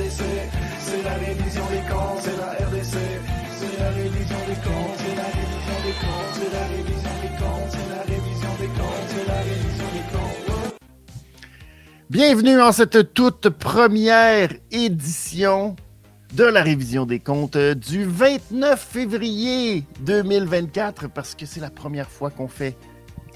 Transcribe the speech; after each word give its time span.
C'est 0.00 1.02
la 1.02 1.14
révision 1.14 1.66
des 1.70 1.82
c'est 2.20 2.36
la 2.36 2.66
RDC, 2.66 2.98
c'est 3.50 3.80
la 3.80 3.90
révision 3.90 4.36
des 4.46 4.54
c'est 4.54 5.16
la 5.16 5.24
révision 5.24 5.74
des 5.82 5.94
c'est 6.34 6.52
la 6.52 6.62
révision 6.68 7.18
des 7.18 7.42
c'est 7.68 7.88
la 7.90 8.02
révision 8.04 8.54
des 8.60 8.66
comptes, 8.68 9.08
c'est 9.08 9.26
la 9.26 9.38
révision 9.38 9.86
des 9.92 10.12
comptes. 10.12 10.78
Bienvenue 12.08 12.60
en 12.60 12.70
cette 12.70 13.12
toute 13.12 13.48
première 13.48 14.50
édition 14.70 15.74
de 16.32 16.44
la 16.44 16.62
révision 16.62 17.04
des 17.04 17.18
comptes 17.18 17.56
du 17.56 18.04
29 18.04 18.80
février 18.80 19.82
2024 20.02 21.08
parce 21.08 21.34
que 21.34 21.44
c'est 21.44 21.60
la 21.60 21.70
première 21.70 22.08
fois 22.08 22.30
qu'on 22.30 22.46
fait 22.46 22.76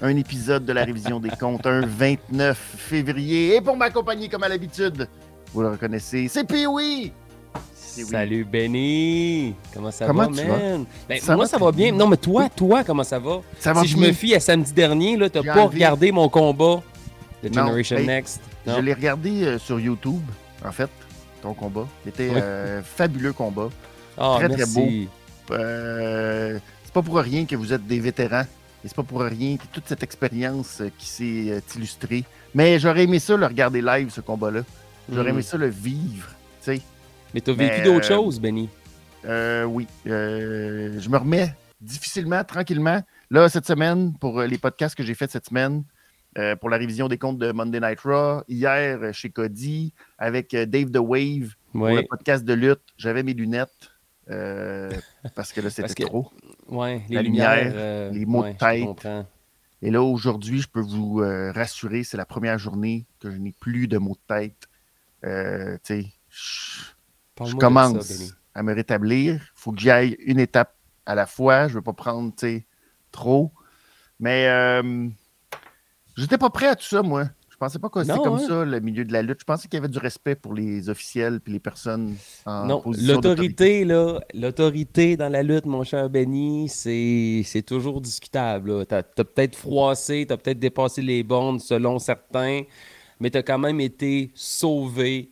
un 0.01 0.15
épisode 0.15 0.63
de 0.63 0.71
la 0.71 0.85
révision 0.85 1.19
des 1.19 1.29
comptes 1.29 1.67
un 1.67 1.85
29 1.85 2.57
février. 2.57 3.57
Et 3.57 3.61
pour 3.61 3.75
m'accompagner 3.75 4.29
comme 4.29 4.43
à 4.43 4.49
l'habitude, 4.49 5.09
vous 5.53 5.61
le 5.61 5.69
reconnaissez, 5.69 6.27
c'est 6.27 6.43
Pee-Wee! 6.45 7.11
Salut 7.75 8.43
Benny! 8.43 9.53
Comment 9.71 9.91
ça 9.91 10.07
Comment 10.07 10.27
va, 10.29 10.43
man? 10.47 10.85
Ben, 11.07 11.19
Ça 11.21 11.35
moi, 11.35 11.45
va 11.45 11.49
ça 11.51 11.57
va 11.59 11.71
bien. 11.71 11.91
Non, 11.91 12.07
mais 12.07 12.17
toi, 12.17 12.49
toi, 12.49 12.83
comment 12.83 13.03
ça 13.03 13.19
va? 13.19 13.41
Ça 13.59 13.71
va 13.71 13.81
si 13.81 13.89
je 13.89 13.97
bien. 13.97 14.07
me 14.07 14.13
fie 14.13 14.33
à 14.33 14.39
samedi 14.39 14.73
dernier, 14.73 15.15
là, 15.15 15.29
t'as 15.29 15.43
pas 15.43 15.65
regardé 15.65 16.11
mon 16.11 16.27
combat 16.27 16.81
de 17.43 17.49
Non, 17.49 17.67
Generation 17.67 17.99
Next. 17.99 18.41
Je 18.65 18.79
l'ai 18.79 18.93
regardé 18.93 19.43
euh, 19.43 19.59
sur 19.59 19.79
YouTube, 19.79 20.21
en 20.65 20.71
fait, 20.71 20.89
ton 21.43 21.53
combat. 21.53 21.85
C'était 22.03 22.29
Oui. 22.29 22.39
un 22.41 22.81
fabuleux 22.81 23.33
combat. 23.33 23.69
Ah, 24.17 24.37
très, 24.39 24.47
très 24.47 24.57
merci. 24.57 25.07
Euh, 25.51 26.57
c'est 26.85 26.93
pas 26.93 27.01
pour 27.03 27.17
rien 27.17 27.45
que 27.45 27.55
vous 27.55 27.73
êtes 27.73 27.85
des 27.85 27.99
vétérans. 27.99 28.45
Et 28.83 28.87
c'est 28.87 28.95
pas 28.95 29.03
pour 29.03 29.21
rien 29.21 29.55
que 29.57 29.63
toute 29.71 29.87
cette 29.87 30.03
expérience 30.03 30.81
euh, 30.81 30.89
qui 30.97 31.05
s'est 31.07 31.45
euh, 31.51 31.59
illustrée. 31.75 32.23
Mais 32.55 32.79
j'aurais 32.79 33.03
aimé 33.03 33.19
ça 33.19 33.37
le 33.37 33.45
regarder 33.45 33.81
live, 33.81 34.09
ce 34.09 34.19
combat-là. 34.21 34.61
J'aurais 35.11 35.29
aimé 35.29 35.41
ça 35.41 35.57
le 35.57 35.67
vivre. 35.67 36.29
Tu 36.61 36.75
sais, 36.75 36.81
Mais 37.33 37.41
t'as 37.41 37.53
vécu 37.53 37.81
d'autres 37.81 38.11
euh, 38.11 38.15
choses, 38.15 38.39
Benny? 38.39 38.69
Euh, 39.25 39.63
oui. 39.63 39.87
Euh, 40.07 40.99
je 40.99 41.09
me 41.09 41.17
remets 41.17 41.53
difficilement, 41.81 42.43
tranquillement. 42.43 43.01
Là, 43.29 43.49
cette 43.49 43.65
semaine, 43.65 44.13
pour 44.17 44.39
euh, 44.39 44.47
les 44.47 44.57
podcasts 44.57 44.95
que 44.95 45.03
j'ai 45.03 45.15
faits 45.15 45.31
cette 45.31 45.47
semaine, 45.47 45.83
pour 46.61 46.71
la 46.71 46.77
révision 46.77 47.07
des 47.07 47.19
comptes 47.19 47.37
de 47.37 47.51
Monday 47.51 47.79
Night 47.79 47.99
Raw, 47.99 48.41
hier 48.47 49.13
chez 49.13 49.29
Cody, 49.29 49.93
avec 50.17 50.55
Dave 50.55 50.89
The 50.89 50.97
Wave, 50.97 51.53
pour 51.71 51.89
le 51.89 52.01
podcast 52.09 52.43
de 52.43 52.53
lutte, 52.53 52.81
j'avais 52.97 53.21
mes 53.21 53.35
lunettes. 53.35 53.91
parce 55.35 55.53
que 55.53 55.61
là, 55.61 55.69
c'était 55.69 56.05
trop. 56.05 56.31
Ouais, 56.67 57.03
les 57.07 57.15
la 57.17 57.21
lumières, 57.21 57.63
lumière, 57.65 58.11
les 58.11 58.25
mots 58.25 58.41
de 58.41 58.47
ouais, 58.47 58.55
tête. 58.55 59.07
Et 59.83 59.91
là, 59.91 60.01
aujourd'hui, 60.01 60.59
je 60.59 60.67
peux 60.67 60.81
vous 60.81 61.21
rassurer, 61.53 62.03
c'est 62.03 62.17
la 62.17 62.25
première 62.25 62.57
journée 62.57 63.05
que 63.19 63.29
je 63.29 63.37
n'ai 63.37 63.51
plus 63.51 63.87
de 63.87 63.99
mots 63.99 64.17
de 64.27 64.35
tête. 64.35 64.67
Euh, 65.25 65.77
tu 65.83 66.01
sais, 66.01 66.13
je- 66.29 67.53
commence 67.59 68.07
ça, 68.07 68.13
à 68.53 68.63
me 68.63 68.73
rétablir. 68.73 69.35
Il 69.35 69.51
faut 69.55 69.71
que 69.71 69.79
j'y 69.81 69.89
aille 69.89 70.15
une 70.19 70.39
étape 70.39 70.75
à 71.05 71.15
la 71.15 71.25
fois. 71.25 71.67
Je 71.67 71.73
ne 71.73 71.75
veux 71.77 71.81
pas 71.81 71.93
prendre 71.93 72.31
tu 72.35 72.47
sais, 72.47 72.67
trop. 73.11 73.51
Mais 74.19 74.47
euh, 74.47 75.09
j'étais 76.17 76.37
pas 76.37 76.49
prêt 76.49 76.67
à 76.67 76.75
tout 76.75 76.85
ça, 76.85 77.01
moi. 77.01 77.25
Je 77.49 77.57
pensais 77.57 77.79
pas 77.79 77.89
que 77.89 78.03
c'était 78.03 78.19
comme 78.19 78.35
hein? 78.35 78.45
ça, 78.47 78.65
le 78.65 78.79
milieu 78.79 79.05
de 79.05 79.13
la 79.13 79.21
lutte. 79.21 79.39
Je 79.39 79.45
pensais 79.45 79.67
qu'il 79.67 79.77
y 79.77 79.81
avait 79.81 79.87
du 79.87 79.99
respect 79.99 80.35
pour 80.35 80.53
les 80.53 80.89
officiels 80.89 81.39
et 81.47 81.51
les 81.51 81.59
personnes 81.59 82.15
en 82.45 82.67
Non, 82.67 82.81
position 82.81 83.15
l'autorité, 83.15 83.85
là, 83.85 84.19
l'autorité 84.33 85.15
dans 85.17 85.29
la 85.29 85.43
lutte, 85.43 85.65
mon 85.65 85.83
cher 85.83 86.09
Benny, 86.09 86.67
c'est, 86.67 87.41
c'est 87.45 87.61
toujours 87.61 88.01
discutable. 88.01 88.85
T'as, 88.85 89.03
t'as 89.03 89.23
peut-être 89.23 89.55
froissé, 89.55 90.25
t'as 90.27 90.37
peut-être 90.37 90.59
dépassé 90.59 91.01
les 91.01 91.23
bornes 91.23 91.59
selon 91.59 91.99
certains, 91.99 92.63
mais 93.19 93.29
t'as 93.29 93.43
quand 93.43 93.59
même 93.59 93.79
été 93.79 94.31
sauvé 94.35 95.31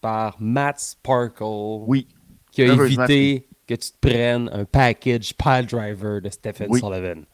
par 0.00 0.36
Matt 0.40 0.80
Sparkle, 0.80 1.44
Oui, 1.86 2.08
qui 2.50 2.62
a 2.62 2.72
évité 2.72 3.48
que 3.66 3.74
tu 3.74 3.90
te 3.92 3.98
prennes 4.00 4.48
un 4.52 4.64
package 4.64 5.34
pile 5.34 5.66
driver 5.66 6.20
de 6.20 6.28
Stephen 6.28 6.66
Oui. 6.70 6.80
Sullivan. 6.80 7.24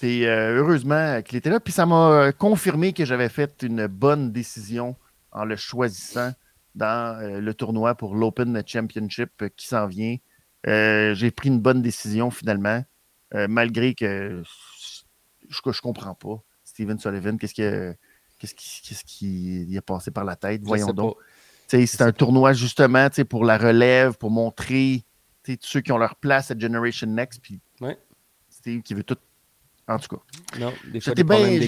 Puis 0.00 0.26
euh, 0.26 0.58
heureusement 0.58 1.22
qu'il 1.22 1.38
était 1.38 1.50
là. 1.50 1.60
Puis 1.60 1.72
ça 1.72 1.86
m'a 1.86 2.10
euh, 2.10 2.32
confirmé 2.32 2.92
que 2.92 3.04
j'avais 3.04 3.28
fait 3.28 3.62
une 3.62 3.86
bonne 3.86 4.32
décision 4.32 4.96
en 5.32 5.44
le 5.44 5.56
choisissant 5.56 6.32
dans 6.74 7.18
euh, 7.20 7.40
le 7.40 7.54
tournoi 7.54 7.94
pour 7.94 8.14
l'Open 8.14 8.62
Championship 8.66 9.44
qui 9.56 9.66
s'en 9.66 9.86
vient. 9.86 10.16
Euh, 10.66 11.14
J'ai 11.14 11.30
pris 11.30 11.48
une 11.48 11.60
bonne 11.60 11.82
décision 11.82 12.30
finalement, 12.30 12.82
malgré 13.32 13.94
que 13.94 14.42
je, 15.48 15.70
je 15.72 15.80
comprends 15.80 16.14
pas. 16.14 16.42
Steven 16.64 16.98
Sullivan, 16.98 17.38
qu'est-ce 17.38 17.54
que 17.54 17.94
qu'est-ce 18.38 18.54
qui, 18.54 18.82
qu'est-ce 18.82 19.04
qui 19.04 19.80
passé 19.86 20.10
par 20.10 20.24
la 20.24 20.36
tête? 20.36 20.62
Voyons 20.64 20.92
donc. 20.92 21.16
C'est 21.68 22.00
un 22.02 22.12
tournoi 22.12 22.52
justement 22.52 23.08
pour 23.28 23.44
la 23.44 23.58
relève, 23.58 24.16
pour 24.16 24.30
montrer 24.30 25.04
ceux 25.60 25.80
qui 25.80 25.92
ont 25.92 25.98
leur 25.98 26.16
place 26.16 26.50
à 26.50 26.58
Generation 26.58 27.06
Next. 27.08 27.40
Puis 27.40 27.60
Ouais. 27.80 27.98
Steve 28.48 28.82
qui 28.82 28.94
veut 28.94 29.04
tout. 29.04 29.16
En 29.88 29.98
tout 29.98 30.16
cas. 30.16 30.22
Non, 30.58 30.72
J'étais 30.94 31.22
bien 31.24 31.58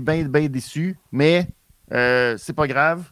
bien 0.00 0.24
bien 0.28 0.48
déçu, 0.48 0.96
mais 1.12 1.46
euh, 1.92 2.36
c'est 2.38 2.52
pas 2.54 2.66
grave. 2.66 3.10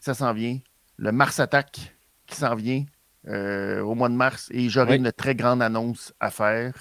Ça 0.00 0.14
s'en 0.14 0.32
vient. 0.32 0.58
Le 0.96 1.12
Mars 1.12 1.40
Attack 1.40 1.94
qui 2.26 2.36
s'en 2.36 2.54
vient 2.54 2.84
euh, 3.28 3.80
au 3.82 3.94
mois 3.94 4.08
de 4.08 4.14
mars 4.14 4.48
et 4.52 4.68
j'aurai 4.68 4.96
une 4.96 5.12
très 5.12 5.34
grande 5.34 5.60
annonce 5.62 6.12
à 6.20 6.30
faire. 6.30 6.72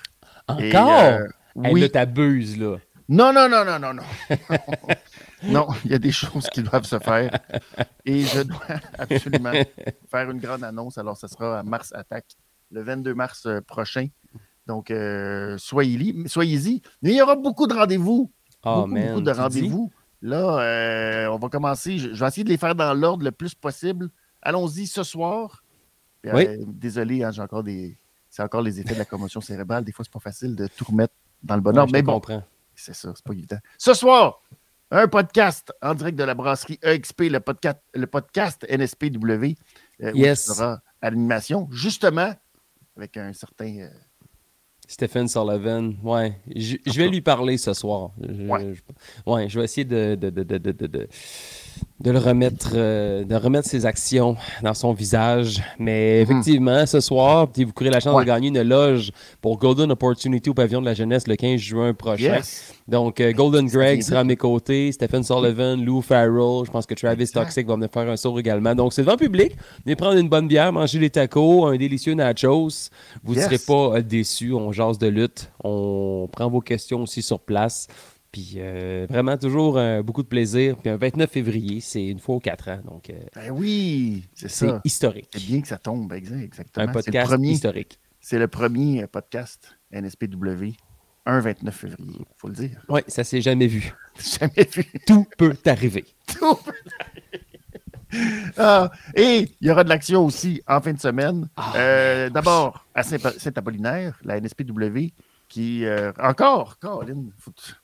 Et, 0.59 0.75
Encore? 0.75 0.89
euh, 0.89 1.27
Hey, 1.63 1.73
oui. 1.73 1.81
là, 1.81 1.89
t'abuses, 1.89 2.57
là. 2.59 2.77
Non, 3.07 3.31
non, 3.33 3.47
non, 3.47 3.63
non, 3.65 3.79
non, 3.79 3.93
non. 3.93 4.03
non, 5.43 5.67
il 5.85 5.91
y 5.91 5.93
a 5.93 5.99
des 5.99 6.11
choses 6.11 6.47
qui 6.49 6.63
doivent 6.63 6.85
se 6.85 6.97
faire. 6.99 7.37
Et 8.03 8.21
je 8.21 8.41
dois 8.41 8.59
absolument 8.97 9.51
faire 10.09 10.31
une 10.31 10.39
grande 10.39 10.63
annonce. 10.63 10.97
Alors, 10.97 11.15
ce 11.17 11.27
sera 11.27 11.59
à 11.59 11.63
Mars 11.63 11.91
Attack, 11.93 12.25
le 12.71 12.81
22 12.81 13.13
mars 13.13 13.45
euh, 13.45 13.61
prochain. 13.61 14.07
Donc, 14.67 14.89
euh, 14.89 15.55
soyez-y. 15.59 16.81
Mais 17.03 17.11
il 17.11 17.15
y 17.17 17.21
aura 17.21 17.35
beaucoup 17.35 17.67
de 17.67 17.73
rendez-vous. 17.75 18.31
Oh, 18.63 18.75
beaucoup, 18.77 18.87
man. 18.87 19.07
beaucoup 19.09 19.21
de 19.21 19.31
rendez-vous. 19.31 19.91
Là, 20.23 20.59
euh, 20.61 21.27
on 21.27 21.37
va 21.37 21.49
commencer. 21.49 21.99
Je, 21.99 22.13
je 22.13 22.19
vais 22.19 22.27
essayer 22.27 22.43
de 22.43 22.49
les 22.49 22.57
faire 22.57 22.73
dans 22.73 22.93
l'ordre 22.95 23.23
le 23.23 23.31
plus 23.31 23.53
possible. 23.53 24.09
Allons-y 24.41 24.87
ce 24.87 25.03
soir. 25.03 25.63
Oui. 26.23 26.47
euh, 26.47 26.57
désolé, 26.65 27.23
hein, 27.23 27.29
j'ai 27.31 27.43
encore 27.43 27.61
des. 27.61 27.95
C'est 28.31 28.41
encore 28.41 28.63
les 28.63 28.79
effets 28.79 28.95
de 28.95 28.99
la 28.99 29.05
commotion 29.05 29.41
cérébrale. 29.41 29.83
Des 29.83 29.91
fois, 29.91 30.03
c'est 30.03 30.11
pas 30.11 30.19
facile 30.19 30.55
de 30.55 30.65
tout 30.65 30.85
remettre 30.85 31.13
dans 31.43 31.55
le 31.55 31.61
bon 31.61 31.71
Ouais, 31.71 31.77
ordre. 31.77 31.89
je 31.89 31.93
mais 31.93 32.01
bon, 32.01 32.13
comprends. 32.13 32.43
C'est 32.75 32.93
ça, 32.95 33.11
c'est 33.15 33.23
pas 33.25 33.33
évident. 33.33 33.57
Ce 33.77 33.93
soir, 33.93 34.41
un 34.91 35.07
podcast 35.07 35.73
en 35.81 35.93
direct 35.95 36.17
de 36.17 36.23
la 36.23 36.33
brasserie 36.35 36.79
EXP, 36.83 37.21
le 37.31 37.39
podcast, 37.39 37.79
le 37.93 38.07
podcast 38.07 38.65
NSPW, 38.69 39.55
euh, 40.03 40.11
où 40.13 40.17
Yes. 40.17 40.45
tu 40.45 40.51
seras 40.53 40.79
à 41.01 41.09
l'animation, 41.09 41.67
justement, 41.71 42.33
avec 42.97 43.17
un 43.17 43.33
certain. 43.33 43.77
euh, 43.79 43.89
Stephen 44.87 45.27
Sullivan, 45.27 45.95
ouais. 46.03 46.39
Je, 46.55 46.77
je 46.85 46.91
vais 46.93 47.07
lui 47.09 47.21
parler 47.21 47.57
ce 47.57 47.73
soir. 47.73 48.11
Je- 48.21 48.43
Ouais. 48.47 48.73
je, 48.75 48.81
ouais, 49.31 49.49
je 49.49 49.57
vais 49.59 49.65
essayer 49.65 49.83
de, 49.85 50.13
de, 50.13 50.29
de, 50.29 51.07
de, 52.01 52.11
le 52.11 52.19
remettre, 52.19 52.71
euh, 52.75 53.23
de 53.23 53.35
remettre 53.35 53.69
ses 53.69 53.85
actions 53.85 54.35
dans 54.61 54.73
son 54.73 54.93
visage. 54.93 55.61
Mais 55.79 56.21
effectivement, 56.21 56.85
ce 56.85 56.99
soir, 56.99 57.47
vous 57.55 57.71
courez 57.73 57.89
la 57.89 57.99
chance. 58.01 58.13
Ouais. 58.15 58.23
de 58.23 58.27
gagner 58.27 58.49
une 58.49 58.61
loge 58.61 59.11
pour 59.41 59.57
Golden 59.57 59.91
Opportunity 59.91 60.49
au 60.49 60.53
pavillon 60.53 60.81
de 60.81 60.85
la 60.85 60.93
jeunesse 60.93 61.25
le 61.27 61.35
15 61.37 61.59
juin 61.59 61.93
prochain. 61.93 62.35
yes. 62.35 62.73
Donc, 62.87 63.19
euh, 63.19 63.31
Golden 63.31 63.65
Greg 63.67 64.01
sera 64.03 64.19
à 64.19 64.23
mes 64.23 64.35
côtés, 64.35 64.91
Stephen 64.91 65.23
Sullivan, 65.23 65.83
Lou 65.83 66.01
Farrell, 66.01 66.65
je 66.65 66.71
pense 66.71 66.85
que 66.85 66.93
Travis. 66.93 67.27
Toxic 67.29 67.65
va 67.65 67.75
venir 67.75 67.89
faire 67.91 68.07
un 68.09 68.17
saut 68.17 68.37
également. 68.37 68.75
Donc, 68.75 68.93
c'est 68.93 69.01
devant 69.01 69.13
le 69.13 69.17
public. 69.17 69.55
Venez 69.85 69.95
prendre 69.95 70.17
une 70.19 70.29
bonne 70.29 70.47
bière, 70.47 70.71
manger 70.73 70.99
des 70.99 71.09
tacos, 71.09 71.65
un 71.65 71.77
délicieux 71.77 72.13
nachos. 72.13 72.89
Vous 73.23 73.33
ne 73.33 73.39
Yes. 73.39 73.45
serez 73.45 73.57
pas 73.57 73.97
euh, 73.97 74.01
déçus. 74.01 74.53
On 74.53 74.71
jase 74.71 74.99
de 74.99 75.07
lutte. 75.07 75.49
On 75.63 76.27
prend 76.31 76.49
vos 76.49 76.61
questions 76.61 77.01
aussi 77.03 77.21
sur 77.21 77.39
place. 77.39 77.87
Puis, 78.35 78.55
euh, 78.57 79.07
vraiment, 79.09 79.37
toujours 79.37 79.77
euh, 79.77 80.03
beaucoup 80.03 80.21
de 80.21 80.27
plaisir. 80.27 80.75
Puis, 80.75 80.89
un 80.89 80.97
29 80.97 81.31
février, 81.31 81.79
c'est 81.79 82.05
une 82.05 82.19
fois 82.19 82.35
aux 82.35 82.39
quatre 82.41 82.69
ans. 82.69 82.81
Donc, 82.83 83.09
euh, 83.09 83.13
Ben 83.33 83.49
oui, 83.51 84.25
c'est 84.33 84.49
c'est 84.49 84.67
ça. 84.67 84.81
historique. 84.83 85.29
C'est 85.31 85.45
bien 85.45 85.61
que 85.61 85.69
ça 85.69 85.77
tombe, 85.77 86.11
exact- 86.11 86.41
exactement. 86.43 86.83
Un 86.83 86.87
C'est 86.87 86.97
le 86.97 87.03
podcast 87.05 87.27
premier, 87.31 87.51
historique. 87.51 87.97
c'est 88.19 88.37
le 88.37 88.49
premier 88.49 89.07
podcast 89.07 89.77
NSPW, 89.93 90.73
un 91.25 91.39
29 91.39 91.73
février, 91.73 92.17
il 92.19 92.25
faut 92.35 92.49
le 92.49 92.55
dire. 92.55 92.81
Oui, 92.89 92.99
ça 93.07 93.23
s'est 93.23 93.39
jamais 93.39 93.67
vu. 93.67 93.93
Jamais 94.37 94.67
vu. 94.69 94.85
Tout 95.07 95.25
peut 95.37 95.55
arriver. 95.65 96.03
Tout 96.27 96.55
peut 96.55 96.73
arriver. 96.99 98.51
Ah, 98.57 98.91
et 99.15 99.49
il 99.61 99.67
y 99.67 99.71
aura 99.71 99.85
de 99.85 99.89
l'action 99.89 100.25
aussi 100.25 100.61
en 100.67 100.81
fin 100.81 100.91
de 100.91 100.99
semaine. 100.99 101.47
Ah, 101.55 102.29
D'abord, 102.29 102.85
à 102.93 103.01
Saint- 103.03 103.17
Saint-Apollinaire, 103.37 104.19
la 104.25 104.37
NSPW, 104.41 105.13
qui. 105.47 105.85
encore, 106.19 106.79
Colin, 106.79 107.25
faut- 107.39 107.51
c'est 107.57 107.71
encore- 107.71 107.81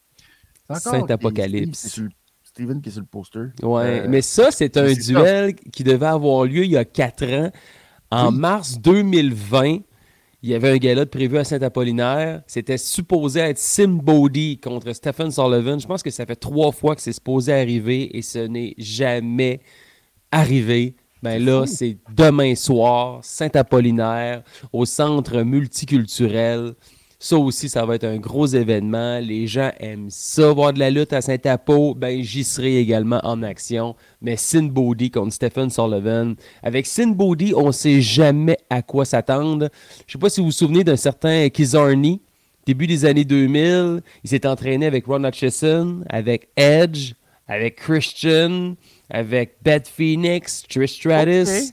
Saint-Apocalypse. 0.80 2.00
Steven 2.44 2.82
qui 2.82 2.90
est 2.90 2.92
sur 2.92 3.02
le 3.02 3.08
poster. 3.08 3.40
Ouais, 3.64 4.02
Euh, 4.02 4.06
mais 4.10 4.22
ça, 4.22 4.52
c'est 4.52 4.76
un 4.78 4.92
duel 4.94 5.56
qui 5.56 5.84
devait 5.84 6.06
avoir 6.06 6.44
lieu 6.46 6.66
il 6.66 6.72
y 6.72 6.78
a 6.78 6.84
quatre 6.86 7.26
ans. 7.26 7.50
En 8.12 8.30
Oui. 8.32 8.38
mars 8.40 8.78
2020, 8.78 9.78
il 10.44 10.50
y 10.50 10.54
avait 10.54 10.70
un 10.72 10.78
gala 10.78 11.06
de 11.06 11.10
prévu 11.10 11.38
à 11.38 11.46
Saint-Apollinaire. 11.46 12.42
C'était 12.48 12.78
supposé 12.78 13.40
être 13.40 13.58
Simbody 13.58 14.58
contre 14.60 14.92
Stephen 14.92 15.32
Sullivan. 15.32 15.80
Je 15.80 15.88
pense 15.88 16.04
que 16.04 16.10
ça 16.10 16.26
fait 16.26 16.36
trois 16.36 16.74
fois 16.74 16.96
que 16.96 17.02
c'est 17.02 17.14
supposé 17.14 17.54
arriver 17.54 18.18
et 18.18 18.22
ce 18.22 18.40
n'est 18.40 18.74
jamais 18.78 19.62
arriver. 20.32 20.96
Ben 21.24 21.42
là, 21.46 21.66
c'est 21.68 21.98
demain 22.14 22.56
soir, 22.56 23.20
Saint-Apollinaire, 23.24 24.44
au 24.74 24.86
centre 24.86 25.42
multiculturel. 25.44 26.74
Ça 27.24 27.38
aussi, 27.38 27.70
ça 27.70 27.86
va 27.86 27.94
être 27.94 28.04
un 28.04 28.18
gros 28.18 28.48
événement. 28.48 29.20
Les 29.20 29.46
gens 29.46 29.70
aiment 29.80 30.10
ça, 30.10 30.52
voir 30.54 30.74
de 30.74 30.80
la 30.80 30.90
lutte 30.90 31.14
à 31.14 31.22
Saint-Apo. 31.22 31.94
Ben, 31.94 32.24
j'y 32.24 32.44
serai 32.44 32.78
également 32.78 33.20
en 33.24 33.44
action. 33.44 33.96
Mais 34.24 34.38
Sin 34.38 34.64
Body 34.64 35.12
contre 35.12 35.32
Stephen 35.32 35.70
Sullivan. 35.70 36.34
Avec 36.64 36.88
Sin 36.88 37.10
Body, 37.10 37.54
on 37.56 37.68
ne 37.68 37.72
sait 37.72 38.02
jamais 38.02 38.58
à 38.72 38.82
quoi 38.82 39.06
s'attendre. 39.06 39.70
Je 40.00 40.04
ne 40.08 40.12
sais 40.14 40.18
pas 40.18 40.30
si 40.30 40.40
vous 40.40 40.48
vous 40.48 40.52
souvenez 40.52 40.84
d'un 40.84 40.96
certain 40.96 41.48
Kizarni, 41.50 42.22
début 42.66 42.88
des 42.88 43.06
années 43.06 43.24
2000. 43.24 44.02
Il 44.24 44.30
s'est 44.32 44.48
entraîné 44.48 44.88
avec 44.88 45.06
Ron 45.06 45.24
Hutchison, 45.24 46.02
avec 46.10 46.48
Edge, 46.56 47.14
avec 47.48 47.76
Christian, 47.76 48.74
avec 49.12 49.58
Beth 49.64 49.88
Phoenix, 49.88 50.64
Trish 50.68 50.94
Stratus. 50.94 51.72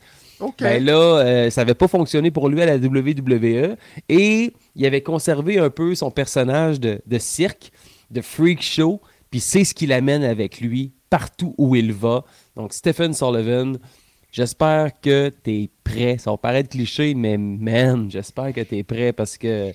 Ben 0.61 0.85
là, 0.85 0.93
euh, 0.93 1.51
ça 1.51 1.63
n'avait 1.63 1.75
pas 1.75 1.89
fonctionné 1.89 2.31
pour 2.31 2.49
lui 2.49 2.63
à 2.63 2.67
la 2.67 2.77
WWE. 2.77 3.77
Et 4.09 4.53
il 4.79 4.87
avait 4.87 5.03
conservé 5.03 5.59
un 5.59 5.71
peu 5.71 5.95
son 5.95 6.11
personnage 6.11 6.79
de, 6.81 7.01
cirque, 7.19 7.73
de 8.11 8.21
freak 8.21 8.63
show. 8.63 9.03
Puis 9.31 9.41
c'est 9.41 9.65
ce 9.65 9.75
qui 9.75 9.87
l'amène 9.87 10.23
avec 10.23 10.61
lui 10.61 10.93
partout 11.11 11.55
où 11.59 11.75
il 11.75 11.93
va. 11.93 12.25
Donc, 12.57 12.73
Stephen 12.73 13.13
Sullivan, 13.13 13.77
j'espère 14.31 14.93
que 15.03 15.33
tu 15.43 15.51
es 15.51 15.71
prêt. 15.83 16.17
Ça 16.19 16.31
va 16.31 16.37
paraître 16.37 16.71
cliché, 16.71 17.15
mais 17.15 17.37
man, 17.37 18.09
j'espère 18.09 18.53
que 18.53 18.61
tu 18.61 18.79
es 18.79 18.85
prêt 18.85 19.13
parce 19.13 19.37
que 19.37 19.73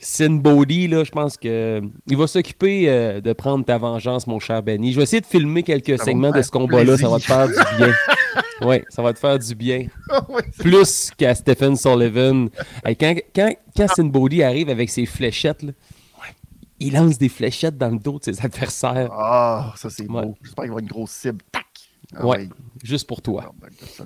Sin 0.00 0.36
Body, 0.36 0.88
là, 0.88 1.04
je 1.04 1.10
pense 1.10 1.36
que 1.36 1.80
il 2.08 2.16
va 2.16 2.26
s'occuper 2.26 2.88
euh, 2.88 3.20
de 3.20 3.32
prendre 3.32 3.64
ta 3.64 3.78
vengeance, 3.78 4.26
mon 4.26 4.40
cher 4.40 4.62
Benny. 4.62 4.92
Je 4.92 4.96
vais 4.96 5.04
essayer 5.04 5.20
de 5.20 5.26
filmer 5.26 5.62
quelques 5.62 5.98
segments 6.02 6.32
de 6.32 6.42
ce 6.42 6.50
combat-là. 6.50 6.96
Ça 6.96 7.08
va 7.08 7.18
te 7.18 7.24
faire 7.24 7.46
du 7.46 7.54
bien. 7.78 7.92
oui, 8.62 8.82
ça 8.88 9.02
va 9.02 9.12
te 9.12 9.18
faire 9.18 9.38
du 9.38 9.54
bien. 9.54 9.86
Plus 10.58 11.10
qu'à 11.16 11.34
Stephen 11.34 11.76
Sullivan. 11.76 12.48
quand, 12.84 13.14
quand, 13.34 13.54
quand 13.76 14.42
arrive 14.42 14.68
avec 14.68 14.90
ses 14.90 15.06
fléchettes, 15.06 15.64
il 16.78 16.92
lance 16.92 17.18
des 17.18 17.28
fléchettes 17.28 17.78
dans 17.78 17.90
le 17.90 17.98
dos 17.98 18.18
de 18.18 18.24
ses 18.24 18.44
adversaires. 18.44 19.10
Ah, 19.12 19.72
ça 19.76 19.90
c'est 19.90 20.06
beau. 20.06 20.36
J'espère 20.42 20.64
qu'il 20.64 20.72
va 20.72 20.78
avoir 20.78 20.78
une 20.80 20.88
grosse 20.88 21.10
cible. 21.12 21.38
Tac! 21.50 21.64
Ah 22.14 22.26
ouais, 22.26 22.48
juste 22.84 23.06
pour 23.06 23.20
toi. 23.20 23.52
Ah, 23.62 24.04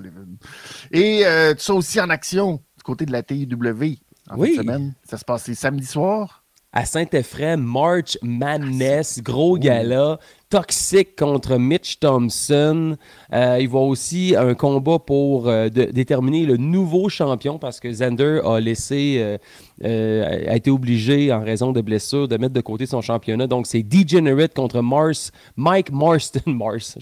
Et 0.91 1.25
euh, 1.25 1.53
tu 1.53 1.71
es 1.71 1.75
aussi 1.75 2.01
en 2.01 2.09
action 2.09 2.63
du 2.77 2.83
côté 2.83 3.05
de 3.05 3.11
la 3.11 3.21
TIW 3.21 3.97
oui. 4.37 4.55
semaine. 4.55 4.95
Ça 5.03 5.17
se 5.17 5.25
passe 5.25 5.51
samedi 5.53 5.85
soir 5.85 6.40
à 6.73 6.85
Saint-Ephrem, 6.85 7.61
March 7.61 8.17
Madness, 8.21 9.21
gros 9.21 9.57
gala, 9.57 10.19
toxique 10.49 11.17
contre 11.17 11.57
Mitch 11.57 11.99
Thompson. 11.99 12.95
Euh, 13.33 13.57
il 13.59 13.67
va 13.67 13.79
aussi 13.79 14.35
un 14.37 14.53
combat 14.53 14.99
pour 14.99 15.49
euh, 15.49 15.67
déterminer 15.69 16.45
le 16.45 16.55
nouveau 16.55 17.09
champion 17.09 17.57
parce 17.57 17.79
que 17.81 17.91
Zander 17.91 18.41
a 18.45 18.59
laissé, 18.59 19.37
euh, 19.83 20.47
a 20.47 20.55
été 20.55 20.71
obligé 20.71 21.33
en 21.33 21.41
raison 21.41 21.73
de 21.73 21.81
blessures 21.81 22.29
de 22.29 22.37
mettre 22.37 22.53
de 22.53 22.61
côté 22.61 22.85
son 22.85 23.01
championnat. 23.01 23.47
Donc 23.47 23.67
c'est 23.67 23.83
Degenerate 23.83 24.53
contre 24.53 24.81
Mars, 24.81 25.31
Mike 25.57 25.91
Marston, 25.91 26.41
Mars, 26.45 26.97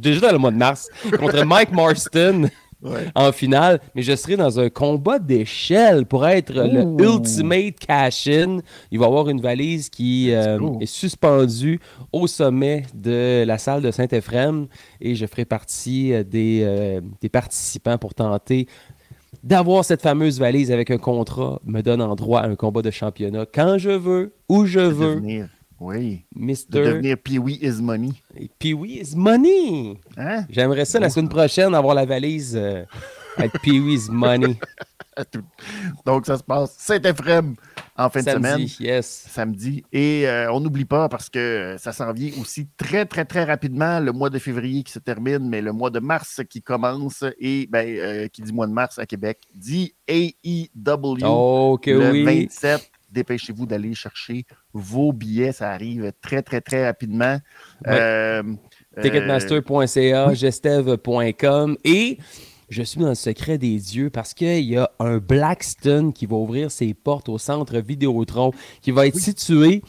déjà 0.00 0.20
dans 0.26 0.32
le 0.32 0.38
mois 0.38 0.50
de 0.50 0.56
mars, 0.56 0.88
contre 1.18 1.44
Mike 1.44 1.72
Marston 1.72 2.50
en 3.14 3.32
finale, 3.32 3.80
mais 3.94 4.02
je 4.02 4.14
serai 4.16 4.36
dans 4.36 4.58
un 4.58 4.70
combat 4.70 5.18
d'échelle 5.18 6.06
pour 6.06 6.26
être 6.26 6.52
le 6.52 7.04
ultimate 7.04 7.78
cash-in. 7.78 8.58
Il 8.90 8.98
va 8.98 9.06
y 9.06 9.08
avoir 9.08 9.28
une 9.28 9.40
valise 9.40 9.90
qui 9.90 10.32
euh, 10.32 10.58
est 10.80 10.86
suspendue 10.86 11.80
au 12.12 12.26
sommet 12.26 12.84
de 12.94 13.44
la 13.46 13.58
salle 13.58 13.82
de 13.82 13.90
Saint-Ephrem 13.90 14.66
et 15.00 15.14
je 15.14 15.26
ferai 15.26 15.44
partie 15.44 16.12
euh, 16.12 16.24
des, 16.24 16.60
euh, 16.62 17.00
des 17.20 17.28
participants 17.28 17.98
pour 17.98 18.14
tenter 18.14 18.66
d'avoir 19.42 19.84
cette 19.84 20.02
fameuse 20.02 20.38
valise 20.38 20.72
avec 20.72 20.90
un 20.90 20.98
contrat 20.98 21.60
me 21.64 21.80
donne 21.82 22.02
en 22.02 22.14
droit 22.14 22.40
à 22.40 22.46
un 22.46 22.56
combat 22.56 22.82
de 22.82 22.90
championnat 22.90 23.46
quand 23.46 23.78
je 23.78 23.90
veux, 23.90 24.34
où 24.48 24.66
je 24.66 24.80
veux. 24.80 25.48
Oui. 25.80 26.26
Mister... 26.36 26.78
De 26.78 26.84
devenir 26.90 27.16
Pee-Wee 27.16 27.58
is 27.62 27.80
money. 27.80 28.10
Pee-Wee 28.58 29.00
is 29.00 29.16
money. 29.16 29.98
Hein? 30.18 30.44
J'aimerais 30.50 30.84
ça 30.84 31.00
la 31.00 31.08
semaine 31.08 31.30
prochaine 31.30 31.74
avoir 31.74 31.94
la 31.94 32.04
valise 32.04 32.54
euh, 32.54 32.84
avec 33.38 33.52
Pee-Wee 33.62 33.94
is 33.94 34.10
money. 34.10 34.58
Donc, 36.06 36.26
ça 36.26 36.36
se 36.36 36.42
passe 36.42 36.74
Saint-Ephrem 36.78 37.56
en 37.96 38.10
fin 38.10 38.22
de 38.22 38.30
semaine. 38.30 38.66
Yes. 38.78 39.26
Samedi. 39.28 39.82
Et 39.90 40.28
euh, 40.28 40.52
on 40.52 40.60
n'oublie 40.60 40.84
pas 40.84 41.08
parce 41.08 41.30
que 41.30 41.76
ça 41.78 41.92
s'en 41.92 42.12
vient 42.12 42.30
aussi 42.40 42.68
très, 42.76 43.06
très, 43.06 43.24
très 43.24 43.44
rapidement. 43.44 44.00
Le 44.00 44.12
mois 44.12 44.30
de 44.30 44.38
février 44.38 44.82
qui 44.82 44.92
se 44.92 44.98
termine, 44.98 45.48
mais 45.48 45.62
le 45.62 45.72
mois 45.72 45.90
de 45.90 45.98
mars 46.00 46.42
qui 46.48 46.62
commence. 46.62 47.24
Et 47.38 47.66
ben, 47.70 47.86
euh, 47.86 48.28
qui 48.28 48.42
dit 48.42 48.52
mois 48.52 48.66
de 48.66 48.72
mars 48.72 48.98
à 48.98 49.06
Québec 49.06 49.38
dit 49.54 49.94
AEW. 50.06 51.24
Oh, 51.24 51.78
le 51.86 52.24
27 52.24 52.90
dépêchez-vous 53.10 53.66
d'aller 53.66 53.94
chercher 53.94 54.44
vos 54.72 55.12
billets. 55.12 55.52
Ça 55.52 55.70
arrive 55.70 56.12
très, 56.20 56.42
très, 56.42 56.60
très 56.60 56.86
rapidement. 56.86 57.38
Euh, 57.86 58.42
Ticketmaster.ca, 59.00 60.34
gestev.com 60.34 61.76
et 61.84 62.18
je 62.68 62.82
suis 62.82 63.00
dans 63.00 63.08
le 63.08 63.14
secret 63.14 63.58
des 63.58 63.78
dieux 63.78 64.10
parce 64.10 64.32
qu'il 64.32 64.64
y 64.64 64.76
a 64.76 64.90
un 65.00 65.18
Blackstone 65.18 66.12
qui 66.12 66.26
va 66.26 66.36
ouvrir 66.36 66.70
ses 66.70 66.94
portes 66.94 67.28
au 67.28 67.38
centre 67.38 67.78
Vidéotron 67.78 68.52
qui 68.80 68.92
va 68.92 69.06
être 69.06 69.18
situé 69.18 69.82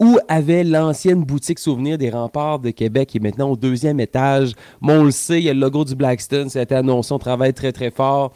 où 0.00 0.18
avait 0.28 0.64
l'ancienne 0.64 1.22
boutique 1.24 1.58
souvenir 1.58 1.98
des 1.98 2.10
remparts 2.10 2.58
de 2.58 2.70
Québec 2.70 3.10
qui 3.10 3.18
est 3.18 3.20
maintenant 3.20 3.50
au 3.50 3.56
deuxième 3.56 4.00
étage. 4.00 4.52
Mais 4.82 4.92
on 4.92 5.04
le 5.04 5.10
sait, 5.10 5.38
il 5.38 5.44
y 5.44 5.50
a 5.50 5.54
le 5.54 5.60
logo 5.60 5.84
du 5.84 5.94
Blackstone, 5.94 6.48
ça 6.48 6.58
a 6.58 6.62
été 6.62 6.74
annoncé, 6.74 7.12
on 7.12 7.18
travaille 7.18 7.54
très 7.54 7.72
très 7.72 7.90
fort. 7.90 8.32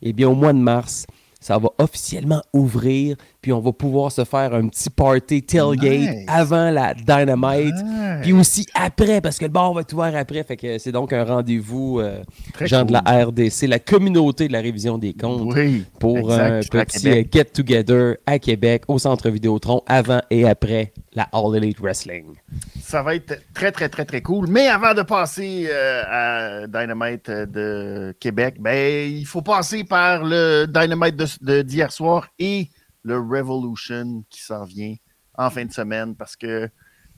Eh 0.00 0.12
bien, 0.12 0.28
au 0.28 0.34
mois 0.34 0.52
de 0.52 0.58
mars, 0.58 1.06
ça 1.38 1.58
va 1.58 1.70
officiellement 1.78 2.42
ouvrir, 2.52 3.16
puis 3.42 3.52
on 3.52 3.60
va 3.60 3.72
pouvoir 3.72 4.12
se 4.12 4.24
faire 4.24 4.54
un 4.54 4.68
petit 4.68 4.88
party 4.88 5.42
tailgate 5.42 6.24
avant 6.28 6.70
la 6.70 6.94
Dynamite, 6.94 7.74
puis 8.22 8.32
aussi 8.32 8.66
après, 8.72 9.20
parce 9.20 9.38
que 9.38 9.44
le 9.46 9.50
bar 9.50 9.74
va 9.74 9.80
être 9.80 9.92
ouvert 9.92 10.14
après. 10.16 10.44
Fait 10.44 10.56
que 10.56 10.78
c'est 10.78 10.92
donc 10.92 11.12
un 11.12 11.24
rendez-vous, 11.24 11.98
euh, 11.98 12.22
genre 12.60 12.84
de 12.84 12.92
la 12.92 13.00
RDC, 13.00 13.66
la 13.66 13.80
communauté 13.80 14.46
de 14.46 14.52
la 14.52 14.60
révision 14.60 14.96
des 14.96 15.12
comptes, 15.12 15.56
pour 15.98 16.32
un 16.32 16.60
petit 16.60 17.08
euh, 17.08 17.24
get-together 17.30 18.16
à 18.26 18.38
Québec, 18.38 18.84
au 18.86 19.00
Centre 19.00 19.28
Vidéotron, 19.28 19.82
avant 19.88 20.20
et 20.30 20.48
après 20.48 20.92
la 21.14 21.24
All 21.32 21.56
Elite 21.56 21.80
Wrestling. 21.80 22.36
Ça 22.80 23.02
va 23.02 23.16
être 23.16 23.42
très, 23.54 23.72
très, 23.72 23.88
très, 23.88 24.04
très 24.04 24.22
cool. 24.22 24.46
Mais 24.46 24.68
avant 24.68 24.94
de 24.94 25.02
passer 25.02 25.66
euh, 25.68 26.02
à 26.06 26.66
Dynamite 26.68 27.28
de 27.28 28.14
Québec, 28.20 28.56
ben, 28.60 29.10
il 29.10 29.26
faut 29.26 29.42
passer 29.42 29.82
par 29.82 30.24
le 30.24 30.66
Dynamite 30.66 31.16
d'hier 31.42 31.90
soir 31.90 32.28
et 32.38 32.68
le 33.02 33.18
Revolution 33.18 34.24
qui 34.30 34.42
s'en 34.42 34.64
vient 34.64 34.94
en 35.36 35.50
fin 35.50 35.64
de 35.64 35.72
semaine 35.72 36.14
parce 36.14 36.36
que 36.36 36.68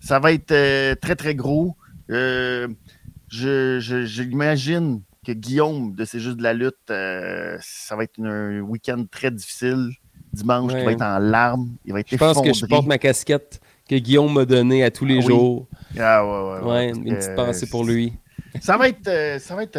ça 0.00 0.18
va 0.18 0.32
être 0.32 0.52
euh, 0.52 0.94
très, 0.94 1.16
très 1.16 1.34
gros. 1.34 1.76
Euh, 2.10 2.68
J'imagine 3.28 5.00
que 5.26 5.32
Guillaume, 5.32 5.94
de 5.94 6.04
C'est 6.04 6.20
juste 6.20 6.36
de 6.36 6.42
la 6.42 6.52
lutte, 6.52 6.76
euh, 6.90 7.56
ça 7.60 7.96
va 7.96 8.04
être 8.04 8.20
un 8.22 8.60
week-end 8.60 9.04
très 9.10 9.30
difficile. 9.30 9.90
Dimanche, 10.32 10.72
il 10.76 10.84
va 10.84 10.92
être 10.92 11.02
en 11.02 11.18
larmes. 11.18 11.76
Il 11.84 11.92
va 11.92 12.00
être 12.00 12.10
je 12.10 12.16
pense 12.16 12.40
que 12.40 12.52
je 12.52 12.66
porte 12.66 12.86
ma 12.86 12.98
casquette 12.98 13.60
que 13.88 13.96
Guillaume 13.96 14.32
m'a 14.32 14.44
donnée 14.44 14.84
à 14.84 14.90
tous 14.90 15.04
les 15.04 15.18
ah 15.18 15.26
jours. 15.26 15.68
Ah 15.98 16.26
ouais, 16.26 16.60
ouais, 16.60 16.70
ouais. 16.70 16.88
une 16.90 17.16
petite 17.16 17.34
pensée 17.34 17.66
pour 17.66 17.84
lui. 17.84 18.12
Ça 18.60 18.76
va 18.76 18.88
être, 18.88 19.40
ça 19.40 19.56
va 19.56 19.62
être 19.64 19.78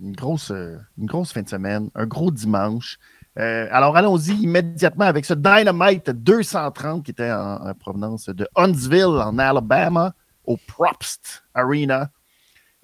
une, 0.00 0.12
grosse, 0.12 0.50
une 0.50 1.06
grosse 1.06 1.32
fin 1.32 1.42
de 1.42 1.48
semaine, 1.48 1.90
un 1.94 2.06
gros 2.06 2.30
dimanche. 2.30 2.98
Euh, 3.38 3.68
alors, 3.70 3.96
allons-y 3.96 4.32
immédiatement 4.32 5.04
avec 5.04 5.24
ce 5.24 5.34
Dynamite 5.34 6.10
230 6.10 7.04
qui 7.04 7.12
était 7.12 7.30
en, 7.30 7.72
provenance 7.74 8.28
de 8.28 8.48
Huntsville, 8.56 9.04
en 9.04 9.38
Alabama, 9.38 10.14
au 10.44 10.56
Propst 10.56 11.44
Arena. 11.54 12.10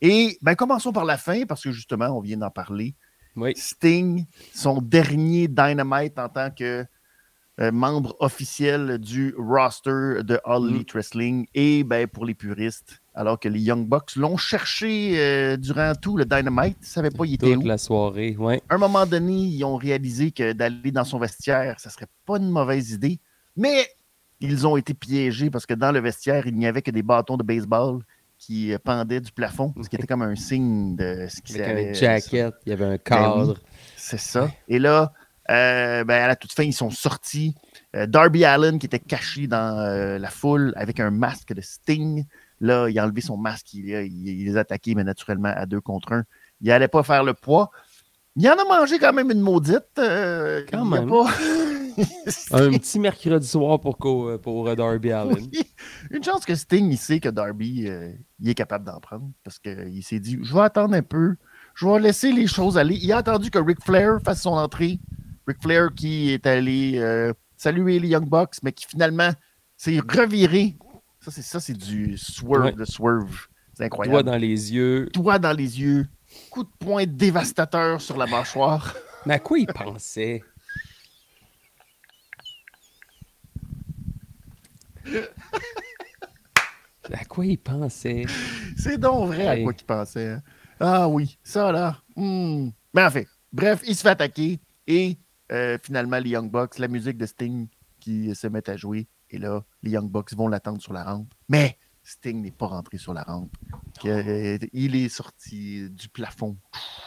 Et 0.01 0.39
ben, 0.43 0.55
commençons 0.55 0.93
par 0.93 1.05
la 1.05 1.17
fin, 1.17 1.45
parce 1.47 1.63
que 1.63 1.73
justement, 1.73 2.07
on 2.17 2.21
vient 2.21 2.37
d'en 2.37 2.51
parler. 2.51 2.95
Sting, 3.57 4.27
son 4.55 4.81
dernier 4.81 5.49
Dynamite 5.49 6.19
en 6.21 6.29
tant 6.29 6.51
que 6.51 6.87
euh, 7.61 7.73
membre 7.73 8.15
officiel 8.21 8.99
du 8.99 9.35
roster 9.37 10.23
de 10.23 10.41
All 10.45 10.63
mm. 10.63 10.69
Elite 10.69 10.93
Wrestling. 10.93 11.47
Et 11.55 11.83
ben, 11.83 12.07
pour 12.07 12.27
les 12.27 12.35
puristes, 12.35 13.03
alors 13.15 13.39
que 13.39 13.49
les 13.49 13.61
Young 13.61 13.87
Bucks 13.87 14.17
l'ont 14.17 14.37
cherché 14.37 15.15
euh, 15.17 15.57
durant 15.57 15.93
tout 15.95 16.17
le 16.17 16.25
Dynamite. 16.25 16.77
Ils 16.81 16.85
ne 16.85 16.87
savaient 16.87 17.11
pas 17.11 17.25
il 17.25 17.35
était 17.35 17.55
Toute 17.55 17.65
la 17.65 17.79
soirée, 17.79 18.37
ouais. 18.37 18.61
À 18.69 18.75
un 18.75 18.79
moment 18.79 19.07
donné, 19.07 19.33
ils 19.33 19.65
ont 19.65 19.77
réalisé 19.77 20.33
que 20.33 20.53
d'aller 20.53 20.91
dans 20.91 21.05
son 21.05 21.19
vestiaire, 21.19 21.79
ça 21.79 21.91
serait 21.91 22.09
pas 22.27 22.39
une 22.39 22.51
mauvaise 22.51 22.91
idée. 22.91 23.21
Mais 23.57 23.87
ils 24.41 24.67
ont 24.67 24.77
été 24.77 24.95
piégés 24.95 25.49
parce 25.49 25.65
que 25.65 25.75
dans 25.75 25.93
le 25.93 26.01
vestiaire, 26.01 26.47
il 26.47 26.57
n'y 26.57 26.67
avait 26.67 26.83
que 26.83 26.91
des 26.91 27.03
bâtons 27.03 27.37
de 27.37 27.45
baseball 27.45 28.01
qui 28.37 28.73
euh, 28.73 28.79
pendaient 28.83 29.21
du 29.21 29.31
plafond, 29.31 29.73
ce 29.81 29.89
qui 29.89 29.95
était 29.95 30.09
comme 30.09 30.23
un 30.23 30.35
signe 30.35 30.97
de 30.97 31.29
ce 31.29 31.41
qui 31.41 31.61
Avec 31.63 31.91
un 31.91 31.93
jacket, 31.93 32.55
il 32.67 32.71
y 32.71 32.73
avait 32.73 32.85
un 32.85 32.91
ben 32.91 32.99
cadre. 32.99 33.61
c'est 33.97 34.19
ça. 34.19 34.51
Et 34.67 34.81
là, 34.81 35.13
euh, 35.51 36.03
ben, 36.03 36.21
à 36.21 36.27
la 36.27 36.35
toute 36.35 36.53
fin, 36.53 36.65
ils 36.65 36.73
sont 36.73 36.91
sortis. 36.91 37.55
Darby 38.09 38.45
Allen, 38.45 38.81
qui 38.81 38.87
était 38.87 38.99
caché 38.99 39.47
dans 39.47 40.19
la 40.19 40.29
foule 40.29 40.73
avec 40.75 40.99
un 40.99 41.13
masque 41.13 41.53
de 41.55 41.61
Sting, 41.61 42.25
Là, 42.65 42.89
il 42.89 42.99
a 42.99 43.05
enlevé 43.05 43.21
son 43.21 43.37
masque, 43.37 43.75
il, 43.75 43.89
il- 43.89 44.29
il 44.29 44.45
les 44.47 44.57
a 44.57 44.61
attaqués, 44.61 44.95
mais 44.95 45.05
naturellement 45.05 45.53
à 45.55 45.67
deux 45.67 45.81
contre 45.81 46.13
un. 46.13 46.25
Il 46.61 46.69
n'allait 46.69 46.89
pas 46.89 47.03
faire 47.03 47.23
le 47.25 47.35
poids. 47.35 47.71
Il 48.37 48.49
en 48.49 48.55
a 48.55 48.65
mangé 48.65 48.99
quand 48.99 49.13
même 49.13 49.31
une 49.31 49.41
maudite. 49.41 49.85
euh, 49.99 50.65
Quand 50.71 50.85
même. 50.85 51.09
pas- 51.09 51.31
Un 52.51 52.71
petit 52.73 52.99
mercredi 52.99 53.47
soir 53.47 53.79
pour, 53.79 53.97
co- 53.99 54.37
pour 54.39 54.67
euh, 54.69 54.75
Darby 54.75 55.13
Allen. 55.13 55.37
Oui. 55.53 55.61
Une 56.11 56.25
chance 56.25 56.45
que 56.45 56.55
Sting, 56.55 56.91
il 56.91 56.99
sait 56.99 57.21
que 57.21 57.29
Darby, 57.29 57.87
euh, 57.87 58.11
il 58.41 58.49
est 58.49 58.55
capable 58.55 58.85
d'en 58.85 58.99
prendre 58.99 59.31
parce 59.45 59.59
qu'il 59.61 60.03
s'est 60.03 60.19
dit 60.19 60.39
je 60.43 60.53
vais 60.55 60.63
attendre 60.63 60.95
un 60.95 61.03
peu, 61.03 61.37
je 61.75 61.87
vais 61.87 62.01
laisser 62.01 62.33
les 62.33 62.47
choses 62.49 62.77
aller. 62.79 62.97
Il 63.01 63.13
a 63.13 63.19
attendu 63.19 63.49
que 63.51 63.59
Ric 63.61 63.79
Flair 63.85 64.19
fasse 64.25 64.43
son 64.43 64.55
entrée. 64.55 64.99
Ric 65.47 65.59
Flair 65.63 65.91
qui 65.95 66.31
est 66.33 66.47
allé 66.47 66.95
euh, 66.97 67.33
saluer 67.57 68.01
les 68.01 68.09
Young 68.09 68.29
Bucks, 68.29 68.57
mais 68.65 68.73
qui 68.73 68.87
finalement 68.87 69.31
s'est 69.77 70.01
reviré. 70.01 70.77
Ça, 71.25 71.31
c'est 71.31 71.43
ça, 71.43 71.59
c'est 71.61 71.73
du 71.77 72.19
swerve 72.19 72.65
Ouais. 72.65 72.73
de 72.73 72.85
swerve. 72.85 73.47
C'est 73.73 73.89
Doigt 73.89 74.05
incroyable. 74.05 74.23
dans 74.25 74.37
les 74.37 74.73
yeux. 74.75 75.09
Doigt 75.15 75.39
dans 75.39 75.53
les 75.57 75.81
yeux, 75.81 76.07
coup 76.51 76.65
de 76.65 76.69
poing 76.79 77.07
dévastateur 77.07 78.01
sur 78.01 78.17
la 78.19 78.27
mâchoire. 78.27 78.95
Mais 79.27 79.35
à 79.35 79.39
quoi 79.39 79.59
il 79.59 79.67
pensait? 79.67 80.43
À 87.13 87.25
quoi 87.25 87.45
il 87.47 87.59
pensait? 87.59 88.25
C'est 88.77 88.99
donc 88.99 89.29
vrai 89.29 89.47
à 89.47 89.63
quoi 89.63 89.73
qu'il 89.75 89.87
pensait. 89.87 90.29
hein. 90.33 90.43
Ah 90.81 91.09
oui, 91.09 91.39
ça 91.43 91.71
là. 91.71 91.99
hmm. 92.17 92.69
Mais 92.95 93.05
en 93.05 93.11
fait, 93.11 93.29
bref, 93.53 93.83
il 93.87 93.95
se 93.95 94.03
fait 94.03 94.09
attaquer 94.11 94.61
et 94.87 95.19
euh, 95.53 95.79
finalement, 95.83 96.19
les 96.19 96.31
Young 96.31 96.51
Bucks, 96.51 96.79
la 96.79 96.89
musique 96.89 97.19
de 97.19 97.27
Sting 97.27 97.69
qui 98.01 98.35
se 98.35 98.47
met 98.47 98.69
à 98.69 98.77
jouer. 98.77 99.07
Et 99.35 99.39
là, 99.39 99.65
les 99.83 99.91
Young 99.91 100.09
Bucks 100.09 100.33
vont 100.35 100.47
l'attendre 100.47 100.81
sur 100.81 100.93
la 100.93 101.03
rampe. 101.03 101.35
Mais 101.49 101.77
Sting 102.05 102.41
n'est 102.41 102.53
pas 102.53 102.67
rentré 102.67 102.99
sur 102.99 103.13
la 103.13 103.25
rampe. 103.25 103.51
Euh, 104.05 104.59
il 104.73 104.95
est 104.95 105.09
sorti 105.09 105.91
du 105.91 106.09
plafond. 106.09 106.57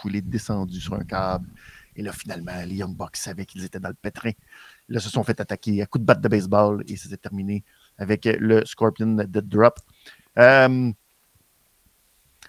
Il 0.04 0.14
est 0.14 0.22
descendu 0.22 0.82
sur 0.82 0.96
un 0.96 1.06
câble. 1.06 1.48
Et 1.96 2.02
là, 2.02 2.12
finalement, 2.12 2.52
les 2.66 2.76
Young 2.76 2.94
Bucks 2.98 3.16
savaient 3.16 3.46
qu'ils 3.46 3.64
étaient 3.64 3.80
dans 3.80 3.88
le 3.88 3.96
pétrin. 3.96 4.32
Là, 4.90 5.00
se 5.00 5.10
sont 5.10 5.24
fait 5.24 5.40
attaquer 5.40 5.82
à 5.82 5.86
coups 5.86 6.02
de 6.02 6.06
batte 6.06 6.20
de 6.20 6.28
baseball 6.28 6.84
et 6.86 6.98
ça 6.98 7.08
s'est 7.08 7.16
terminé 7.16 7.64
avec 7.98 8.26
le 8.26 8.66
Scorpion 8.66 9.16
Dead 9.16 9.48
Drop. 9.48 9.80
Euh, 10.38 10.92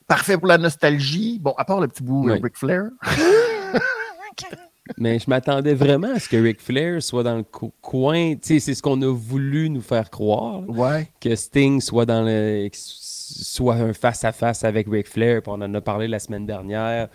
parfait 0.08 0.36
pour 0.38 0.48
la 0.48 0.58
nostalgie. 0.58 1.38
Bon, 1.38 1.54
à 1.56 1.64
part 1.64 1.80
le 1.80 1.86
petit 1.86 2.02
bout 2.02 2.28
euh, 2.28 2.32
Oui. 2.32 2.40
Ric 2.42 2.56
Flair. 2.56 2.90
Mais 4.96 5.18
je 5.18 5.28
m'attendais 5.28 5.74
vraiment 5.74 6.14
à 6.14 6.18
ce 6.18 6.28
que 6.28 6.36
Ric 6.36 6.60
Flair 6.60 7.02
soit 7.02 7.22
dans 7.22 7.36
le 7.36 7.42
co- 7.42 7.72
coin. 7.82 8.34
C'est 8.40 8.58
ce 8.60 8.80
qu'on 8.82 9.00
a 9.02 9.12
voulu 9.12 9.68
nous 9.70 9.80
faire 9.82 10.08
croire. 10.10 10.62
Ouais. 10.68 11.08
Que 11.20 11.34
Sting 11.36 11.80
soit 11.80 12.06
dans 12.06 12.22
le 12.22 12.68
soit 12.72 13.74
un 13.74 13.92
face-à-face 13.92 14.64
avec 14.64 14.86
Ric 14.90 15.06
Flair. 15.06 15.42
Puis 15.42 15.50
on 15.54 15.60
en 15.60 15.74
a 15.74 15.80
parlé 15.80 16.08
la 16.08 16.18
semaine 16.18 16.46
dernière. 16.46 17.08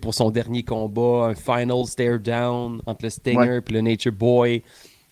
Pour 0.00 0.14
son 0.14 0.30
dernier 0.30 0.62
combat, 0.62 1.26
un 1.26 1.34
final 1.34 1.84
stare 1.86 2.18
down 2.18 2.80
entre 2.86 3.04
le 3.04 3.10
Stinger 3.10 3.36
Ouais. 3.36 3.62
et 3.68 3.72
le 3.72 3.80
Nature 3.82 4.12
Boy. 4.12 4.62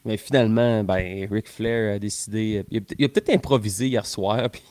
Mais 0.04 0.16
finalement, 0.16 0.82
ben, 0.84 1.28
Ric 1.30 1.48
Flair 1.48 1.96
a 1.96 1.98
décidé. 1.98 2.64
Il 2.70 3.04
a, 3.04 3.08
peut-être 3.08 3.30
improvisé 3.30 3.88
hier 3.88 4.06
soir. 4.06 4.48
Puis 4.50 4.62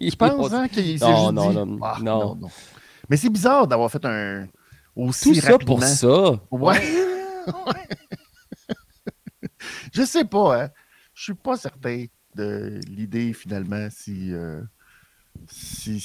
Je 0.00 0.14
pense 0.16 0.52
hein, 0.54 0.68
qu'il 0.68 0.98
s'est 0.98 1.04
Non, 1.04 1.16
juste 1.16 1.32
non, 1.32 1.48
dit, 1.50 1.56
non, 1.56 1.78
Ah, 1.82 1.98
non. 2.02 2.38
Mais 3.10 3.16
c'est 3.18 3.28
bizarre 3.28 3.66
d'avoir 3.66 3.90
fait 3.90 4.04
un 4.06 4.46
aussi 4.96 5.32
Tout 5.32 5.40
ça 5.40 5.52
rapidement. 5.52 5.76
pour 5.76 5.84
ça. 5.84 6.40
Ouais. 6.50 6.82
Je 9.92 10.02
sais 10.04 10.24
pas, 10.24 10.64
hein. 10.64 10.68
Je 11.14 11.22
suis 11.24 11.34
pas 11.34 11.56
certain 11.56 12.04
de 12.34 12.80
l'idée 12.88 13.32
finalement 13.32 13.88
si, 13.90 14.32
euh, 14.32 14.60
si 15.48 16.00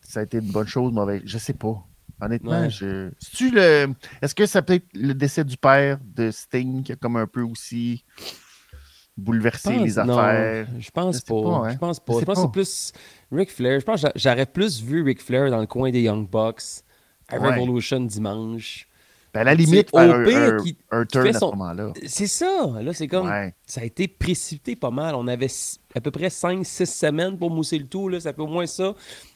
ça 0.00 0.20
a 0.20 0.22
été 0.22 0.38
une 0.38 0.50
bonne 0.52 0.66
chose, 0.66 0.92
mauvaise. 0.92 1.22
Je 1.24 1.38
sais 1.38 1.52
pas. 1.52 1.84
Honnêtement, 2.20 2.62
Ouais. 2.62 2.70
je. 2.70 3.10
tu 3.34 3.50
le. 3.50 3.88
Est-ce 4.22 4.34
que 4.34 4.46
ça 4.46 4.62
peut 4.62 4.74
être 4.74 4.86
le 4.94 5.12
décès 5.12 5.44
du 5.44 5.56
père 5.58 5.98
de 6.02 6.30
Sting 6.30 6.82
qui 6.82 6.92
a 6.92 6.96
comme 6.96 7.16
un 7.16 7.26
peu 7.26 7.42
aussi 7.42 8.04
bouleversé 9.18 9.74
pense- 9.76 9.86
les 9.98 10.04
non, 10.04 10.16
affaires? 10.18 10.68
je 10.78 10.90
pense 10.90 11.16
Je 11.18 11.22
pas. 11.24 11.42
pas, 11.42 11.48
hein. 11.68 11.70
Je 11.72 11.78
pense 11.78 12.00
pas. 12.00 12.20
Je 12.20 12.24
pense 12.24 12.36
que 12.38 12.42
c'est 12.42 12.52
plus 12.52 12.92
Ric 13.32 13.50
Flair. 13.50 13.80
Je 13.80 13.84
pense 13.84 14.06
j'aurais 14.14 14.46
plus 14.46 14.82
vu 14.82 15.02
Ric 15.02 15.20
Flair 15.22 15.50
dans 15.50 15.60
le 15.60 15.66
coin 15.66 15.90
des 15.90 16.00
Young 16.02 16.26
Bucks 16.26 16.62
à 17.28 17.38
Ouais. 17.38 17.54
Revolution 17.58 18.00
dimanche. 18.00 18.88
Ben, 19.34 19.40
à 19.40 19.44
la 19.44 19.54
limite, 19.54 19.90
au 19.92 19.98
un, 19.98 20.24
pire 20.24 20.38
un, 20.38 20.56
qui- 20.62 20.76
un 20.90 21.02
qui 21.04 21.08
turn 21.12 21.24
fait 21.26 21.36
à 21.36 21.38
son- 21.38 21.50
ce 21.52 21.56
moment-là. 21.56 21.92
C'est 22.06 22.26
ça. 22.26 22.68
Là, 22.80 22.92
c'est 22.94 23.06
comme. 23.06 23.28
Ouais. 23.28 23.54
Ça 23.66 23.82
a 23.82 23.84
été 23.84 24.08
précipité 24.08 24.76
pas 24.76 24.90
mal. 24.90 25.14
On 25.14 25.26
avait 25.28 25.48
à 25.94 26.00
peu 26.00 26.10
près 26.10 26.30
5-6 26.30 26.86
semaines 26.90 27.36
pour 27.36 27.50
mousser 27.50 27.78
le 27.78 27.86
tout. 27.86 28.08
Là. 28.08 28.18
Ça 28.18 28.32
fait 28.32 28.40
au 28.40 28.46
moins 28.46 28.64
ça. 28.66 28.94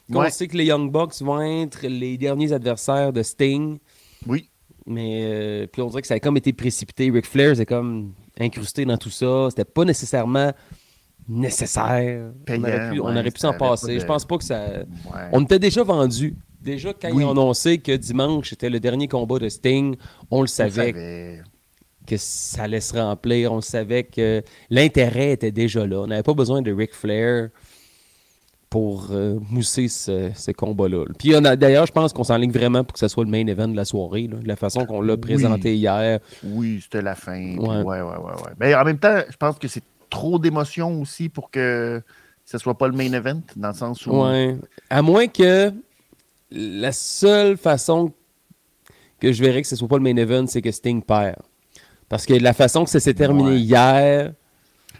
Ouais. 0.09 0.29
sait 0.31 0.47
que 0.47 0.57
les 0.57 0.65
Young 0.65 0.91
Bucks 0.91 1.21
vont 1.21 1.39
être 1.41 1.85
les 1.85 2.17
derniers 2.17 2.51
adversaires 2.51 3.13
de 3.13 3.21
Sting. 3.21 3.77
Oui. 4.25 4.49
Mais 4.87 5.21
euh, 5.23 5.67
puis 5.67 5.81
on 5.83 5.87
dirait 5.89 6.01
que 6.01 6.07
ça 6.07 6.15
a 6.15 6.19
comme 6.19 6.37
été 6.37 6.51
précipité. 6.51 7.11
Ric 7.11 7.27
Flair, 7.27 7.55
c'est 7.55 7.67
comme 7.67 8.13
incrusté 8.39 8.83
dans 8.85 8.97
tout 8.97 9.11
ça. 9.11 9.47
C'était 9.51 9.65
pas 9.65 9.85
nécessairement 9.85 10.51
nécessaire. 11.29 12.31
on 12.49 12.59
aurait 12.63 12.89
pu, 12.91 12.99
on 12.99 13.03
aurait 13.05 13.29
s'en 13.35 13.53
passer. 13.53 13.95
de- 13.95 13.99
Je 13.99 14.05
pense 14.05 14.25
pas 14.25 14.37
que 14.37 14.43
ça. 14.43 14.65
Ouais. 14.69 15.29
On 15.31 15.43
était 15.43 15.59
déjà 15.59 15.83
vendu. 15.83 16.35
Déjà, 16.61 16.93
quand 16.93 17.09
Oui. 17.11 17.23
ils 17.23 17.25
ont 17.25 17.31
annoncé 17.31 17.77
que 17.79 17.91
dimanche 17.95 18.49
c'était 18.51 18.69
le 18.69 18.79
dernier 18.79 19.07
combat 19.07 19.39
de 19.39 19.49
Sting, 19.49 19.95
on 20.29 20.41
le 20.41 20.47
savait 20.47 20.91
savait. 20.93 21.41
que 22.05 22.17
ça 22.17 22.63
allait 22.63 22.81
se 22.81 22.93
remplir. 22.95 23.51
On 23.51 23.61
savait 23.61 24.03
que 24.03 24.43
l'intérêt 24.69 25.31
était 25.31 25.51
déjà 25.51 25.85
là. 25.87 26.01
On 26.01 26.07
n'avait 26.07 26.23
pas 26.23 26.33
besoin 26.33 26.61
de 26.61 26.71
Ric 26.71 26.93
Flair 26.93 27.49
pour 28.69 29.07
euh, 29.11 29.37
mousser 29.49 29.89
ce, 29.89 30.31
ce 30.33 30.51
combat-là. 30.51 31.03
Puis 31.19 31.33
on 31.35 31.43
a- 31.43 31.57
d'ailleurs, 31.57 31.85
je 31.85 31.91
pense 31.91 32.13
qu'on 32.13 32.23
s'enligne 32.23 32.51
vraiment 32.53 32.83
pour 32.85 32.93
que 32.93 32.99
ce 32.99 33.09
soit 33.09 33.25
le 33.25 33.29
main 33.29 33.45
event 33.47 33.67
de 33.67 33.75
la 33.75 33.83
soirée. 33.83 34.27
là, 34.27 34.37
de 34.37 34.47
la 34.47 34.55
façon 34.55 34.85
qu'on 34.85 35.01
l'a 35.01 35.15
Oui. 35.15 35.19
présenté 35.19 35.75
hier. 35.75 36.19
Oui, 36.43 36.79
c'était 36.81 37.01
la 37.01 37.15
fin. 37.15 37.57
Ouais. 37.57 37.67
Ouais, 37.81 37.83
ouais, 37.83 38.01
ouais, 38.01 38.33
ouais. 38.43 38.51
Mais 38.59 38.73
en 38.73 38.85
même 38.85 38.97
temps, 38.97 39.19
je 39.29 39.35
pense 39.35 39.57
que 39.59 39.67
c'est 39.67 39.83
trop 40.09 40.39
d'émotions 40.39 41.01
aussi 41.01 41.27
pour 41.27 41.51
que 41.51 42.01
ce 42.45 42.57
soit 42.57 42.77
pas 42.77 42.87
le 42.87 42.93
main 42.95 43.11
event, 43.11 43.41
dans 43.57 43.69
le 43.69 43.73
sens 43.73 44.05
où. 44.05 44.23
Ouais. 44.23 44.55
À 44.89 45.01
moins 45.01 45.27
que 45.27 45.73
la 46.51 46.91
seule 46.91 47.57
façon 47.57 48.11
que 49.19 49.31
je 49.31 49.41
verrais 49.43 49.61
que 49.61 49.67
ce 49.67 49.75
soit 49.75 49.87
pas 49.87 49.97
le 49.97 50.03
main 50.03 50.15
event, 50.17 50.47
c'est 50.47 50.61
que 50.61 50.71
Sting 50.71 51.01
perd. 51.03 51.37
Parce 52.09 52.25
que 52.25 52.33
la 52.33 52.53
façon 52.53 52.83
que 52.83 52.89
ça 52.89 52.99
s'est 52.99 53.13
terminé 53.13 53.51
Ouais. 53.51 53.59
hier, 53.59 54.33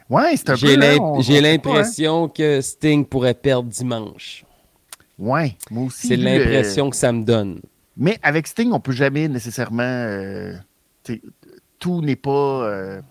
Ouais, 0.10 0.36
j'ai 0.56 0.78
hein, 0.78 1.42
l'impression 1.42 2.28
que 2.28 2.60
Sting 2.60 3.06
pourrait 3.06 3.34
perdre 3.34 3.70
dimanche. 3.70 4.44
Ouais, 5.18 5.56
moi 5.70 5.86
aussi. 5.86 6.08
C'est 6.08 6.18
l'impression 6.18 6.90
que 6.90 6.96
ça 6.98 7.12
me 7.14 7.24
donne. 7.24 7.62
Mais 7.96 8.20
avec 8.22 8.48
Sting, 8.48 8.72
on 8.74 8.80
peut 8.80 8.92
jamais 8.92 9.28
nécessairement. 9.30 9.84
euh, 9.84 10.54
tout 11.80 12.02
n'est 12.02 12.16
pas. 12.16 12.30
euh, 12.68 13.02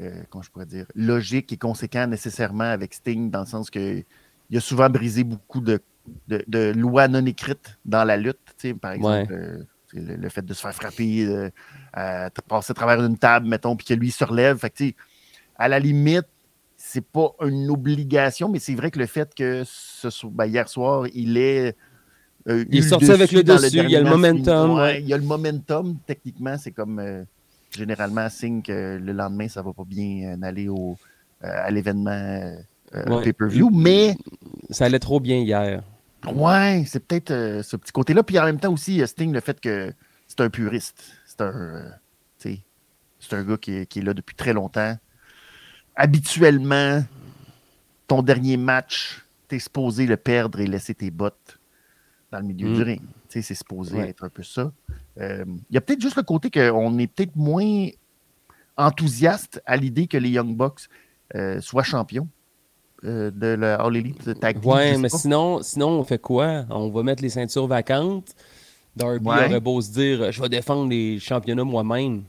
euh, 0.00 0.22
comment 0.30 0.42
je 0.42 0.50
pourrais 0.50 0.66
dire 0.66 0.86
Logique 0.94 1.52
et 1.52 1.56
conséquent 1.56 2.06
nécessairement 2.06 2.64
avec 2.64 2.92
Sting, 2.94 3.30
dans 3.30 3.40
le 3.40 3.46
sens 3.46 3.70
que 3.70 4.02
il 4.50 4.56
a 4.56 4.60
souvent 4.60 4.90
brisé 4.90 5.24
beaucoup 5.24 5.60
de, 5.60 5.80
de, 6.28 6.44
de 6.48 6.72
lois 6.76 7.08
non 7.08 7.24
écrites 7.26 7.78
dans 7.84 8.04
la 8.04 8.16
lutte. 8.16 8.38
Par 8.80 8.92
exemple, 8.92 9.32
euh, 9.32 9.58
le, 9.92 10.16
le 10.16 10.28
fait 10.28 10.42
de 10.44 10.54
se 10.54 10.60
faire 10.62 10.74
frapper, 10.74 11.26
euh, 11.26 11.50
à 11.92 12.30
passer 12.48 12.70
à 12.72 12.74
travers 12.74 13.04
une 13.04 13.18
table, 13.18 13.46
mettons, 13.48 13.76
puis 13.76 13.86
que 13.86 13.94
lui 13.94 14.10
se 14.10 14.24
relève. 14.24 14.58
Fait 14.58 14.70
que, 14.70 14.84
à 15.56 15.68
la 15.68 15.78
limite, 15.78 16.26
c'est 16.76 17.04
pas 17.06 17.30
une 17.42 17.70
obligation, 17.70 18.48
mais 18.48 18.58
c'est 18.58 18.74
vrai 18.74 18.90
que 18.90 18.98
le 18.98 19.06
fait 19.06 19.32
que 19.34 19.62
ce 19.64 20.26
ben, 20.26 20.46
hier 20.46 20.68
soir, 20.68 21.06
il 21.14 21.36
est. 21.36 21.76
euh, 22.48 22.64
Il 22.70 22.78
est 22.78 22.82
sorti 22.88 23.10
avec 23.12 23.30
le 23.32 23.44
dessus, 23.44 23.78
il 23.78 23.90
y 23.90 23.96
a 23.96 24.00
le 24.00 24.10
momentum, 24.10 24.78
Ouais. 24.78 25.00
Il 25.00 25.08
y 25.08 25.14
a 25.14 25.16
le 25.16 25.22
momentum, 25.22 25.96
techniquement, 26.06 26.56
c'est 26.58 26.72
comme 26.72 26.98
euh, 26.98 27.22
généralement 27.70 28.28
signe 28.28 28.62
que 28.62 28.98
le 29.00 29.12
lendemain, 29.12 29.46
ça 29.48 29.62
va 29.62 29.72
pas 29.72 29.84
bien 29.84 30.36
euh, 30.36 30.46
aller 30.46 30.68
au, 30.68 30.96
à 31.40 31.70
l'événement 31.70 32.54
Ouais. 32.94 33.22
pay-per-view. 33.22 33.70
Mais 33.72 34.16
Ça 34.68 34.84
allait 34.84 34.98
trop 34.98 35.18
bien 35.18 35.38
hier. 35.38 35.82
Ouais, 36.26 36.84
c'est 36.86 37.00
peut-être 37.06 37.30
euh, 37.30 37.62
ce 37.62 37.76
petit 37.76 37.92
côté-là. 37.92 38.22
Puis 38.22 38.38
en 38.38 38.44
même 38.44 38.60
temps 38.60 38.72
aussi, 38.72 39.00
euh, 39.02 39.06
Sting, 39.06 39.32
le 39.32 39.40
fait 39.40 39.60
que 39.60 39.92
c'est 40.28 40.40
un 40.40 40.50
puriste. 40.50 41.02
C'est 41.26 41.40
un, 41.40 41.46
euh, 41.54 41.90
tu 42.38 42.54
sais, 42.54 42.60
c'est 43.20 43.34
un 43.34 43.44
gars 43.44 43.56
qui 43.56 43.72
est, 43.74 43.86
qui 43.86 44.00
est 44.00 44.02
là 44.02 44.14
depuis 44.14 44.34
très 44.34 44.52
longtemps. 44.52 44.96
Habituellement, 45.96 47.02
ton 48.06 48.22
dernier 48.22 48.56
match, 48.56 49.22
t'es 49.48 49.58
supposé 49.58 50.06
le 50.06 50.16
perdre 50.16 50.60
et 50.60 50.66
laisser 50.66 50.94
tes 50.94 51.10
bottes 51.10 51.58
dans 52.30 52.38
le 52.38 52.44
milieu 52.46 52.68
Mm. 52.70 52.74
du 52.74 52.82
ring. 52.82 53.00
Tu 53.00 53.06
sais, 53.28 53.42
c'est 53.42 53.54
supposé 53.54 53.96
Ouais. 53.98 54.08
être 54.10 54.24
un 54.24 54.28
peu 54.30 54.42
ça. 54.42 54.72
Euh, 55.18 55.44
Il 55.70 55.74
y 55.74 55.76
a 55.76 55.80
peut-être 55.80 56.00
juste 56.00 56.16
le 56.16 56.22
côté 56.22 56.50
qu'on 56.50 56.98
est 56.98 57.06
peut-être 57.06 57.36
moins 57.36 57.88
enthousiaste 58.76 59.60
à 59.66 59.76
l'idée 59.76 60.06
que 60.06 60.16
les 60.16 60.30
Young 60.30 60.56
Bucks 60.56 60.88
soient 61.60 61.82
champions 61.82 62.28
euh, 63.04 63.30
de 63.30 63.46
la 63.48 63.76
All 63.76 63.96
Elite 63.96 64.38
Tag 64.40 64.60
Team. 64.60 64.70
Ouais, 64.70 64.96
mais 64.98 65.08
pas. 65.08 65.18
sinon, 65.18 65.62
sinon, 65.62 65.88
on 65.88 66.04
fait 66.04 66.20
quoi? 66.20 66.64
On 66.70 66.88
va 66.90 67.02
mettre 67.02 67.22
les 67.22 67.28
ceintures 67.30 67.66
vacantes. 67.66 68.34
Darby 68.94 69.26
Ouais. 69.26 69.46
aurait 69.46 69.60
beau 69.60 69.80
se 69.80 69.90
dire 69.90 70.30
je 70.30 70.40
vais 70.42 70.48
défendre 70.48 70.90
les 70.90 71.18
championnats 71.18 71.64
moi-même. 71.64 72.24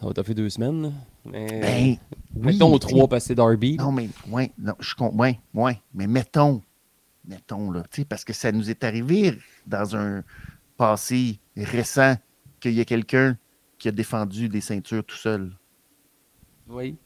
Ça 0.00 0.06
va 0.14 0.22
fait 0.22 0.34
deux 0.34 0.48
semaines. 0.50 0.92
Mais 1.24 1.46
Ben, 1.46 1.74
oui, 1.76 1.98
mettons 2.36 2.72
mais- 2.72 2.78
trois 2.78 3.08
parce 3.08 3.24
que 3.24 3.28
c'est 3.28 3.34
Darby. 3.34 3.76
Non, 3.78 3.90
mais, 3.90 4.08
ouais, 4.30 4.52
non, 4.58 4.74
je 4.78 4.94
compte, 4.94 5.14
ouais, 5.14 5.40
ouais, 5.54 5.80
mais 5.94 6.06
mettons, 6.06 6.60
mettons, 7.26 7.70
là, 7.70 7.82
parce 8.08 8.24
que 8.24 8.32
ça 8.32 8.52
nous 8.52 8.68
est 8.70 8.84
arrivé 8.84 9.36
dans 9.66 9.96
un 9.96 10.22
passé 10.76 11.38
récent 11.56 12.16
qu'il 12.60 12.72
y 12.74 12.80
a 12.80 12.84
quelqu'un 12.84 13.36
qui 13.78 13.88
a 13.88 13.92
défendu 13.92 14.48
des 14.48 14.60
ceintures 14.60 15.04
tout 15.04 15.16
seul. 15.16 15.50
Oui. 16.68 16.96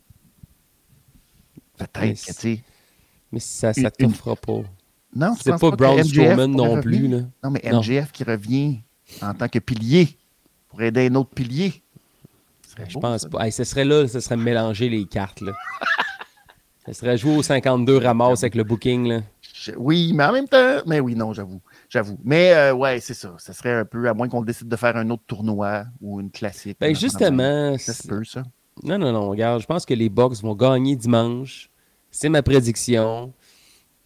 Peut-être 1.79 2.21
que, 2.21 2.27
tu 2.27 2.33
sais. 2.33 2.63
Mais 3.33 3.41
ça 3.41 3.73
ne 3.77 4.09
fera 4.09 4.37
pas. 4.37 4.61
Non, 5.15 5.35
C'est 5.41 5.59
pas 5.59 5.71
Braun 5.71 5.97
MJF 5.99 6.07
Strowman 6.09 6.47
non 6.51 6.81
plus. 6.81 7.09
Là. 7.09 7.21
Non, 7.43 7.51
mais 7.51 7.63
Non. 7.71 7.81
MJF 7.81 8.13
qui 8.13 8.25
revient 8.25 8.81
en 9.23 9.33
tant 9.35 9.49
que 9.49 9.59
pilier 9.59 10.17
pour 10.69 10.83
aider 10.83 11.07
un 11.09 11.15
autre 11.15 11.31
pilier. 11.31 11.83
Ce 12.67 12.73
serait 12.73 12.85
Je 12.89 12.95
beau, 12.95 13.01
pense 13.01 13.23
ça. 13.23 13.29
pas. 13.29 13.47
Hey, 13.47 13.53
ce 13.53 13.65
serait 13.65 13.85
là, 13.85 14.07
ce 14.07 14.21
serait 14.21 14.37
mélanger 14.37 14.89
les 14.89 15.05
cartes. 15.07 15.41
Là. 15.41 15.53
ça 16.87 16.93
serait 16.93 17.17
jouer 17.19 17.37
au 17.37 17.43
52 17.43 17.99
ramasse 17.99 18.43
avec 18.43 18.55
le 18.55 18.65
booking. 18.65 19.07
Là. 19.09 19.21
Je- 19.55 19.73
Oui, 19.77 20.13
mais 20.15 20.25
en 20.25 20.33
même 20.33 20.49
temps, 20.49 20.79
mais 20.87 21.01
oui, 21.01 21.15
non, 21.15 21.33
j'avoue. 21.33 21.61
J'avoue. 21.89 22.19
Mais 22.25 22.53
euh, 22.53 22.75
ouais, 22.75 23.01
c'est 23.01 23.15
ça. 23.15 23.35
Ça 23.39 23.53
serait 23.53 23.73
un 23.75 23.85
peu, 23.85 24.09
à 24.09 24.15
moins 24.15 24.29
qu'on 24.29 24.43
décide 24.43 24.69
de 24.69 24.77
faire 24.77 24.97
un 24.97 25.09
autre 25.11 25.25
tournoi 25.27 25.85
ou 26.01 26.21
une 26.21 26.31
classique. 26.31 26.77
Ben 26.81 26.95
justement, 26.95 27.77
Ça 27.79 27.93
se 27.95 28.07
peut, 28.07 28.25
ça. 28.25 28.43
Non, 28.85 28.99
non, 28.99 29.13
non, 29.13 29.29
regarde, 29.31 29.61
je 29.61 29.67
pense 29.67 29.85
que 29.87 29.95
les 29.95 30.09
Bucks 30.09 30.41
vont 30.43 30.55
gagner 30.55 30.97
dimanche. 30.97 31.71
C'est 32.11 32.29
ma 32.29 32.43
prédiction. 32.43 33.33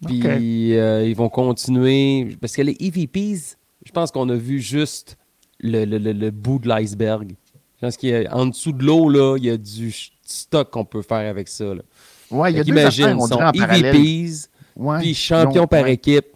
Puis 0.06 0.76
euh, 0.76 1.06
ils 1.06 1.14
vont 1.14 1.28
continuer. 1.28 2.36
Parce 2.40 2.54
que 2.56 2.62
les 2.62 2.76
EVPs, 2.80 3.56
je 3.86 3.92
pense 3.92 4.10
qu'on 4.10 4.28
a 4.28 4.34
vu 4.34 4.60
juste 4.60 5.16
le, 5.60 5.84
le- 5.84 5.98
le- 5.98 6.12
le 6.12 6.30
bout 6.30 6.58
de 6.58 6.68
l'iceberg. 6.68 7.34
Je 7.80 7.86
pense 7.86 7.96
qu'en 7.96 8.46
dessous 8.46 8.72
de 8.72 8.84
l'eau, 8.84 9.08
là, 9.08 9.36
il 9.38 9.44
y 9.44 9.50
a 9.50 9.56
du 9.56 9.92
stock 10.24 10.70
qu'on 10.70 10.84
peut 10.84 11.02
faire 11.02 11.28
avec 11.30 11.48
ça. 11.48 11.74
Là. 11.74 11.82
Ouais, 12.30 12.52
il 12.52 12.56
y 12.56 12.60
a 12.60 12.64
deux 12.64 12.76
affaires, 12.78 13.16
on 13.18 13.26
ils 13.26 13.28
sont 13.28 13.40
en. 13.40 13.52
EVPs, 13.52 14.48
Ouais, 14.76 14.98
puis 15.00 15.14
champions 15.14 15.64
ont- 15.64 15.66
par 15.66 15.82
ouais. 15.82 15.92
équipe. 15.94 16.26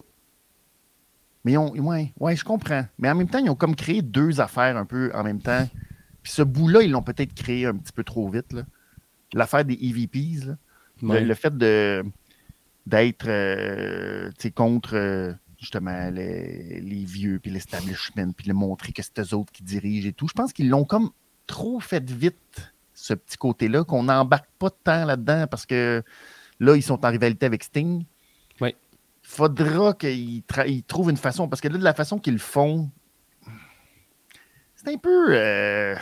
Mais 1.44 1.52
ils 1.52 1.58
ont, 1.58 1.70
ouais, 1.72 2.12
ouais, 2.18 2.36
je 2.36 2.44
comprends. 2.44 2.84
Mais 2.98 3.08
en 3.10 3.14
même 3.14 3.28
temps, 3.28 3.38
ils 3.38 3.48
ont 3.48 3.54
comme 3.54 3.74
créé 3.76 4.02
deux 4.02 4.40
affaires 4.40 4.76
un 4.76 4.84
peu 4.84 5.10
en 5.14 5.22
même 5.22 5.40
temps. 5.40 5.66
Puis 6.26 6.32
ce 6.32 6.42
bout-là, 6.42 6.82
ils 6.82 6.90
l'ont 6.90 7.04
peut-être 7.04 7.32
créé 7.34 7.66
un 7.66 7.76
petit 7.76 7.92
peu 7.92 8.02
trop 8.02 8.28
vite. 8.28 8.52
L'affaire 9.32 9.64
des 9.64 9.74
EVPs, 9.80 10.44
là. 10.46 10.56
Le- 11.00 11.08
Ouais. 11.08 11.20
Le, 11.24 11.34
fait 11.34 11.56
de 11.56 12.04
d'être 12.84 13.26
euh, 13.28 14.28
contre 14.56 14.96
euh, 14.96 15.32
justement 15.60 16.10
les, 16.10 16.80
les 16.80 17.04
vieux, 17.04 17.38
puis 17.38 17.52
l'establishment, 17.52 18.32
puis 18.36 18.48
de 18.48 18.52
montrer 18.52 18.92
que 18.92 19.02
c'est 19.02 19.20
eux 19.20 19.34
autres 19.36 19.52
qui 19.52 19.62
dirigent 19.62 20.08
et 20.08 20.12
tout. 20.12 20.26
Je 20.26 20.32
pense 20.32 20.52
qu'ils 20.52 20.68
l'ont 20.68 20.84
comme 20.84 21.10
trop 21.46 21.78
fait 21.78 22.10
vite, 22.10 22.72
ce 22.92 23.14
petit 23.14 23.36
côté-là, 23.36 23.84
qu'on 23.84 24.02
n'embarque 24.02 24.48
pas 24.58 24.70
tant 24.70 25.04
là-dedans 25.04 25.46
parce 25.48 25.64
que 25.64 26.02
là, 26.58 26.74
ils 26.74 26.82
sont 26.82 27.06
en 27.06 27.08
rivalité 27.10 27.46
avec 27.46 27.62
Sting. 27.62 28.04
Oui. 28.60 28.70
Il 29.22 29.28
faudra 29.28 29.92
qu'ils 29.94 30.42
trouvent 30.88 31.10
une 31.10 31.16
façon, 31.16 31.46
parce 31.48 31.60
que 31.60 31.68
là, 31.68 31.78
de 31.78 31.84
la 31.84 31.94
façon 31.94 32.18
qu'ils 32.18 32.32
le 32.34 32.40
font, 32.40 32.90
c'est 34.86 34.94
un 34.94 34.98
peu. 34.98 35.26
euh, 35.36 35.96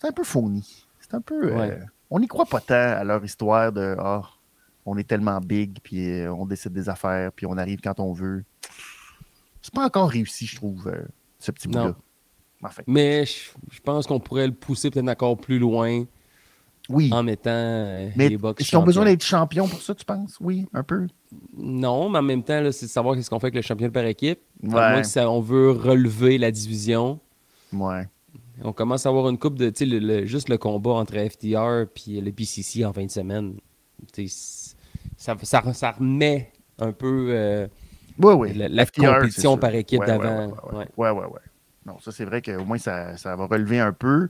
c'est 0.00 0.08
un 0.08 0.12
peu 0.12 0.24
phony. 0.24 0.86
C'est 1.00 1.14
un 1.14 1.20
peu. 1.20 1.52
euh, 1.52 1.76
on 2.10 2.18
n'y 2.20 2.26
croit 2.26 2.46
pas 2.46 2.60
tant 2.60 2.74
à 2.74 3.04
leur 3.04 3.24
histoire 3.24 3.72
de 3.72 3.94
Ah, 3.98 4.22
on 4.84 4.96
est 4.96 5.06
tellement 5.06 5.38
big, 5.40 5.78
puis 5.82 6.20
euh, 6.20 6.32
on 6.32 6.46
décide 6.46 6.72
des 6.72 6.88
affaires, 6.88 7.30
puis 7.32 7.46
on 7.46 7.56
arrive 7.58 7.80
quand 7.80 7.98
on 8.00 8.12
veut. 8.12 8.44
C'est 9.62 9.74
pas 9.74 9.84
encore 9.84 10.08
réussi, 10.10 10.46
je 10.46 10.56
trouve, 10.56 10.86
euh, 10.88 11.02
ce 11.40 11.50
petit 11.50 11.66
bout-là. 11.68 11.94
Enfin, 12.62 12.82
Mais 12.86 13.26
je, 13.26 13.50
je 13.70 13.80
pense 13.80 14.06
qu'on 14.06 14.20
pourrait 14.20 14.46
le 14.46 14.54
pousser 14.54 14.90
peut-être 14.90 15.08
encore 15.08 15.36
plus 15.36 15.58
loin 15.58 16.04
oui. 16.88 17.10
en 17.12 17.22
mettant 17.22 17.50
euh, 17.50 18.08
Mais 18.16 18.28
les 18.28 18.36
est-ce 18.58 18.76
ont 18.76 18.82
besoin 18.82 19.04
d'être 19.04 19.24
champions 19.24 19.66
pour 19.68 19.82
ça, 19.82 19.94
tu 19.94 20.04
penses? 20.04 20.36
Oui, 20.40 20.66
un 20.72 20.82
peu. 20.84 21.06
Non, 21.56 22.08
mais 22.08 22.18
en 22.18 22.22
même 22.22 22.42
temps, 22.44 22.60
c'est 22.72 22.86
de 22.86 22.90
savoir 22.90 23.14
qu'est-ce 23.16 23.28
qu'on 23.28 23.40
fait 23.40 23.46
avec 23.46 23.56
le 23.56 23.62
champion 23.62 23.90
par 23.90 24.04
équipe. 24.04 24.40
Ouais. 24.62 25.00
que 25.02 25.06
ça- 25.06 25.28
on 25.28 25.40
veut 25.40 25.70
relever 25.72 26.38
la 26.38 26.50
division. 26.50 27.18
Ouais. 27.72 28.08
On 28.62 28.72
commence 28.72 29.06
à 29.06 29.10
avoir 29.10 29.28
une 29.28 29.38
coupe 29.38 29.58
de, 29.58 29.70
tu 29.70 29.88
sais, 29.88 30.26
juste 30.26 30.48
le 30.48 30.58
combat 30.58 30.92
entre 30.92 31.14
FTR 31.18 31.86
et 32.08 32.20
le 32.20 32.32
PCC 32.32 32.84
en 32.84 32.92
fin 32.92 33.04
de 33.04 33.10
semaine. 33.10 33.54
Ça, 35.16 35.36
ça, 35.42 35.72
ça 35.72 35.90
remet 35.92 36.52
un 36.78 36.92
peu 36.92 37.28
euh, 37.30 37.66
Oui, 38.18 38.34
oui. 38.34 38.54
la, 38.54 38.68
la 38.68 38.86
FTR, 38.86 39.00
c'est 39.02 39.06
compétition 39.14 39.58
par 39.58 39.74
équipe 39.74 40.00
Ouais, 40.00 40.06
d'avant. 40.06 40.54
Ouais, 40.72 41.10
ouais, 41.10 41.10
Ouais. 41.10 41.40
Non, 41.86 41.98
ça, 42.00 42.10
c'est 42.12 42.24
vrai 42.24 42.42
qu'au 42.42 42.64
moins, 42.64 42.78
ça, 42.78 43.16
ça 43.16 43.36
va 43.36 43.46
relever 43.46 43.78
un 43.78 43.92
peu. 43.92 44.28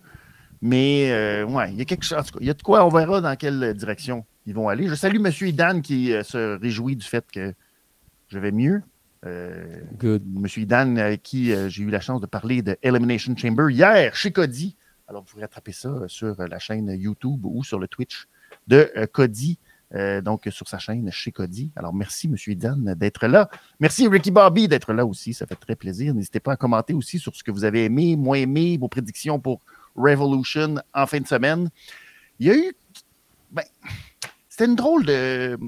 Mais, 0.61 1.11
euh, 1.11 1.45
ouais, 1.47 1.71
il 1.73 1.79
y 1.79 1.83
a 1.83 1.85
quelque 1.85 2.05
chose. 2.05 2.25
Il 2.41 2.47
y 2.47 2.51
a 2.51 2.55
de 2.55 2.63
quoi, 2.63 2.85
on 2.85 2.89
verra 2.89 3.21
dans 3.21 3.35
quelle 3.37 3.75
direction 3.75 4.25
ils 4.47 4.55
vont 4.55 4.69
aller. 4.69 4.89
Je 4.89 4.95
salue 4.95 5.25
M. 5.25 5.33
Idan 5.41 5.81
qui 5.81 6.13
euh, 6.13 6.23
se 6.23 6.59
réjouit 6.59 6.97
du 6.97 7.07
fait 7.07 7.25
que 7.33 7.55
je 8.29 8.39
vais 8.39 8.53
mieux. 8.53 8.83
Euh, 9.27 9.81
Good. 9.99 10.23
Monsieur 10.25 10.63
Idan, 10.63 10.97
avec 10.97 11.23
qui 11.23 11.53
euh, 11.53 11.69
j'ai 11.69 11.83
eu 11.83 11.91
la 11.91 12.01
chance 12.01 12.21
de 12.21 12.27
parler 12.27 12.63
de 12.63 12.79
Elimination 12.83 13.37
Chamber 13.37 13.67
hier 13.71 14.15
chez 14.15 14.31
Cody. 14.31 14.77
Alors, 15.09 15.23
vous 15.23 15.31
pourrez 15.31 15.43
attraper 15.43 15.73
ça 15.73 15.89
euh, 15.89 16.09
sur 16.09 16.39
euh, 16.41 16.47
la 16.47 16.59
chaîne 16.59 16.89
YouTube 16.91 17.45
ou 17.45 17.65
sur 17.65 17.79
le 17.79 17.89
Twitch 17.89 18.27
de 18.69 18.91
euh, 18.97 19.07
Cody, 19.07 19.59
euh, 19.95 20.21
donc 20.21 20.49
sur 20.51 20.69
sa 20.69 20.79
chaîne 20.79 21.11
chez 21.11 21.33
Cody. 21.33 21.73
Alors, 21.77 21.93
merci, 21.93 22.29
Monsieur 22.29 22.53
Idan, 22.53 22.77
d'être 22.77 23.27
là. 23.27 23.49
Merci, 23.81 24.07
Ricky 24.07 24.31
Bobby, 24.31 24.69
d'être 24.69 24.93
là 24.93 25.05
aussi. 25.05 25.35
Ça 25.35 25.47
fait 25.47 25.57
très 25.57 25.77
plaisir. 25.77 26.15
N'hésitez 26.15 26.41
pas 26.41 26.53
à 26.53 26.57
commenter 26.57 26.95
aussi 26.95 27.19
sur 27.19 27.35
ce 27.35 27.43
que 27.43 27.51
vous 27.51 27.65
avez 27.65 27.85
aimé, 27.85 28.17
moins 28.17 28.39
aimé, 28.39 28.77
vos 28.79 28.89
prédictions 28.89 29.41
pour 29.41 29.61
Revolution 29.97 30.77
en 30.95 31.07
fin 31.07 31.21
de 31.21 31.27
semaine. 31.27 31.71
Il 32.39 32.47
y 32.47 32.51
a 32.51 32.57
eu. 32.57 32.77
Ben, 33.51 33.65
c'était 34.49 34.67
une 34.67 34.77
drôle 34.77 35.05
de. 35.05 35.59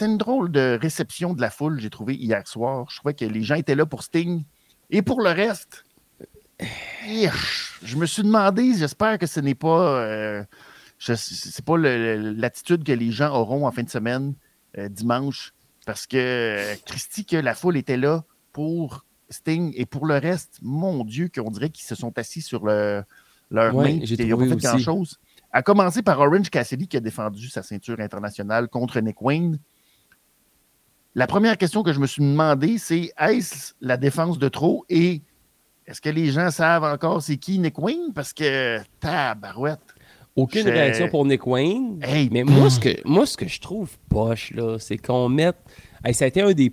C'était 0.00 0.12
une 0.12 0.16
drôle 0.16 0.50
de 0.50 0.78
réception 0.80 1.34
de 1.34 1.42
la 1.42 1.50
foule, 1.50 1.78
j'ai 1.78 1.90
trouvé 1.90 2.14
hier 2.14 2.48
soir. 2.48 2.86
Je 2.88 2.96
trouvais 2.96 3.12
que 3.12 3.26
les 3.26 3.42
gens 3.42 3.56
étaient 3.56 3.74
là 3.74 3.84
pour 3.84 4.02
Sting. 4.02 4.44
Et 4.88 5.02
pour 5.02 5.20
le 5.20 5.28
reste, 5.28 5.84
je 7.82 7.96
me 7.96 8.06
suis 8.06 8.22
demandé, 8.22 8.72
j'espère 8.74 9.18
que 9.18 9.26
ce 9.26 9.40
n'est 9.40 9.54
pas. 9.54 10.00
euh, 10.00 10.42
c'est 10.98 11.64
pas 11.66 11.76
le- 11.76 12.32
l'attitude 12.32 12.82
que 12.82 12.92
les 12.92 13.10
gens 13.10 13.34
auront 13.34 13.66
en 13.66 13.72
fin 13.72 13.82
de 13.82 13.90
semaine, 13.90 14.32
euh, 14.78 14.88
dimanche, 14.88 15.52
parce 15.84 16.06
que 16.06 16.16
euh, 16.16 16.74
Christy, 16.86 17.26
que 17.26 17.36
la 17.36 17.54
foule 17.54 17.76
était 17.76 17.98
là 17.98 18.24
pour 18.54 19.04
Sting. 19.28 19.70
Et 19.76 19.84
pour 19.84 20.06
le 20.06 20.16
reste, 20.16 20.60
mon 20.62 21.04
Dieu, 21.04 21.28
qu'on 21.34 21.50
dirait 21.50 21.68
qu'ils 21.68 21.84
se 21.84 21.94
sont 21.94 22.16
assis 22.18 22.40
sur 22.40 22.64
le, 22.64 23.02
leur 23.50 23.74
Ouais, 23.74 23.96
main, 23.96 24.00
qu'ils 24.00 24.28
n'ont 24.30 24.38
pas 24.38 24.44
fait 24.44 24.56
grand-chose. 24.62 25.18
À 25.52 25.60
commencer 25.62 26.00
par 26.00 26.20
Orange 26.20 26.48
Cassidy 26.48 26.88
qui 26.88 26.96
a 26.96 27.00
défendu 27.00 27.50
sa 27.50 27.62
ceinture 27.62 28.00
internationale 28.00 28.68
contre 28.68 28.98
Nick 29.00 29.20
Wayne. 29.20 29.58
La 31.14 31.26
première 31.26 31.58
question 31.58 31.82
que 31.82 31.92
je 31.92 31.98
me 31.98 32.06
suis 32.06 32.22
demandé, 32.22 32.78
c'est 32.78 33.10
est-ce 33.18 33.72
la 33.80 33.96
défense 33.96 34.38
de 34.38 34.48
trop 34.48 34.84
et 34.88 35.22
est-ce 35.86 36.00
que 36.00 36.08
les 36.08 36.30
gens 36.30 36.50
savent 36.50 36.84
encore 36.84 37.20
c'est 37.20 37.36
qui 37.36 37.58
Nick 37.58 37.78
Wayne? 37.78 38.12
Parce 38.14 38.32
que 38.32 38.78
tabarouette. 39.00 39.80
Aucune 40.36 40.62
Je- 40.62 40.68
réaction 40.68 41.08
pour 41.08 41.24
Nick 41.24 41.44
Wayne. 41.46 41.98
Hey, 42.02 42.28
mais 42.30 42.44
moi 42.44 42.70
ce, 42.70 42.78
que, 42.78 42.90
moi, 43.04 43.26
ce 43.26 43.36
que 43.36 43.48
je 43.48 43.60
trouve 43.60 43.90
poche, 44.08 44.52
là, 44.52 44.78
c'est 44.78 44.98
qu'on 44.98 45.28
mette. 45.28 45.56
Hey, 46.04 46.14
ça 46.14 46.26
a 46.26 46.28
été 46.28 46.40
un 46.42 46.52
des. 46.52 46.72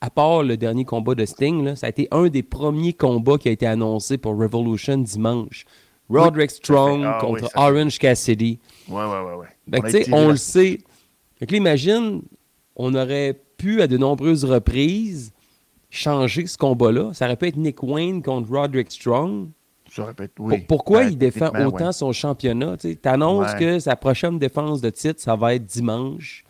À 0.00 0.10
part 0.10 0.42
le 0.42 0.56
dernier 0.56 0.84
combat 0.84 1.14
de 1.14 1.24
Sting, 1.24 1.64
là, 1.64 1.76
ça 1.76 1.86
a 1.86 1.88
été 1.88 2.06
un 2.10 2.28
des 2.28 2.42
premiers 2.42 2.92
combats 2.92 3.38
qui 3.38 3.48
a 3.48 3.52
été 3.52 3.66
annoncé 3.66 4.18
pour 4.18 4.36
Revolution 4.36 4.98
dimanche. 4.98 5.64
Roderick 6.08 6.50
Strong 6.50 7.02
Ah 7.04 7.18
contre 7.20 7.50
Orange 7.56 7.98
Cassidy. 7.98 8.58
Ouais, 8.88 8.96
ouais, 8.96 9.20
ouais. 9.20 9.80
ouais. 9.82 9.90
Fait 9.90 10.12
On 10.12 10.26
on 10.26 10.28
le 10.28 10.36
sait. 10.36 10.78
Fait 11.38 11.46
que 11.46 12.20
on 12.76 12.94
aurait 12.94 13.40
pu, 13.64 13.80
à 13.82 13.86
de 13.86 13.96
nombreuses 13.96 14.44
reprises, 14.44 15.32
changer 15.90 16.46
ce 16.46 16.58
combat-là. 16.58 17.12
Ça 17.14 17.24
aurait 17.26 17.36
pu 17.36 17.46
être 17.48 17.56
Nick 17.56 17.82
Wayne 17.82 18.22
contre 18.22 18.50
Roderick 18.50 18.90
Strong. 18.90 19.48
Ça 19.90 20.06
répète, 20.06 20.32
oui. 20.40 20.64
pourquoi 20.66 20.98
Ouais, 21.00 21.12
il 21.12 21.16
défend 21.18 21.50
autant 21.66 21.86
ouais. 21.86 21.92
son 21.92 22.12
championnat? 22.12 22.76
Tu 22.78 22.98
annonces 23.04 23.52
Ouais. 23.52 23.58
que 23.60 23.78
sa 23.78 23.94
prochaine 23.96 24.38
défense 24.38 24.80
de 24.80 24.90
titre, 24.90 25.20
ça 25.20 25.36
va 25.36 25.54
être 25.54 25.64
dimanche. 25.64 26.44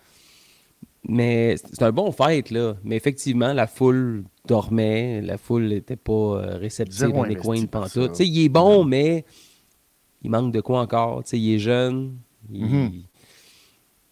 Mais 1.06 1.56
c'est 1.58 1.82
un 1.82 1.92
bon 1.92 2.10
fight, 2.10 2.50
là. 2.50 2.74
Mais 2.82 2.96
effectivement, 2.96 3.52
la 3.52 3.66
foule 3.66 4.24
dormait. 4.46 5.20
La 5.20 5.36
foule 5.36 5.68
n'était 5.68 5.96
pas 5.96 6.12
euh, 6.12 6.56
réceptive 6.56 7.14
à 7.14 7.28
Nick 7.28 7.44
Wayne 7.44 7.68
pantoute. 7.68 7.90
ça. 7.90 8.08
Tu 8.08 8.14
sais, 8.14 8.26
il 8.26 8.44
est 8.46 8.48
bon, 8.48 8.84
mais 8.84 9.24
il 10.22 10.30
manque 10.30 10.52
de 10.52 10.62
quoi 10.62 10.80
encore? 10.80 11.22
Tu 11.24 11.30
sais, 11.30 11.38
il 11.38 11.54
est 11.54 11.58
jeune. 11.58 12.16
Il, 12.50 12.64
Mhm. 12.64 12.92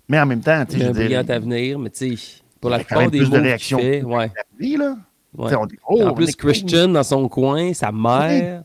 Mais 0.09 0.21
en 0.21 0.27
même 0.27 0.43
temps, 0.43 0.67
tu 0.67 0.73
sais, 0.73 0.79
il 0.81 0.85
a 0.85 0.89
un 0.89 0.93
brillant 0.93 1.25
avenir, 1.29 1.79
mais 1.79 1.89
tu 1.89 2.15
sais, 2.19 2.43
pour 2.63 2.71
la 2.71 2.79
plupart 2.79 3.01
même 3.01 3.11
des 3.11 3.19
plus 3.19 3.29
de 3.29 3.35
moves 3.35 3.43
réactions 3.43 3.79
fait, 3.79 4.03
ouais, 4.03 4.31
lui, 4.59 4.77
là. 4.77 4.97
ouais. 5.37 5.55
On 5.57 5.67
dit, 5.67 5.77
oh, 5.89 6.03
en 6.05 6.15
plus, 6.15 6.35
Christian 6.37 6.89
dans 6.89 7.03
son 7.03 7.29
coin, 7.29 7.75
sa 7.75 7.93
mère, 7.93 8.63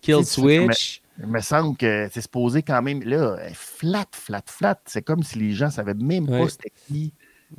Kill 0.00 0.24
Switch. 0.24 1.02
Il 1.18 1.26
me 1.26 1.40
semble 1.40 1.76
que 1.76 2.08
c'est 2.10 2.22
supposé 2.22 2.62
quand 2.62 2.80
même, 2.80 3.02
là, 3.02 3.36
flat, 3.52 4.06
flat, 4.12 4.40
flat. 4.46 4.80
C'est 4.86 5.02
comme 5.02 5.22
si 5.22 5.38
les 5.38 5.52
gens 5.52 5.68
savaient 5.68 5.92
même 5.92 6.26
Ouais. 6.30 6.44
pas 6.44 6.48
c'était 6.48 6.72
qui. 6.86 7.12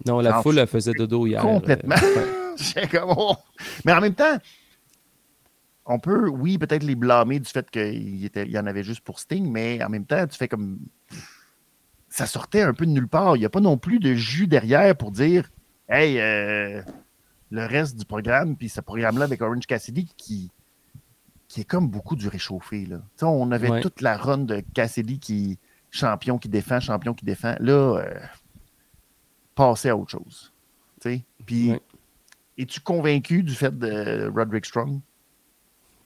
Non, 0.07 0.19
la 0.21 0.31
Genre, 0.31 0.41
foule, 0.41 0.57
elle 0.57 0.67
faisait 0.67 0.93
dodo 0.93 1.27
hier. 1.27 1.41
Complètement. 1.41 1.95
euh, 2.01 2.87
comme, 2.91 3.13
oh. 3.15 3.35
Mais 3.85 3.91
en 3.93 4.01
même 4.01 4.15
temps, 4.15 4.37
on 5.85 5.99
peut, 5.99 6.29
oui, 6.29 6.57
peut-être 6.57 6.83
les 6.83 6.95
blâmer 6.95 7.39
du 7.39 7.49
fait 7.49 7.69
qu'il 7.69 8.25
y 8.49 8.57
en 8.57 8.65
avait 8.65 8.83
juste 8.83 9.01
pour 9.01 9.19
Sting, 9.19 9.51
mais 9.51 9.83
en 9.83 9.89
même 9.89 10.05
temps, 10.05 10.25
tu 10.25 10.37
fais 10.37 10.47
comme. 10.47 10.79
Ça 12.09 12.25
sortait 12.25 12.61
un 12.61 12.73
peu 12.73 12.85
de 12.85 12.91
nulle 12.91 13.07
part. 13.07 13.35
Il 13.35 13.39
n'y 13.39 13.45
a 13.45 13.49
pas 13.49 13.59
non 13.61 13.77
plus 13.77 13.99
de 13.99 14.13
jus 14.15 14.47
derrière 14.47 14.95
pour 14.95 15.11
dire 15.11 15.49
Hey, 15.91 16.19
euh, 16.19 16.81
le 17.49 17.65
reste 17.65 17.97
du 17.97 18.05
programme, 18.05 18.55
puis 18.55 18.69
ce 18.69 18.79
programme-là 18.79 19.25
avec 19.25 19.41
Orange 19.41 19.67
Cassidy 19.67 20.07
qui, 20.15 20.49
qui 21.49 21.61
est 21.61 21.65
comme 21.65 21.89
beaucoup 21.89 22.15
du 22.15 22.29
réchauffé. 22.29 22.85
Là. 22.85 23.01
On 23.23 23.51
avait 23.51 23.69
Ouais. 23.69 23.81
toute 23.81 23.99
la 23.99 24.15
run 24.15 24.37
de 24.39 24.63
Cassidy 24.73 25.19
qui 25.19 25.59
champion 25.89 26.37
qui 26.37 26.47
défend, 26.47 26.79
champion 26.79 27.13
qui 27.13 27.25
défend. 27.25 27.55
Là, 27.59 27.97
euh, 27.97 28.19
passer 29.53 29.89
à 29.89 29.97
autre 29.97 30.11
chose. 30.11 30.53
Puis, 31.45 31.71
Ouais. 31.71 31.81
es-tu 32.57 32.79
convaincu 32.79 33.43
du 33.43 33.53
fait 33.53 33.77
de 33.77 34.31
Roderick 34.33 34.65
Strong? 34.65 35.01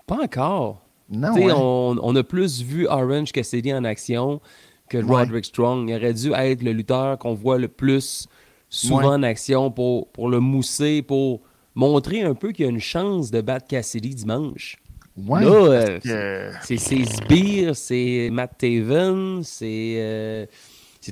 Pas 0.07 0.17
encore. 0.23 0.81
Non. 1.09 1.35
Hein? 1.35 1.53
on, 1.55 1.97
on 2.01 2.15
a 2.15 2.23
plus 2.23 2.63
vu 2.63 2.87
Orange 2.87 3.31
Cassidy 3.31 3.71
en 3.71 3.83
action 3.83 4.41
que. 4.89 4.97
Roderick 4.97 5.45
Strong. 5.45 5.89
Il 5.89 5.95
aurait 5.95 6.13
dû 6.15 6.31
être 6.33 6.63
le 6.63 6.71
lutteur 6.71 7.19
qu'on 7.19 7.35
voit 7.35 7.59
le 7.59 7.67
plus 7.67 8.27
souvent 8.75 8.97
Ouais. 8.99 9.05
en 9.15 9.23
action 9.23 9.71
pour, 9.71 10.07
pour 10.11 10.29
le 10.29 10.39
mousser, 10.39 11.01
pour 11.01 11.41
montrer 11.75 12.21
un 12.23 12.33
peu 12.35 12.51
qu'il 12.51 12.65
y 12.65 12.67
a 12.67 12.71
une 12.71 12.79
chance 12.79 13.31
de 13.31 13.41
battre 13.41 13.67
Cassidy 13.67 14.13
dimanche. 14.15 14.77
Ouais, 15.17 15.43
Là, 15.45 15.99
euh, 16.05 16.51
C'est 16.61 16.77
Sbire, 16.77 17.75
c'est 17.75 18.29
Matt 18.31 18.57
Taven, 18.57 19.41
c'est 19.43 19.95
euh, 19.97 20.45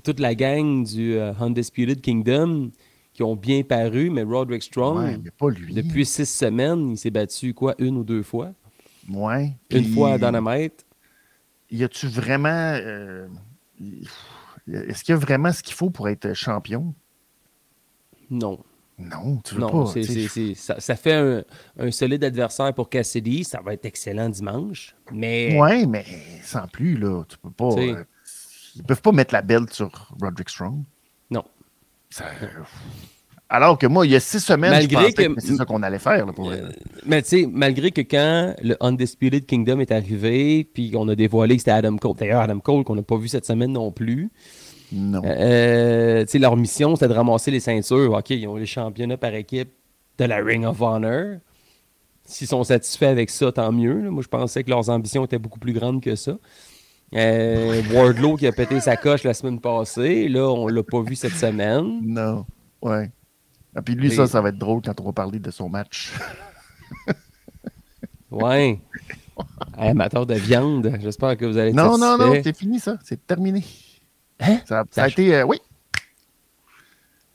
toute 0.04 0.20
la 0.20 0.36
gang 0.36 0.84
du 0.84 1.14
euh, 1.16 1.32
Undisputed 1.40 2.02
Kingdom 2.02 2.72
qui 3.14 3.24
ont 3.24 3.36
bien 3.36 3.64
paru, 3.64 4.10
mais 4.10 4.24
Roderick 4.24 4.64
Strong, 4.64 4.98
ouais, 4.98 5.18
mais 5.24 5.30
pas 5.32 5.50
lui. 5.50 5.74
depuis 5.74 6.06
six 6.06 6.26
semaines, 6.26 6.92
il 6.92 6.98
s'est 6.98 7.12
battu 7.12 7.54
quoi, 7.54 7.76
une 7.78 7.96
ou 7.98 8.04
deux 8.04 8.24
fois? 8.24 8.52
Ouais. 9.10 9.54
Une 9.70 9.86
fois 9.94 10.14
à 10.14 10.18
Dynamite. 10.18 10.86
Y 11.72 11.84
a-tu 11.84 12.08
vraiment. 12.08 12.50
euh, 12.76 13.28
Est-ce 14.72 15.04
qu'il 15.04 15.14
y 15.14 15.16
a 15.16 15.20
vraiment 15.20 15.52
ce 15.52 15.62
qu'il 15.64 15.74
faut 15.76 15.90
pour 15.90 16.10
être 16.10 16.34
champion? 16.34 16.94
Non. 18.34 18.60
Non, 19.00 19.40
tu 19.44 19.56
veux 19.56 19.62
Non, 19.62 19.86
pas. 19.86 19.92
c'est- 19.92 20.04
c'est- 20.04 20.28
c'est- 20.28 20.54
ça, 20.54 20.80
ça 20.80 20.96
fait 20.96 21.14
un, 21.14 21.44
un 21.80 21.90
solide 21.92 22.24
adversaire 22.24 22.74
pour 22.74 22.90
Cassidy. 22.90 23.44
Ça 23.44 23.60
va 23.64 23.74
être 23.74 23.86
excellent 23.86 24.30
dimanche. 24.30 24.96
Mais 25.12 25.58
Ouais, 25.60 25.86
mais 25.88 26.06
sans 26.44 26.68
plus, 26.68 26.96
là. 26.98 27.24
Tu 27.28 27.38
peux 27.40 27.50
pas. 27.50 27.74
Euh, 27.74 28.04
ils 28.76 28.84
peuvent 28.84 29.02
pas 29.02 29.12
mettre 29.12 29.34
la 29.34 29.42
belle 29.42 29.66
sur 29.72 29.90
Roderick 30.22 30.50
Strong. 30.50 30.84
non. 31.32 31.44
Ça- 32.12 32.26
Alors 33.50 33.78
que 33.78 33.86
moi, 33.86 34.06
il 34.06 34.12
y 34.12 34.16
a 34.16 34.20
six 34.20 34.40
semaines, 34.40 34.72
Malgré 34.72 34.88
je 35.10 35.12
pensais 35.16 35.28
que- 35.28 35.34
que 35.36 35.42
c'est 35.42 35.56
ça 35.56 35.66
qu'on 35.66 35.84
allait 35.84 36.00
faire. 36.00 36.26
Là, 36.26 36.34
pour 36.34 36.50
Euh, 36.52 36.70
mais 37.06 37.22
tu 37.22 37.30
sais, 37.30 37.48
malgré 37.52 37.92
que 37.92 38.02
quand 38.02 38.56
le 38.64 38.76
Undisputed 38.80 39.46
Kingdom 39.46 39.80
est 39.80 39.92
arrivé, 39.92 40.64
puis 40.64 40.90
qu'on 40.92 41.08
a 41.10 41.16
dévoilé 41.16 41.56
que 41.56 41.62
c'était 41.62 41.72
Adam 41.72 41.98
Cole, 41.98 42.16
d'ailleurs 42.16 42.42
Adam 42.42 42.60
Cole 42.60 42.84
qu'on 42.84 42.96
n'a 42.96 43.04
pas 43.04 43.18
vu 43.18 43.28
cette 43.28 43.46
semaine 43.46 43.74
non 43.74 43.92
plus, 43.92 44.32
Non. 44.94 45.22
euh, 45.26 46.24
sais, 46.28 46.40
leur 46.40 46.56
mission 46.56 46.96
c'était 46.96 47.08
de 47.08 47.14
ramasser 47.14 47.52
les 47.52 47.60
ceintures. 47.60 48.14
OK, 48.14 48.30
ils 48.30 48.48
ont 48.48 48.56
les 48.56 48.66
championnats 48.66 49.18
par 49.18 49.34
équipe 49.34 49.72
de 50.18 50.26
la 50.26 50.38
Ring 50.38 50.66
of 50.66 50.82
Honor. 50.82 51.38
S'ils 52.26 52.48
sont 52.48 52.64
satisfaits 52.64 53.06
avec 53.06 53.30
ça, 53.30 53.52
tant 53.52 53.72
mieux. 53.72 54.02
là. 54.04 54.10
Moi, 54.12 54.24
je 54.24 54.28
pensais 54.30 54.64
que 54.64 54.70
leurs 54.70 54.90
ambitions 54.90 55.26
étaient 55.26 55.40
beaucoup 55.40 55.60
plus 55.60 55.74
grandes 55.74 56.02
que 56.02 56.16
ça. 56.16 56.38
Euh, 57.16 57.82
Wardlow 57.92 58.38
qui 58.38 58.48
a 58.48 58.52
pété 58.52 58.80
sa 58.80 58.96
coche 58.96 59.24
la 59.24 59.34
semaine 59.34 59.60
passée. 59.60 60.28
Là, 60.30 60.48
on 60.50 60.68
l'a 60.68 60.84
pas 60.84 61.02
vu 61.02 61.16
cette 61.16 61.34
semaine. 61.34 62.00
Non. 62.04 62.46
Ouais. 62.82 63.12
Et 63.78 63.82
puis 63.82 63.96
lui, 63.96 64.10
Mais- 64.10 64.16
ça, 64.16 64.28
ça 64.28 64.40
va 64.42 64.50
être 64.50 64.58
drôle 64.58 64.82
quand 64.84 65.00
on 65.02 65.06
va 65.06 65.12
parler 65.12 65.40
de 65.40 65.52
son 65.52 65.68
match. 65.70 66.14
Ouais. 68.32 68.82
Amateur 69.78 70.26
de 70.26 70.34
viande, 70.34 70.92
j'espère 71.02 71.38
que 71.38 71.46
vous 71.46 71.58
allez 71.58 71.70
être 71.70 71.76
non, 71.76 71.98
non, 71.98 72.18
non, 72.18 72.34
c'est 72.44 72.56
fini, 72.58 72.80
ça. 72.80 72.98
C'est 73.04 73.26
terminé. 73.28 73.64
Hein? 74.40 74.60
Ça, 74.66 74.84
a 74.98 75.08
été. 75.08 75.36
euh, 75.36 75.44
oui, 75.46 75.58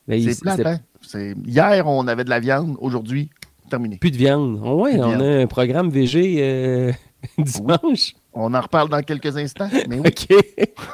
il- 0.08 0.34
c'est 0.34 0.40
plate, 0.40 0.61
hein? 0.66 0.78
Hier, 1.46 1.87
on 1.87 2.06
avait 2.08 2.24
de 2.24 2.30
la 2.30 2.40
viande. 2.40 2.76
Aujourd'hui, 2.80 3.30
terminé. 3.70 3.96
Plus 3.98 4.11
de 4.11 4.16
viande. 4.16 4.61
Oh, 4.64 4.82
ouais, 4.82 4.92
Plus 4.92 5.02
on 5.02 5.08
viande. 5.11 5.22
a 5.22 5.40
un 5.42 5.46
programme 5.46 5.90
VG 5.90 6.37
euh, 6.40 6.92
dimanche. 7.38 8.14
On 8.32 8.52
en 8.54 8.61
reparle 8.61 8.88
dans 8.88 9.00
quelques 9.02 9.37
instants. 9.37 9.68
Mais 9.88 9.98
oui. 9.98 10.06
OK. 10.08 10.26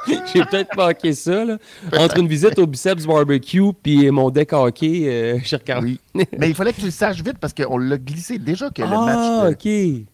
J'ai 0.33 0.45
peut-être 0.45 0.75
manqué 0.75 1.13
ça. 1.13 1.43
Là. 1.45 1.57
Entre 1.97 2.19
une 2.19 2.27
visite 2.27 2.57
au 2.59 2.65
Biceps 2.67 3.05
Barbecue 3.05 3.71
puis 3.83 4.09
mon 4.09 4.29
deck 4.29 4.53
hockey 4.53 5.03
euh, 5.05 5.37
Ricardo. 5.43 5.85
Oui. 5.87 5.99
Mais 6.37 6.49
il 6.49 6.55
fallait 6.55 6.71
que 6.73 6.79
tu 6.79 6.85
le 6.85 6.91
saches 6.91 7.21
vite 7.21 7.37
parce 7.39 7.53
qu'on 7.53 7.77
l'a 7.77 7.97
glissé. 7.97 8.39
Déjà 8.39 8.69
que 8.69 8.81
le 8.81 8.87
Ah, 8.91 9.05
match. 9.05 9.65
de- 9.65 9.99
OK. 10.01 10.05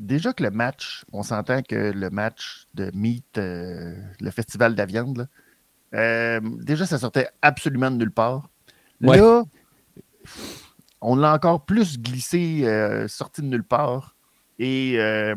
Déjà 0.00 0.32
que 0.32 0.42
le 0.42 0.50
match, 0.50 1.04
on 1.12 1.22
s'entend 1.22 1.62
que 1.62 1.92
le 1.92 2.10
match 2.10 2.66
de 2.74 2.90
Meat, 2.94 3.38
euh, 3.38 3.94
le 4.20 4.30
festival 4.30 4.72
de 4.72 4.78
la 4.78 4.86
viande, 4.86 5.18
là, 5.18 5.26
euh, 5.94 6.40
déjà, 6.60 6.86
ça 6.86 6.98
sortait 6.98 7.28
absolument 7.42 7.90
de 7.90 7.96
nulle 7.96 8.12
part. 8.12 8.48
Ouais. 9.00 9.16
Là, 9.16 9.44
on 11.00 11.16
l'a 11.16 11.34
encore 11.34 11.64
plus 11.64 11.98
glissé, 11.98 12.62
euh, 12.64 13.08
sorti 13.08 13.42
de 13.42 13.46
nulle 13.46 13.64
part. 13.64 14.16
Et 14.58 14.94
euh, 14.98 15.34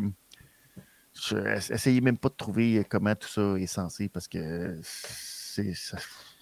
je 1.13 1.38
essayez 1.73 2.02
même 2.02 2.17
pas 2.17 2.30
de 2.30 2.36
trouver 2.36 2.86
comment 2.89 3.15
tout 3.15 3.30
ça 3.30 3.56
est 3.58 3.67
censé 3.67 4.10
parce 4.10 4.28
que 4.28 4.80
c'est. 4.84 5.73
ça- 5.73 5.97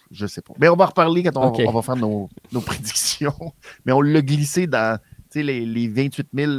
je 0.09 0.27
sais 0.27 0.41
pas. 0.41 0.53
Mais 0.59 0.67
on 0.67 0.75
va 0.75 0.87
reparler 0.87 1.23
quand 1.23 1.37
on, 1.37 1.71
va 1.71 1.81
faire 1.81 1.95
nos, 1.95 2.29
nos 2.51 2.59
prédictions. 2.61 3.53
Mais 3.85 3.93
on 3.93 4.01
l'a 4.01 4.21
glissé 4.21 4.67
dans 4.67 4.99
les, 5.33 5.65
les 5.65 5.87
28 5.87 6.27
000 6.33 6.51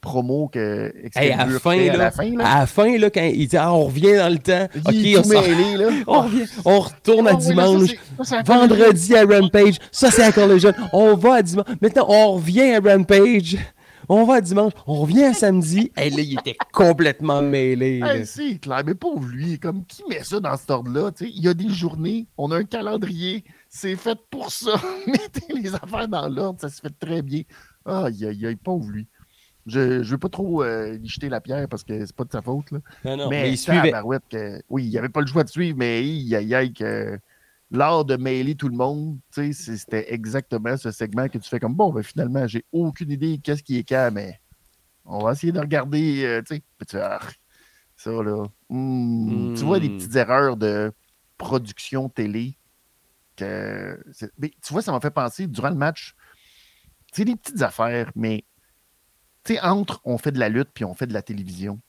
promos 0.00 0.48
que 0.48 0.92
Hey, 1.14 1.32
à, 1.32 1.46
fin, 1.46 1.72
fait 1.72 1.88
à 1.90 1.92
là, 1.92 1.98
la 2.04 2.10
fin. 2.10 2.30
là. 2.36 2.46
à 2.46 2.58
la 2.60 2.66
fin, 2.66 2.98
là, 2.98 3.10
quand 3.10 3.22
il 3.22 3.48
dit 3.48 3.56
ah, 3.56 3.72
on 3.74 3.84
revient 3.84 4.16
dans 4.16 4.32
le 4.32 4.38
temps. 4.38 4.66
Il 4.92 5.06
est 5.08 5.16
OK, 5.18 5.24
on, 5.26 5.28
mêlé, 5.28 5.76
là. 5.76 5.88
on 6.06 6.20
revient, 6.22 6.44
on 6.64 6.80
retourne 6.80 7.28
à 7.28 7.32
Ah 7.32 7.34
oui, 7.34 7.54
là, 7.54 7.64
ça, 7.64 7.68
dimanche. 7.68 7.88
c'est- 7.88 7.96
ça, 7.96 8.24
c'est 8.24 8.34
à 8.36 8.42
Collision. 8.44 8.68
Vendredi 8.78 9.16
à 9.16 9.24
Rampage. 9.24 9.74
Ça, 9.92 10.10
c'est 10.10 10.22
à 10.22 10.32
Collision. 10.32 10.72
On 10.92 11.14
va 11.16 11.34
à 11.34 11.42
dimanche. 11.42 11.66
Maintenant, 11.80 12.06
on 12.08 12.32
revient 12.34 12.72
à 12.74 12.80
Rampage. 12.80 13.56
On 14.10 14.24
va 14.24 14.34
à 14.36 14.40
dimanche. 14.40 14.72
On 14.86 14.94
revient 15.02 15.24
à 15.24 15.34
samedi. 15.34 15.92
Et 16.02 16.08
là, 16.08 16.16
il 16.20 16.32
était 16.38 16.56
complètement 16.72 17.42
mêlé. 17.42 17.98
là. 17.98 18.16
Hey, 18.16 18.24
c'est 18.26 18.58
clair, 18.58 18.82
mais 18.86 18.94
pauvre 18.94 19.28
lui, 19.28 19.58
comme 19.58 19.84
qui 19.84 20.02
met 20.08 20.22
ça 20.24 20.40
dans 20.40 20.56
cet 20.56 20.70
ordre-là? 20.70 21.10
tu 21.12 21.26
sais? 21.26 21.32
Il 21.34 21.42
y 21.42 21.48
a 21.48 21.52
des 21.54 21.68
journées, 21.68 22.26
on 22.38 22.50
a 22.50 22.56
un 22.56 22.64
calendrier, 22.64 23.44
c'est 23.68 23.96
fait 23.96 24.18
pour 24.30 24.50
ça. 24.50 24.80
Mettez 25.06 25.52
les 25.54 25.74
affaires 25.74 26.08
dans 26.08 26.26
l'ordre, 26.28 26.58
ça 26.60 26.70
se 26.70 26.80
fait 26.80 26.92
très 26.98 27.20
bien. 27.20 27.42
Aïe, 27.84 28.24
aïe, 28.24 28.46
aïe, 28.46 28.56
pauvre 28.56 28.88
lui. 28.90 29.06
Je 29.68 29.80
ne 29.98 30.02
veux 30.02 30.18
pas 30.18 30.28
trop 30.28 30.62
euh, 30.62 30.96
lui 30.96 31.08
jeter 31.08 31.28
la 31.28 31.40
pierre 31.40 31.68
parce 31.68 31.84
que 31.84 32.04
c'est 32.04 32.14
pas 32.16 32.24
de 32.24 32.32
sa 32.32 32.42
faute. 32.42 32.70
Là. 32.70 32.78
Non, 33.04 33.16
non, 33.16 33.28
mais 33.30 33.42
mais 33.42 33.50
il 33.52 33.58
suivait. 33.58 33.92
que, 34.30 34.62
oui, 34.68 34.86
il 34.86 34.98
avait 34.98 35.08
pas 35.08 35.20
le 35.20 35.26
choix 35.26 35.44
de 35.44 35.48
suivre, 35.48 35.76
mais 35.78 35.98
aïe, 35.98 36.34
aïe, 36.34 36.54
aïe, 36.54 36.72
que 36.72 37.18
l'art 37.70 38.04
de 38.04 38.16
mêler 38.16 38.54
tout 38.54 38.68
le 38.68 38.76
monde, 38.76 39.18
c'était 39.30 40.12
exactement 40.12 40.76
ce 40.76 40.90
segment 40.90 41.28
que 41.28 41.38
tu 41.38 41.48
fais 41.48 41.60
comme 41.60 41.74
bon, 41.74 41.92
ben, 41.92 42.02
finalement, 42.02 42.46
j'ai 42.46 42.64
aucune 42.72 43.10
idée 43.10 43.38
qu'est-ce 43.42 43.62
qui 43.62 43.78
est 43.78 43.84
quand, 43.88 44.10
mais 44.12 44.40
on 45.04 45.22
va 45.24 45.32
essayer 45.32 45.52
de 45.52 45.60
regarder, 45.60 46.24
euh, 46.24 46.42
tu 46.42 46.56
sais. 46.56 46.98
Ah, 46.98 47.20
ça, 47.96 48.10
là. 48.10 48.46
hmm, 48.70 49.54
Tu 49.54 49.64
vois 49.64 49.80
des 49.80 49.88
Hmm. 49.88 49.96
petites 49.96 50.16
erreurs 50.16 50.56
de 50.56 50.92
production 51.36 52.08
télé. 52.08 52.56
Que 53.36 54.02
mais 54.38 54.50
tu 54.62 54.72
vois, 54.72 54.82
ça 54.82 54.90
m'a 54.92 55.00
fait 55.00 55.10
penser 55.12 55.46
durant 55.46 55.68
le 55.70 55.76
match. 55.76 56.14
Tu 57.12 57.18
sais, 57.18 57.24
des 57.24 57.36
petites 57.36 57.62
affaires, 57.62 58.10
mais 58.16 58.44
tu 59.48 59.54
sais, 59.54 59.60
entre 59.60 60.00
on 60.04 60.18
fait 60.18 60.32
de 60.32 60.38
la 60.38 60.48
lutte 60.48 60.68
puis 60.74 60.84
on 60.84 60.94
fait 60.94 61.06
de 61.06 61.14
la 61.14 61.22
télévision. 61.22 61.80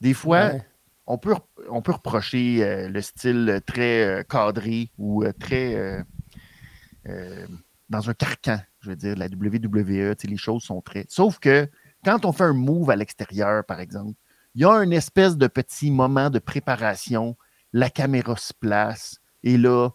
Des 0.00 0.14
fois, 0.14 0.46
Ouais. 0.46 0.62
on, 1.06 1.18
peut, 1.18 1.34
on 1.68 1.82
peut 1.82 1.92
reprocher 1.92 2.64
euh, 2.64 2.88
le 2.88 3.00
style 3.02 3.60
très 3.66 4.04
euh, 4.04 4.22
cadré 4.22 4.90
ou 4.98 5.22
euh, 5.24 5.32
très 5.38 5.74
euh, 5.74 6.02
euh, 7.08 7.46
dans 7.88 8.08
un 8.08 8.14
carcan, 8.14 8.58
je 8.80 8.90
veux 8.90 8.96
dire, 8.96 9.16
la 9.16 9.26
WWE, 9.26 10.14
tu 10.16 10.22
sais, 10.22 10.28
les 10.28 10.36
choses 10.36 10.62
sont 10.62 10.80
très. 10.80 11.04
Sauf 11.08 11.38
que 11.38 11.68
quand 12.04 12.24
on 12.24 12.32
fait 12.32 12.44
un 12.44 12.52
move 12.52 12.90
à 12.90 12.96
l'extérieur, 12.96 13.64
par 13.64 13.80
exemple, 13.80 14.14
il 14.54 14.62
y 14.62 14.64
a 14.64 14.70
un 14.72 14.90
espèce 14.90 15.36
de 15.36 15.46
petit 15.46 15.90
moment 15.90 16.30
de 16.30 16.38
préparation, 16.38 17.36
la 17.72 17.90
caméra 17.90 18.36
se 18.36 18.52
place, 18.52 19.20
et 19.42 19.56
là, 19.56 19.90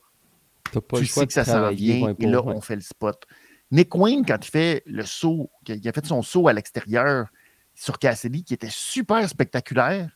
pas 0.89 0.99
tu 0.99 1.05
sais 1.05 1.25
que 1.27 1.33
ça 1.33 1.45
s'en 1.45 1.69
vient, 1.71 2.13
et 2.19 2.25
là, 2.27 2.41
on 2.43 2.61
fait 2.61 2.75
le 2.75 2.81
spot. 2.81 3.25
Nick 3.71 3.93
Wayne, 3.95 4.25
quand 4.25 4.45
il 4.45 4.49
fait 4.49 4.83
le 4.85 5.05
saut, 5.05 5.51
qu'il 5.65 5.87
a 5.87 5.91
fait 5.91 6.05
son 6.05 6.21
saut 6.21 6.47
à 6.47 6.53
l'extérieur 6.53 7.27
sur 7.75 7.99
Cassidy, 7.99 8.43
qui 8.43 8.53
était 8.53 8.69
super 8.71 9.27
spectaculaire, 9.27 10.09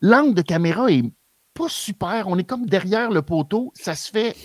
l'angle 0.00 0.34
de 0.34 0.42
caméra 0.42 0.90
est 0.90 1.10
pas 1.54 1.68
super. 1.68 2.28
On 2.28 2.38
est 2.38 2.44
comme 2.44 2.66
derrière 2.66 3.10
le 3.10 3.22
poteau. 3.22 3.72
Ça 3.74 3.94
se 3.94 4.10
fait 4.10 4.36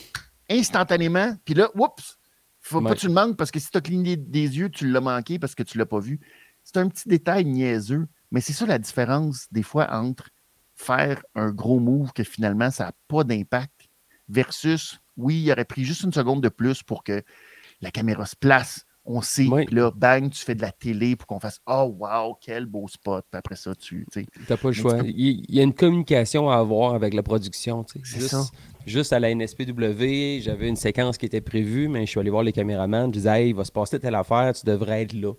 instantanément. 0.50 1.36
Puis 1.46 1.54
là, 1.54 1.70
oups, 1.76 2.18
faut 2.60 2.82
pas 2.82 2.96
que 2.96 3.00
tu 3.00 3.08
le 3.08 3.14
manques 3.14 3.38
parce 3.38 3.52
que 3.52 3.60
si 3.60 3.70
tu 3.70 3.78
as 3.78 3.82
cligné 3.82 4.18
des 4.18 4.58
yeux, 4.58 4.70
tu 4.70 4.90
l'as 4.90 5.02
manqué 5.02 5.38
parce 5.38 5.54
que 5.54 5.64
tu 5.64 5.78
l'as 5.78 5.86
pas 5.86 6.00
vu. 6.00 6.20
C'est 6.64 6.78
un 6.78 6.90
petit 6.90 7.08
détail 7.08 7.46
niaiseux, 7.46 8.08
mais 8.32 8.42
c'est 8.42 8.54
ça 8.54 8.66
la 8.66 8.80
différence 8.80 9.48
des 9.52 9.62
fois 9.62 9.94
entre 9.94 10.30
faire 10.74 11.22
un 11.36 11.52
gros 11.52 11.80
move 11.80 12.12
que 12.12 12.24
finalement 12.24 12.72
ça 12.72 12.86
n'a 12.86 12.92
pas 13.08 13.24
d'impact 13.24 13.88
versus, 14.28 15.00
oui, 15.16 15.44
il 15.44 15.52
aurait 15.52 15.66
pris 15.66 15.86
juste 15.86 16.02
une 16.02 16.12
seconde 16.12 16.42
de 16.42 16.50
plus 16.50 16.82
pour 16.82 17.04
que 17.04 17.24
la 17.86 17.92
caméra 17.92 18.26
se 18.26 18.36
place. 18.36 18.82
On 19.08 19.22
sait, 19.22 19.46
puis 19.68 19.76
là, 19.76 19.92
bang, 19.96 20.32
tu 20.32 20.44
fais 20.44 20.56
de 20.56 20.64
la 20.64 20.72
télé 20.72 21.16
pour 21.16 21.28
qu'on 21.28 21.40
fasse 21.40 21.60
Oh, 21.68 21.96
wow, 22.00 22.36
quel 22.42 22.66
beau 22.66 22.88
spot. 22.88 23.24
Puis 23.30 23.38
après 23.38 23.56
ça, 23.56 23.76
tu. 23.76 24.04
T'as 24.48 24.58
pas 24.58 24.70
le 24.70 24.74
choix. 24.74 24.98
Il, 25.06 25.46
y 25.48 25.60
a 25.60 25.64
une 25.64 25.76
communication 25.76 26.50
à 26.50 26.56
avoir 26.58 26.96
avec 26.96 27.14
la 27.14 27.22
production. 27.22 27.86
C'est 27.88 28.04
Juste 28.04 28.30
ça. 28.30 28.42
juste 28.88 29.14
à 29.14 29.20
la 29.20 29.30
NSPW, 29.36 30.40
j'avais 30.42 30.68
une 30.68 30.76
séquence 30.76 31.20
qui 31.20 31.28
était 31.28 31.40
prévue, 31.42 31.88
mais 31.88 32.08
je 32.08 32.10
suis 32.12 32.20
allé 32.20 32.32
voir 32.32 32.42
les 32.42 32.52
caméramans. 32.52 33.06
Je 33.14 33.20
disais, 33.20 33.44
hey, 33.44 33.50
il 33.50 33.56
va 33.56 33.64
se 33.64 33.72
passer 33.72 34.00
telle 34.00 34.16
affaire, 34.16 34.52
tu 34.56 34.66
devrais 34.66 35.04
être 35.04 35.14
là. 35.14 35.34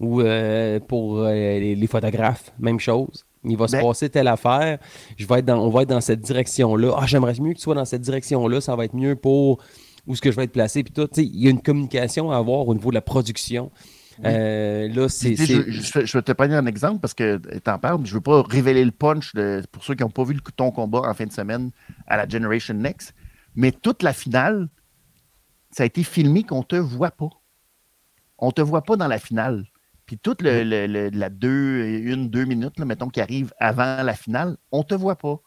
Ou 0.00 0.20
euh, 0.20 0.80
pour 0.80 1.18
euh, 1.18 1.30
les, 1.32 1.76
les 1.76 1.86
photographes, 1.86 2.52
même 2.58 2.80
chose. 2.80 3.24
Il 3.44 3.56
va 3.56 3.68
se 3.68 3.76
Ben- 3.76 3.82
passer 3.82 4.10
telle 4.10 4.26
affaire. 4.26 4.78
Je 5.16 5.24
vais 5.24 5.38
être 5.38 5.44
dans, 5.44 5.58
on 5.64 5.70
va 5.70 5.82
être 5.82 5.88
dans 5.88 6.00
cette 6.00 6.20
direction-là. 6.20 6.96
Ah, 6.98 7.06
j'aimerais 7.06 7.34
mieux 7.40 7.52
que 7.52 7.58
tu 7.58 7.62
sois 7.62 7.76
dans 7.76 7.84
cette 7.84 8.02
direction-là. 8.02 8.60
Ça 8.60 8.74
va 8.74 8.84
être 8.86 8.96
mieux 8.96 9.14
pour 9.14 9.62
où 10.08 10.14
est-ce 10.14 10.22
que 10.22 10.30
je 10.32 10.36
vais 10.36 10.44
être 10.44 10.52
placé. 10.52 10.82
Puis 10.82 10.92
tout, 10.92 11.08
il 11.16 11.36
y 11.40 11.46
a 11.46 11.50
une 11.50 11.62
communication 11.62 12.30
à 12.32 12.36
avoir 12.38 12.66
au 12.66 12.74
niveau 12.74 12.90
de 12.90 12.94
la 12.94 13.00
production. 13.02 13.70
Euh, 14.24 14.88
là, 14.88 15.08
c'est. 15.08 15.36
Je, 15.36 15.70
je- 15.70 16.04
je 16.06 16.18
vais 16.18 16.22
te 16.22 16.32
prendre 16.32 16.54
un 16.54 16.66
exemple 16.66 16.98
parce 16.98 17.14
que 17.14 17.36
tu 17.36 17.70
en 17.70 17.78
parles. 17.78 18.00
Je 18.04 18.10
ne 18.10 18.14
veux 18.14 18.20
pas 18.20 18.42
révéler 18.42 18.84
le 18.84 18.90
punch 18.90 19.32
de- 19.34 19.62
pour 19.70 19.84
ceux 19.84 19.94
qui 19.94 20.02
n'ont 20.02 20.10
pas 20.10 20.24
vu 20.24 20.34
le 20.34 20.40
ton 20.56 20.72
combat 20.72 21.02
en 21.04 21.14
fin 21.14 21.26
de 21.26 21.32
semaine 21.32 21.70
à 22.08 22.16
la 22.16 22.28
Generation 22.28 22.74
Next. 22.74 23.14
Mais 23.54 23.70
toute 23.70 24.02
la 24.02 24.12
finale, 24.12 24.68
ça 25.70 25.84
a 25.84 25.86
été 25.86 26.02
filmé 26.02 26.42
qu'on 26.42 26.58
ne 26.58 26.64
te 26.64 26.76
voit 26.76 27.12
pas. 27.12 27.30
On 28.38 28.48
ne 28.48 28.52
te 28.52 28.60
voit 28.60 28.82
pas 28.82 28.96
dans 28.96 29.06
la 29.08 29.18
finale. 29.18 29.66
Puis 30.06 30.18
toute 30.18 30.42
le, 30.42 30.64
le- 30.64 30.86
le- 30.86 31.10
la 31.10 31.28
deux, 31.30 31.84
une, 31.84 32.28
deux 32.28 32.44
minutes, 32.46 32.78
là, 32.78 32.86
mettons, 32.86 33.10
qui 33.10 33.20
arrive 33.20 33.52
avant 33.60 34.02
la 34.02 34.14
finale, 34.14 34.56
on 34.72 34.78
ne 34.78 34.84
te 34.84 34.94
voit 34.94 35.16
pas. 35.16 35.40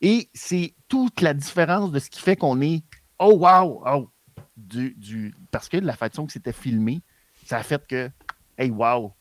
Et 0.00 0.28
c'est 0.34 0.74
toute 0.88 1.20
la 1.22 1.32
différence 1.34 1.92
de 1.92 1.98
ce 1.98 2.10
qui 2.10 2.20
fait 2.20 2.36
qu'on 2.36 2.60
est 2.60 2.82
Oh 3.18 3.36
wow! 3.36 3.82
Oh! 3.86 4.08
Du, 4.56 4.94
du- 4.96 5.34
parce 5.50 5.68
que 5.68 5.76
la 5.76 5.94
façon 5.96 6.26
que 6.26 6.32
c'était 6.32 6.52
filmé, 6.52 7.00
ça 7.46 7.58
a 7.58 7.62
fait 7.62 7.84
que 7.86 8.10
Hey 8.56 8.70
wow! 8.70 9.12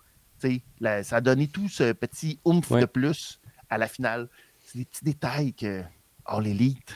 La- 0.79 1.03
ça 1.03 1.17
a 1.17 1.21
donné 1.21 1.47
tout 1.47 1.67
ce 1.67 1.93
petit 1.93 2.39
oomph 2.45 2.69
Ouais. 2.71 2.81
de 2.81 2.85
plus 2.85 3.39
à 3.69 3.77
la 3.77 3.87
finale. 3.87 4.29
C'est 4.65 4.77
des 4.79 4.85
petits 4.85 5.03
détails 5.05 5.53
que 5.53 5.83
Oh 6.31 6.39
l'élite, 6.39 6.95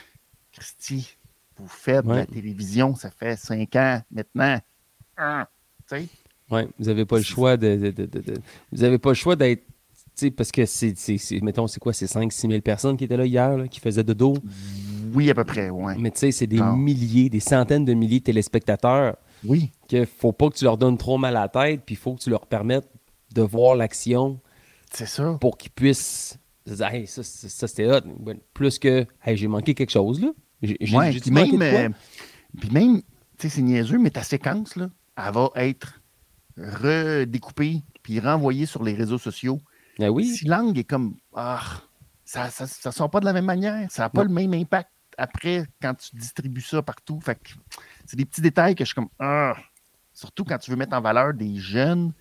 Christy, 0.52 1.16
vous 1.56 1.66
faites 1.68 2.04
de 2.04 2.10
Ouais. 2.10 2.16
la 2.18 2.26
télévision, 2.26 2.94
ça 2.94 3.10
fait 3.10 3.36
cinq 3.36 3.74
ans 3.76 4.00
maintenant. 4.10 4.60
Hein? 5.16 5.46
Ouais, 6.50 6.68
vous 6.78 6.84
n'avez 6.86 7.04
pas 7.06 7.16
le 7.18 7.22
choix 7.22 7.56
de, 7.56 7.76
de- 7.90 8.06
de- 8.06 8.34
Vous 8.70 8.78
n'avez 8.82 8.98
pas 8.98 9.10
le 9.10 9.14
choix 9.14 9.36
d'être. 9.36 9.64
Parce 10.36 10.52
que 10.52 10.66
c'est, 10.66 10.96
c'est- 10.96 11.16
c'est- 11.18 11.40
mettons, 11.40 11.66
c'est 11.66 11.80
quoi, 11.80 11.92
c'est 11.94 12.06
5-6 12.06 12.46
000 12.48 12.60
personnes 12.60 12.96
qui 12.98 13.04
étaient 13.04 13.16
là 13.16 13.24
hier, 13.24 13.56
là, 13.56 13.66
qui 13.68 13.80
faisaient 13.80 14.04
de 14.04 14.12
dos. 14.12 14.34
Oui, 15.14 15.30
à 15.30 15.34
peu 15.34 15.44
près, 15.44 15.70
ouais. 15.70 15.94
Mais 15.98 16.10
tu 16.10 16.18
sais, 16.20 16.32
c'est 16.32 16.46
des 16.46 16.58
Genre. 16.58 16.76
milliers, 16.76 17.28
des 17.28 17.40
centaines 17.40 17.84
de 17.84 17.94
milliers 17.94 18.20
de 18.20 18.24
téléspectateurs 18.24 19.16
Oui, 19.44 19.70
qu'il 19.88 20.06
faut 20.06 20.32
pas 20.32 20.48
que 20.50 20.54
tu 20.56 20.64
leur 20.64 20.76
donnes 20.78 20.98
trop 20.98 21.18
mal 21.18 21.36
à 21.36 21.42
la 21.42 21.48
tête, 21.48 21.82
puis 21.84 21.94
il 21.94 21.98
faut 21.98 22.14
que 22.14 22.20
tu 22.20 22.30
leur 22.30 22.46
permettes 22.46 22.88
de 23.34 23.42
voir 23.42 23.74
l'action 23.76 24.40
c'est 24.92 25.06
ça. 25.06 25.36
pour 25.40 25.56
qu'ils 25.56 25.70
puissent 25.72 26.38
hey, 26.66 27.06
ça, 27.06 27.22
ça, 27.22 27.48
ça, 27.48 27.66
c'était 27.68 27.90
hot. 27.90 28.00
Ben, 28.20 28.38
Plus 28.54 28.78
que, 28.78 29.06
hey, 29.24 29.36
j'ai 29.36 29.48
manqué 29.48 29.74
quelque 29.74 29.90
chose, 29.90 30.20
là. 30.20 30.28
J'ai, 30.62 30.76
Ouais, 30.94 31.10
puis 31.10 31.30
manqué 31.32 31.56
même, 31.56 31.92
euh, 31.92 31.96
puis 32.60 32.70
même, 32.70 33.00
tu 33.38 33.48
sais, 33.48 33.48
c'est 33.48 33.62
niaiseux, 33.62 33.98
mais 33.98 34.10
ta 34.10 34.22
séquence, 34.22 34.76
là, 34.76 34.88
elle 35.16 35.32
va 35.32 35.50
être 35.56 36.00
redécoupée 36.56 37.82
puis 38.02 38.20
renvoyée 38.20 38.66
sur 38.66 38.82
les 38.84 38.94
réseaux 38.94 39.18
sociaux. 39.18 39.58
Ah 40.00 40.10
oui, 40.10 40.26
Si 40.26 40.44
l'angle 40.46 40.78
est 40.78 40.84
comme, 40.84 41.14
ah, 41.34 41.60
ça 42.24 42.46
ne 42.46 42.50
ça, 42.66 42.92
sort 42.92 43.10
pas 43.10 43.20
de 43.20 43.24
la 43.24 43.32
même 43.32 43.44
manière, 43.44 43.90
ça 43.90 44.04
n'a 44.04 44.08
pas 44.10 44.22
Non. 44.22 44.28
le 44.28 44.34
même 44.34 44.54
impact 44.54 44.90
après 45.18 45.64
quand 45.80 45.94
tu 45.94 46.14
distribues 46.16 46.60
ça 46.60 46.82
partout. 46.82 47.20
Fait 47.20 47.38
c'est 48.06 48.16
des 48.16 48.24
petits 48.24 48.40
détails 48.40 48.74
que 48.74 48.84
je 48.84 48.88
suis 48.88 48.94
comme, 48.94 49.08
ah, 49.18 49.54
surtout 50.12 50.44
quand 50.44 50.58
tu 50.58 50.70
veux 50.70 50.76
mettre 50.76 50.94
en 50.96 51.00
valeur 51.00 51.34
des 51.34 51.56
jeunes, 51.56 52.12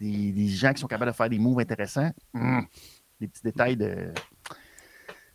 des, 0.00 0.32
des 0.32 0.48
gens 0.48 0.72
qui 0.72 0.80
sont 0.80 0.86
capables 0.86 1.10
de 1.10 1.16
faire 1.16 1.28
des 1.28 1.38
moves 1.38 1.60
intéressants. 1.60 2.12
Hum, 2.34 2.66
des 3.20 3.28
petits 3.28 3.42
détails 3.42 3.76
de 3.76 4.12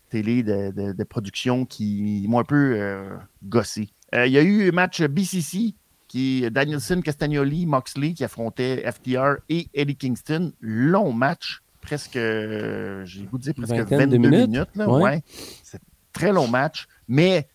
télé, 0.09 0.43
de, 0.43 0.71
de- 0.71 0.91
de 0.93 1.03
production 1.03 1.65
qui 1.65 2.25
m'ont 2.27 2.39
un 2.39 2.43
peu 2.43 2.73
euh, 2.77 3.17
gossé. 3.43 3.89
Euh, 4.13 4.27
Il 4.27 4.33
y 4.33 4.37
a 4.37 4.41
eu 4.43 4.69
un 4.69 4.71
match 4.71 5.01
BCC 5.01 5.75
qui 6.07 6.43
est 6.45 6.49
Danielson, 6.49 7.01
Castagnoli, 7.01 7.65
Moxley 7.65 8.13
qui 8.13 8.23
affrontaient 8.23 8.89
FTR 8.91 9.37
et 9.49 9.67
Eddie 9.73 9.95
Kingston. 9.95 10.53
Long 10.61 11.11
match, 11.11 11.61
presque, 11.81 12.15
euh, 12.15 13.03
j'ai 13.05 13.21
de 13.25 13.37
dire 13.37 13.53
presque 13.55 13.73
Vingtaine 13.73 13.99
22 14.11 14.11
de 14.11 14.17
minutes. 14.17 14.49
minutes, 14.49 14.75
là, 14.75 14.89
ouais. 14.89 15.01
ouais. 15.03 15.23
C'est 15.63 15.77
un 15.77 15.81
très 16.13 16.31
long 16.31 16.47
match, 16.47 16.87
mais 17.07 17.47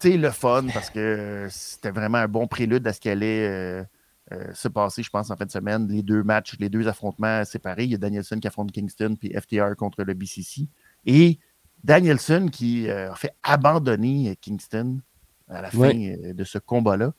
tu 0.00 0.12
sais, 0.12 0.16
le 0.16 0.30
fun 0.30 0.66
parce 0.72 0.88
que 0.90 1.46
c'était 1.50 1.90
vraiment 1.90 2.18
un 2.18 2.28
bon 2.28 2.46
prélude 2.46 2.86
à 2.86 2.92
ce 2.92 3.00
qui 3.00 3.08
allait 3.10 3.46
euh, 3.48 3.84
euh, 4.32 4.46
se 4.54 4.68
passer, 4.68 5.02
je 5.02 5.10
pense, 5.10 5.30
en 5.30 5.36
fin 5.36 5.44
de 5.44 5.50
semaine. 5.50 5.86
Les 5.88 6.02
deux 6.02 6.22
matchs, 6.22 6.56
les 6.58 6.68
deux 6.70 6.88
affrontements 6.88 7.44
séparés. 7.44 7.84
Il 7.84 7.90
y 7.90 7.94
a 7.94 7.98
Danielson 7.98 8.38
qui 8.40 8.48
affronte 8.48 8.72
Kingston, 8.72 9.16
puis 9.20 9.32
FTR 9.38 9.74
contre 9.76 10.02
le 10.04 10.14
BCC. 10.14 10.68
Et 11.04 11.38
Danielson 11.84 12.48
qui 12.50 12.88
euh, 12.88 13.10
a 13.12 13.14
fait 13.14 13.34
abandonner 13.42 14.36
Kingston 14.40 15.00
à 15.48 15.62
la 15.62 15.70
fin 15.70 15.78
Ouais. 15.80 16.32
de 16.34 16.44
ce 16.44 16.58
combat-là. 16.58 17.12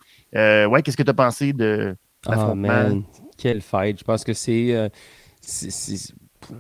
Ouais, 0.68 0.82
qu'est-ce 0.82 0.98
que 0.98 1.04
tu 1.04 1.10
as 1.10 1.14
pensé 1.14 1.54
de 1.54 1.96
Ah, 2.26 2.30
l'affrontement? 2.32 2.68
man, 2.68 3.04
quelle 3.38 3.62
fight. 3.62 4.00
Je 4.00 4.04
pense 4.04 4.24
que 4.24 4.34
c'est. 4.34 4.74
euh, 4.74 4.88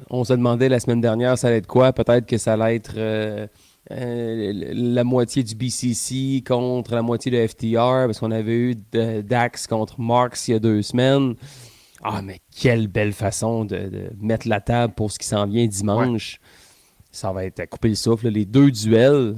on 0.09 0.23
se 0.23 0.33
demandait 0.33 0.69
la 0.69 0.79
semaine 0.79 1.01
dernière, 1.01 1.37
ça 1.37 1.47
allait 1.47 1.57
être 1.57 1.67
quoi? 1.67 1.93
Peut-être 1.93 2.25
que 2.25 2.37
ça 2.37 2.53
allait 2.53 2.75
être 2.75 2.93
euh, 2.97 3.47
euh, 3.89 4.53
la 4.73 5.03
moitié 5.03 5.43
du 5.43 5.55
BCC 5.55 6.43
contre 6.47 6.93
la 6.93 7.01
moitié 7.01 7.31
de 7.31 7.47
FTR, 7.47 8.05
parce 8.05 8.19
qu'on 8.19 8.31
avait 8.31 8.55
eu 8.55 8.75
de- 8.91 9.21
Dax 9.21 9.65
contre 9.67 9.99
Marks 9.99 10.47
il 10.47 10.51
y 10.51 10.53
a 10.55 10.59
deux 10.59 10.81
semaines. 10.83 11.35
Ah, 12.03 12.21
mais 12.21 12.39
quelle 12.55 12.87
belle 12.87 13.13
façon 13.13 13.65
de, 13.65 13.77
de 13.77 14.09
mettre 14.19 14.47
la 14.47 14.61
table 14.61 14.93
pour 14.93 15.11
ce 15.11 15.19
qui 15.19 15.27
s'en 15.27 15.45
vient 15.47 15.65
dimanche. 15.67 16.39
Ça 17.11 17.31
va 17.31 17.43
être 17.45 17.59
à 17.59 17.67
couper 17.67 17.89
le 17.89 17.95
souffle. 17.95 18.29
Les 18.29 18.45
deux 18.45 18.71
duels, 18.71 19.35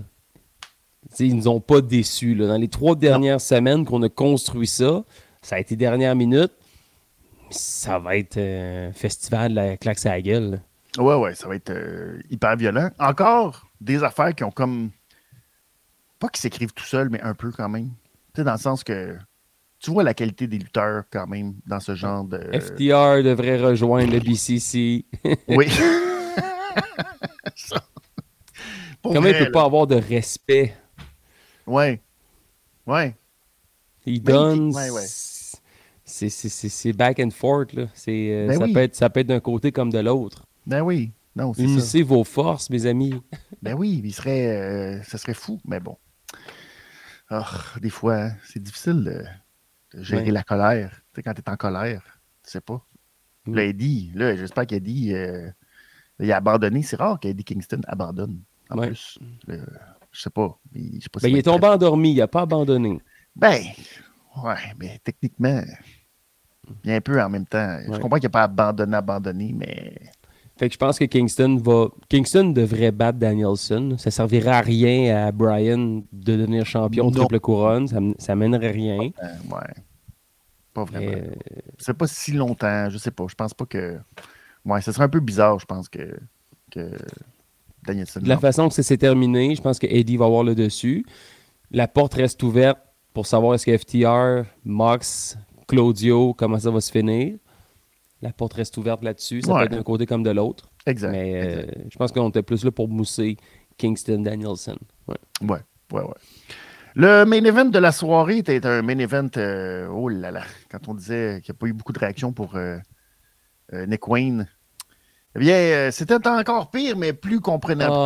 ils 1.19 1.36
nous 1.36 1.47
ont 1.47 1.60
pas 1.60 1.82
déçus. 1.82 2.36
là. 2.36 2.47
Dans 2.47 2.58
les 2.58 2.67
trois 2.69 2.95
dernières 2.95 3.41
semaines 3.41 3.84
qu'on 3.86 4.01
a 4.03 4.10
construit 4.10 4.67
ça, 4.67 5.03
ça 5.41 5.56
a 5.56 5.60
été 5.60 5.75
dernière 5.75 6.15
minute. 6.15 6.51
Ça 7.49 7.99
va 7.99 8.15
être 8.17 8.38
un 8.38 8.91
festival 8.93 9.51
de 9.51 9.56
la 9.56 9.77
claque 9.77 10.06
à 10.06 10.10
la 10.10 10.21
gueule. 10.21 10.51
là. 10.97 11.03
Ouais, 11.03 11.15
ouais, 11.15 11.36
ça 11.36 11.47
va 11.47 11.56
être 11.56 11.71
euh, 11.71 12.19
hyper 12.29 12.56
violent. 12.56 12.89
Encore 12.99 13.65
des 13.84 14.04
affaires 14.04 14.34
qui 14.34 14.43
ont 14.43 14.52
comme. 14.52 14.91
Pas 16.19 16.30
qui 16.30 16.39
s'écrivent 16.41 16.72
tout 16.74 16.86
seuls, 16.86 17.10
mais 17.10 17.22
un 17.22 17.34
peu 17.34 17.52
quand 17.52 17.67
même. 17.69 17.89
Tu 18.34 18.41
sais, 18.41 18.43
dans 18.43 18.54
le 18.54 18.58
sens 18.58 18.84
que 18.84 19.17
tu 19.80 19.91
vois 19.91 20.04
la 20.04 20.13
qualité 20.13 20.48
des 20.48 20.58
lutteurs 20.58 21.04
quand 21.12 21.28
même 21.28 21.56
dans 21.67 21.80
ce 21.82 21.93
genre 21.96 22.24
de. 22.24 22.38
FTR 22.58 23.22
devrait 23.24 23.60
rejoindre 23.62 24.12
le 24.13 24.19
BCC. 24.19 25.06
Oui. 25.50 25.67
Comment 29.04 29.15
il 29.15 29.19
vrai, 29.22 29.34
peut 29.39 29.43
là. 29.46 29.52
pas 29.52 29.63
avoir 29.65 29.86
de 29.88 29.96
respect? 29.96 30.74
Ouais. 31.67 32.00
Ouais. 32.88 33.15
Il 34.06 34.22
Ben, 34.22 34.34
donne. 34.34 34.74
ouais, 34.76 34.89
ouais. 34.89 35.06
C'est- 36.06 36.93
back 36.93 37.19
and 37.19 37.32
forth. 37.32 37.74
Là. 37.74 37.88
C'est, 37.93 38.30
euh, 38.32 38.48
Ben 38.48 38.58
ça, 38.60 38.63
oui. 38.65 38.74
peut 38.74 38.80
être, 38.80 38.96
ça 38.96 39.10
peut 39.10 39.19
être 39.22 39.28
d'un 39.28 39.39
côté 39.39 39.72
comme 39.72 39.91
de 39.91 40.00
l'autre. 40.00 40.46
Ben 40.65 40.82
oui. 40.82 41.12
Non, 41.36 41.54
c'est 41.54 41.63
ça. 41.65 41.67
Unissez 41.67 42.04
vos 42.04 42.24
forces, 42.24 42.69
mes 42.69 42.86
amis. 42.86 43.22
Ben 43.63 43.76
oui, 43.76 44.02
il 44.04 44.13
serait, 44.13 44.48
euh, 44.58 45.04
ça 45.04 45.17
serait 45.17 45.34
fou, 45.34 45.60
mais 45.65 45.80
bon. 45.80 45.98
Ah, 47.30 47.48
des 47.82 47.89
fois, 47.89 48.15
hein, 48.17 48.36
c'est 48.46 48.62
difficile 48.62 49.04
de, 49.06 49.24
de 49.98 50.04
gérer 50.04 50.24
Ouais. 50.26 50.32
la 50.32 50.43
colère. 50.43 50.91
Tu 50.91 51.02
sais, 51.15 51.24
quand 51.24 51.34
tu 51.34 51.41
es 51.41 51.50
en 51.50 51.56
colère, 51.56 52.02
tu 52.43 52.52
sais 52.52 52.60
pas. 52.62 52.86
Mm. 53.46 53.56
Là, 53.56 53.63
Eddie, 53.63 54.12
là, 54.15 54.36
j'espère 54.36 54.67
qu'Eddie, 54.67 55.13
euh, 55.13 55.50
il 56.19 56.30
a 56.32 56.38
abandonné. 56.38 56.84
C'est 56.84 56.98
rare 56.98 57.19
qu'Eddie 57.22 57.46
Kingston 57.46 57.80
abandonne. 57.88 58.41
En 58.69 58.78
Ouais. 58.78 58.88
plus, 58.88 59.17
Là, 59.48 59.56
je 60.12 60.22
sais 60.22 60.30
pas. 60.30 60.60
Je 60.76 60.80
sais 61.00 61.10
pas 61.10 61.19
Ben, 61.22 61.28
si 61.30 61.32
il 61.32 61.38
est 61.38 61.43
tombé 61.43 61.67
endormi, 61.67 62.12
il 62.12 62.17
n'a 62.17 62.28
pas 62.28 62.41
abandonné. 62.41 63.00
Ben, 63.36 63.62
ouais, 64.43 64.56
mais 64.78 65.00
techniquement, 65.04 65.62
il 66.84 66.89
y 66.89 66.93
a 66.93 66.98
un 66.98 67.02
peu 67.02 67.22
en 67.22 67.30
même 67.30 67.46
temps. 67.46 67.80
Je 67.86 67.98
comprends 67.98 68.17
qu'il 68.17 68.26
n'a 68.28 68.30
pas 68.30 68.43
abandonné, 68.43 68.96
abandonné, 68.98 69.54
mais. 69.56 69.96
Fait 70.58 70.68
que 70.70 70.74
je 70.74 70.78
pense 70.78 71.00
que 71.00 71.06
Kingston 71.06 71.58
va. 71.63 71.88
Kingston 72.10 72.52
devrait 72.52 72.92
battre 72.92 73.18
Danielson. 73.18 73.96
Ça 73.98 74.12
servirait 74.12 74.52
à 74.52 74.62
rien 74.62 75.26
à 75.28 75.32
Brian 75.32 76.04
de 76.12 76.36
devenir 76.36 76.66
champion 76.66 77.10
de 77.10 77.18
triple 77.18 77.39
couronne. 77.39 77.88
Ça, 77.88 78.00
ça 78.20 78.36
mènerait 78.36 78.72
rien. 78.72 79.00
euh, 79.00 79.56
ouais. 79.56 79.74
Pas 80.74 80.84
vraiment. 80.84 81.12
Mais, 81.12 81.22
euh, 81.24 81.60
C'est 81.80 81.96
pas 81.98 82.08
si 82.08 82.34
longtemps, 82.34 82.89
je 82.89 82.98
sais 82.98 83.12
pas. 83.12 83.26
Je 83.28 83.36
pense 83.36 83.54
pas 83.54 83.66
que. 83.66 83.98
Ouais, 84.66 84.82
ce 84.82 84.92
serait 84.92 85.06
un 85.06 85.10
peu 85.10 85.20
bizarre, 85.20 85.60
je 85.60 85.66
pense, 85.66 85.89
que, 85.89 86.18
que 86.72 86.92
Danielson. 87.86 88.22
de 88.22 88.30
la 88.30 88.38
façon 88.38 88.70
que 88.70 88.74
ça 88.76 88.84
s'est 88.84 88.98
terminé, 88.98 89.56
je 89.56 89.62
pense 89.62 89.78
que 89.80 89.88
Eddie 89.88 90.18
va 90.18 90.26
avoir 90.26 90.44
le 90.44 90.56
dessus. 90.56 91.06
La 91.72 91.88
porte 91.88 92.13
reste 92.13 92.42
ouverte 92.44 92.80
pour 93.13 93.26
savoir 93.26 93.56
est-ce 93.56 93.66
que 93.66 93.78
FTR, 93.78 94.48
Mox, 94.63 95.38
Claudio, 95.68 96.34
comment 96.34 96.60
ça 96.60 96.72
va 96.72 96.80
se 96.82 96.92
finir. 96.92 97.36
La 98.24 98.32
porte 98.32 98.54
reste 98.54 98.78
ouverte 98.78 99.04
là-dessus. 99.04 99.42
Ça 99.42 99.54
Ouais. 99.54 99.60
peut 99.60 99.66
être 99.66 99.72
d'un 99.78 99.84
côté 99.84 100.06
comme 100.06 100.24
de 100.24 100.30
l'autre. 100.32 100.70
Exact. 100.86 101.12
Mais 101.12 101.36
euh, 101.36 101.62
exact. 101.64 101.78
je 101.92 101.98
pense 101.98 102.12
qu'on 102.14 102.30
était 102.30 102.42
plus 102.42 102.64
là 102.64 102.72
pour 102.72 102.88
mousser 102.88 103.38
Kingston 103.78 104.20
Danielson. 104.20 104.78
Ouais. 105.08 105.16
Ouais, 105.42 105.60
ouais, 105.92 106.02
ouais. 106.02 106.14
Le 106.96 107.26
main 107.26 107.44
event 107.44 107.66
de 107.66 107.80
la 107.80 107.92
soirée 107.92 108.38
était 108.38 108.66
un 108.66 108.82
main 108.82 108.98
event. 109.00 109.28
euh, 109.38 109.88
oh 109.88 110.08
là 110.10 110.32
là. 110.32 110.44
Quand 110.72 110.88
on 110.88 110.94
disait 110.94 111.42
qu'il 111.44 111.52
n'y 111.54 111.58
a 111.58 111.60
pas 111.60 111.68
eu 111.68 111.74
beaucoup 111.74 111.92
de 111.94 112.00
réactions 112.00 112.32
pour 112.34 112.56
euh, 112.56 112.78
Nick 113.88 114.08
Wayne. 114.08 114.48
Eh 115.36 115.40
bien, 115.40 115.90
c'était 115.92 116.26
encore 116.28 116.70
pire, 116.70 116.96
mais 116.96 117.12
plus 117.12 117.38
Ah. 117.38 117.42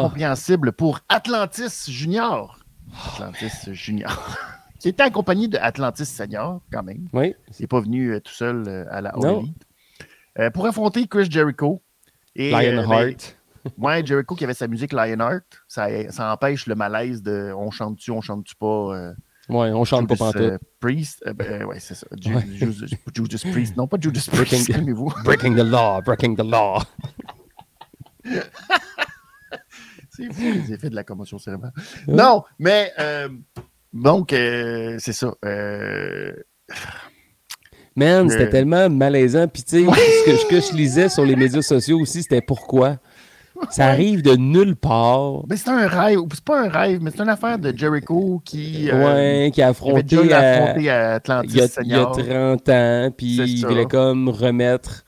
compréhensible 0.03 0.71
pour 0.71 0.99
Atlantis 1.09 1.91
Junior. 1.91 2.57
Atlantis 3.13 3.73
Junior. 3.73 4.37
qui 4.79 4.87
était 4.89 5.03
accompagné 5.03 5.47
de 5.49 5.57
Atlantis 5.57 6.05
Senior, 6.05 6.61
quand 6.71 6.83
même. 6.83 7.07
Oui. 7.11 7.35
Il 7.49 7.61
n'est 7.61 7.67
pas 7.67 7.81
venu 7.81 8.19
tout 8.23 8.31
seul 8.31 8.87
à 8.89 9.01
la 9.01 9.09
All. 9.09 9.43
Euh, 10.39 10.49
pour 10.51 10.65
affronter 10.67 11.07
Chris 11.07 11.27
Jericho. 11.29 11.81
Et, 12.35 12.53
euh, 12.53 12.57
ben, 12.57 12.75
Lionheart. 12.81 13.35
ouais, 13.77 14.05
Jericho 14.05 14.35
qui 14.35 14.43
avait 14.43 14.53
sa 14.53 14.67
musique 14.67 14.93
Lionheart, 14.93 15.43
ça, 15.67 15.87
ça 16.11 16.31
empêche 16.31 16.67
le 16.67 16.75
malaise 16.75 17.21
de 17.23 17.51
on 17.57 17.71
chante-tu, 17.71 18.11
on 18.11 18.21
chante-tu 18.21 18.55
pas. 18.55 18.65
euh, 18.95 19.13
ouais, 19.49 19.71
on 19.71 19.83
chante 19.83 20.07
pas 20.07 20.15
pantoute. 20.15 20.41
euh, 20.41 20.57
Priest? 20.79 21.23
Euh, 21.25 21.33
ben, 21.33 21.63
ouais, 21.65 21.79
c'est 21.79 21.95
ça. 21.95 22.05
Ju- 22.21 22.35
Ouais. 22.35 22.45
Judas, 22.53 22.85
Judas 23.13 23.41
Priest. 23.51 23.75
Non, 23.75 23.87
pas 23.87 23.97
Judas 23.99 24.21
Breaking- 24.31 24.45
Priest, 24.45 24.71
calmez-vous. 24.71 25.11
Breaking 25.25 25.55
the 25.55 25.63
law, 25.65 26.01
breaking 26.01 26.35
the 26.35 26.43
law. 26.43 26.81
C'est 30.09 30.33
fou 30.33 30.41
les 30.41 30.73
effets 30.73 30.89
de 30.89 30.95
la 30.95 31.03
commotion 31.03 31.37
cérébrale. 31.37 31.73
Non, 32.07 32.43
mais 32.57 32.91
euh, 32.99 33.29
donc, 33.93 34.33
euh, 34.33 34.97
c'est 34.99 35.13
ça. 35.13 35.31
Man, 37.97 38.29
c'était 38.29 38.49
tellement 38.49 38.89
malaisant. 38.89 39.47
Puis, 39.47 39.63
tu 39.63 39.85
sais, 39.85 39.91
ce, 39.91 40.45
que, 40.45 40.61
je 40.61 40.73
lisais 40.75 41.09
sur 41.09 41.25
les 41.25 41.35
médias 41.35 41.61
sociaux 41.63 41.99
aussi, 41.99 42.21
c'était 42.21 42.41
pourquoi? 42.41 42.97
Ça 43.71 43.87
arrive 43.87 44.21
de 44.21 44.35
nulle 44.35 44.75
part. 44.75 45.41
mais 45.49 45.57
c'est 45.57 45.71
un 45.71 45.87
rêve. 45.87 46.19
C'est 46.31 46.43
pas 46.43 46.61
un 46.65 46.69
rêve, 46.69 46.99
mais 47.01 47.09
c'est 47.09 47.23
une 47.23 47.29
affaire 47.29 47.57
de 47.57 47.75
Jericho 47.75 48.39
qui. 48.45 48.87
euh, 48.91 49.03
ouais, 49.45 49.51
qui 49.51 49.63
a 49.63 49.65
il 49.65 49.69
affronté, 49.71 50.03
déjà 50.03 50.37
à- 50.39 51.11
à 51.11 51.13
Atlantis 51.15 51.49
il, 51.53 51.57
y 51.57 51.61
a, 51.61 51.63
il 51.81 51.87
y 51.89 51.93
a 51.95 51.97
Senior. 52.03 52.11
30 52.11 52.69
ans, 52.69 53.09
puis 53.17 53.35
il 53.37 53.65
voulait 53.65 53.85
comme 53.87 54.29
remettre 54.29 55.03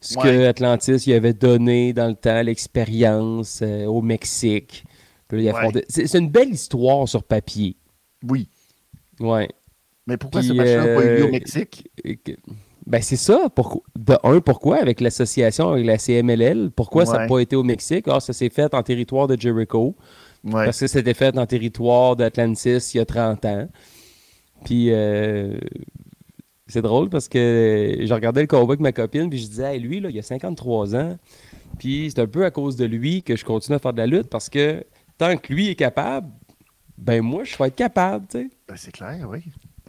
ce 0.00 0.16
Ouais. 0.16 0.22
que 0.24 0.46
Atlantis 0.46 1.04
il 1.06 1.12
avait 1.12 1.34
donné 1.34 1.92
dans 1.92 2.08
le 2.08 2.14
temps, 2.14 2.40
l'expérience 2.42 3.60
euh, 3.62 3.84
au 3.84 4.00
Mexique. 4.00 4.84
Il 5.30 5.50
Ouais. 5.52 5.84
c'est 5.88 6.14
une 6.18 6.30
belle 6.30 6.50
histoire 6.50 7.06
sur 7.06 7.22
papier. 7.24 7.76
Oui. 8.26 8.48
Ouais. 9.20 9.48
Mais 10.06 10.16
pourquoi 10.16 10.40
Puis, 10.40 10.48
ce 10.48 10.54
match-là 10.54 10.86
n'a 10.86 10.94
pas 10.94 11.04
eu 11.04 11.16
lieu 11.16 11.24
au 11.24 11.28
euh, 11.28 11.30
Mexique? 11.30 11.88
Ben 12.86 13.00
c'est 13.00 13.16
ça. 13.16 13.48
Pourquoi, 13.54 13.82
de 13.96 14.16
un, 14.24 14.40
pourquoi 14.40 14.78
avec 14.78 15.00
l'association 15.00 15.70
avec 15.70 15.86
la 15.86 15.98
CMLL? 15.98 16.70
Pourquoi 16.74 17.06
ça 17.06 17.18
n'a 17.18 17.26
pas 17.26 17.38
été 17.38 17.54
au 17.54 17.62
Mexique? 17.62 18.06
Ah, 18.08 18.18
ça 18.18 18.32
s'est 18.32 18.50
fait 18.50 18.74
en 18.74 18.82
territoire 18.82 19.28
de 19.28 19.40
Jericho. 19.40 19.94
Ouais. 20.44 20.64
Parce 20.64 20.80
que 20.80 20.88
c'était 20.88 21.14
fait 21.14 21.38
en 21.38 21.46
territoire 21.46 22.16
d'Atlantis 22.16 22.90
il 22.94 22.96
y 22.96 23.00
a 23.00 23.04
30 23.04 23.44
ans. 23.44 23.68
Puis 24.64 24.88
euh, 24.90 25.56
c'est 26.66 26.82
drôle 26.82 27.08
parce 27.08 27.28
que 27.28 27.98
je 28.00 28.12
regardais 28.12 28.40
le 28.40 28.48
combat 28.48 28.72
avec 28.72 28.80
ma 28.80 28.92
copine, 28.92 29.30
puis 29.30 29.38
je 29.38 29.46
disais, 29.46 29.74
Hey, 29.74 29.80
lui, 29.80 30.00
là, 30.00 30.10
il 30.10 30.18
a 30.18 30.22
53 30.22 30.96
ans. 30.96 31.16
Puis 31.78 32.10
c'est 32.10 32.20
un 32.20 32.26
peu 32.26 32.44
à 32.44 32.50
cause 32.50 32.76
de 32.76 32.84
lui 32.84 33.22
que 33.22 33.36
je 33.36 33.44
continue 33.44 33.76
à 33.76 33.78
faire 33.78 33.92
de 33.92 33.98
la 33.98 34.06
lutte 34.06 34.28
parce 34.28 34.48
que 34.48 34.84
tant 35.18 35.36
que 35.36 35.52
lui 35.52 35.68
est 35.68 35.74
capable, 35.76 36.28
ben 36.98 37.22
moi, 37.22 37.44
je 37.44 37.56
vais 37.56 37.68
être 37.68 37.76
capable, 37.76 38.26
tu 38.28 38.38
sais. 38.38 38.50
Ben, 38.68 38.74
c'est 38.76 38.92
clair, 38.92 39.26
oui. 39.28 39.40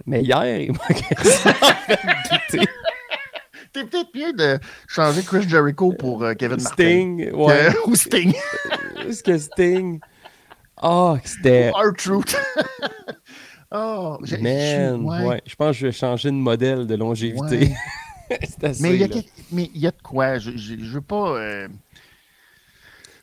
Mais 0.06 0.22
hier, 0.24 0.46
il 0.62 0.72
m'a 0.74 0.88
quasiment. 0.94 2.66
T'es 3.72 3.86
peut-être 3.86 4.12
bien 4.14 4.34
de 4.34 4.60
changer 4.88 5.24
Chris 5.24 5.50
Jericho 5.50 5.94
pour 5.94 6.24
euh, 6.24 6.34
Kevin 6.36 6.62
Martin. 6.62 6.74
Sting, 6.84 7.32
ouais. 7.32 7.68
Euh, 7.68 7.72
ou 7.88 7.96
Sting. 7.96 8.34
Est-ce 9.08 9.24
que 9.24 9.38
Sting? 9.38 10.00
Ah, 10.78 11.16
que 11.22 11.28
c'était. 11.30 11.72
Our 11.74 11.94
Truth. 11.98 12.36
oh, 13.72 14.18
j'ai- 14.24 14.38
Man, 14.38 15.00
je- 15.02 15.04
ouais. 15.06 15.26
ouais. 15.28 15.42
Je 15.48 15.56
pense 15.56 15.72
que 15.72 15.80
je 15.80 15.86
vais 15.88 15.92
changer 15.92 16.30
de 16.30 16.36
modèle 16.36 16.86
de 16.86 16.96
longévité. 16.96 17.74
Assez, 18.62 18.82
Mais 18.84 18.96
il 18.96 19.02
y 19.02 19.04
a 19.04 19.08
mais 19.52 19.70
il 19.76 19.82
y 19.82 19.88
a 19.88 19.92
de 19.92 20.02
quoi? 20.02 20.38
Je, 20.40 20.52
je, 20.52 20.76
je 20.80 20.94
veux 20.94 21.02
pas. 21.02 21.36
euh, 21.38 21.68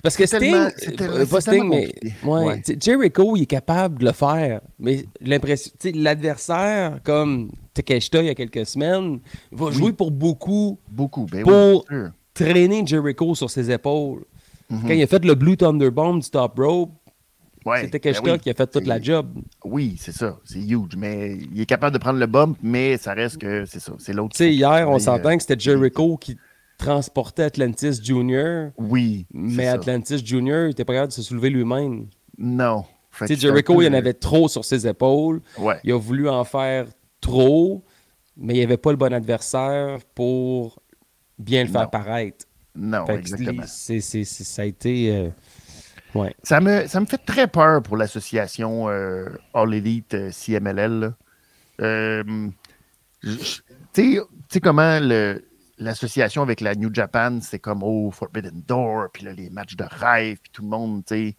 Parce 0.03 0.17
que 0.17 0.27
Sting, 0.27 0.55
c'est 0.77 1.01
euh, 1.01 1.27
pas 1.27 1.41
c'est 1.41 1.51
Sting, 1.53 1.69
mais 1.69 1.93
ouais, 2.25 2.63
Jericho, 2.81 3.37
il 3.37 3.43
est 3.43 3.47
capable 3.47 3.99
de 4.01 4.07
le 4.07 4.13
faire. 4.13 4.61
Mais 4.79 5.05
l'impression, 5.21 5.73
l'adversaire, 5.95 7.01
comme 7.05 7.51
Takeshita 7.75 8.21
il 8.23 8.27
y 8.27 8.31
a 8.31 8.35
quelques 8.35 8.67
semaines, 8.67 9.21
va 9.53 9.71
jouer 9.71 9.93
pour 9.93 10.11
beaucoup, 10.11 10.79
beaucoup. 10.89 11.27
Ben 11.27 11.43
Pour- 11.43 11.85
oui, 11.91 11.99
traîner 12.35 12.83
Jericho 12.87 13.35
sur 13.35 13.51
ses 13.51 13.71
épaules. 13.71 14.25
Mhm. 14.71 14.83
Quand 14.83 14.95
il 14.95 15.03
a 15.03 15.07
fait 15.07 15.25
le 15.25 15.35
Blue 15.35 15.57
Thunderbomb 15.57 16.19
du 16.21 16.31
top 16.31 16.59
rope, 16.59 16.91
Ouais, 17.67 17.83
c'est 17.83 17.91
Takeshita 17.91 18.23
ben 18.25 18.33
oui. 18.33 18.39
qui 18.39 18.49
a 18.49 18.55
fait 18.55 18.67
toute 18.67 18.87
la 18.87 18.99
job. 19.03 19.27
Oui, 19.67 19.97
c'est 19.99 20.13
ça. 20.13 20.39
C'est 20.45 20.61
huge. 20.61 20.97
Mais 20.97 21.37
il 21.53 21.61
est 21.61 21.67
capable 21.67 21.93
de 21.93 21.99
prendre 21.99 22.19
le 22.19 22.27
bump, 22.27 22.57
mais 22.63 22.97
ça 22.97 23.13
reste 23.13 23.37
que 23.37 23.67
c'est 23.67 23.81
ça. 23.81 23.93
C'est 23.99 24.15
l'autre. 24.15 24.31
Tu 24.35 24.39
sais, 24.45 24.55
hier, 24.55 24.89
on 24.89 24.99
s'entend 24.99 25.29
euh, 25.29 25.37
que 25.37 25.43
c'était 25.43 25.61
Jericho 25.61 26.17
qui 26.17 26.39
transportait 26.85 27.43
Atlantis 27.45 28.01
Junior, 28.03 28.71
Oui. 28.79 29.27
mais 29.33 29.67
ça. 29.67 29.73
Atlantis 29.73 30.25
Junior, 30.25 30.67
il 30.67 30.71
était 30.71 30.85
pas 30.85 30.95
capable 30.95 31.09
de 31.11 31.15
se 31.15 31.23
soulever 31.23 31.51
lui-même. 31.51 32.07
Non. 32.39 32.85
Jericho, 33.29 33.75
peu- 33.77 33.85
il 33.85 33.89
en 33.91 33.93
avait 33.99 34.15
trop 34.15 34.49
sur 34.49 34.65
ses 34.65 34.87
épaules. 34.87 35.43
Ouais. 35.59 35.79
Il 35.85 35.93
a 35.93 35.99
voulu 35.99 36.29
en 36.29 36.45
faire 36.45 36.87
trop, 37.21 37.85
mais 38.37 38.55
il 38.55 38.59
n'y 38.59 38.63
avait 38.65 38.77
pas 38.79 38.91
le 38.93 38.97
bon 38.97 39.13
adversaire 39.13 39.99
pour 40.15 40.81
bien 41.39 41.65
le 41.65 41.71
faire 41.71 41.83
Non. 41.83 41.89
paraître. 41.89 42.47
Non, 42.75 43.05
Fait 43.07 43.17
exactement. 43.17 43.63
c'est- 43.67 44.01
ça 44.25 44.63
a 44.63 44.65
été. 44.65 45.15
euh, 45.15 45.29
ouais. 46.15 46.35
Ça 46.43 46.61
me, 46.61 46.87
ça 46.87 47.01
me 47.01 47.07
fait 47.07 47.19
très 47.19 47.47
peur 47.49 47.83
pour 47.83 47.97
l'association 47.97 48.89
euh, 48.89 49.27
All 49.53 49.75
Elite 49.75 50.15
euh, 50.15 50.31
CMLL. 50.31 51.13
tu 53.93 54.21
sais 54.49 54.61
comment 54.61 54.99
le- 55.01 55.45
l'association 55.81 56.43
avec 56.43 56.61
la 56.61 56.75
New 56.77 56.95
Japan, 56.95 57.39
c'est 57.43 57.59
comme 57.59 57.83
oh, 57.83 58.11
Forbidden 58.13 58.63
Door, 58.67 59.09
puis 59.13 59.25
là, 59.25 59.33
les 59.33 59.51
matchs 59.51 59.75
de 59.77 59.85
rêve, 59.85 60.39
puis 60.41 60.51
tout 60.53 60.63
le 60.63 60.69
monde, 60.69 61.05
tu 61.05 61.15
sais, 61.31 61.37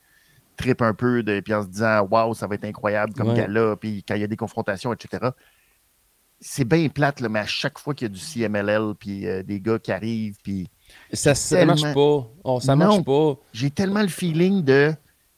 tripe 0.57 0.81
un 0.81 0.93
peu, 0.93 1.23
de, 1.23 1.39
puis 1.39 1.53
en 1.53 1.63
se 1.63 1.67
disant 1.69 2.01
waouh, 2.09 2.33
ça 2.33 2.47
va 2.47 2.55
être 2.55 2.65
incroyable 2.65 3.13
comme 3.13 3.29
Ouais. 3.29 3.35
gala, 3.35 3.75
puis 3.77 4.03
quand 4.05 4.15
il 4.15 4.21
y 4.21 4.23
a 4.23 4.27
des 4.27 4.35
confrontations, 4.37 4.91
etc. 4.91 5.29
C'est 6.39 6.65
bien 6.65 6.89
plate, 6.89 7.19
là, 7.19 7.29
mais 7.29 7.39
à 7.39 7.45
chaque 7.45 7.77
fois 7.77 7.93
qu'il 7.93 8.05
y 8.07 8.11
a 8.11 8.13
du 8.13 8.19
CMLL, 8.19 8.93
puis 8.99 9.27
euh, 9.27 9.43
des 9.43 9.61
gars 9.61 9.77
qui 9.79 9.91
arrivent, 9.91 10.37
puis 10.43 10.69
Ça, 11.13 11.35
ça 11.35 11.57
Tellement- 11.57 11.73
marche 11.79 11.93
pas. 11.93 12.27
Oh, 12.43 12.59
ça 12.59 12.75
Non. 12.75 12.85
marche 12.87 13.03
pas. 13.05 13.35
j'ai 13.53 13.69
tellement 13.71 14.01
le 14.01 14.07
feeling 14.09 14.63
de. 14.63 14.93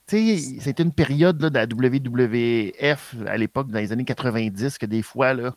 Tu 0.07 0.37
sais, 0.37 0.59
c'était 0.61 0.83
une 0.83 0.91
période 0.93 1.41
là, 1.41 1.49
de 1.49 1.55
la 1.55 1.65
WWF 1.65 3.15
à 3.27 3.37
l'époque, 3.37 3.69
dans 3.69 3.79
les 3.79 3.91
années 3.91 4.03
90, 4.05 4.77
que 4.77 4.85
des 4.85 5.01
fois, 5.01 5.33
là, 5.33 5.55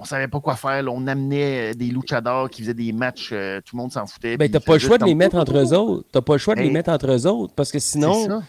on 0.00 0.04
savait 0.04 0.28
pas 0.28 0.40
quoi 0.40 0.56
faire. 0.56 0.82
là. 0.82 0.90
on 0.92 1.06
amenait 1.06 1.72
euh, 1.72 1.74
des 1.74 1.86
luchadors 1.86 2.48
qui 2.50 2.62
faisaient 2.62 2.74
des 2.74 2.92
matchs, 2.92 3.30
euh, 3.32 3.60
tout 3.64 3.76
le 3.76 3.82
monde 3.82 3.92
s'en 3.92 4.06
foutait. 4.06 4.36
Ben, 4.36 4.50
t'as 4.50 4.60
pas 4.60 4.74
le 4.74 4.78
choix 4.78 4.98
de 4.98 5.04
les 5.04 5.14
mettre 5.14 5.36
entre 5.36 5.58
eux 5.58 5.72
autres. 5.74 6.06
T'as 6.12 6.20
pas 6.20 6.34
le 6.34 6.38
choix 6.38 6.54
de 6.54 6.60
les 6.60 6.66
Hey. 6.66 6.72
mettre 6.72 6.90
entre 6.90 7.10
eux 7.10 7.26
autres. 7.26 7.54
Parce 7.54 7.72
que 7.72 7.78
sinon, 7.78 8.42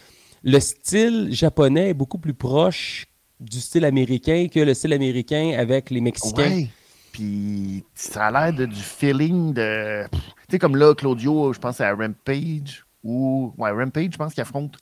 le 0.44 0.60
style 0.60 1.30
japonais 1.32 1.90
est 1.90 1.94
beaucoup 1.94 2.18
plus 2.20 2.34
proche 2.34 3.06
du 3.40 3.60
style 3.60 3.86
américain 3.86 4.48
que 4.54 4.60
le 4.60 4.74
style 4.74 4.94
américain 4.94 5.56
avec 5.58 5.90
les 5.90 6.02
Mexicains. 6.02 6.42
Ouais. 6.50 6.68
Puis 7.12 7.84
ça 7.96 8.28
a 8.28 8.52
l'air 8.52 8.68
du 8.68 8.76
feeling 8.76 9.54
de. 9.54 10.06
Tu 10.12 10.18
sais, 10.52 10.60
comme 10.60 10.76
là, 10.76 10.94
Claudio, 10.94 11.54
je 11.54 11.60
pense 11.60 11.82
à 11.82 11.92
Rampage, 11.94 12.86
ou. 13.04 13.54
Ouais, 13.58 13.72
Rampage, 13.72 14.10
je 14.14 14.18
pense 14.18 14.34
qu'il 14.34 14.42
affronte. 14.42 14.78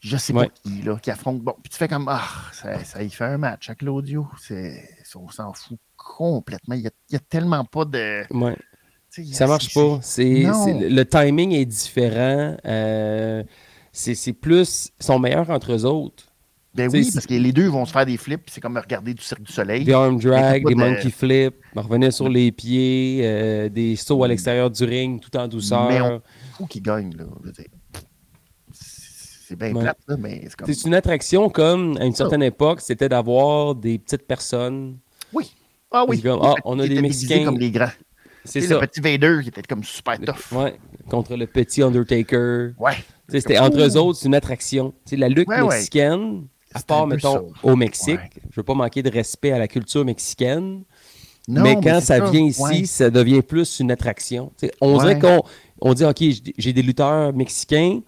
Je 0.00 0.16
sais 0.16 0.32
Ouais. 0.32 0.46
pas 0.46 0.52
qui, 0.62 0.82
là, 0.82 0.96
qui 1.02 1.10
affronte. 1.10 1.40
Bon, 1.40 1.54
puis 1.62 1.70
tu 1.70 1.76
fais 1.78 1.88
comme. 1.88 2.06
Ah, 2.08 2.22
ça, 2.52 2.82
ça 2.84 3.02
y 3.02 3.10
fait 3.10 3.24
un 3.24 3.38
match 3.38 3.68
à 3.70 3.74
Claudio. 3.74 4.28
C'est, 4.38 4.88
on 5.16 5.28
s'en 5.30 5.52
fout 5.52 5.78
complètement. 5.96 6.74
Il 6.74 6.82
y 6.82 7.16
a, 7.16 7.18
tellement 7.18 7.64
pas 7.64 7.84
de. 7.84 8.22
Ouais. 8.30 8.56
Ça 9.32 9.46
marche 9.46 9.72
pas. 9.72 9.98
C'est, 10.02 10.44
le 10.44 11.02
timing 11.04 11.52
est 11.52 11.64
différent. 11.64 12.56
euh, 12.64 13.42
c'est, 13.92 14.32
plus. 14.32 14.92
Ils 15.00 15.04
sont 15.04 15.18
meilleurs 15.18 15.50
entre 15.50 15.72
eux 15.72 15.84
autres. 15.84 16.24
Ben 16.74 16.90
oui, 16.92 17.10
parce 17.14 17.26
que 17.26 17.32
les 17.32 17.52
deux 17.52 17.68
vont 17.68 17.86
se 17.86 17.92
faire 17.92 18.04
des 18.04 18.18
flips, 18.18 18.50
c'est 18.50 18.60
comme 18.60 18.76
regarder 18.76 19.14
du 19.14 19.22
Cirque 19.22 19.42
du 19.42 19.50
Soleil. 19.50 19.84
Des 19.84 19.94
arm 19.94 20.18
drag, 20.20 20.62
des 20.66 20.74
de- 20.74 20.78
monkey 20.78 21.08
flips, 21.10 21.54
revenir 21.74 22.12
sur 22.12 22.28
les 22.28 22.52
pieds, 22.52 23.22
euh, 23.22 23.70
des 23.70 23.96
sauts 23.96 24.22
à 24.22 24.28
l'extérieur 24.28 24.70
du 24.70 24.84
ring 24.84 25.18
tout 25.18 25.34
en 25.38 25.48
douceur. 25.48 25.88
Mais 25.88 26.02
on- 26.02 26.20
faut 26.58 26.66
qu'ils 26.66 26.82
gagnent, 26.82 27.16
là. 27.16 27.24
C'est 28.72 29.56
bien 29.56 29.72
Ouais. 29.74 29.82
plate, 29.82 29.98
là, 30.08 30.16
mais 30.18 30.40
c'est 30.42 30.56
comme. 30.56 30.66
C'est 30.74 30.86
une 30.88 30.94
attraction 30.94 31.48
comme, 31.48 31.96
à 31.98 32.04
une 32.04 32.14
certaine 32.14 32.42
époque, 32.42 32.80
c'était 32.80 33.08
d'avoir 33.08 33.74
des 33.74 33.98
petites 33.98 34.26
personnes. 34.26 34.98
Oui. 35.32 35.52
Ah 35.90 36.04
oui. 36.08 36.20
Comme, 36.20 36.40
ah, 36.42 36.54
on 36.64 36.78
a 36.78 36.86
des 36.86 37.00
Mexicains. 37.00 37.44
comme 37.44 37.58
les 37.58 37.70
grands. 37.70 37.90
C'est 38.44 38.60
ça. 38.60 38.80
Le 38.80 38.86
petit 38.86 39.00
Vader 39.00 39.40
qui 39.42 39.48
était 39.48 39.62
comme 39.62 39.82
super 39.82 40.18
tough. 40.20 40.52
Ouais, 40.52 40.76
contre 41.08 41.34
le 41.36 41.46
petit 41.46 41.82
Undertaker. 41.82 42.70
Ouais. 42.78 42.94
C'était 43.28 43.58
entre 43.58 43.80
eux 43.80 43.96
autres, 43.96 44.18
c'est 44.20 44.26
une 44.28 44.34
attraction. 44.36 44.92
Tu 45.04 45.10
sais, 45.10 45.16
la 45.16 45.28
lutte 45.28 45.48
Ouais, 45.48 45.60
ouais. 45.60 45.74
mexicaine, 45.74 46.46
à 46.72 46.80
part, 46.80 47.06
mettons, 47.08 47.34
ça. 47.34 47.42
au 47.64 47.74
Mexique, 47.74 48.20
Ouais. 48.20 48.30
je 48.50 48.56
veux 48.56 48.62
pas 48.62 48.74
manquer 48.74 49.02
de 49.02 49.10
respect 49.10 49.50
à 49.50 49.58
la 49.58 49.66
culture 49.66 50.04
mexicaine, 50.04 50.82
Non, 51.48 51.62
mais 51.62 51.74
quand 51.82 52.00
ça 52.00 52.20
vient 52.30 52.44
ici, 52.44 52.86
ça 52.86 53.10
devient 53.10 53.42
plus 53.42 53.80
une 53.80 53.90
attraction. 53.90 54.52
On 54.80 54.98
dirait 54.98 55.18
qu'on 55.18 55.42
on 55.80 55.94
dit, 55.94 56.04
OK, 56.04 56.16
j'ai- 56.20 56.54
j'ai 56.56 56.72
des 56.72 56.82
lutteurs 56.82 57.32
mexicains, 57.32 58.00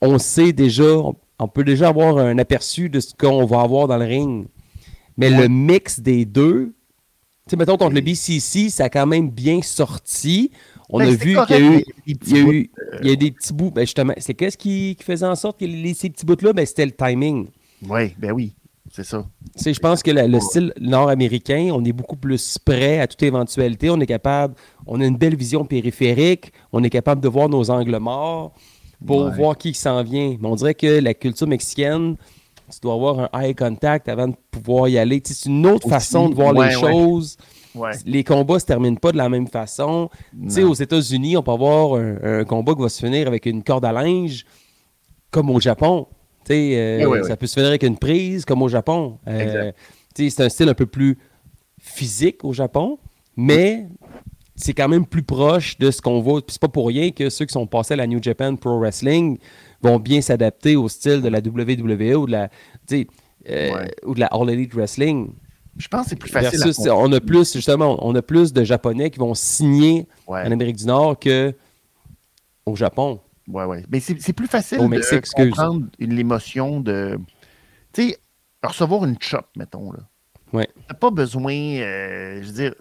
on 0.00 0.18
sait 0.18 0.52
déjà, 0.52 0.82
on, 0.96 1.14
on 1.38 1.46
peut 1.48 1.64
déjà 1.64 1.88
avoir 1.88 2.18
un 2.18 2.36
aperçu 2.38 2.88
de 2.88 2.98
ce 2.98 3.14
qu'on 3.14 3.44
va 3.46 3.60
avoir 3.60 3.86
dans 3.86 3.96
le 3.96 4.04
ring. 4.06 4.46
Mais 5.16 5.30
Ouais. 5.30 5.42
le 5.42 5.48
mix 5.48 6.00
des 6.00 6.24
deux, 6.24 6.74
tu 7.46 7.50
sais, 7.50 7.56
mettons, 7.56 7.76
contre 7.76 7.94
le 7.94 8.00
BCC, 8.00 8.70
ça 8.70 8.84
a 8.84 8.88
quand 8.88 9.06
même 9.06 9.30
bien 9.30 9.60
sorti. 9.62 10.50
On 10.88 10.98
Ben, 10.98 11.08
a 11.08 11.10
vu 11.10 11.36
qu'il 11.46 11.56
y 11.56 11.58
a 11.58 11.60
eu, 11.60 11.84
il 12.06 12.18
petits 12.18 12.34
y 12.36 12.40
a 12.40 12.44
bouts, 12.44 12.52
eu, 12.52 12.70
il 13.02 13.08
y 13.08 13.12
a 13.12 13.16
des 13.16 13.30
petits 13.30 13.52
bouts. 13.52 13.70
Ben 13.70 13.82
justement, 13.82 14.12
c'est 14.18 14.34
qu'est-ce 14.34 14.58
qui, 14.58 14.94
qui 14.98 15.04
faisait 15.04 15.26
en 15.26 15.34
sorte 15.34 15.58
que 15.60 15.64
les, 15.64 15.94
ces 15.94 16.10
petits 16.10 16.26
bouts-là, 16.26 16.52
ben, 16.52 16.64
c'était 16.66 16.84
le 16.86 16.92
timing. 16.92 17.48
Oui, 17.88 18.14
ben 18.18 18.32
oui, 18.32 18.54
c'est 18.92 19.04
ça. 19.04 19.26
Je 19.56 19.78
pense 19.80 20.02
que 20.02 20.10
la- 20.10 20.26
le 20.28 20.38
style 20.40 20.72
nord-américain, 20.80 21.70
on 21.72 21.84
est 21.84 21.92
beaucoup 21.92 22.16
plus 22.16 22.58
prêt 22.58 23.00
à 23.00 23.06
toute 23.06 23.22
éventualité. 23.22 23.90
On 23.90 23.98
est 24.00 24.06
capable, 24.06 24.54
on 24.86 25.00
a 25.00 25.06
une 25.06 25.16
belle 25.16 25.36
vision 25.36 25.64
périphérique, 25.64 26.52
on 26.72 26.82
est 26.84 26.90
capable 26.90 27.20
de 27.20 27.28
voir 27.28 27.48
nos 27.48 27.70
angles 27.70 27.98
morts 27.98 28.52
pour 29.06 29.24
Ouais. 29.24 29.34
voir 29.34 29.56
qui 29.58 29.74
s'en 29.74 30.02
vient. 30.02 30.36
Mais 30.40 30.48
on 30.48 30.54
dirait 30.56 30.74
que 30.74 31.00
la 31.00 31.14
culture 31.14 31.48
mexicaine, 31.48 32.16
tu 32.72 32.80
dois 32.82 32.94
avoir 32.94 33.20
un 33.32 33.40
eye 33.42 33.54
contact 33.54 34.08
avant 34.08 34.28
de 34.28 34.34
pouvoir 34.50 34.88
y 34.88 34.98
aller. 34.98 35.22
C'est 35.24 35.48
une 35.48 35.66
autre 35.66 35.86
Aussi, 35.86 35.94
façon 35.94 36.28
de 36.28 36.34
voir 36.34 36.54
ouais, 36.54 36.68
les 36.70 36.76
ouais. 36.76 36.80
choses. 36.92 37.36
Ouais. 37.74 37.92
Les 38.04 38.22
combats 38.24 38.58
se 38.58 38.66
terminent 38.66 38.96
pas 38.96 39.12
de 39.12 39.16
la 39.16 39.28
même 39.28 39.46
façon. 39.46 40.10
Tu 40.42 40.50
sais, 40.50 40.62
Non. 40.62 40.70
aux 40.70 40.74
États-Unis, 40.74 41.36
on 41.36 41.42
peut 41.42 41.52
avoir 41.52 41.94
un, 41.94 42.40
un 42.40 42.44
combat 42.44 42.74
qui 42.74 42.82
va 42.82 42.88
se 42.88 43.04
finir 43.04 43.26
avec 43.28 43.46
une 43.46 43.62
corde 43.62 43.84
à 43.84 43.92
linge, 43.92 44.44
comme 45.30 45.48
au 45.50 45.60
Japon. 45.60 46.06
Tu 46.44 46.52
sais, 46.52 46.76
euh, 46.76 47.22
ça 47.24 47.36
peut 47.36 47.46
se 47.46 47.54
finir 47.54 47.68
avec 47.68 47.82
une 47.84 47.96
prise, 47.96 48.44
comme 48.44 48.62
au 48.62 48.68
Japon. 48.68 49.18
Euh, 49.28 49.40
Exact. 49.40 49.76
tu 50.14 50.24
sais, 50.24 50.30
c'est 50.36 50.42
un 50.44 50.48
style 50.48 50.68
un 50.68 50.74
peu 50.74 50.86
plus 50.86 51.16
physique 51.80 52.44
au 52.44 52.52
Japon, 52.52 52.98
mais 53.36 53.86
c'est 54.54 54.74
quand 54.74 54.88
même 54.88 55.06
plus 55.06 55.22
proche 55.22 55.78
de 55.78 55.90
ce 55.90 56.02
qu'on 56.02 56.20
voit. 56.20 56.40
C'est 56.48 56.60
pas 56.60 56.68
pour 56.68 56.88
rien 56.88 57.10
que 57.10 57.30
ceux 57.30 57.46
qui 57.46 57.52
sont 57.52 57.66
passés 57.66 57.94
à 57.94 57.96
la 57.96 58.06
New 58.06 58.22
Japan 58.22 58.54
Pro 58.56 58.78
Wrestling 58.78 59.38
vont 59.82 59.98
bien 59.98 60.20
s'adapter 60.20 60.76
au 60.76 60.88
style 60.88 61.20
de 61.22 61.28
la 61.28 61.38
WWE 61.40 62.16
ou 62.16 62.26
de 62.26 62.32
la, 62.32 62.48
euh, 62.92 63.04
Ouais. 63.48 63.94
ou 64.04 64.14
de 64.14 64.20
la 64.20 64.26
All 64.26 64.48
Elite 64.50 64.74
Wrestling. 64.74 65.32
Je 65.76 65.88
pense 65.88 66.04
que 66.04 66.10
c'est 66.10 66.16
plus 66.16 66.30
facile. 66.30 66.58
Versus, 66.62 66.86
on 66.88 67.10
a 67.12 67.20
plus, 67.20 67.52
justement, 67.52 67.96
on 68.06 68.14
a 68.14 68.22
plus 68.22 68.52
de 68.52 68.62
Japonais 68.62 69.10
qui 69.10 69.18
vont 69.18 69.34
signer 69.34 70.06
Ouais. 70.28 70.42
en 70.46 70.50
Amérique 70.52 70.76
du 70.76 70.86
Nord 70.86 71.18
que 71.18 71.54
au 72.66 72.76
Japon. 72.76 73.20
Ouais, 73.48 73.64
ouais. 73.64 73.84
Mais 73.90 73.98
c'est 74.00 74.32
plus 74.32 74.46
facile 74.46 74.78
Au 74.80 74.84
de 74.84 74.88
Mexique, 74.88 75.18
excuse. 75.18 75.50
comprendre 75.50 75.86
l'émotion 75.98 76.80
de. 76.80 77.18
Tu 77.92 78.10
sais, 78.10 78.18
recevoir 78.62 79.04
une 79.04 79.16
chop, 79.20 79.46
mettons. 79.56 79.90
là. 79.92 79.98
Ouais. 80.52 80.68
T'as 80.86 80.94
pas 80.94 81.10
besoin, 81.10 81.54
euh, 81.54 82.40
je 82.42 82.46
veux 82.46 82.52
dire, 82.52 82.74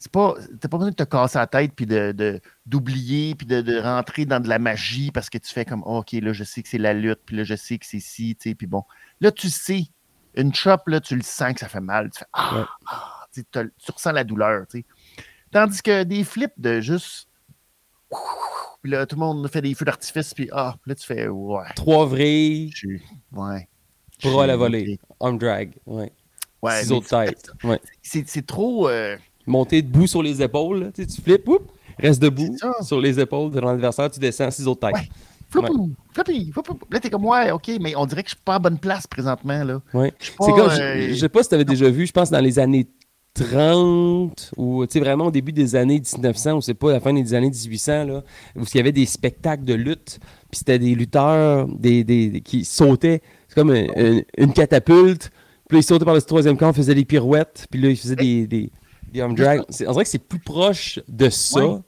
c'est 0.00 0.10
pas. 0.10 0.34
T'as 0.60 0.68
pas 0.68 0.78
besoin 0.78 0.90
de 0.90 0.96
te 0.96 1.02
casser 1.04 1.38
la 1.38 1.46
tête 1.46 1.72
puis 1.76 1.86
de, 1.86 2.40
d'oublier 2.66 3.34
puis 3.36 3.46
de, 3.46 3.60
de 3.60 3.78
rentrer 3.78 4.24
dans 4.24 4.40
de 4.40 4.48
la 4.48 4.58
magie 4.58 5.12
parce 5.12 5.28
que 5.30 5.38
tu 5.38 5.52
fais 5.52 5.64
comme, 5.64 5.82
Ah, 5.86 5.98
OK, 5.98 6.12
là, 6.12 6.32
je 6.32 6.42
sais 6.42 6.62
que 6.62 6.68
c'est 6.68 6.78
la 6.78 6.94
lutte, 6.94 7.20
puis 7.24 7.36
là, 7.36 7.44
je 7.44 7.54
sais 7.54 7.78
que 7.78 7.84
c'est 7.86 8.00
ci, 8.00 8.34
tu 8.34 8.48
sais, 8.48 8.54
puis 8.56 8.66
bon. 8.66 8.82
Là, 9.20 9.30
tu 9.30 9.48
sais, 9.50 9.84
une 10.34 10.54
chop, 10.54 10.88
là, 10.88 11.00
tu 11.00 11.14
le 11.14 11.22
sens 11.22 11.52
que 11.54 11.60
ça 11.60 11.68
fait 11.68 11.80
mal. 11.80 12.10
Tu 12.10 12.18
fais, 12.20 12.26
ah, 12.32 12.56
Ouais. 12.56 12.64
ah, 12.86 13.26
tu 13.32 13.92
ressens 13.92 14.12
la 14.12 14.24
douleur, 14.24 14.66
tu 14.68 14.78
sais. 14.80 14.84
Tandis 15.52 15.82
que 15.82 16.02
des 16.04 16.24
flips 16.24 16.58
de 16.58 16.80
juste. 16.80 17.28
Puis 18.82 18.90
là, 18.92 19.04
tout 19.04 19.16
le 19.16 19.20
monde 19.20 19.46
fait 19.50 19.60
des 19.60 19.74
feux 19.74 19.84
d'artifice, 19.84 20.32
puis 20.32 20.48
ah, 20.52 20.76
là, 20.86 20.94
tu 20.94 21.06
fais, 21.06 21.28
ouais. 21.28 21.64
Trois 21.76 22.06
vrilles, 22.06 22.72
Ouais. 23.32 23.68
bras 24.22 24.44
à 24.44 24.46
la 24.46 24.56
volée, 24.56 24.98
arm 25.20 25.36
drag, 25.38 25.74
ouais. 25.86 26.10
Ouais, 26.62 26.80
ciseaux 26.80 27.00
de 27.00 27.06
tête. 27.06 27.50
Ouais. 27.64 27.80
C'est 28.02 28.28
c'est 28.28 28.46
trop. 28.46 28.88
euh, 28.88 29.16
Monter 29.50 29.82
debout 29.82 30.06
sur 30.06 30.22
les 30.22 30.40
épaules, 30.42 30.90
tu, 30.94 31.02
sais, 31.02 31.08
tu 31.08 31.20
flippes, 31.20 31.46
whoop, 31.48 31.70
reste 31.98 32.22
debout 32.22 32.56
sur 32.82 33.00
les 33.00 33.18
épaules 33.20 33.50
de 33.50 33.60
l'adversaire, 33.60 34.10
tu 34.10 34.20
descends, 34.20 34.50
ciseaux 34.50 34.74
de 34.74 34.80
tête. 34.80 34.94
Ouais. 34.94 35.08
Floupou, 35.50 35.90
floupou. 36.52 36.78
Là, 36.92 37.00
t'es 37.00 37.10
comme, 37.10 37.24
ouais, 37.24 37.50
OK, 37.50 37.68
mais 37.80 37.94
on 37.96 38.06
dirait 38.06 38.22
que 38.22 38.30
je 38.30 38.36
suis 38.36 38.44
pas 38.44 38.54
à 38.54 38.58
bonne 38.60 38.78
place 38.78 39.06
présentement, 39.08 39.64
là. 39.64 39.80
Ouais. 39.92 40.14
C'est 40.20 40.32
comme, 40.36 40.70
je- 40.70 40.80
euh, 40.80 41.08
je 41.10 41.14
sais 41.16 41.28
pas 41.28 41.42
si 41.42 41.48
tu 41.48 41.54
avais 41.56 41.64
déjà 41.64 41.90
vu, 41.90 42.06
je 42.06 42.12
pense 42.12 42.30
dans 42.30 42.38
les 42.40 42.58
années 42.60 42.86
30 43.34 44.50
ou 44.56 44.84
vraiment 44.96 45.26
au 45.26 45.30
début 45.30 45.52
des 45.52 45.74
années 45.76 46.00
1900 46.00 46.56
ou 46.56 46.60
c'est 46.60 46.74
pas 46.74 46.92
la 46.92 47.00
fin 47.00 47.12
des 47.12 47.34
années 47.34 47.50
1800 47.50 48.04
là 48.04 48.22
où 48.56 48.62
il 48.62 48.76
y 48.76 48.80
avait 48.80 48.92
des 48.92 49.06
spectacles 49.06 49.64
de 49.64 49.74
lutte 49.74 50.18
puis 50.50 50.58
c'était 50.58 50.78
des 50.78 50.94
lutteurs 50.94 51.66
des, 51.68 52.04
des- 52.04 52.28
des- 52.28 52.40
qui 52.40 52.64
sautaient 52.64 53.22
c'est 53.48 53.54
comme 53.54 53.70
un- 53.70 53.86
un- 53.96 54.20
une 54.38 54.52
catapulte 54.52 55.30
puis 55.68 55.76
là, 55.76 55.80
ils 55.80 55.84
sautaient 55.84 56.04
par 56.04 56.14
le 56.14 56.22
troisième 56.22 56.56
camp 56.56 56.72
faisaient 56.72 56.94
des 56.94 57.04
pirouettes 57.04 57.66
puis 57.70 57.80
là 57.80 57.90
ils 57.90 57.96
faisaient 57.96 58.16
des, 58.16 58.46
des, 58.46 58.70
drag 59.12 59.62
on 59.68 59.92
dirait 59.92 60.04
que 60.04 60.08
c'est 60.10 60.18
plus 60.18 60.38
proche 60.40 60.98
de 61.08 61.28
ça 61.30 61.80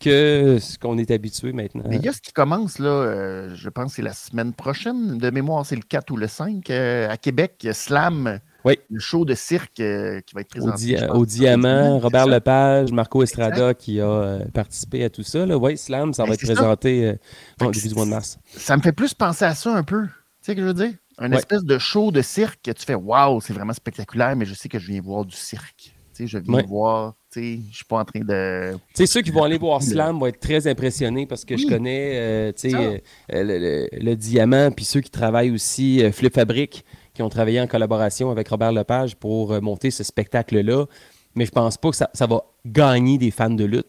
que 0.00 0.58
ce 0.60 0.78
qu'on 0.78 0.98
est 0.98 1.10
habitué 1.12 1.52
maintenant 1.52 1.84
Mais 1.86 1.96
il 1.96 2.02
y 2.04 2.08
a 2.08 2.12
ce 2.12 2.20
qui 2.20 2.32
commence, 2.32 2.80
là, 2.80 2.88
euh, 2.88 3.54
je 3.54 3.68
pense 3.68 3.90
que 3.92 3.96
c'est 3.96 4.02
la 4.02 4.12
semaine 4.12 4.52
prochaine, 4.52 5.16
de 5.18 5.30
mémoire, 5.30 5.64
c'est 5.64 5.76
le 5.76 5.82
4 5.82 6.10
ou 6.10 6.16
le 6.16 6.26
5, 6.26 6.68
euh, 6.70 7.08
à 7.08 7.16
Québec, 7.16 7.68
Slam, 7.72 8.40
Oui. 8.64 8.80
le 8.90 8.98
show 8.98 9.24
de 9.24 9.34
cirque 9.36 9.78
euh, 9.78 10.20
qui 10.22 10.34
va 10.34 10.40
être 10.40 10.48
au, 10.58 10.66
présenté. 10.70 10.76
di- 10.82 10.96
je 10.96 11.04
pense, 11.04 11.16
au 11.16 11.24
Diamant, 11.24 12.00
Robert. 12.00 12.26
Lepage, 12.26 12.90
Marco 12.90 13.22
Estrada 13.22 13.74
qui 13.74 14.00
a 14.00 14.40
participé 14.52 15.04
à 15.04 15.10
tout 15.10 15.22
ça. 15.22 15.44
Oui, 15.46 15.78
Slam, 15.78 16.12
ça 16.12 16.24
Ben, 16.24 16.30
va 16.30 16.34
être 16.34 16.42
présenté 16.42 17.14
au 17.60 17.70
début 17.70 17.88
du 17.88 17.94
mois 17.94 18.04
de 18.04 18.10
mars. 18.10 18.38
Ça 18.56 18.76
me 18.76 18.82
fait 18.82 18.90
plus 18.92 19.14
penser 19.14 19.44
à 19.44 19.54
ça 19.54 19.72
un 19.72 19.84
peu. 19.84 20.02
Tu 20.06 20.10
sais 20.40 20.52
ce 20.52 20.56
que 20.56 20.62
je 20.62 20.66
veux 20.66 20.74
dire? 20.74 20.94
Un 21.18 21.30
Ouais. 21.30 21.38
espèce 21.38 21.62
de 21.62 21.78
show 21.78 22.10
de 22.10 22.22
cirque 22.22 22.58
que 22.64 22.72
tu 22.72 22.84
fais 22.84 22.96
Waouh, 22.96 23.40
c'est 23.40 23.52
vraiment 23.52 23.72
spectaculaire, 23.74 24.34
mais 24.34 24.46
je 24.46 24.54
sais 24.54 24.68
que 24.68 24.80
je 24.80 24.88
viens 24.88 25.00
voir 25.00 25.24
du 25.24 25.36
cirque. 25.36 25.94
Tu 26.14 26.22
sais, 26.24 26.26
je 26.26 26.38
viens 26.38 26.54
Ouais. 26.54 26.64
voir, 26.66 27.14
je 27.34 27.40
suis 27.72 27.84
pas 27.88 28.00
en 28.00 28.04
train 28.04 28.20
de. 28.20 28.72
Tu 28.72 28.78
sais, 28.94 29.06
ceux 29.06 29.22
qui 29.22 29.30
vont 29.30 29.44
aller 29.44 29.58
voir 29.58 29.82
Slam 29.82 30.18
vont 30.18 30.26
être 30.26 30.40
très 30.40 30.66
impressionnés 30.66 31.26
parce 31.26 31.44
que 31.44 31.56
je 31.56 31.66
connais 31.66 32.12
euh, 32.16 32.52
euh, 32.64 32.98
le, 33.30 33.58
le- 33.58 33.88
le 33.92 34.16
Diamant, 34.16 34.70
puis 34.70 34.84
ceux 34.84 35.00
qui 35.00 35.10
travaillent 35.10 35.50
aussi, 35.50 36.02
euh, 36.02 36.12
Flip 36.12 36.32
Fabric, 36.34 36.84
qui 37.14 37.22
ont 37.22 37.28
travaillé 37.28 37.60
en 37.60 37.66
collaboration 37.66 38.30
avec 38.30 38.48
Robert 38.48 38.72
Lepage 38.72 39.16
pour 39.16 39.52
euh, 39.52 39.60
monter 39.60 39.90
ce 39.90 40.04
spectacle-là. 40.04 40.86
Mais 41.34 41.46
je 41.46 41.50
pense 41.50 41.78
pas 41.78 41.90
que 41.90 41.96
ça, 41.96 42.10
ça 42.12 42.26
va 42.26 42.42
gagner 42.66 43.16
des 43.16 43.30
fans 43.30 43.48
de 43.50 43.64
lutte. 43.64 43.86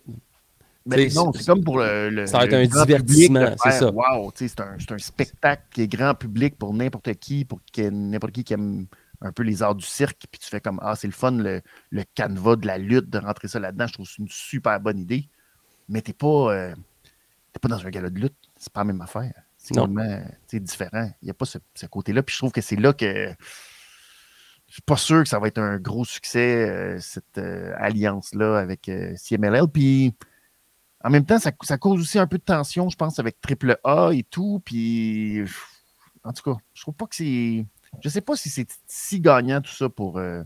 Sais, 0.90 1.08
non, 1.16 1.32
c'est- 1.34 1.46
comme 1.46 1.64
pour 1.64 1.78
le. 1.80 2.10
le- 2.10 2.26
ça 2.28 2.40
va 2.40 2.46
être 2.46 2.54
un 2.54 2.66
divertissement, 2.66 3.56
c'est 3.64 3.72
ça. 3.72 3.90
Wow, 3.92 4.32
c'est 4.36 4.60
un, 4.60 4.76
un 4.92 4.98
spectacle 4.98 5.64
qui 5.74 5.82
est 5.84 5.88
grand 5.88 6.14
public 6.14 6.58
pour 6.58 6.74
n'importe 6.74 7.14
qui, 7.16 7.46
pour 7.46 7.60
n'importe 7.78 8.34
qui 8.34 8.44
qui 8.44 8.54
aime 8.54 8.86
un 9.24 9.32
peu 9.32 9.44
les 9.44 9.64
arts 9.64 9.76
du 9.76 9.86
cirque, 9.86 10.26
puis 10.30 10.40
tu 10.40 10.50
fais 10.50 10.62
comme 10.62 10.80
Ah, 10.84 10.96
c'est 10.96 11.08
le 11.08 11.14
fun, 11.14 11.32
le, 11.32 11.62
le 11.90 12.04
canevas 12.16 12.58
de 12.58 12.68
la 12.68 12.78
lutte, 12.78 13.10
de 13.10 13.18
rentrer 13.18 13.48
ça 13.48 13.60
là-dedans. 13.60 13.88
Je 13.88 13.94
trouve 13.94 14.06
que 14.06 14.12
c'est 14.12 14.22
une 14.22 14.30
super 14.30 14.80
bonne 14.80 15.00
idée. 15.00 15.30
Mais 15.90 16.02
t'es 16.02 16.14
pas, 16.14 16.54
euh, 16.54 16.76
pas 17.62 17.68
dans 17.68 17.86
un 17.86 17.90
gala 17.90 18.10
de 18.10 18.20
lutte. 18.20 18.36
C'est 18.58 18.72
pas 18.72 18.82
la 18.82 18.86
même 18.86 19.02
affaire. 19.02 19.34
C'est 19.58 19.76
complètement 19.76 20.22
différent. 20.52 21.10
Il 21.22 21.26
n'y 21.26 21.32
a 21.32 21.34
pas 21.34 21.46
ce, 21.46 21.58
ce 21.74 21.86
côté-là. 21.86 22.22
Puis 22.22 22.34
je 22.34 22.40
trouve 22.40 22.52
que 22.52 22.62
c'est 22.62 22.76
là 22.76 22.94
que. 22.94 23.34
Je 24.68 24.78
suis 24.78 24.82
pas 24.82 24.98
sûr 24.98 25.22
que 25.22 25.30
ça 25.30 25.40
va 25.40 25.48
être 25.48 25.60
un 25.60 25.78
gros 25.78 26.04
succès, 26.04 26.68
euh, 26.68 27.00
cette 27.00 27.38
euh, 27.38 27.74
alliance-là 27.78 28.58
avec 28.58 28.90
euh, 28.90 29.16
CMLL. 29.16 29.68
Puis 29.68 30.16
en 31.04 31.10
même 31.10 31.26
temps, 31.26 31.38
ça, 31.38 31.52
ça 31.62 31.78
cause 31.78 32.02
aussi 32.02 32.18
un 32.18 32.28
peu 32.28 32.38
de 32.38 32.44
tension, 32.44 32.90
je 32.90 32.96
pense, 32.98 33.20
avec 33.20 33.40
Triple 33.40 33.78
A 33.84 34.12
et 34.14 34.24
tout. 34.24 34.62
Puis, 34.66 35.44
en 36.24 36.34
tout 36.34 36.44
cas, 36.44 36.58
je 36.74 36.82
trouve 36.82 36.96
pas 36.96 37.06
que 37.06 37.16
c'est. 37.16 37.66
Je 38.02 38.10
sais 38.10 38.22
pas 38.22 38.36
si 38.36 38.50
c'est 38.50 38.68
si 38.88 39.20
gagnant 39.20 39.62
tout 39.62 39.72
ça 39.74 39.88
pour 39.90 40.18
euh, 40.18 40.44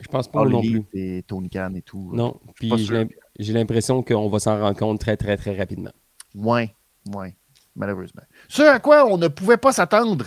Je 0.00 0.08
pense 0.08 0.28
pas 0.30 0.44
non 0.44 0.60
plus. 0.62 0.84
Et 0.92 1.22
Tony 1.26 1.48
Khan 1.48 1.72
et 1.74 1.82
tout. 1.82 2.10
Non, 2.12 2.32
pas 2.32 2.38
puis 2.54 2.78
j'ai 2.78 2.94
l'im- 3.04 3.08
j'ai 3.38 3.52
l'impression 3.52 4.02
qu'on 4.02 4.28
va 4.28 4.38
s'en 4.38 4.58
rendre 4.60 4.78
compte 4.78 5.00
très, 5.00 5.16
très, 5.16 5.36
très 5.36 5.56
rapidement. 5.56 5.92
Ouais, 6.34 6.74
ouais, 7.14 7.34
malheureusement. 7.76 8.22
Ce 8.48 8.62
à 8.62 8.78
quoi 8.80 9.06
on 9.10 9.16
ne 9.16 9.28
pouvait 9.28 9.56
pas 9.56 9.72
s'attendre, 9.72 10.26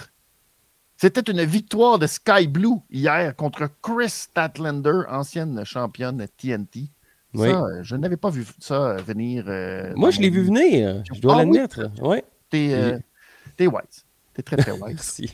c'était 0.98 1.32
une 1.32 1.44
victoire 1.44 2.00
de 2.00 2.08
Sky 2.08 2.48
Blue 2.48 2.78
hier 2.90 3.36
contre 3.36 3.70
Chris 3.82 4.10
Statlander, 4.10 5.02
ancienne 5.10 5.64
championne 5.66 6.26
TNT. 6.38 6.90
Oui. 7.34 7.50
Ça, 7.50 7.64
euh, 7.64 7.80
je 7.84 7.96
n'avais 7.96 8.18
pas 8.18 8.30
vu 8.30 8.46
ça 8.60 8.74
euh, 8.92 8.96
venir. 8.98 9.46
euh, 9.48 9.94
Moi, 9.96 10.12
je 10.12 10.20
l'ai 10.20 10.30
vu 10.30 10.44
venir, 10.44 11.02
je 11.14 11.20
dois 11.22 11.34
Ah 11.34 11.38
oui? 11.38 11.44
l'admettre. 11.58 11.90
Ouais. 12.02 12.24
T'es 12.50 12.74
euh, 12.74 13.00
wise. 13.60 14.06
T'es 14.34 14.44
très, 14.44 14.58
très 14.58 14.72
wise. 14.72 14.82
Merci. 14.86 15.34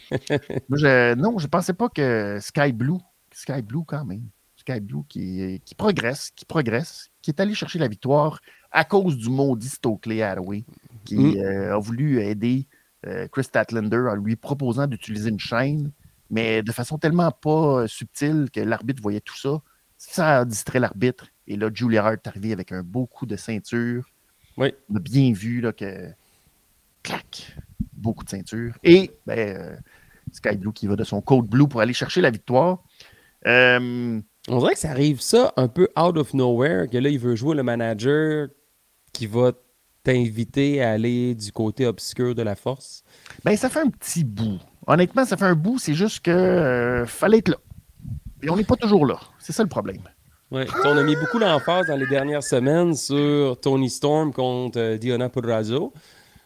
Moi, 0.69 0.77
je- 0.77 1.13
non, 1.15 1.37
je 1.37 1.47
pensais 1.47 1.73
pas 1.73 1.89
que 1.89 2.39
Sky 2.41 2.71
Blue, 2.73 2.97
Sky 3.31 3.61
Blue 3.61 3.83
quand 3.85 4.03
même, 4.05 4.23
Sky 4.55 4.79
Blue 4.79 5.03
qui, 5.07 5.61
qui 5.63 5.75
progresse, 5.75 6.31
qui 6.35 6.45
progresse, 6.45 7.09
qui 7.21 7.29
est 7.31 7.39
allé 7.39 7.53
chercher 7.53 7.77
la 7.79 7.87
victoire 7.87 8.39
à 8.71 8.83
cause 8.83 9.15
du 9.17 9.29
maudit 9.29 9.69
Stokely 9.69 10.21
Hathaway, 10.23 10.63
qui 11.05 11.15
Mm. 11.17 11.37
euh, 11.37 11.75
a 11.75 11.77
voulu 11.77 12.19
aider 12.21 12.67
euh, 13.05 13.27
Chris 13.27 13.43
Statlander 13.43 14.05
en 14.09 14.15
lui 14.15 14.35
proposant 14.35 14.87
d'utiliser 14.87 15.29
une 15.29 15.39
chaîne, 15.39 15.91
mais 16.31 16.63
de 16.63 16.71
façon 16.71 16.97
tellement 16.97 17.31
pas 17.31 17.83
euh, 17.83 17.87
subtile 17.87 18.49
que 18.51 18.59
l'arbitre 18.59 19.01
voyait 19.03 19.21
tout 19.21 19.37
ça. 19.37 19.61
Ça 19.99 20.39
a 20.39 20.45
distrait 20.45 20.79
l'arbitre. 20.79 21.27
Et 21.47 21.55
là, 21.55 21.69
Julia 21.73 22.03
Hart 22.05 22.13
est 22.25 22.27
arrivé 22.27 22.51
avec 22.51 22.71
un 22.71 22.81
beau 22.83 23.05
coup 23.05 23.25
de 23.27 23.35
ceinture. 23.37 24.09
Oui. 24.57 24.73
On 24.89 24.95
a 24.95 24.99
bien 24.99 25.31
vu 25.31 25.61
là, 25.61 25.71
que 25.71 26.09
clac, 27.03 27.55
beaucoup 28.07 28.23
de 28.23 28.29
ceinture. 28.29 28.73
Et 28.83 29.11
ben, 29.25 29.37
euh, 29.37 29.75
Sky 30.31 30.57
Blue 30.57 30.73
qui 30.73 30.87
va 30.87 30.95
de 30.95 31.03
son 31.03 31.21
code 31.21 31.45
blue 31.45 31.67
pour 31.67 31.81
aller 31.81 31.93
chercher 31.93 32.21
la 32.21 32.31
victoire. 32.31 32.83
Euh, 33.45 34.19
On 34.49 34.59
dirait 34.59 34.73
que 34.73 34.79
ça 34.79 34.91
arrive 34.91 35.21
ça 35.21 35.53
un 35.57 35.67
peu 35.67 35.89
out 35.99 36.17
of 36.17 36.33
nowhere, 36.33 36.89
que 36.89 36.97
là, 36.97 37.09
il 37.09 37.19
veut 37.19 37.35
jouer 37.35 37.55
le 37.55 37.63
manager 37.63 38.47
qui 39.13 39.27
va 39.27 39.51
t'inviter 40.03 40.81
à 40.81 40.91
aller 40.91 41.35
du 41.35 41.51
côté 41.51 41.85
obscur 41.85 42.33
de 42.33 42.41
la 42.41 42.55
force. 42.55 43.03
ben, 43.43 43.55
ça 43.57 43.69
fait 43.69 43.81
un 43.81 43.89
petit 43.89 44.23
bout. 44.23 44.59
Honnêtement, 44.87 45.25
ça 45.25 45.35
fait 45.35 45.45
un 45.45 45.55
bout. 45.55 45.79
C'est 45.79 45.93
juste 45.93 46.21
que 46.21 46.31
euh, 46.31 47.05
fallait 47.05 47.39
être 47.39 47.49
là. 47.49 47.57
Et 48.41 48.49
on 48.49 48.55
n'est 48.55 48.63
pas 48.63 48.77
toujours 48.77 49.05
là. 49.05 49.19
C'est 49.39 49.51
ça 49.51 49.63
le 49.63 49.69
problème. 49.69 50.01
Ouais. 50.49 50.65
On 50.85 50.95
a 50.95 51.03
mis 51.03 51.15
beaucoup 51.17 51.39
d'emphase 51.39 51.87
dans 51.87 51.97
les 51.97 52.07
dernières 52.07 52.43
semaines 52.43 52.95
sur 52.95 53.59
Tony 53.59 53.89
Storm 53.89 54.31
contre 54.31 54.95
Diona 54.95 55.27
Purrazzo. 55.27 55.91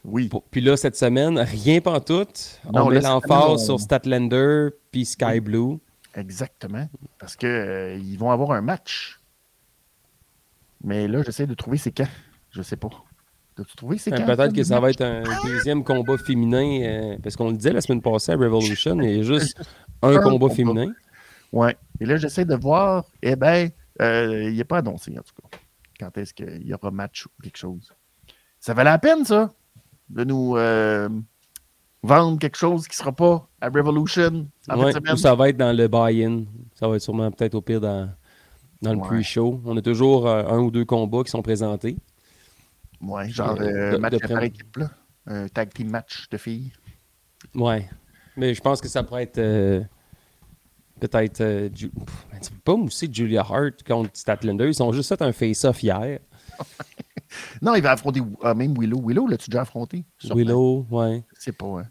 Oui. 0.04 0.30
Puis 0.50 0.62
là, 0.62 0.76
cette 0.78 0.96
semaine, 0.96 1.38
rien 1.38 1.80
pantoute. 1.82 2.60
Non, 2.74 2.86
on 2.88 2.90
met 2.90 3.02
l'emphase 3.02 3.52
on- 3.52 3.58
sur 3.58 3.80
Statlander 3.80 4.70
puis 4.92 5.06
Sky 5.06 5.40
Blue. 5.40 5.78
Exactement. 6.16 6.90
Parce 7.20 7.36
que 7.36 7.46
euh, 7.48 7.96
ils 7.98 8.18
vont 8.18 8.32
avoir 8.32 8.52
un 8.52 8.62
match. 8.62 9.20
Mais 10.84 11.08
là, 11.08 11.22
j'essaie 11.24 11.46
de 11.48 11.54
trouver 11.54 11.78
c'est 11.78 11.92
quand. 11.92 12.08
Je 12.52 12.62
sais 12.62 12.76
pas. 12.76 12.90
As-tu 13.60 13.76
trouvé 13.76 13.98
c'est 13.98 14.12
Euh, 14.12 14.18
quand? 14.18 14.26
Peut-être 14.26 14.54
que 14.56 14.64
ça 14.64 14.80
va 14.80 14.90
être 14.90 15.02
un 15.02 15.22
deuxième 15.46 15.84
combat 15.84 16.18
féminin, 16.18 16.82
euh, 16.84 17.18
parce 17.22 17.36
qu'on 17.36 17.50
le 17.52 17.56
disait 17.58 17.74
la 17.74 17.82
semaine 17.82 18.02
passée 18.02 18.32
à 18.32 18.36
Revolution, 18.36 19.00
il 19.02 19.18
y 19.18 19.20
a 19.20 19.24
juste 19.24 19.62
un 20.02 20.16
Un 20.16 20.18
combat 20.22 20.48
combat. 20.48 20.56
féminin. 20.56 20.92
Ouais. 21.52 21.78
Et 22.00 22.06
là, 22.06 22.18
j'essaie 22.18 22.46
de 22.46 22.56
voir. 22.56 23.06
Eh 23.22 23.36
bien, 23.36 23.70
il 24.00 24.56
n'est 24.56 24.64
pas 24.64 24.80
annoncé, 24.80 25.12
en 25.12 25.22
tout 25.22 25.36
cas. 25.50 25.58
Quand 26.00 26.18
est-ce 26.18 26.34
qu'il 26.34 26.66
y 26.68 26.74
aura 26.74 26.90
match 26.90 27.28
ou 27.28 27.30
quelque 27.44 27.58
chose. 27.58 27.94
Ça 28.60 28.74
valait 28.74 28.90
la 28.90 28.98
peine, 28.98 29.24
ça, 29.26 29.52
de 30.12 30.24
nous 30.24 30.56
euh, 30.58 31.10
vendre 32.04 32.38
quelque 32.40 32.58
chose 32.58 32.88
qui 32.88 32.94
ne 32.94 33.04
sera 33.04 33.12
pas 33.12 33.48
à 33.62 33.68
Revolution 33.70 34.48
en 34.70 34.80
Ouais, 34.84 34.94
ou 35.12 35.18
ça 35.18 35.36
va 35.36 35.50
être 35.50 35.58
dans 35.58 35.76
le 35.76 35.88
buy-in. 35.88 36.44
Ça 36.76 36.88
va 36.88 36.96
être 36.96 37.02
sûrement 37.02 37.30
peut-être 37.32 37.56
au 37.56 37.62
pire 37.62 37.82
dans, 37.82 38.10
dans 38.82 38.94
le 38.94 39.00
Ouais. 39.00 39.08
pre-show. 39.08 39.62
On 39.66 39.76
a 39.78 39.82
toujours 39.82 40.28
euh, 40.28 40.44
un 40.48 40.60
ou 40.60 40.72
deux 40.72 40.86
combats 40.86 41.24
qui 41.24 41.32
sont 41.32 41.42
présentés. 41.42 41.96
Ouais, 43.02 43.30
genre 43.30 43.58
Euh, 43.60 43.64
euh, 43.64 43.92
de- 43.94 43.98
match 43.98 44.14
de 44.14 44.18
par 44.20 44.30
prendre- 44.30 44.44
équipe, 44.44 44.78
là. 44.78 44.90
Un 45.28 45.48
tag 45.48 45.72
team 45.74 45.90
match 45.90 46.28
de 46.30 46.38
filles. 46.38 46.72
Ouais. 47.56 47.88
Mais 48.36 48.54
je 48.54 48.62
pense 48.62 48.82
que 48.82 48.88
ça 48.88 49.04
pourrait 49.04 49.24
être 49.24 49.86
peut-être. 51.00 51.42
euh, 51.42 51.70
Ju- 51.74 51.90
Pff, 51.90 52.52
pas 52.64 52.76
mousser 52.76 53.08
Julia 53.12 53.42
Hart 53.42 53.84
contre 53.88 54.10
Statlander. 54.14 54.68
Ils 54.68 54.84
ont 54.84 54.92
juste 54.92 55.10
fait 55.10 55.22
un 55.22 55.32
face-off 55.32 55.82
hier. 55.84 56.20
Non, 57.62 57.76
il 57.76 57.82
va 57.82 57.92
affronter 57.92 58.22
ah, 58.44 58.54
même 58.54 58.74
Willow. 58.78 59.02
Willow, 59.06 59.28
l'as-tu 59.28 59.50
déjà 59.50 59.62
affronté? 59.62 60.04
Willow, 60.34 60.86
ouais. 60.90 61.24
Je 61.38 61.42
sais 61.44 61.52
pas, 61.52 61.66
hein. 61.82 61.86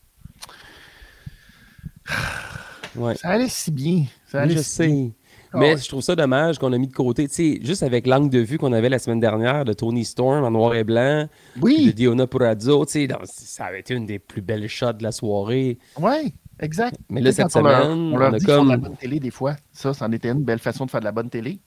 ouais. 2.96 3.14
Ça 3.16 3.28
allait 3.30 3.48
si 3.48 3.70
bien. 3.70 4.04
Ça 4.26 4.38
Oui, 4.38 4.44
allait 4.44 4.56
je 4.56 4.62
si 4.62 4.64
sais. 4.70 5.12
Ah 5.52 5.58
Mais 5.58 5.76
je 5.76 5.88
trouve 5.88 6.00
ça 6.00 6.14
dommage 6.14 6.58
qu'on 6.58 6.72
a 6.72 6.78
mis 6.78 6.86
de 6.86 6.92
côté. 6.92 7.26
Tu 7.26 7.34
sais, 7.34 7.58
juste 7.62 7.82
avec 7.82 8.06
l'angle 8.06 8.30
de 8.30 8.38
vue 8.38 8.56
qu'on 8.56 8.72
avait 8.72 8.88
la 8.88 9.00
semaine 9.00 9.18
dernière 9.18 9.64
de 9.64 9.72
Tony 9.72 10.04
Storm 10.04 10.44
en 10.44 10.50
noir 10.52 10.74
et 10.76 10.84
blanc, 10.84 11.26
puis 11.54 11.60
de 11.60 11.64
Oui, 11.64 11.94
Diona 11.94 12.28
Purazzo, 12.28 12.84
tu 12.86 12.92
sais, 12.92 13.08
ça 13.24 13.64
avait 13.64 13.80
été 13.80 13.94
une 13.94 14.06
des 14.06 14.20
plus 14.20 14.42
belles 14.42 14.68
shots 14.68 14.92
de 14.92 15.02
la 15.02 15.10
soirée. 15.10 15.78
oui, 15.98 16.34
exact. 16.60 16.96
Mais 17.08 17.20
là, 17.20 17.32
cette 17.32 17.52
quand 17.52 17.60
on 17.60 17.62
leur- 17.64 17.82
semaine, 17.82 17.98
on 17.98 18.16
leur 18.16 18.30
on 18.30 18.34
a 18.34 18.38
dit 18.38 18.44
de 18.46 18.68
la 18.68 18.76
bonne 18.76 18.96
télé 18.96 19.18
des 19.18 19.32
fois. 19.32 19.56
Ça, 19.72 19.92
c'en 19.92 20.12
était 20.12 20.28
une 20.30 20.44
belle 20.44 20.60
façon 20.60 20.86
de 20.86 20.90
faire 20.90 21.00
de 21.00 21.06
la 21.06 21.12
bonne 21.12 21.30
télé. 21.30 21.58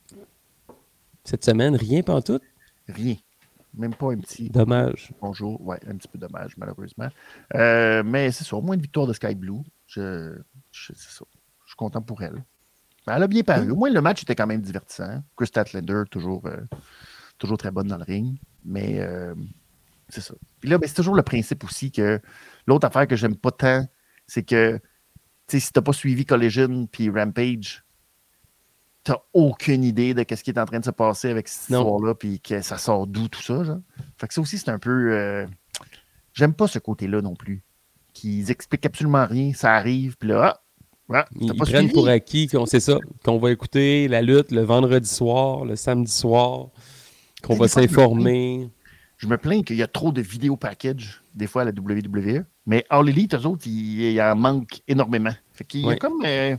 Cette 1.24 1.44
semaine, 1.44 1.76
rien 1.76 2.02
pantoute? 2.02 2.42
Rien. 2.88 3.16
Même 3.76 3.94
pas 3.94 4.12
un 4.12 4.18
petit 4.18 4.48
Dommage. 4.50 5.10
bonjour. 5.20 5.60
Ouais, 5.66 5.78
un 5.88 5.96
petit 5.96 6.08
peu 6.08 6.18
dommage, 6.18 6.56
malheureusement. 6.56 7.08
Euh, 7.54 8.02
mais 8.04 8.30
c'est 8.30 8.44
ça, 8.44 8.56
au 8.56 8.62
moins 8.62 8.74
une 8.76 8.82
victoire 8.82 9.06
de 9.06 9.12
Sky 9.12 9.34
Blue. 9.34 9.62
Je, 9.86 10.36
je- 10.70 10.92
c'est 10.94 11.10
ça. 11.10 11.24
Je 11.64 11.70
suis 11.70 11.76
content 11.76 12.00
pour 12.02 12.22
elle. 12.22 12.44
Elle 13.06 13.22
a 13.22 13.26
bien 13.26 13.42
paru. 13.42 13.70
Au 13.70 13.76
moins, 13.76 13.90
le 13.90 14.00
match 14.00 14.22
était 14.22 14.34
quand 14.34 14.46
même 14.46 14.60
divertissant. 14.62 15.22
Chris 15.36 15.48
Statlander, 15.48 16.04
toujours, 16.10 16.46
euh, 16.46 16.56
toujours 17.38 17.58
très 17.58 17.70
bonne 17.70 17.88
dans 17.88 17.98
le 17.98 18.04
ring. 18.04 18.38
Mais 18.64 19.00
euh, 19.00 19.34
c'est 20.08 20.20
ça. 20.22 20.34
Puis 20.60 20.70
là, 20.70 20.78
ben, 20.78 20.86
c'est 20.86 20.94
toujours 20.94 21.14
le 21.16 21.22
principe 21.22 21.64
aussi 21.64 21.90
que 21.90 22.20
l'autre 22.66 22.86
affaire 22.86 23.06
que 23.06 23.16
j'aime 23.16 23.36
pas 23.36 23.50
tant, 23.50 23.86
c'est 24.26 24.42
que 24.42 24.80
si 25.48 25.70
t'as 25.72 25.82
pas 25.82 25.92
suivi 25.92 26.24
Collision 26.24 26.86
puis 26.86 27.10
Rampage, 27.10 27.83
t'as 29.04 29.18
aucune 29.34 29.84
idée 29.84 30.14
de 30.14 30.24
ce 30.34 30.42
qui 30.42 30.50
est 30.50 30.58
en 30.58 30.64
train 30.64 30.80
de 30.80 30.84
se 30.84 30.90
passer 30.90 31.28
avec 31.28 31.46
cette 31.46 31.70
histoire-là, 31.70 32.14
puis 32.14 32.40
que 32.40 32.62
ça 32.62 32.78
sort 32.78 33.06
d'où 33.06 33.28
tout 33.28 33.42
ça. 33.42 33.62
Genre. 33.62 33.78
Fait 34.16 34.26
que 34.26 34.34
ça 34.34 34.40
aussi, 34.40 34.58
c'est 34.58 34.70
un 34.70 34.78
peu. 34.78 35.12
euh, 35.12 35.46
J'aime 36.32 36.54
pas 36.54 36.66
ce 36.66 36.78
côté-là 36.78 37.20
non 37.22 37.34
plus. 37.34 37.62
Qu'ils 38.12 38.50
expliquent 38.50 38.86
absolument 38.86 39.26
rien, 39.26 39.52
ça 39.54 39.74
arrive, 39.74 40.16
puis 40.16 40.30
là, 40.30 40.60
ah, 41.10 41.14
ah, 41.16 41.26
Ils, 41.38 41.54
prennent 41.54 41.92
pour 41.92 42.08
acquis 42.08 42.46
qu'on 42.48 42.64
sait 42.64 42.80
ça, 42.80 42.98
qu'on 43.24 43.38
va 43.38 43.50
écouter 43.52 44.08
la 44.08 44.22
lutte 44.22 44.50
le 44.52 44.62
vendredi 44.62 45.08
soir, 45.08 45.64
le 45.64 45.76
samedi 45.76 46.10
soir, 46.10 46.68
qu'on 47.42 47.56
va 47.56 47.68
s'informer. 47.68 48.70
Je 49.18 49.26
me 49.26 49.36
plains 49.36 49.62
qu'il 49.62 49.76
y 49.76 49.82
a 49.82 49.86
trop 49.86 50.12
de 50.12 50.22
vidéos 50.22 50.56
package, 50.56 51.22
des 51.34 51.46
fois, 51.46 51.62
à 51.62 51.64
la 51.66 51.72
WWE. 51.72 52.44
Mais 52.66 52.84
All 52.88 53.08
Elite, 53.08 53.34
eux 53.34 53.46
autres, 53.46 53.66
il, 53.66 54.00
il 54.00 54.20
en 54.22 54.34
manque 54.34 54.80
énormément. 54.88 55.34
Fait 55.52 55.64
qu'il 55.64 55.80
y 55.82 55.90
a 55.90 55.96
comme. 55.96 56.22
euh, 56.24 56.56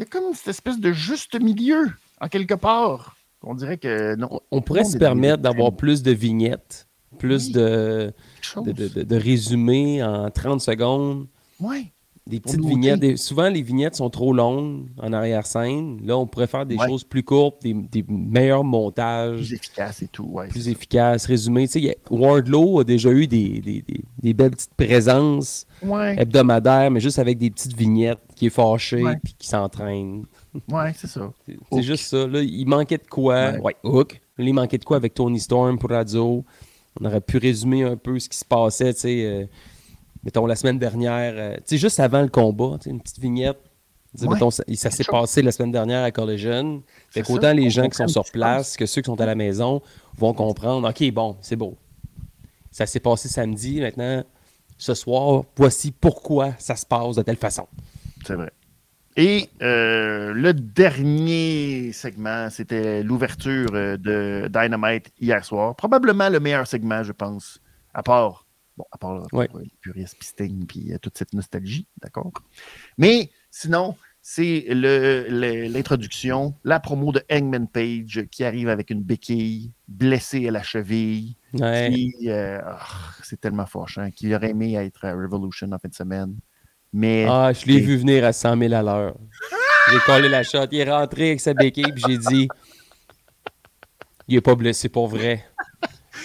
il 0.00 0.04
y 0.04 0.06
a 0.06 0.06
comme 0.06 0.32
cette 0.34 0.48
espèce 0.48 0.80
de 0.80 0.92
juste 0.92 1.38
milieu, 1.38 1.90
en 2.22 2.28
quelque 2.28 2.54
part. 2.54 3.16
On 3.42 3.54
dirait 3.54 3.76
que 3.76 4.14
non. 4.16 4.40
On- 4.50 4.62
pourrait 4.62 4.84
se 4.84 4.96
permettre 4.96 5.42
d'avoir 5.42 5.72
plus 5.76 6.02
de 6.02 6.10
vignettes, 6.10 6.88
plus 7.18 7.48
Oui. 7.48 7.52
de, 7.52 8.12
de, 8.56 9.02
de- 9.02 9.16
résumés 9.16 10.02
en 10.02 10.30
30 10.30 10.62
secondes. 10.62 11.26
Ouais. 11.60 11.92
Des 12.26 12.38
petites 12.38 12.64
vignettes. 12.64 13.00
Des- 13.00 13.16
souvent, 13.16 13.48
les 13.48 13.62
vignettes 13.62 13.96
sont 13.96 14.08
trop 14.10 14.32
longues 14.32 14.86
en 14.98 15.12
arrière-scène. 15.12 16.00
Là, 16.04 16.16
on 16.16 16.26
pourrait 16.26 16.46
faire 16.46 16.64
des 16.66 16.76
Ouais. 16.76 16.86
choses 16.86 17.02
plus 17.02 17.24
courtes, 17.24 17.62
des, 17.62 17.72
des 17.72 18.04
meilleurs 18.08 18.62
montages, 18.62 19.38
Plus 19.38 19.52
efficace 19.54 20.02
et 20.02 20.06
tout. 20.08 20.24
Ouais, 20.30 20.46
plus 20.46 20.68
efficaces, 20.68 21.26
résumés. 21.26 21.66
Tu 21.66 21.80
sais, 21.80 21.98
Wardlow 22.08 22.80
a 22.80 22.84
déjà 22.84 23.10
eu 23.10 23.26
des, 23.26 23.82
des- 24.22 24.34
belles 24.34 24.50
petites 24.52 24.74
présences 24.76 25.66
Ouais, 25.82 26.14
hebdomadaires, 26.20 26.90
mais 26.90 27.00
juste 27.00 27.18
avec 27.18 27.38
des 27.38 27.50
petites 27.50 27.74
vignettes 27.76 28.20
qui 28.36 28.46
est 28.46 28.50
fâché 28.50 29.02
puis 29.24 29.34
qui 29.36 29.48
s'entraîne. 29.48 30.24
ouais, 30.70 30.92
c'est 30.94 31.08
ça. 31.08 31.32
C'est 31.72 31.82
juste 31.82 32.04
ça. 32.04 32.26
Là, 32.28 32.42
il 32.42 32.66
manquait 32.66 32.98
de 32.98 33.06
quoi? 33.08 33.52
Ouais. 33.60 33.74
Hook. 33.82 34.20
Il 34.38 34.54
manquait 34.54 34.78
de 34.78 34.84
quoi 34.84 34.98
avec 34.98 35.14
Tony 35.14 35.40
Storm 35.40 35.78
pour 35.78 35.90
Radio? 35.90 36.44
On 37.00 37.04
aurait 37.06 37.20
pu 37.20 37.38
résumer 37.38 37.82
un 37.84 37.96
peu 37.96 38.18
ce 38.18 38.28
qui 38.28 38.38
se 38.38 38.44
passait, 38.44 38.92
tu 38.94 39.00
sais. 39.00 39.24
euh, 39.24 39.44
mettons, 40.24 40.46
la 40.46 40.56
semaine 40.56 40.78
dernière, 40.78 41.34
euh, 41.36 41.56
tu 41.56 41.62
sais, 41.66 41.78
juste 41.78 42.00
avant 42.00 42.22
le 42.22 42.28
combat, 42.28 42.76
tu 42.78 42.84
sais, 42.84 42.90
une 42.90 43.00
petite 43.00 43.18
vignette. 43.18 43.58
Ouais. 44.20 44.28
mettons, 44.28 44.50
ça, 44.50 44.64
ça 44.74 44.90
s'est 44.90 45.04
passé 45.04 45.40
la 45.40 45.52
semaine 45.52 45.70
dernière 45.70 46.02
à 46.02 46.10
Collision. 46.10 46.82
Fait 47.10 47.20
ça. 47.20 47.26
qu'autant 47.26 47.52
les 47.52 47.70
gens 47.70 47.88
qui 47.88 47.96
sont 47.96 48.08
sur 48.08 48.24
place 48.24 48.76
que 48.76 48.84
ceux 48.84 49.02
qui 49.02 49.06
sont 49.06 49.20
à 49.20 49.26
la 49.26 49.36
maison 49.36 49.82
vont 50.18 50.34
comprendre. 50.34 50.88
OK, 50.88 51.12
bon, 51.12 51.36
c'est 51.40 51.56
beau. 51.56 51.76
Ça 52.72 52.86
s'est 52.86 53.00
passé 53.00 53.28
samedi. 53.28 53.80
Maintenant, 53.80 54.24
ce 54.78 54.94
soir, 54.94 55.44
voici 55.56 55.92
pourquoi 55.92 56.54
ça 56.58 56.74
se 56.74 56.86
passe 56.86 57.16
de 57.16 57.22
telle 57.22 57.36
façon. 57.36 57.68
C'est 58.26 58.34
vrai. 58.34 58.50
Et 59.16 59.48
euh, 59.60 60.32
le 60.32 60.54
dernier 60.54 61.92
segment, 61.92 62.48
c'était 62.48 63.02
l'ouverture 63.02 63.68
euh, 63.74 63.96
de 63.96 64.48
Dynamite 64.48 65.12
hier 65.20 65.44
soir. 65.44 65.74
Probablement 65.74 66.28
le 66.28 66.40
meilleur 66.40 66.66
segment, 66.66 67.02
je 67.02 67.12
pense, 67.12 67.60
à 67.92 68.02
part, 68.02 68.46
bon, 68.80 68.86
à 68.92 68.98
part 68.98 69.26
Ouais. 69.32 69.48
euh, 69.54 69.60
les 69.62 69.72
puristes, 69.80 70.16
puis 70.18 70.28
Sting, 70.28 70.66
puis 70.66 70.92
euh, 70.92 70.98
toute 70.98 71.16
cette 71.18 71.32
nostalgie, 71.34 71.86
d'accord? 72.00 72.32
Mais 72.98 73.30
sinon, 73.50 73.96
c'est 74.22 74.66
l'introduction, 74.70 76.54
la 76.64 76.78
promo 76.80 77.10
de 77.12 77.22
Hangman 77.30 77.66
Page 77.68 78.26
qui 78.30 78.44
arrive 78.44 78.68
avec 78.68 78.90
une 78.90 79.02
béquille, 79.02 79.72
blessée 79.88 80.46
à 80.48 80.50
la 80.50 80.62
cheville. 80.62 81.36
Ouais. 81.54 81.90
Qui, 81.92 82.14
euh, 82.28 82.60
ah, 82.64 82.78
c'est 83.22 83.40
tellement 83.40 83.66
fâchant. 83.66 84.10
Qui 84.10 84.34
aurait 84.34 84.50
aimé 84.50 84.74
être 84.74 85.04
à 85.04 85.12
Revolution 85.14 85.70
en 85.72 85.78
fin 85.78 85.88
de 85.88 85.94
semaine. 85.94 86.36
Mais 86.92 87.24
Ah, 87.28 87.52
je 87.52 87.64
l'ai 87.66 87.80
vu 87.80 87.96
venir 87.96 88.24
à 88.24 88.32
100 88.32 88.58
000 88.58 88.74
à 88.74 88.82
l'heure. 88.82 89.16
J'ai 89.90 89.98
collé 90.00 90.28
la 90.28 90.42
shot. 90.42 90.66
Il 90.70 90.80
est 90.80 90.90
rentré 90.90 91.28
avec 91.28 91.40
sa 91.40 91.54
béquille, 91.54 91.92
puis 91.94 92.04
j'ai 92.06 92.18
dit 92.18 92.48
Il 94.28 94.36
est 94.36 94.40
pas 94.40 94.54
blessé 94.54 94.88
pour 94.88 95.08
vrai. 95.08 95.44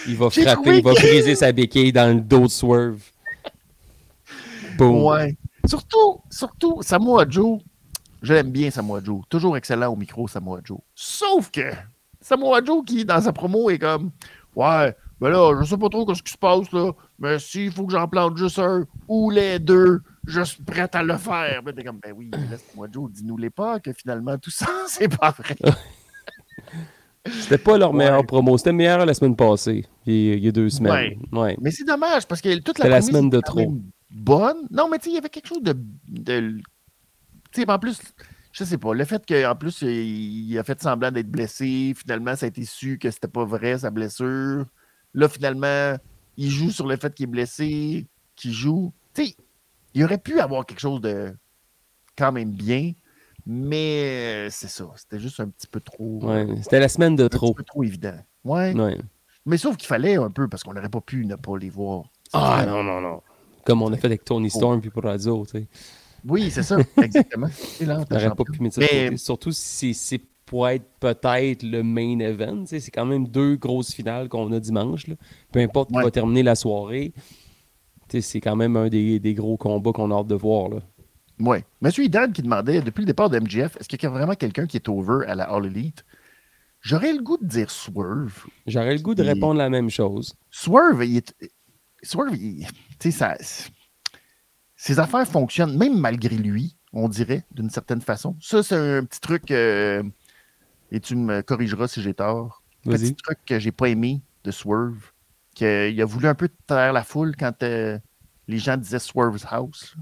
Il 0.08 0.16
va 0.16 0.30
frapper, 0.30 0.78
il 0.78 0.82
va 0.82 0.92
briser 0.92 1.34
sa 1.34 1.52
béquille 1.52 1.92
dans 1.92 2.14
le 2.14 2.20
dos 2.20 2.42
de 2.42 2.48
Swerve. 2.48 3.02
Boum. 4.76 5.04
Ouais. 5.04 5.36
Surtout, 5.66 6.20
surtout, 6.30 6.82
Samoa 6.82 7.26
Joe, 7.28 7.60
je 8.22 8.34
l'aime 8.34 8.50
bien, 8.50 8.70
Samoa 8.70 9.00
Joe. 9.02 9.22
Toujours 9.28 9.56
excellent 9.56 9.92
au 9.92 9.96
micro, 9.96 10.28
Samoa 10.28 10.60
Joe. 10.64 10.78
Sauf 10.94 11.50
que 11.50 11.72
Samoa 12.20 12.64
Joe, 12.64 12.84
qui 12.84 13.04
dans 13.04 13.20
sa 13.20 13.32
promo 13.32 13.70
est 13.70 13.78
comme 13.78 14.10
Ouais, 14.54 14.94
ben 15.20 15.28
là, 15.30 15.58
je 15.60 15.68
sais 15.68 15.76
pas 15.76 15.88
trop 15.88 16.14
ce 16.14 16.22
qui 16.22 16.32
se 16.32 16.38
passe, 16.38 16.70
là, 16.72 16.92
mais 17.18 17.38
s'il 17.38 17.72
faut 17.72 17.86
que 17.86 17.92
j'en 17.92 18.08
plante 18.08 18.36
juste 18.36 18.58
un 18.58 18.86
ou 19.08 19.30
les 19.30 19.58
deux, 19.58 20.00
je 20.26 20.42
suis 20.42 20.62
prêt 20.62 20.88
à 20.92 21.02
le 21.02 21.16
faire. 21.16 21.62
Ben, 21.62 21.74
t'es 21.74 21.84
comme 21.84 21.98
Ben 21.98 22.14
oui, 22.16 22.30
Samoa 22.72 22.88
Joe, 22.92 23.10
dis-nous 23.10 23.36
les 23.36 23.50
pas 23.50 23.80
que 23.80 23.92
finalement 23.92 24.38
tout 24.38 24.50
ça, 24.50 24.68
c'est 24.86 25.08
pas 25.08 25.30
vrai. 25.30 25.56
C'était 27.40 27.58
pas 27.58 27.76
leur 27.78 27.92
meilleure 27.92 28.20
Ouais. 28.20 28.26
promo. 28.26 28.56
C'était 28.58 28.72
meilleur 28.72 29.04
la 29.04 29.14
semaine 29.14 29.36
passée, 29.36 29.84
il 30.06 30.38
y 30.44 30.48
a- 30.48 30.52
deux 30.52 30.68
semaines. 30.70 31.18
Ouais. 31.32 31.56
Mais 31.60 31.70
c'est 31.70 31.84
dommage 31.84 32.26
parce 32.26 32.40
que 32.40 32.58
toute 32.60 32.78
la 32.78 33.00
semaine 33.02 33.30
de 33.30 33.40
trop. 33.40 33.74
bonne. 34.10 34.66
Non, 34.70 34.88
mais 34.90 34.98
tu 34.98 35.04
sais, 35.04 35.10
il 35.10 35.14
y 35.14 35.18
avait 35.18 35.28
quelque 35.28 35.48
chose 35.48 35.62
de. 35.62 35.74
de 36.08 36.58
tu 37.52 37.62
sais, 37.62 37.70
en 37.70 37.78
plus, 37.78 37.98
je 38.52 38.64
sais 38.64 38.78
pas, 38.78 38.92
le 38.94 39.04
fait 39.04 39.22
qu'en 39.26 39.54
plus, 39.54 39.82
il, 39.82 40.50
il 40.50 40.58
a 40.58 40.64
fait 40.64 40.80
semblant 40.80 41.10
d'être 41.10 41.30
blessé, 41.30 41.94
finalement, 41.96 42.34
ça 42.36 42.46
a 42.46 42.48
été 42.48 42.64
su 42.64 42.98
que 42.98 43.10
c'était 43.10 43.28
pas 43.28 43.44
vrai, 43.44 43.78
sa 43.78 43.90
blessure. 43.90 44.64
Là, 45.14 45.28
finalement, 45.28 45.96
il 46.36 46.50
joue 46.50 46.70
sur 46.70 46.86
le 46.86 46.96
fait 46.96 47.14
qu'il 47.14 47.24
est 47.24 47.26
blessé, 47.30 48.06
qu'il 48.34 48.52
joue. 48.52 48.92
Tu 49.14 49.26
sais, 49.26 49.36
il 49.94 50.04
aurait 50.04 50.18
pu 50.18 50.38
avoir 50.40 50.66
quelque 50.66 50.80
chose 50.80 51.00
de 51.00 51.34
quand 52.16 52.32
même 52.32 52.50
bien, 52.50 52.92
mais 53.46 54.46
euh, 54.46 54.48
c'est 54.50 54.68
ça, 54.68 54.90
c'était 54.96 55.18
juste 55.20 55.40
un 55.40 55.48
petit 55.48 55.66
peu 55.66 55.80
trop. 55.80 56.18
Ouais. 56.22 56.46
C'était 56.62 56.80
la 56.80 56.88
semaine 56.88 57.14
de 57.16 57.24
un 57.24 57.28
trop. 57.28 57.48
petit 57.52 57.56
peu 57.58 57.64
trop 57.64 57.82
évident. 57.84 58.16
Ouais. 58.44 58.74
Ouais. 58.74 58.98
Mais 59.44 59.56
sauf 59.56 59.76
qu'il 59.76 59.86
fallait 59.86 60.16
un 60.16 60.30
peu, 60.30 60.48
parce 60.48 60.64
qu'on 60.64 60.74
n'aurait 60.74 60.88
pas 60.88 61.00
pu 61.00 61.24
ne 61.24 61.36
pas 61.36 61.56
les 61.56 61.70
voir. 61.70 62.04
Ah 62.32 62.64
non, 62.66 62.82
non, 62.82 63.00
non. 63.00 63.20
Comme 63.64 63.82
on 63.82 63.92
a 63.92 63.96
fait 63.96 64.06
avec 64.06 64.24
Tony 64.24 64.50
Storm 64.50 64.80
puis 64.80 64.90
Purazo, 64.90 65.44
tu 65.46 65.58
sais. 65.60 65.68
Oui, 66.28 66.50
c'est 66.50 66.64
ça, 66.64 66.76
exactement. 67.00 67.46
Là, 67.80 68.04
On 68.10 68.14
n'aurait 68.14 68.30
pas 68.34 68.44
pu 68.44 68.60
mettre 68.60 68.74
ça 68.76 68.80
côté. 68.82 69.16
Surtout 69.16 69.52
si 69.52 69.94
c'est 69.94 70.20
pour 70.44 70.68
être 70.68 70.84
peut-être 71.00 71.62
le 71.62 71.82
main 71.84 72.18
event. 72.20 72.60
tu 72.62 72.66
sais, 72.66 72.80
C'est 72.80 72.90
quand 72.90 73.06
même 73.06 73.28
deux 73.28 73.54
grosses 73.56 73.92
finales 73.92 74.28
qu'on 74.28 74.50
a 74.52 74.58
dimanche. 74.60 75.06
là. 75.06 75.14
Peu 75.52 75.60
importe 75.60 75.90
qui 75.90 75.96
Ouais. 75.96 76.02
va 76.04 76.10
terminer 76.10 76.42
la 76.42 76.54
soirée. 76.56 77.12
tu 77.14 77.22
sais, 78.08 78.20
C'est 78.20 78.40
quand 78.40 78.56
même 78.56 78.76
un 78.76 78.88
des, 78.88 79.20
des 79.20 79.34
gros 79.34 79.56
combats 79.56 79.92
qu'on 79.92 80.10
a 80.10 80.14
hâte 80.16 80.26
de 80.28 80.34
voir. 80.36 80.68
Là. 80.68 80.78
Oui. 81.38 81.58
Monsieur 81.82 82.04
Idan 82.04 82.30
qui 82.32 82.42
demandait, 82.42 82.80
depuis 82.80 83.00
le 83.02 83.06
départ 83.06 83.28
de 83.30 83.38
MGF, 83.38 83.76
est-ce 83.78 83.88
qu'il 83.88 84.02
y 84.02 84.06
a 84.06 84.10
vraiment 84.10 84.34
quelqu'un 84.34 84.66
qui 84.66 84.76
est 84.78 84.88
over 84.88 85.26
à 85.26 85.34
la 85.34 85.44
All 85.44 85.66
Elite? 85.66 86.04
J'aurais 86.80 87.12
le 87.12 87.20
goût 87.22 87.36
de 87.36 87.46
dire 87.46 87.70
Swerve. 87.70 88.46
J'aurais 88.66 88.94
le 88.96 89.02
goût 89.02 89.14
de 89.14 89.22
Il- 89.22 89.28
répondre 89.28 89.58
la 89.58 89.68
même 89.68 89.90
chose. 89.90 90.34
Swerve, 90.50 91.04
il 91.04 91.16
est. 91.18 91.34
Swerve, 92.02 92.36
il- 92.36 92.66
tu 92.98 93.10
sais, 93.10 93.10
ça. 93.10 93.36
Ses 94.76 94.98
affaires 94.98 95.26
fonctionnent, 95.26 95.76
même 95.76 95.98
malgré 95.98 96.36
lui, 96.36 96.76
on 96.92 97.08
dirait, 97.08 97.44
d'une 97.50 97.70
certaine 97.70 98.00
façon. 98.00 98.36
Ça, 98.40 98.62
c'est 98.62 98.76
un 98.98 99.04
petit 99.04 99.20
truc. 99.20 99.50
euh, 99.50 100.02
et 100.92 101.00
tu 101.00 101.16
me 101.16 101.40
corrigeras 101.42 101.88
si 101.88 102.00
j'ai 102.02 102.14
tort. 102.14 102.62
Vas-y. 102.84 102.98
Petit 103.12 103.14
truc 103.16 103.38
que 103.44 103.58
j'ai 103.58 103.72
pas 103.72 103.88
aimé 103.88 104.20
de 104.44 104.50
Swerve. 104.50 105.10
qu'il 105.54 106.00
a 106.00 106.04
voulu 106.04 106.28
un 106.28 106.34
peu 106.34 106.48
taire 106.66 106.92
la 106.92 107.02
foule 107.02 107.34
quand 107.34 107.62
euh, 107.62 107.98
les 108.46 108.58
gens 108.58 108.76
disaient 108.76 108.98
Swerve's 108.98 109.44
House. 109.50 109.96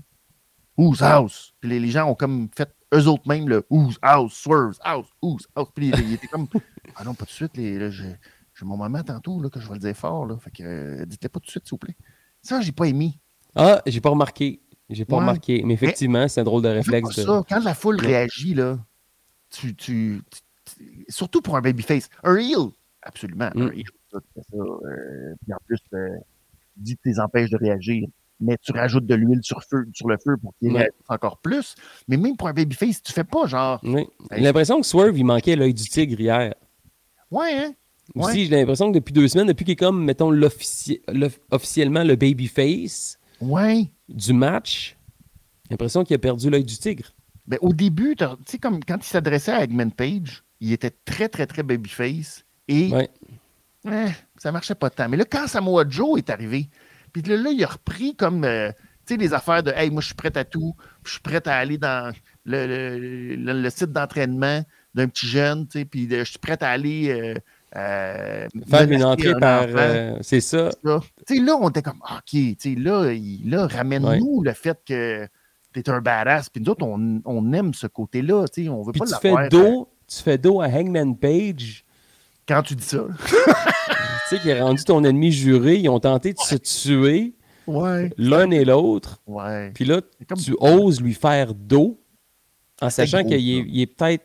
Là. 0.77 0.85
Whose 0.85 1.03
House? 1.03 1.55
Puis 1.61 1.70
les, 1.70 1.81
les 1.81 1.89
gens 1.91 2.09
ont 2.11 2.14
comme 2.14 2.49
fait 2.57 2.70
eux 2.95 3.07
autres 3.07 3.27
mêmes 3.29 3.49
le 3.49 3.64
Whose 3.70 3.99
House? 4.03 4.35
Swerve's 4.35 4.79
House? 4.83 5.07
Whose 5.22 5.47
House? 5.57 5.68
Puis 5.75 5.89
il, 5.89 5.99
il 6.01 6.12
était 6.14 6.27
comme 6.29 6.47
Ah 6.97 7.05
non, 7.05 7.14
pas 7.14 7.25
tout 7.25 7.31
de 7.31 7.35
suite. 7.35 7.57
Les, 7.57 7.91
j'ai, 7.91 8.16
mon 8.62 8.77
moment 8.77 9.03
tantôt 9.03 9.41
là, 9.43 9.51
que 9.51 9.59
je 9.61 9.66
vais 9.68 9.75
le 9.75 9.81
dire 9.81 9.97
fort. 9.97 10.27
Là, 10.27 10.37
fait 10.39 10.51
que 10.51 10.62
euh, 10.62 11.05
dites-le 11.07 11.29
pas 11.29 11.41
tout 11.41 11.47
de 11.47 11.51
suite, 11.51 11.64
s'il 11.64 11.70
vous 11.72 11.79
plaît. 11.79 11.97
Ça, 12.43 12.61
j'ai 12.61 12.72
pas 12.72 12.87
aimé. 12.87 13.18
Ah, 13.57 13.83
j'ai 13.87 14.01
pas 14.01 14.11
remarqué. 14.11 14.61
J'ai 14.91 15.05
pas 15.05 15.16
Ouais. 15.16 15.20
remarqué. 15.22 15.62
Mais 15.64 15.75
effectivement, 15.75 16.29
c'est 16.29 16.41
un 16.41 16.45
drôle 16.45 16.62
de 16.62 16.68
réflexe. 16.68 17.16
pas 17.16 17.22
de- 17.22 17.27
ça. 17.27 17.43
Quand 17.49 17.64
la 17.64 17.75
foule 17.75 17.99
réagit, 17.99 18.55
là, 18.55 18.79
tu, 19.51 19.75
tu, 19.75 20.22
surtout 21.09 21.41
pour 21.41 21.57
un 21.57 21.61
babyface. 21.62 22.09
Un 22.22 22.37
heel, 22.37 22.68
absolument. 23.03 23.51
Un 23.55 23.66
Mm. 23.68 23.72
heel, 23.72 23.85
ça, 24.12 24.18
ça. 24.37 24.57
euh, 24.57 25.35
puis 25.43 25.53
en 25.55 25.59
plus, 25.66 25.79
euh, 25.95 26.09
tu 26.85 26.97
les 27.05 27.18
empêches 27.20 27.51
de 27.51 27.57
réagir. 27.57 28.07
Mais 28.41 28.57
tu 28.61 28.72
rajoutes 28.72 29.07
de 29.07 29.14
l'huile 29.14 29.41
sur, 29.43 29.62
feu, 29.62 29.87
sur 29.95 30.09
le 30.09 30.16
feu 30.22 30.37
pour 30.37 30.53
qu'ils 30.59 30.68
Ouais. 30.72 30.78
réagissent 30.80 30.95
encore 31.09 31.39
plus. 31.39 31.74
Mais 32.09 32.16
même 32.16 32.37
pour 32.37 32.49
un 32.49 32.53
babyface, 32.53 33.03
tu 33.03 33.12
fais 33.12 33.24
pas 33.24 33.47
genre. 33.47 33.80
Oui. 33.85 34.07
J'ai 34.32 34.41
l'impression 34.43 34.80
que 34.80 34.87
Swerve, 34.87 35.16
il 35.16 35.24
manquait 35.24 35.57
l'œil 35.57 35.72
du 35.74 35.85
tigre 35.85 36.18
hier. 36.20 36.55
Ouais, 37.30 37.53
hein? 37.57 37.74
Ouais. 38.14 38.24
Aussi, 38.26 38.45
j'ai 38.47 38.57
l'impression 38.57 38.91
que 38.93 38.99
depuis 38.99 39.12
deux 39.12 39.28
semaines, 39.28 39.47
depuis 39.47 39.64
qu'il 39.64 39.72
est 39.72 39.76
comme, 39.76 40.05
mettons, 40.05 40.30
officiellement 41.51 42.05
le 42.05 42.16
babyface 42.16 43.18
Ouais. 43.41 43.91
du 44.09 44.32
match, 44.32 44.97
j'ai 45.64 45.70
l'impression 45.72 46.05
qu'il 46.05 46.14
a 46.14 46.18
perdu 46.18 46.51
l'œil 46.51 46.64
du 46.64 46.76
tigre. 46.76 47.07
Ben, 47.47 47.59
au 47.62 47.72
début, 47.72 48.14
tu 48.16 48.24
sais, 48.47 48.59
comme 48.59 48.82
quand 48.85 48.97
il 48.97 49.05
s'adressait 49.09 49.53
à 49.53 49.64
Eggman 49.64 49.91
Page, 49.91 50.45
il 50.61 50.72
était 50.72 50.93
très, 51.05 51.28
très, 51.28 51.47
très 51.47 51.62
babyface. 51.62 52.45
Et 52.68 52.91
Ouais. 52.91 53.09
Eh, 53.87 54.07
ça 54.39 54.51
marchait 54.51 54.74
pas 54.74 54.89
tant. 54.89 55.09
Mais 55.11 55.18
là, 55.18 55.24
quand 55.30 55.47
Samoa 55.47 55.85
Joe 55.89 56.18
est 56.18 56.30
arrivé, 56.30 56.68
puis 57.14 57.22
là, 57.22 57.36
là, 57.38 57.50
il 57.50 57.64
a 57.64 57.68
repris 57.68 58.14
comme, 58.14 58.44
euh, 58.44 58.70
tu 59.06 59.14
sais, 59.14 59.16
les 59.16 59.32
affaires 59.32 59.62
de, 59.62 59.70
hey, 59.70 59.90
moi, 59.90 60.02
je 60.02 60.06
suis 60.06 60.14
prêt 60.14 60.36
à 60.36 60.44
tout, 60.44 60.74
je 61.06 61.12
suis 61.12 61.20
prêt 61.20 61.46
à 61.48 61.56
aller 61.56 61.78
dans 61.78 62.12
le, 62.44 62.66
le- 62.66 63.36
le- 63.36 63.62
le 63.62 63.70
site 63.70 63.92
d'entraînement 63.92 64.62
d'un 64.94 65.08
petit 65.08 65.26
jeune, 65.26 65.66
tu 65.66 65.78
sais, 65.78 65.84
puis 65.86 66.06
je 66.10 66.24
suis 66.24 66.38
prêt 66.38 66.62
à 66.62 66.68
aller. 66.70 67.08
euh, 67.10 67.34
euh, 67.76 68.46
Faire 68.68 68.90
une 68.90 69.02
entrée 69.04 69.30
un 69.30 69.38
par. 69.40 69.66
c'est 70.22 70.40
ça. 70.40 70.70
ça. 70.84 71.00
Tu 71.26 71.36
sais, 71.36 71.40
là, 71.42 71.56
on 71.60 71.68
était 71.70 71.82
comme, 71.82 72.00
ah, 72.04 72.16
OK, 72.18 72.30
tu 72.30 72.56
sais, 72.58 72.74
là, 72.76 73.10
il- 73.12 73.48
là 73.50 73.66
ramène-nous 73.66 74.42
le 74.42 74.52
fait 74.52 74.78
que 74.86 75.26
tu 75.72 75.80
es 75.80 75.88
un 75.90 76.00
badass. 76.00 76.48
Puis 76.50 76.62
nous 76.62 76.70
autres, 76.70 76.86
on, 76.86 77.20
on 77.24 77.52
aime 77.52 77.74
ce 77.74 77.86
côté-là, 77.88 78.46
tu 78.48 78.64
sais, 78.64 78.68
on 78.68 78.82
veut 78.82 78.92
Puis 78.92 79.00
pas 79.00 79.06
tu 79.06 79.14
fais 79.20 79.48
dos, 79.48 79.88
tu 80.06 80.22
fais 80.22 80.38
dos 80.38 80.60
à 80.60 80.66
Hangman 80.68 81.16
Page, 81.16 81.84
Quand 82.46 82.62
tu 82.62 82.74
dis 82.76 82.84
ça. 82.84 83.04
tu 84.25 84.37
sais, 84.37 84.41
qui 84.41 84.49
est 84.49 84.61
rendu 84.61 84.83
ton 84.85 85.05
ennemi 85.05 85.31
juré. 85.33 85.77
Ils 85.77 85.89
ont 85.89 86.01
tenté 86.01 86.33
de 86.33 86.39
se 86.39 86.55
tuer 86.57 87.35
Ouais. 87.66 88.11
l'un 88.18 88.51
et 88.51 88.64
l'autre. 88.64 89.22
Ouais. 89.27 89.70
Puis 89.75 89.85
là, 89.85 90.01
C'est 90.18 90.27
comme- 90.29 90.39
tu 90.39 90.55
oses 90.61 91.01
lui 91.01 91.14
faire 91.14 91.55
dos 91.55 92.01
en 92.83 92.91
sachant 92.91 93.22
qu'il 93.25 93.81
est, 93.81 93.87
peut-être 93.87 94.25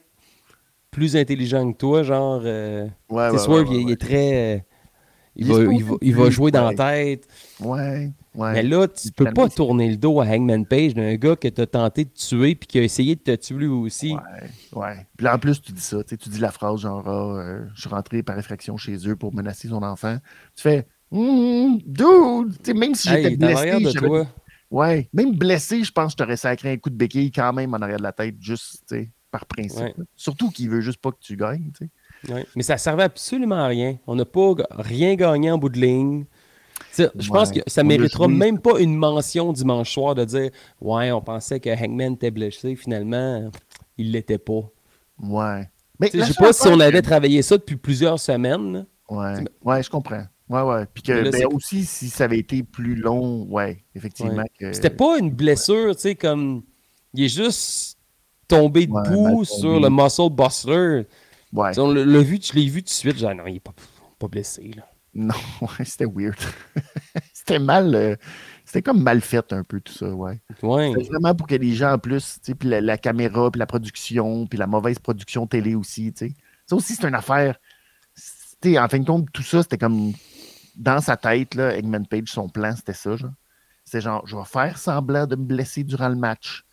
plus 0.92 1.16
intelligent 1.16 1.72
que 1.72 1.78
toi, 1.78 2.04
genre. 2.04 2.42
euh, 2.44 2.88
Ouais, 3.10 3.30
ouais, 3.30 3.38
Swerve, 3.38 3.70
ouais, 3.70 3.76
il, 3.76 3.78
est- 3.78 3.82
il 3.82 3.86
ouais. 3.88 3.92
est 3.94 4.02
très. 4.02 4.56
euh, 4.56 4.60
il, 5.36 5.46
va, 5.46 5.54
il, 5.74 5.84
va, 5.84 5.96
il 6.02 6.16
va 6.16 6.24
plus, 6.24 6.32
jouer 6.32 6.52
dans 6.52 6.70
la 6.70 6.74
tête. 6.76 7.28
Ouais, 7.62 8.12
ouais. 8.40 8.54
Mais 8.54 8.64
là, 8.64 8.88
tu 8.88 9.12
peux 9.12 9.26
pas 9.32 9.50
tourner 9.50 9.90
le 9.90 9.98
dos 9.98 10.20
à 10.22 10.26
Hangman 10.26 10.66
Page 10.66 10.94
d'un 10.96 11.16
gars 11.16 11.36
que 11.36 11.48
tu 11.48 11.62
as 11.62 11.68
tenté 11.68 12.06
de 12.06 12.10
tuer 12.12 12.56
puis 12.56 12.68
qui 12.68 12.80
a 12.80 12.84
essayé 12.84 13.16
de 13.16 13.22
te 13.22 13.36
tuer 13.36 13.58
lui 13.58 13.68
aussi. 13.68 14.14
Ouais, 14.14 14.80
ouais. 14.82 15.08
Puis 15.18 15.26
là, 15.26 15.36
en 15.36 15.40
plus, 15.40 15.62
tu 15.62 15.72
dis 15.72 15.82
ça, 15.82 16.04
tu 16.04 16.16
dis 16.16 16.40
la 16.40 16.52
phrase 16.52 16.82
genre, 16.82 17.04
Ah, 17.08 17.40
euh, 17.40 17.66
je 17.76 17.82
suis 17.82 17.90
rentré 17.90 18.24
par 18.24 18.38
effraction 18.40 18.78
chez 18.78 18.96
eux 19.08 19.16
pour 19.16 19.34
menacer 19.34 19.68
son 19.68 19.84
enfant. 19.84 20.18
Tu 20.56 20.64
fais, 20.64 20.88
Hum, 21.12 21.80
dude, 21.86 22.76
même 22.78 22.94
si 22.94 23.10
Hey, 23.10 23.24
j'étais 23.32 23.44
arrière 23.44 23.78
blessé, 23.80 23.86
de 23.86 23.90
j'avais- 23.92 24.08
toi. 24.08 24.28
ouais, 24.70 25.10
même 25.12 25.36
blessé, 25.36 25.84
je 25.84 25.92
pense 25.92 26.08
que 26.08 26.12
je 26.12 26.18
t'aurais 26.24 26.38
sacré 26.38 26.72
un 26.72 26.78
coup 26.78 26.92
de 26.92 26.96
béquille 26.96 27.32
quand 27.32 27.52
même 27.52 27.74
en 27.74 27.78
arrière 27.78 27.98
de 27.98 28.04
la 28.04 28.12
tête, 28.12 28.36
juste, 28.40 28.94
par 29.32 29.46
principe. 29.48 29.80
Ouais. 29.82 29.94
Surtout 30.16 30.50
qu'il 30.52 30.70
veut 30.70 30.82
juste 30.82 31.02
pas 31.02 31.12
que 31.12 31.18
tu 31.20 31.36
gagnes. 31.36 31.72
Ouais. 32.30 32.46
Mais 32.56 32.62
ça 32.64 32.78
servait 32.78 33.04
absolument 33.04 33.56
à 33.56 33.68
rien. 33.68 33.98
On 34.06 34.16
n'a 34.16 34.26
pas 34.26 34.54
rien 34.72 35.16
gagné 35.16 35.50
en 35.52 35.58
bout 35.58 35.70
de 35.70 35.80
ligne. 35.80 36.26
Je 36.98 37.28
pense 37.30 37.50
Ouais. 37.50 37.62
que 37.62 37.70
ça 37.70 37.84
méritera 37.84 38.28
même 38.28 38.60
pas 38.60 38.80
une 38.80 38.96
mention 38.96 39.54
dimanche 39.54 39.92
soir 39.94 40.16
de 40.16 40.26
dire 40.26 40.50
Ouais, 40.82 41.12
on 41.12 41.22
pensait 41.22 41.60
que 41.60 41.70
Hangman 41.70 42.14
était 42.14 42.32
blessé. 42.32 42.76
Finalement, 42.76 43.50
il 43.98 44.12
l'était 44.12 44.38
pas. 44.38 44.62
Ouais. 45.22 45.70
Mais 46.00 46.10
Je 46.14 46.24
sais 46.24 46.34
pas 46.34 46.54
si 46.54 46.68
on 46.68 46.78
que- 46.78 46.82
avait 46.84 47.02
travaillé 47.02 47.42
ça 47.42 47.58
depuis 47.58 47.76
plusieurs 47.76 48.20
semaines. 48.20 48.86
Ouais, 49.10 49.34
ouais, 49.64 49.84
je 49.84 49.90
comprends. 49.90 50.24
Ouais, 50.50 50.62
ouais. 50.62 50.86
Puis 50.94 51.04
que, 51.04 51.12
là, 51.12 51.30
ben, 51.30 51.46
aussi, 51.54 51.84
si 51.86 52.10
ça 52.10 52.24
avait 52.24 52.40
été 52.40 52.64
plus 52.64 52.96
long, 52.96 53.44
ouais, 53.50 53.84
effectivement. 53.96 54.34
Ouais. 54.38 54.50
que- 54.60 54.74
C'était 54.74 54.90
pas 54.90 55.20
une 55.20 55.30
blessure, 55.32 55.96
tu 55.96 56.02
sais, 56.04 56.16
comme. 56.16 56.64
Il 57.14 57.24
est 57.26 57.28
juste 57.30 57.98
tombé 58.48 58.86
debout 58.88 59.44
sur 59.46 59.80
le 59.80 59.90
muscle 59.90 60.30
bustler. 60.32 61.06
Ouais. 61.54 61.78
On 61.80 61.92
l'a 61.92 62.06
l'a 62.06 62.20
vu, 62.22 62.40
je 62.42 62.54
l'ai 62.54 62.68
vu 62.68 62.82
tout 62.82 62.88
de 62.88 62.90
suite. 62.94 63.18
Genre, 63.18 63.34
non, 63.36 63.46
il 63.48 63.56
est 63.58 63.60
pas, 63.60 63.74
pas 64.20 64.28
blessé. 64.28 64.72
Là. 64.76 64.84
Non, 65.14 65.36
ouais, 65.62 65.86
c'était 65.86 66.06
weird. 66.06 66.38
c'était 67.34 67.60
mal. 67.60 67.96
euh, 67.96 68.16
c'était 68.66 68.82
comme 68.84 69.02
mal 69.02 69.22
fait 69.22 69.52
un 69.54 69.64
peu 69.64 69.82
tout 69.82 69.94
ça, 69.94 70.10
ouais. 70.10 70.40
Ouais. 70.62 70.94
C'était 70.96 71.10
vraiment 71.10 71.34
pour 71.34 71.48
que 71.48 71.56
les 71.56 71.74
gens, 71.74 71.94
en 71.94 71.98
plus, 71.98 72.36
tu 72.36 72.40
sais, 72.44 72.56
puis 72.56 72.70
la, 72.70 72.82
la 72.82 72.98
caméra, 72.98 73.50
puis 73.50 73.60
la 73.60 73.66
production, 73.66 74.46
puis 74.46 74.60
la 74.60 74.68
mauvaise 74.68 75.00
production 75.00 75.48
télé 75.48 75.76
aussi, 75.76 76.14
tu 76.14 76.28
sais. 76.28 76.34
Ça 76.68 76.76
aussi, 76.76 76.96
c'est 76.96 77.08
une 77.08 77.16
affaire. 77.16 77.60
En 78.66 78.88
fin 78.90 79.00
de 79.00 79.06
compte, 79.06 79.32
tout 79.32 79.42
ça, 79.42 79.64
c'était 79.64 79.78
comme 79.78 80.14
dans 80.76 81.02
sa 81.02 81.18
tête, 81.18 81.56
là, 81.56 81.76
Eggman 81.76 82.06
Page, 82.06 82.28
son 82.28 82.50
plan, 82.50 82.76
c'était 82.76 82.94
ça, 82.94 83.16
genre. 83.16 83.32
C'était 83.86 84.02
genre, 84.02 84.28
je 84.28 84.36
vais 84.36 84.46
faire 84.46 84.78
semblant 84.78 85.26
de 85.26 85.36
me 85.36 85.46
blesser 85.46 85.84
durant 85.84 86.10
le 86.10 86.16
match. 86.16 86.64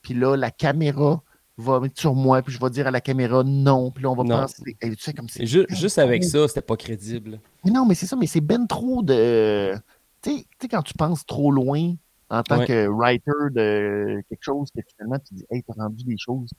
Puis 0.00 0.14
là, 0.14 0.34
la 0.34 0.50
caméra 0.50 1.22
va 1.56 1.78
mettre 1.80 2.00
sur 2.00 2.14
moi, 2.14 2.42
puis 2.42 2.52
je 2.52 2.60
vais 2.60 2.70
dire 2.70 2.86
à 2.86 2.90
la 2.90 3.00
caméra 3.00 3.44
non, 3.44 3.90
puis 3.90 4.02
là, 4.02 4.10
on 4.10 4.14
va 4.16 4.24
Non. 4.24 4.40
penser. 4.42 4.76
Hey, 4.80 4.96
tu 4.96 5.02
sais, 5.02 5.12
comme 5.12 5.28
c'est 5.28 5.46
juste 5.46 5.98
avec 5.98 6.24
ça, 6.24 6.48
c'était 6.48 6.62
pas 6.62 6.76
crédible. 6.76 7.38
mais 7.64 7.70
non, 7.70 7.86
mais 7.86 7.94
c'est 7.94 8.06
ça, 8.06 8.16
mais 8.16 8.26
c'est 8.26 8.40
ben 8.40 8.66
trop 8.66 9.02
de. 9.02 9.74
Tu 10.22 10.30
sais- 10.60 10.68
quand 10.68 10.82
tu 10.82 10.94
penses 10.94 11.24
trop 11.26 11.50
loin 11.52 11.94
en 12.30 12.42
tant 12.42 12.58
Ouais. 12.60 12.66
que 12.66 12.86
writer 12.88 13.30
de 13.52 14.22
quelque 14.28 14.42
chose, 14.42 14.68
que 14.74 14.80
finalement 14.96 15.18
tu 15.26 15.34
dis, 15.34 15.44
hey, 15.50 15.62
t'as 15.62 15.74
rendu 15.80 16.02
des 16.04 16.16
choses 16.18 16.50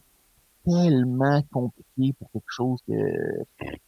tellement 0.65 1.41
compliquées 1.51 2.13
pour 2.17 2.31
quelque 2.31 2.43
chose 2.49 2.79
que 2.87 2.93
c'est 3.59 3.79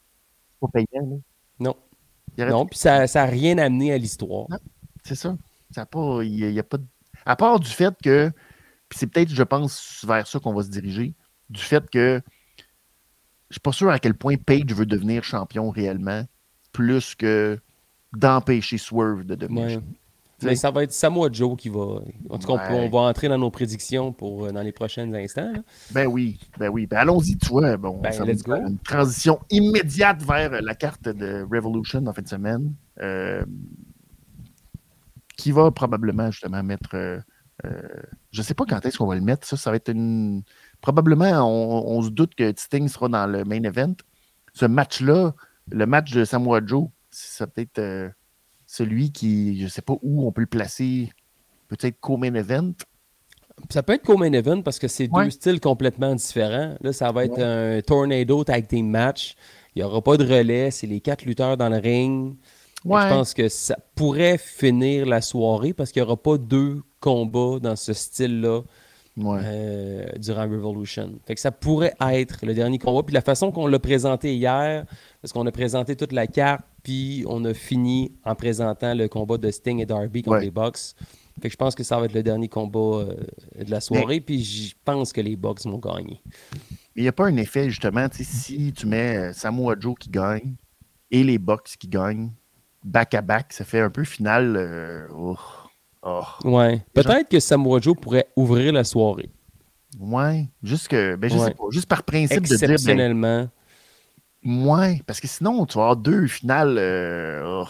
pas 0.60 0.68
payant. 0.74 0.88
Là. 1.10 1.16
Non. 1.60 1.76
Non, 2.38 2.66
puis 2.66 2.78
ça 2.78 3.06
n'a 3.06 3.26
rien 3.26 3.58
amené 3.58 3.92
à 3.94 3.98
l'histoire. 3.98 4.48
C'est 5.04 5.16
ça. 5.16 5.36
Ça 5.72 5.82
a 5.82 5.86
pas. 5.86 6.22
Il 6.24 6.36
y 6.38 6.58
a, 6.58 6.60
a 6.60 6.64
pas 6.64 6.78
de- 6.78 6.86
À 7.26 7.36
part 7.36 7.60
du 7.60 7.70
fait 7.70 7.94
que. 8.04 8.32
Puis 8.90 9.00
c'est 9.00 9.08
peut-être, 9.08 9.30
je 9.30 9.44
pense, 9.44 10.04
vers 10.08 10.26
ça 10.28 10.40
qu'on 10.40 10.54
va 10.54 10.64
se 10.64 10.70
diriger. 10.70 11.14
Du 11.50 11.62
fait 11.62 11.90
que. 11.90 12.22
Je 13.50 13.54
suis 13.54 13.62
pas 13.62 13.72
sûr 13.72 13.90
à 13.90 14.00
quel 14.00 14.14
point 14.14 14.36
Page 14.36 14.74
veut 14.74 14.86
devenir 14.86 15.24
champion 15.24 15.70
réellement, 15.70 16.24
plus 16.74 17.16
que 17.16 17.58
d'empêcher 18.14 18.78
Swerve 18.78 19.24
de 19.24 19.36
devenir 19.36 19.64
Ouais. 19.64 19.74
champion. 19.76 19.94
Mais 20.44 20.56
ça 20.56 20.70
va 20.70 20.84
être 20.84 20.92
Samoa 20.92 21.30
Joe 21.32 21.58
qui 21.58 21.70
va. 21.70 22.00
En 22.30 22.38
tout 22.38 22.46
cas, 22.46 22.54
on 22.54 22.58
peut- 22.58 22.74
Ouais. 22.74 22.86
on, 22.86 22.90
va 22.90 23.00
entrer 23.10 23.28
dans 23.28 23.38
nos 23.40 23.50
prédictions 23.50 24.12
pour 24.14 24.46
euh, 24.46 24.52
dans 24.52 24.62
les 24.62 24.72
prochains 24.74 25.12
instants. 25.14 25.52
là. 25.52 25.62
Ben 25.92 26.06
oui, 26.08 26.40
ben 26.60 26.70
oui. 26.70 26.86
Ben 26.86 26.98
allons-y, 26.98 27.38
tu 27.38 27.48
vois. 27.48 27.76
Bon, 27.78 27.98
Ben, 28.02 28.12
let's 28.26 28.44
go. 28.44 28.56
Une 28.56 28.78
transition 28.78 29.40
immédiate 29.50 30.22
vers 30.22 30.62
la 30.62 30.76
carte 30.76 31.10
de 31.10 31.42
Revolution 31.50 32.06
en 32.06 32.14
fin 32.14 32.22
de 32.22 32.28
semaine. 32.28 32.74
euh, 33.02 33.44
qui 35.38 35.52
va 35.52 35.72
probablement 35.72 36.32
justement 36.32 36.64
mettre. 36.64 36.96
euh, 36.96 37.20
euh, 37.66 37.82
je 38.32 38.42
sais 38.42 38.54
pas 38.54 38.66
quand 38.66 38.86
est-ce 38.86 38.98
qu'on 39.00 39.08
va 39.08 39.16
le 39.16 39.22
mettre. 39.22 39.48
Ça, 39.48 39.58
ça 39.58 39.70
va 39.72 39.78
être 39.78 39.90
une. 39.90 40.44
Probablement, 40.82 41.42
on, 41.48 41.98
on 41.98 42.02
se 42.04 42.10
doute 42.10 42.36
que 42.36 42.54
Sting 42.56 42.88
sera 42.88 43.08
dans 43.10 43.26
le 43.28 43.44
main 43.46 43.64
event. 43.64 43.96
Ce 44.54 44.66
match-là, 44.66 45.34
le 45.72 45.86
match 45.86 46.12
de 46.14 46.24
Samoa 46.26 46.62
Joe, 46.66 46.88
ça 47.12 47.46
va 47.46 47.52
peut-être. 47.52 47.80
euh, 47.80 48.10
celui 48.70 49.12
qui, 49.14 49.58
je 49.60 49.64
ne 49.64 49.70
sais 49.70 49.82
pas 49.82 49.96
où 50.02 50.28
on 50.28 50.32
peut 50.34 50.42
le 50.42 50.48
placer, 50.48 51.10
peut-être 51.70 52.00
co-main 52.02 52.34
event. 52.34 52.74
Ça 53.70 53.82
peut 53.82 53.94
être 53.94 54.04
co-main 54.04 54.34
event 54.34 54.62
parce 54.62 54.78
que 54.78 54.90
c'est 54.90 55.10
Ouais. 55.10 55.24
deux 55.24 55.30
styles 55.32 55.60
complètement 55.62 56.14
différents. 56.14 56.76
Là, 56.82 56.92
ça 56.94 57.12
va 57.14 57.24
être 57.26 57.40
un 57.40 57.82
Tornado 57.82 58.44
Tag 58.44 58.68
Team 58.68 58.90
Match. 58.90 59.36
Il 59.74 59.80
n'y 59.80 59.84
aura 59.84 60.02
pas 60.02 60.18
de 60.18 60.26
relais. 60.26 60.70
C'est 60.70 60.86
les 60.86 61.00
quatre 61.00 61.24
lutteurs 61.24 61.56
dans 61.56 61.70
le 61.70 61.78
ring. 61.78 62.36
Ouais. 62.84 63.02
Je 63.04 63.08
pense 63.08 63.34
que 63.34 63.48
ça 63.48 63.78
pourrait 63.96 64.38
finir 64.38 65.06
la 65.06 65.22
soirée 65.22 65.74
parce 65.74 65.92
qu'il 65.94 66.02
n'y 66.02 66.06
aura 66.08 66.18
pas 66.22 66.38
deux 66.38 66.82
combats 67.12 67.60
dans 67.62 67.76
ce 67.76 67.94
style-là 67.94 68.62
Ouais. 69.16 69.40
euh, 69.44 70.06
durant 70.20 70.44
Revolution. 70.44 71.14
Fait 71.26 71.34
que 71.34 71.42
ça 71.42 71.52
pourrait 71.52 71.96
être 72.12 72.46
le 72.46 72.54
dernier 72.54 72.78
combat. 72.78 73.02
Puis 73.02 73.16
la 73.16 73.22
façon 73.22 73.52
qu'on 73.52 73.66
l'a 73.66 73.80
présenté 73.80 74.36
hier, 74.36 74.86
parce 75.22 75.34
qu'on 75.34 75.46
a 75.48 75.52
présenté 75.52 75.96
toute 75.96 76.12
la 76.12 76.28
carte, 76.28 76.62
puis 76.84 77.24
on 77.28 77.44
a 77.46 77.54
fini 77.56 78.12
en 78.24 78.36
présentant 78.36 78.94
le 78.94 79.08
combat 79.08 79.38
de 79.40 79.50
Sting 79.50 79.80
et 79.82 79.88
Darby 79.88 80.22
contre 80.22 80.38
Ouais. 80.38 80.44
les 80.46 80.52
Bucks. 80.52 80.94
Fait 81.42 81.50
que 81.50 81.52
je 81.52 81.56
pense 81.58 81.74
que 81.74 81.84
ça 81.84 81.98
va 82.00 82.06
être 82.06 82.14
le 82.14 82.22
dernier 82.22 82.48
combat 82.48 82.80
euh, 83.08 83.16
de 83.64 83.72
la 83.72 83.80
soirée, 83.82 84.22
puis 84.22 84.44
je 84.44 84.76
pense 84.86 85.12
que 85.12 85.22
les 85.22 85.36
Bucks 85.36 85.66
vont 85.66 85.80
gagner. 85.80 86.22
Mais 86.96 87.02
il 87.02 87.02
n'y 87.04 87.08
a 87.10 87.12
pas 87.12 87.26
un 87.26 87.38
effet, 87.38 87.70
justement, 87.72 88.08
si 88.12 88.72
tu 88.74 88.86
mets 88.86 89.18
euh, 89.18 89.34
Samoa 89.34 89.76
Joe 89.80 89.96
qui 90.00 90.10
gagne 90.10 90.54
et 91.10 91.24
les 91.24 91.40
Bucks 91.40 91.76
qui 91.80 91.88
gagnent 91.88 92.30
back-à-back, 92.84 93.52
ça 93.54 93.66
fait 93.66 93.80
un 93.82 93.90
peu 93.90 94.04
final. 94.04 94.56
euh, 94.58 95.08
oh, 95.16 95.36
oh. 96.04 96.24
Ouais. 96.44 96.84
Peut-être 96.94 97.30
que 97.30 97.40
Samoa 97.40 97.80
Joe 97.82 97.96
pourrait 98.00 98.28
ouvrir 98.36 98.74
la 98.74 98.84
soirée. 98.84 99.30
Ouais, 100.00 100.48
juste 100.64 100.88
que, 100.90 101.16
ben, 101.16 101.30
je 101.30 101.36
Ouais. 101.38 101.46
sais 101.46 101.52
pas, 101.54 101.64
juste 101.72 101.88
par 101.88 102.04
principe 102.04 102.42
de 102.44 102.48
dire, 102.48 102.58
ben, 102.60 102.72
Exceptionnellement. 102.74 103.50
ouais, 104.46 105.02
parce 105.08 105.20
que 105.20 105.28
sinon, 105.28 105.66
tu 105.66 105.78
vas 105.78 105.84
avoir 105.86 105.98
deux 105.98 106.28
finales. 106.28 106.78
euh, 106.78 107.64
oh, 107.64 107.68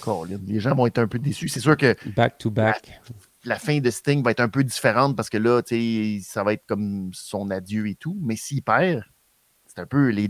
Colin, 0.00 0.38
les 0.46 0.60
gens 0.60 0.74
vont 0.74 0.86
être 0.86 0.98
un 0.98 1.06
peu 1.06 1.18
déçus. 1.18 1.48
C'est 1.48 1.60
sûr 1.60 1.76
que 1.76 1.94
Back 2.16 2.38
to 2.38 2.50
back. 2.50 3.00
la 3.44 3.56
fin 3.58 3.78
de 3.78 3.90
Sting 3.90 4.22
va 4.22 4.30
être 4.32 4.40
un 4.40 4.48
peu 4.48 4.64
différente 4.64 5.14
parce 5.16 5.28
que 5.30 5.36
là, 5.38 5.62
tu 5.62 5.76
sais, 6.20 6.24
ça 6.28 6.42
va 6.42 6.54
être 6.54 6.64
comme 6.66 7.10
son 7.12 7.50
adieu 7.50 7.86
et 7.88 7.94
tout. 7.94 8.16
Mais 8.22 8.36
s'il 8.36 8.62
perd, 8.62 9.04
c'est 9.66 9.78
un 9.80 9.86
peu 9.86 10.08
les, 10.08 10.28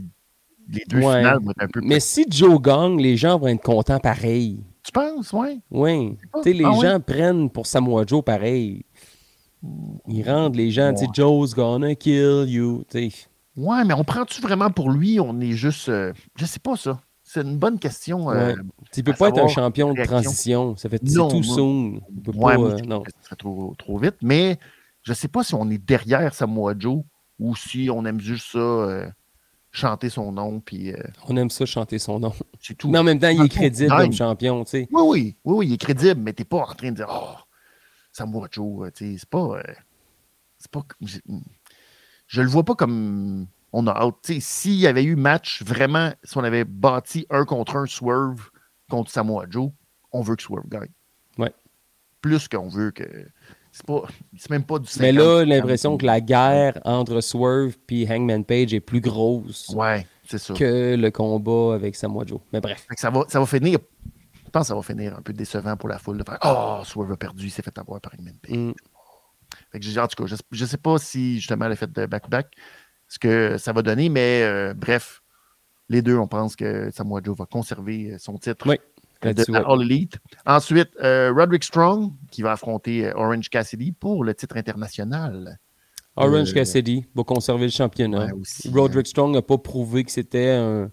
les 0.68 0.84
deux 0.88 0.98
Ouais. 0.98 1.18
finales 1.18 1.38
vont 1.42 1.52
être 1.52 1.62
un 1.62 1.68
peu. 1.68 1.80
Mais 1.82 2.00
si 2.00 2.26
Joe 2.28 2.60
gagne, 2.60 3.00
les 3.00 3.16
gens 3.16 3.38
vont 3.38 3.46
être 3.46 3.62
contents 3.62 4.00
pareil. 4.00 4.62
Tu 4.82 4.92
penses, 4.92 5.32
ouais? 5.32 5.60
Oui. 5.70 6.16
Tu 6.36 6.42
sais, 6.42 6.52
les 6.52 6.64
ah 6.64 6.72
gens 6.80 7.00
prennent 7.00 7.50
pour 7.50 7.66
Samoa 7.66 8.04
Joe 8.06 8.24
pareil. 8.24 8.84
Ils 10.08 10.22
rendent 10.28 10.56
les 10.56 10.70
gens, 10.70 10.92
tu 10.92 11.00
sais, 11.00 11.06
Ouais. 11.06 11.10
Joe's 11.14 11.54
gonna 11.54 11.94
kill 11.94 12.46
you. 12.48 12.84
tu 12.90 13.10
sais. 13.10 13.16
Ouais, 13.56 13.84
mais 13.84 13.92
on 13.94 14.04
prend-tu 14.04 14.40
vraiment 14.40 14.70
pour 14.70 14.90
lui? 14.90 15.20
On 15.20 15.38
est 15.40 15.52
juste. 15.52 15.88
euh, 15.90 16.12
je 16.36 16.46
sais 16.46 16.60
pas 16.60 16.76
ça. 16.76 17.00
C'est 17.22 17.42
une 17.42 17.58
bonne 17.58 17.78
question. 17.78 18.30
euh, 18.30 18.54
Ouais. 18.54 18.62
Tu 18.92 19.02
peux 19.02 19.12
à 19.12 19.14
pas 19.14 19.28
être 19.28 19.38
un 19.38 19.48
champion 19.48 19.92
de 19.92 20.02
transition. 20.02 20.76
Ça 20.76 20.88
fait 20.88 21.02
Non, 21.02 21.28
tout 21.28 21.42
soon. 21.42 22.00
Tu 22.14 22.22
peux 22.32 22.38
ouais, 22.38 22.56
pas, 22.56 22.62
euh, 22.62 22.78
non. 22.86 23.02
que 23.02 23.10
ce 23.20 23.26
serait 23.26 23.36
trop, 23.36 23.74
trop 23.78 23.98
vite. 23.98 24.16
Mais 24.22 24.58
je 25.02 25.12
sais 25.12 25.28
pas 25.28 25.44
si 25.44 25.54
on 25.54 25.68
est 25.70 25.78
derrière 25.78 26.34
Samoa 26.34 26.74
Joe 26.78 27.02
ou 27.38 27.54
si 27.54 27.88
on 27.92 28.04
aime 28.06 28.20
juste 28.20 28.52
ça, 28.52 28.58
euh, 28.58 29.06
chanter 29.72 30.08
son 30.10 30.32
nom, 30.32 30.60
puis 30.60 30.92
euh, 30.92 31.02
On 31.28 31.36
aime 31.36 31.50
ça 31.50 31.64
chanter 31.66 31.98
son 31.98 32.18
nom. 32.20 32.32
c'est 32.60 32.74
tout. 32.76 32.88
Mais 32.90 32.98
en 32.98 33.04
même 33.04 33.18
temps, 33.18 33.28
il 33.28 33.42
est 33.42 33.48
crédible 33.48 33.90
comme 33.96 34.12
champion, 34.12 34.64
tu 34.64 34.70
sais. 34.70 34.88
Oui, 34.90 35.02
oui, 35.02 35.36
oui, 35.44 35.54
oui, 35.56 35.66
il 35.68 35.72
est 35.74 35.78
crédible, 35.78 36.20
mais 36.20 36.32
t'es 36.32 36.44
pas 36.44 36.58
en 36.58 36.74
train 36.74 36.90
de 36.90 36.96
dire 36.96 37.08
Oh, 37.10 37.36
Samoa 38.12 38.48
Joe, 38.50 38.90
tu 38.92 39.12
sais, 39.12 39.18
c'est 39.18 39.28
pas. 39.28 39.58
euh, 39.58 39.62
c'est 40.58 40.70
pas. 40.70 40.82
Je, 41.00 41.18
je 42.26 42.42
le 42.42 42.48
vois 42.48 42.64
pas 42.64 42.74
comme 42.74 43.46
on 43.72 43.86
a 43.86 43.92
hâte. 43.92 44.16
Tu 44.24 44.34
sais, 44.34 44.40
s'il 44.40 44.74
y 44.74 44.86
avait 44.86 45.04
eu 45.04 45.14
match, 45.16 45.62
vraiment, 45.62 46.12
si 46.24 46.36
on 46.36 46.44
avait 46.44 46.64
bâti 46.64 47.26
un 47.30 47.44
contre 47.44 47.76
un 47.76 47.86
Swerve 47.86 48.50
contre 48.90 49.10
Samoa 49.10 49.46
Joe, 49.48 49.70
on 50.12 50.22
veut 50.22 50.34
que 50.36 50.42
Swerve 50.42 50.68
gagne. 50.68 50.90
Ouais. 51.38 51.54
Plus 52.20 52.48
qu'on 52.48 52.68
veut 52.68 52.90
que. 52.90 53.04
C'est 53.72 54.50
même 54.50 54.64
pas 54.64 54.78
du 54.78 54.88
Mais 54.98 55.12
50, 55.12 55.14
là, 55.14 55.44
l'impression 55.44 55.96
que 55.96 56.04
la 56.04 56.20
guerre 56.20 56.78
entre 56.84 57.20
Swerve 57.20 57.76
et 57.90 58.06
Hangman 58.10 58.44
Page 58.44 58.74
est 58.74 58.80
plus 58.80 59.00
grosse 59.00 59.68
Ouais, 59.70 60.06
que 60.56 60.96
le 60.96 61.10
combat 61.10 61.74
avec 61.74 61.94
Samoa 61.94 62.24
Joe. 62.26 62.40
Mais 62.52 62.60
bref. 62.60 62.86
Ça, 62.96 63.10
va, 63.10 63.24
ça 63.28 63.38
va 63.38 63.46
finir. 63.46 63.78
Je 64.44 64.50
pense 64.50 64.62
que 64.62 64.68
ça 64.68 64.74
va 64.74 64.82
finir 64.82 65.16
un 65.16 65.22
peu 65.22 65.32
décevant 65.32 65.76
pour 65.76 65.88
la 65.88 65.98
foule 65.98 66.18
de 66.18 66.24
faire 66.24 66.38
Oh, 66.44 66.82
Swerve 66.84 67.12
a 67.12 67.16
perdu, 67.16 67.46
il 67.46 67.50
s'est 67.50 67.62
fait 67.62 67.76
avoir 67.78 68.00
par 68.00 68.12
Hangman 68.18 68.34
Page. 68.42 68.56
Mm. 68.56 68.72
Fait 69.72 69.80
que 69.80 69.98
en 69.98 70.06
tout 70.06 70.24
cas, 70.24 70.36
je 70.50 70.64
ne 70.64 70.68
sais 70.68 70.76
pas 70.76 70.98
si 70.98 71.36
justement 71.36 71.68
le 71.68 71.74
fait 71.74 71.90
de 71.90 72.06
back-back, 72.06 72.54
ce 73.08 73.18
que 73.18 73.56
ça 73.58 73.72
va 73.72 73.82
donner, 73.82 74.08
mais 74.08 74.42
euh, 74.42 74.74
bref, 74.74 75.22
les 75.88 76.02
deux, 76.02 76.16
on 76.16 76.28
pense 76.28 76.54
que 76.54 76.90
Samoa 76.92 77.20
Joe 77.22 77.36
va 77.36 77.46
conserver 77.46 78.12
euh, 78.12 78.18
son 78.18 78.38
titre 78.38 78.68
Oui, 78.68 78.76
de 79.22 79.28
là-dessus, 79.28 79.50
la 79.52 79.60
ouais. 79.60 79.66
All 79.72 79.82
Elite. 79.82 80.18
Ensuite, 80.46 80.90
euh, 81.02 81.32
Roderick 81.34 81.64
Strong 81.64 82.12
qui 82.30 82.42
va 82.42 82.52
affronter 82.52 83.06
euh, 83.06 83.12
Orange 83.16 83.48
Cassidy 83.50 83.92
pour 83.92 84.24
le 84.24 84.34
titre 84.34 84.56
international. 84.56 85.58
Orange 86.16 86.50
Euh, 86.50 86.54
Cassidy 86.54 87.06
va 87.14 87.22
conserver 87.24 87.64
le 87.66 87.70
championnat. 87.70 88.26
Ouais, 88.26 88.32
aussi, 88.32 88.68
Roderick 88.72 89.06
Strong 89.06 89.32
n'a 89.34 89.42
pas 89.42 89.58
prouvé 89.58 90.04
que 90.04 90.10
c'était 90.10 90.50
un, 90.50 90.90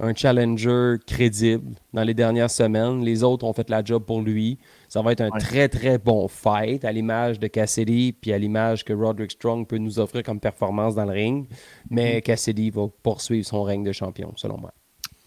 un 0.00 0.14
challenger 0.14 0.96
crédible 1.06 1.74
dans 1.92 2.02
les 2.02 2.14
dernières 2.14 2.50
semaines. 2.50 3.04
Les 3.04 3.22
autres 3.22 3.44
ont 3.46 3.52
fait 3.52 3.68
la 3.70 3.82
job 3.84 4.04
pour 4.04 4.20
lui. 4.20 4.58
Ça 4.88 5.00
va 5.02 5.12
être 5.12 5.20
un 5.20 5.30
Ouais. 5.30 5.38
très, 5.38 5.68
très 5.68 5.98
bon 5.98 6.26
fight 6.28 6.84
à 6.84 6.92
l'image 6.92 7.38
de 7.38 7.46
Cassidy 7.46 8.12
puis 8.12 8.32
à 8.32 8.38
l'image 8.38 8.84
que 8.84 8.92
Roderick 8.92 9.30
Strong 9.32 9.66
peut 9.66 9.78
nous 9.78 9.98
offrir 9.98 10.22
comme 10.22 10.40
performance 10.40 10.94
dans 10.94 11.04
le 11.04 11.12
ring. 11.12 11.44
Mm-hmm. 11.48 11.54
Mais 11.90 12.22
Cassidy 12.22 12.70
va 12.70 12.86
poursuivre 13.02 13.46
son 13.46 13.62
règne 13.62 13.84
de 13.84 13.92
champion, 13.92 14.32
selon 14.36 14.58
moi. 14.58 14.72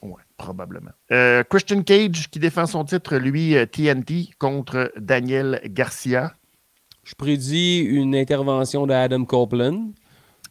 Oui, 0.01 0.21
probablement. 0.37 0.91
Euh, 1.11 1.43
Christian 1.43 1.83
Cage 1.83 2.29
qui 2.29 2.39
défend 2.39 2.65
son 2.65 2.83
titre, 2.83 3.17
lui, 3.17 3.55
euh, 3.55 3.65
TNT, 3.65 4.29
contre 4.39 4.91
Daniel 4.97 5.61
Garcia. 5.65 6.33
Je 7.03 7.13
prédis 7.15 7.79
une 7.79 8.15
intervention 8.15 8.87
d'Adam 8.87 9.25
Copeland, 9.25 9.91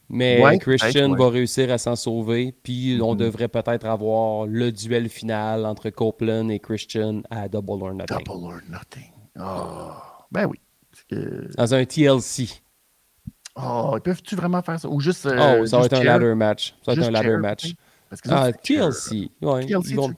mais 0.08 0.42
Ouais, 0.42 0.58
Christian 0.58 1.14
va 1.14 1.30
réussir 1.30 1.70
à 1.72 1.78
s'en 1.78 1.96
sauver. 1.96 2.54
Puis 2.62 2.98
on 3.02 3.12
Mhm. 3.12 3.18
devrait 3.18 3.48
peut-être 3.48 3.86
avoir 3.86 4.46
le 4.46 4.70
duel 4.72 5.08
final 5.08 5.64
entre 5.66 5.90
Copeland 5.90 6.48
et 6.48 6.58
Christian 6.58 7.22
à 7.30 7.48
Double 7.48 7.82
or 7.82 7.94
Nothing. 7.94 8.18
Double 8.24 8.44
or 8.46 8.60
nothing. 8.68 9.10
Oh, 9.38 9.92
ben 10.30 10.46
oui. 10.46 10.60
Que- 11.08 11.48
Dans 11.56 11.74
un 11.74 11.84
TLC. 11.84 12.48
Oh, 13.56 13.92
ils 13.96 14.00
peuvent-tu 14.00 14.36
vraiment 14.36 14.62
faire 14.62 14.78
ça? 14.78 14.88
Ou 14.88 15.00
juste. 15.00 15.26
euh, 15.26 15.60
oh, 15.62 15.66
ça 15.66 15.78
va 15.78 15.86
être 15.86 15.94
un 15.94 16.04
ladder 16.04 16.34
match. 16.34 16.74
Ça 16.84 16.92
va 16.94 17.00
être 17.00 17.08
un 17.08 17.10
ladder 17.10 17.28
chair, 17.28 17.38
match. 17.38 17.74
Oui. 18.10 18.16
Parce 18.18 18.20
que 18.20 18.28
Ah. 18.30 18.52
TLC. 18.52 19.30
Ouais, 19.40 19.64
TLC, 19.66 19.94
vont-? 19.94 20.08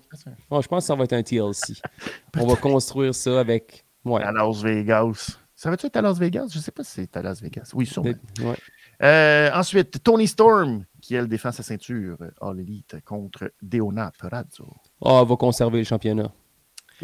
Ouais, 0.51 0.63
je 0.63 0.69
pense 0.69 0.85
que 0.85 0.87
ça 0.87 0.95
va 0.95 1.05
être 1.05 1.13
un 1.13 1.23
TLC. 1.23 1.75
on 2.39 2.47
va 2.47 2.57
construire 2.57 3.15
ça 3.15 3.39
avec. 3.41 3.85
Ouais. 4.05 4.23
À 4.23 4.33
Las 4.33 4.63
Vegas. 4.63 5.37
Ça 5.55 5.71
va-tu 5.71 5.87
être 5.87 5.97
à 5.97 6.03
Las 6.03 6.19
Vegas? 6.19 6.49
Je 6.53 6.59
ne 6.59 6.63
sais 6.63 6.73
pas 6.73 6.83
si 6.83 6.93
c'est 6.93 7.17
à 7.17 7.23
Las 7.23 7.41
Vegas. 7.41 7.71
Oui, 7.75 7.87
sûrement. 7.87 8.11
Ouais. 8.41 8.57
Euh, 9.03 9.51
ensuite, 9.55 10.03
Tony 10.03 10.27
Storm, 10.27 10.85
qui 11.01 11.15
elle 11.15 11.29
défend 11.29 11.53
sa 11.53 11.63
ceinture 11.63 12.17
euh, 12.21 12.31
All 12.41 12.59
Elite 12.61 12.97
contre 13.05 13.53
Deona 13.61 14.11
Perazzo. 14.19 14.65
Ah, 15.05 15.23
on 15.23 15.25
va 15.25 15.37
conserver 15.37 15.79
le 15.79 15.85
championnat. 15.85 16.33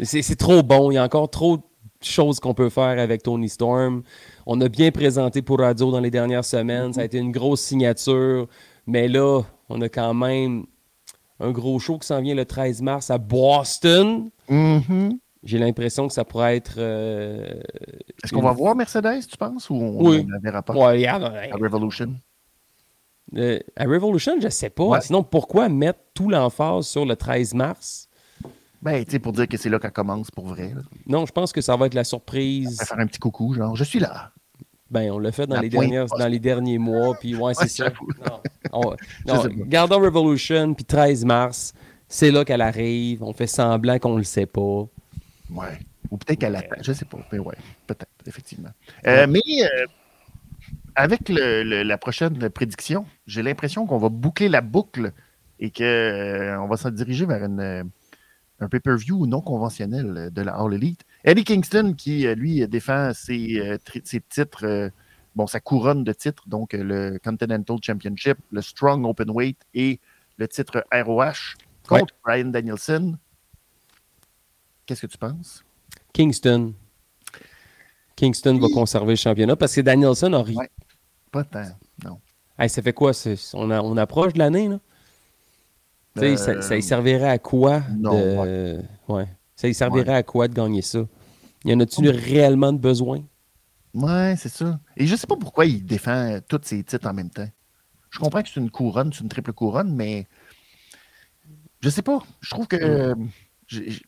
C'est 0.01 0.21
c'est 0.21 0.35
trop 0.35 0.63
bon. 0.63 0.91
Il 0.91 0.95
y 0.95 0.97
a 0.97 1.03
encore 1.03 1.29
trop 1.29 1.57
de 1.57 1.63
choses 2.01 2.39
qu'on 2.39 2.53
peut 2.53 2.69
faire 2.69 2.99
avec 2.99 3.23
Tony 3.23 3.49
Storm. 3.49 4.03
On 4.45 4.59
a 4.61 4.69
bien 4.69 4.91
présenté 4.91 5.41
pour 5.41 5.59
Radio 5.59 5.91
dans 5.91 5.99
les 5.99 6.11
dernières 6.11 6.45
semaines. 6.45 6.93
Ça 6.93 7.01
a 7.01 7.03
été 7.03 7.17
une 7.17 7.31
grosse 7.31 7.61
signature. 7.61 8.47
Mais 8.87 9.07
là, 9.07 9.41
on 9.67 9.81
a 9.81 9.89
quand 9.89 10.13
même 10.13 10.65
un 11.39 11.51
gros 11.51 11.79
show 11.79 11.97
qui 11.97 12.07
s'en 12.07 12.21
vient 12.21 12.35
le 12.35 12.45
13 12.45 12.81
mars 12.81 13.09
à 13.11 13.17
Boston. 13.17 14.29
Mhm. 14.49 15.17
J'ai 15.43 15.57
l'impression 15.57 16.07
que 16.07 16.13
ça 16.13 16.25
pourrait 16.25 16.57
être. 16.57 16.75
euh, 16.77 17.61
Est-ce 18.23 18.33
qu'on 18.33 18.41
va 18.41 18.51
voir 18.51 18.75
Mercedes, 18.75 19.25
tu 19.29 19.37
penses, 19.37 19.69
ou 19.69 19.75
on 19.75 20.05
Oui. 20.09 20.25
ne 20.25 20.31
la 20.33 20.39
verra 20.39 20.61
pas? 20.61 20.73
Ouais, 20.73 20.99
yeah, 20.99 21.15
à 21.15 21.55
Revolution? 21.55 22.13
euh, 23.37 23.59
à 23.77 23.83
Revolution, 23.85 24.33
je 24.41 24.49
sais 24.49 24.69
pas. 24.69 24.83
Ouais. 24.83 25.01
Sinon, 25.01 25.23
pourquoi 25.23 25.69
mettre 25.69 25.99
tout 26.13 26.29
l'emphase 26.29 26.87
sur 26.87 27.05
le 27.05 27.15
13 27.15 27.53
mars? 27.53 28.09
Ben, 28.81 29.03
tu 29.05 29.11
sais, 29.11 29.19
pour 29.19 29.33
dire 29.33 29.47
que 29.47 29.57
c'est 29.57 29.69
là 29.69 29.77
qu'elle 29.79 29.91
commence 29.91 30.31
pour 30.31 30.47
vrai. 30.47 30.73
là. 30.75 30.81
Non, 31.05 31.25
je 31.25 31.31
pense 31.31 31.51
que 31.51 31.61
ça 31.61 31.75
va 31.75 31.85
être 31.85 31.93
la 31.93 32.03
surprise. 32.05 32.69
Elle 32.71 32.75
va 32.77 32.85
faire 32.85 32.99
un 32.99 33.07
petit 33.07 33.19
coucou, 33.19 33.53
genre, 33.53 33.75
je 33.75 33.83
suis 33.83 33.99
là. 33.99 34.31
Ben, 34.91 35.11
on 35.11 35.19
l'a 35.19 35.31
fait 35.31 35.45
dans 35.45 35.55
La 35.55 35.61
les, 35.61 35.69
dernières, 35.69 36.05
dans 36.07 36.27
les 36.27 36.39
derniers 36.39 36.77
mois, 36.79 37.15
puis 37.19 37.35
ouais, 37.35 37.53
c'est 37.53 37.67
ça. 37.67 37.91
Non, 38.27 38.41
on- 38.73 38.95
gardons 39.67 39.99
Revolution, 39.99 40.73
puis 40.73 40.83
13 40.85 41.25
mars, 41.25 41.73
c'est 42.07 42.31
là 42.31 42.43
qu'elle 42.43 42.61
arrive. 42.61 43.21
On 43.23 43.33
fait 43.33 43.45
semblant 43.47 43.99
qu'on 43.99 44.17
le 44.17 44.23
sait 44.23 44.47
pas. 44.47 44.85
Ouais. 45.51 45.79
Ou 46.09 46.17
peut-être 46.17 46.39
qu'elle 46.39 46.55
attend, 46.55 46.75
je 46.81 46.91
sais 46.91 47.05
pas. 47.05 47.19
Mais 47.31 47.37
ouais, 47.39 47.55
peut-être, 47.85 48.07
effectivement. 48.25 48.69
Euh, 49.05 49.27
mais 49.27 49.41
euh, 49.61 49.85
avec 50.95 51.29
le- 51.29 51.63
le- 51.63 51.83
la 51.83 51.97
prochaine 51.99 52.49
prédiction, 52.49 53.05
j'ai 53.27 53.43
l'impression 53.43 53.85
qu'on 53.85 53.99
va 53.99 54.09
boucler 54.09 54.49
la 54.49 54.61
boucle 54.61 55.11
et 55.59 55.69
qu'on 55.71 56.67
va 56.67 56.77
se 56.77 56.87
diriger 56.89 57.25
vers 57.27 57.43
une, 57.43 57.59
euh, 57.59 57.83
un 58.59 58.67
pay-per-view 58.67 59.25
non 59.25 59.41
conventionnel 59.41 60.29
de 60.31 60.41
la 60.41 60.53
All 60.55 60.73
Elite. 60.73 61.01
Eddie 61.23 61.43
Kingston, 61.43 61.93
qui, 61.97 62.27
euh, 62.27 62.35
lui, 62.35 62.67
défend 62.67 63.13
ses, 63.13 63.59
euh, 63.59 63.77
ses 64.03 64.21
titres, 64.21 64.65
euh, 64.65 64.89
bon, 65.35 65.47
sa 65.47 65.59
couronne 65.59 66.03
de 66.03 66.11
titres, 66.13 66.43
donc 66.47 66.73
euh, 66.73 66.83
le 66.83 67.19
Continental 67.23 67.77
Championship, 67.81 68.37
le 68.51 68.61
Strong 68.61 69.05
Openweight 69.05 69.57
et 69.73 69.99
le 70.37 70.47
titre 70.47 70.83
ROH 70.91 71.55
contre 71.87 72.13
Brian 72.25 72.45
Danielson. 72.45 73.17
Qu'est-ce 74.85 75.01
que 75.01 75.07
tu 75.07 75.17
penses? 75.17 75.63
Kingston. 76.13 76.73
Kingston 78.15 78.57
va 78.59 78.67
conserver 78.73 79.11
le 79.13 79.15
championnat 79.17 79.55
parce 79.55 79.75
que 79.75 79.81
Danielson 79.81 80.33
a 80.33 80.43
ri. 80.43 80.55
Ouais. 80.55 80.69
Pas 81.31 81.43
tant, 81.43 81.63
non. 82.03 82.19
Hey, 82.57 82.69
ça 82.69 82.81
fait 82.81 82.91
quoi? 82.93 83.11
On, 83.53 83.69
a- 83.71 83.81
on 83.81 83.95
approche 83.97 84.33
de 84.33 84.39
l'année, 84.39 84.67
là? 84.67 84.79
Ça, 86.15 86.25
Euh, 86.25 86.61
ça 86.61 86.75
y 86.77 86.83
servirait 86.83 87.29
à 87.29 87.39
quoi? 87.39 87.81
non, 87.97 88.11
de... 88.45 88.81
ouais. 89.07 89.27
Ça 89.55 89.67
y 89.67 89.73
servirait 89.73 90.15
à 90.15 90.23
quoi 90.23 90.47
de 90.47 90.53
gagner 90.53 90.81
ça? 90.81 91.05
Y 91.65 91.73
en 91.73 91.79
a-tu 91.79 92.09
réellement 92.09 92.71
de 92.73 92.77
besoin? 92.79 93.21
Ouais, 93.93 94.35
c'est 94.37 94.49
ça. 94.49 94.79
Et 94.97 95.07
je 95.07 95.15
sais 95.15 95.27
pas 95.27 95.35
pourquoi 95.35 95.65
il 95.65 95.85
défend 95.85 96.11
euh, 96.31 96.39
tous 96.47 96.59
ses 96.63 96.83
titres 96.83 97.07
en 97.07 97.13
même 97.13 97.29
temps. 97.29 97.49
Je 98.11 98.19
comprends 98.19 98.41
que 98.41 98.49
c'est 98.49 98.59
une 98.59 98.71
couronne, 98.71 99.11
c'est 99.13 99.21
une 99.21 99.29
triple 99.29 99.53
couronne, 99.53 99.93
mais 99.95 100.27
je 101.81 101.89
sais 101.89 102.01
pas. 102.01 102.19
Je 102.41 102.49
trouve 102.49 102.67
que 102.67 102.75
euh, 102.77 103.15
je, 103.67 103.83
je- 103.89 103.99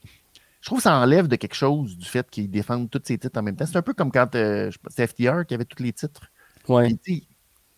je 0.62 0.66
trouve 0.68 0.78
que 0.78 0.84
ça 0.84 0.96
enlève 0.98 1.28
de 1.28 1.36
quelque 1.36 1.56
chose 1.56 1.98
du 1.98 2.06
fait 2.06 2.30
qu'il 2.30 2.50
défende 2.50 2.90
tous 2.90 3.02
ses 3.04 3.18
titres 3.18 3.40
en 3.40 3.44
même 3.44 3.56
temps. 3.56 3.66
C'est 3.66 3.78
un 3.78 3.82
peu 3.82 3.94
comme 3.94 4.12
quand 4.12 4.36
euh, 4.36 4.70
FTR 4.96 5.46
qui 5.48 5.56
avait 5.56 5.66
tous 5.66 5.82
les 5.82 5.92
titres. 5.94 6.22
Ouais. 6.68 6.96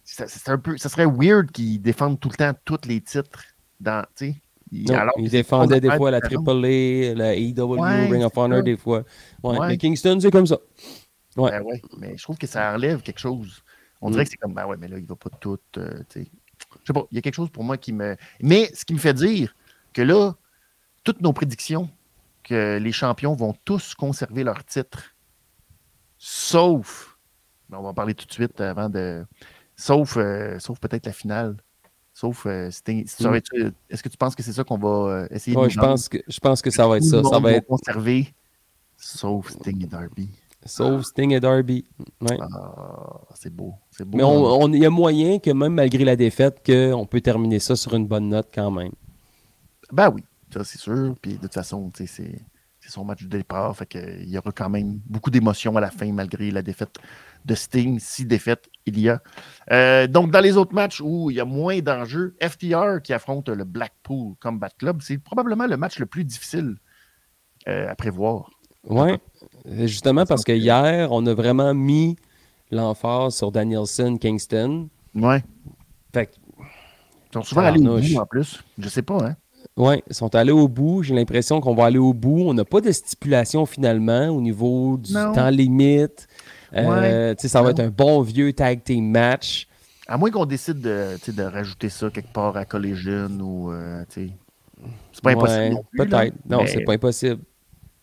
Ça, 0.04 0.28
c'est 0.28 0.50
un 0.50 0.58
peu, 0.58 0.78
ça 0.78 0.90
serait 0.90 1.06
weird 1.06 1.50
qu'ils 1.52 1.82
défendent 1.82 2.20
tout 2.20 2.28
le 2.30 2.36
temps 2.36 2.52
tous 2.66 2.86
les 2.86 3.00
titres. 3.00 3.46
Dans, 3.80 4.06
tu 4.16 4.34
il- 4.72 4.92
alors 4.94 5.14
défendait 5.20 5.80
des 5.82 5.92
fois 5.92 6.10
la. 6.12 6.20
AAA, 6.20 7.14
la 7.16 7.36
AEW, 7.36 7.78
Ouais, 7.80 8.08
Ring 8.10 8.24
of 8.24 8.36
Honor 8.38 8.58
ça. 8.60 8.64
des 8.64 8.78
fois. 8.78 9.04
Ouais. 9.44 9.58
Ouais. 9.60 9.68
Mais 9.68 9.78
Kingston, 9.78 10.18
c'est 10.20 10.32
comme 10.32 10.48
ça. 10.48 10.58
Ouais. 11.38 11.52
Ben 11.52 11.62
ouais, 11.64 11.82
mais 11.98 12.16
je 12.18 12.24
trouve 12.24 12.38
que 12.38 12.48
ça 12.48 12.74
enlève 12.74 13.02
quelque 13.02 13.20
chose. 13.20 13.64
On 14.02 14.10
Mm. 14.10 14.12
dirait 14.14 14.24
que 14.26 14.32
c'est 14.32 14.38
comme, 14.38 14.54
ben 14.54 14.66
ouais, 14.68 14.78
mais 14.78 14.88
là, 14.88 14.98
il 14.98 15.06
va 15.06 15.16
pas 15.16 15.30
tout. 15.30 15.58
euh, 15.78 16.00
tu 16.10 16.24
sais. 16.24 16.32
je 16.82 16.88
sais 16.88 16.94
pas, 16.94 17.06
il 17.12 17.16
y 17.16 17.18
a 17.18 17.22
quelque 17.22 17.36
chose 17.36 17.50
pour 17.50 17.64
moi 17.64 17.78
qui 17.78 17.92
me. 17.94 18.16
Mais 18.42 18.70
ce 18.74 18.84
qui 18.86 18.94
me 18.94 19.00
fait 19.00 19.14
dire 19.14 19.56
que 19.94 20.02
là, 20.02 20.34
toutes 21.04 21.22
nos 21.22 21.34
prédictions, 21.34 21.90
que 22.44 22.78
les 22.78 22.92
champions 22.92 23.36
vont 23.36 23.54
tous 23.66 23.94
conserver 23.96 24.44
leur 24.44 24.64
titre, 24.66 25.16
sauf. 26.18 27.18
ben, 27.70 27.78
on 27.80 27.84
va 27.84 27.90
en 27.90 27.94
parler 27.94 28.14
tout 28.16 28.26
de 28.26 28.32
suite 28.32 28.60
avant 28.62 28.90
de. 28.90 29.26
Sauf, 29.76 30.18
euh, 30.18 30.60
sauf 30.60 30.80
peut-être 30.80 31.06
la 31.06 31.14
finale. 31.14 31.58
Sauf 32.14 32.46
euh, 32.46 32.70
être- 32.70 33.74
Est-ce 33.90 34.04
que 34.04 34.10
tu 34.10 34.18
penses 34.18 34.36
que 34.36 34.44
c'est 34.44 34.54
ça 34.54 34.64
qu'on 34.64 34.78
va 34.78 34.88
euh, 34.88 35.28
essayer 35.32 35.58
Ouais, 35.58 35.66
de 35.66 35.72
je 35.72 35.80
pense 35.80 36.08
que 36.08 36.18
je 36.28 36.40
pense 36.40 36.62
que 36.62 36.70
ça 36.70 36.88
va 36.88 36.98
être 36.98 37.04
Tout 37.04 37.10
ça. 37.10 37.24
Ça 37.24 37.40
va 37.40 37.52
être 37.54 37.66
conserver, 37.68 38.34
sauf 38.98 39.50
Sting 39.50 39.84
et 39.84 39.88
Darby. 39.88 40.30
sauf 40.66 41.04
Sting 41.06 41.32
et 41.32 41.40
Darby. 41.40 41.84
Ouais. 42.22 42.38
Ah, 42.40 43.20
c'est 43.36 43.54
beau. 43.54 43.74
Beau. 44.00 44.18
Mais 44.18 44.24
on- 44.24 44.72
il 44.72 44.80
y 44.80 44.86
a 44.86 44.90
moyen 44.92 45.40
que 45.40 45.50
même 45.52 45.74
malgré 45.74 46.06
la 46.06 46.16
défaite, 46.16 46.62
qu'on 46.66 47.06
peut 47.08 47.20
terminer 47.22 47.60
ça 47.60 47.76
sur 47.76 47.94
une 47.96 48.06
bonne 48.08 48.30
note 48.30 48.50
quand 48.54 48.70
même. 48.72 48.92
Ben 49.92 50.12
oui, 50.14 50.24
ça 50.54 50.64
c'est 50.64 50.80
sûr. 50.80 51.16
Puis 51.22 51.34
de 51.34 51.38
toute 51.42 51.54
façon, 51.54 51.92
c'est 51.96 52.40
son 52.88 53.04
match 53.06 53.24
de 53.24 53.28
départ. 53.38 53.76
Fait 53.76 53.86
que, 53.88 53.98
il 54.22 54.30
y 54.30 54.38
aura 54.38 54.52
quand 54.52 54.70
même 54.70 55.00
beaucoup 55.08 55.32
d'émotions 55.32 55.76
à 55.78 55.82
la 55.82 55.90
fin, 55.90 56.12
malgré 56.12 56.52
la 56.52 56.62
défaite 56.62 57.00
de 57.46 57.56
Sting, 57.56 58.00
si 58.00 58.26
défaite 58.26 58.70
il 58.86 59.00
y 59.00 59.10
a. 59.10 59.22
Euh, 59.72 60.08
donc, 60.08 60.32
dans 60.32 60.40
les 60.42 60.58
autres 60.58 60.74
matchs 60.74 61.02
où 61.02 61.30
il 61.32 61.38
y 61.38 61.40
a 61.40 61.46
moins 61.46 61.80
d'enjeux, 61.80 62.36
FTR 62.42 63.02
qui 63.04 63.14
affronte 63.14 63.50
le 63.50 63.64
Blackpool 63.64 64.34
Combat 64.42 64.70
Club, 64.78 65.02
c'est 65.02 65.18
probablement 65.18 65.68
le 65.68 65.78
match 65.78 66.00
le 66.00 66.06
plus 66.06 66.24
difficile 66.26 66.76
euh, 67.68 67.90
à 67.90 67.96
prévoir. 67.96 68.50
Oui, 68.90 69.12
justement 69.86 70.26
parce 70.26 70.44
que 70.44 70.52
hier, 70.52 71.10
on 71.12 71.26
a 71.26 71.34
vraiment 71.34 71.74
mis 71.74 72.18
l'emphase 72.72 73.36
sur 73.36 73.52
Danielson 73.52 74.18
Kingston. 74.18 74.90
Ouais. 75.16 75.42
Fait 76.14 76.26
que, 76.26 76.32
Ils 76.60 77.34
sont 77.34 77.44
souvent 77.44 77.62
allés 77.62 77.88
au 77.88 78.00
bout 78.00 78.18
en 78.18 78.26
plus. 78.26 78.62
Je 78.78 78.90
sais 78.90 79.02
pas, 79.02 79.18
hein. 79.26 79.36
ouais, 79.78 80.04
ils 80.10 80.14
sont 80.16 80.36
allés 80.36 80.52
au 80.52 80.68
bout. 80.68 81.04
J'ai 81.04 81.16
l'impression 81.16 81.62
qu'on 81.62 81.76
va 81.76 81.86
aller 81.86 81.98
au 81.98 82.14
bout. 82.14 82.42
On 82.42 82.54
n'a 82.54 82.66
pas 82.66 82.82
de 82.82 82.92
stipulation 82.92 83.66
finalement 83.66 84.28
au 84.28 84.42
niveau 84.42 84.98
du 84.98 85.14
Non. 85.14 85.32
temps 85.34 85.50
limite. 85.50 86.28
Euh, 86.76 87.30
Ouais. 87.30 87.36
tu 87.36 87.42
sais, 87.44 87.48
ça 87.48 87.62
va 87.62 87.70
être 87.72 87.80
un 87.80 87.90
bon 87.90 88.22
vieux 88.22 88.52
tag 88.54 88.84
team 88.84 89.10
match. 89.12 89.68
À 90.08 90.18
moins 90.18 90.32
qu'on 90.32 90.46
décide 90.46 90.82
de, 90.82 91.16
tu 91.20 91.26
sais, 91.26 91.32
de 91.32 91.44
rajouter 91.44 91.90
ça 91.90 92.10
quelque 92.10 92.34
part 92.34 92.58
à 92.58 92.66
Collision 92.66 93.30
ou. 93.40 93.72
euh, 93.72 94.04
tu 94.10 94.28
sais. 94.28 94.34
c'est 95.14 95.24
pas 95.24 95.32
impossible. 95.32 95.60
Ouais, 95.62 95.70
non 95.70 95.84
plus, 95.90 95.98
là, 96.00 96.06
Peut-être. 96.06 96.36
Non, 96.50 96.66
c'est 96.68 96.82
pas 96.84 96.94
impossible. 96.94 97.42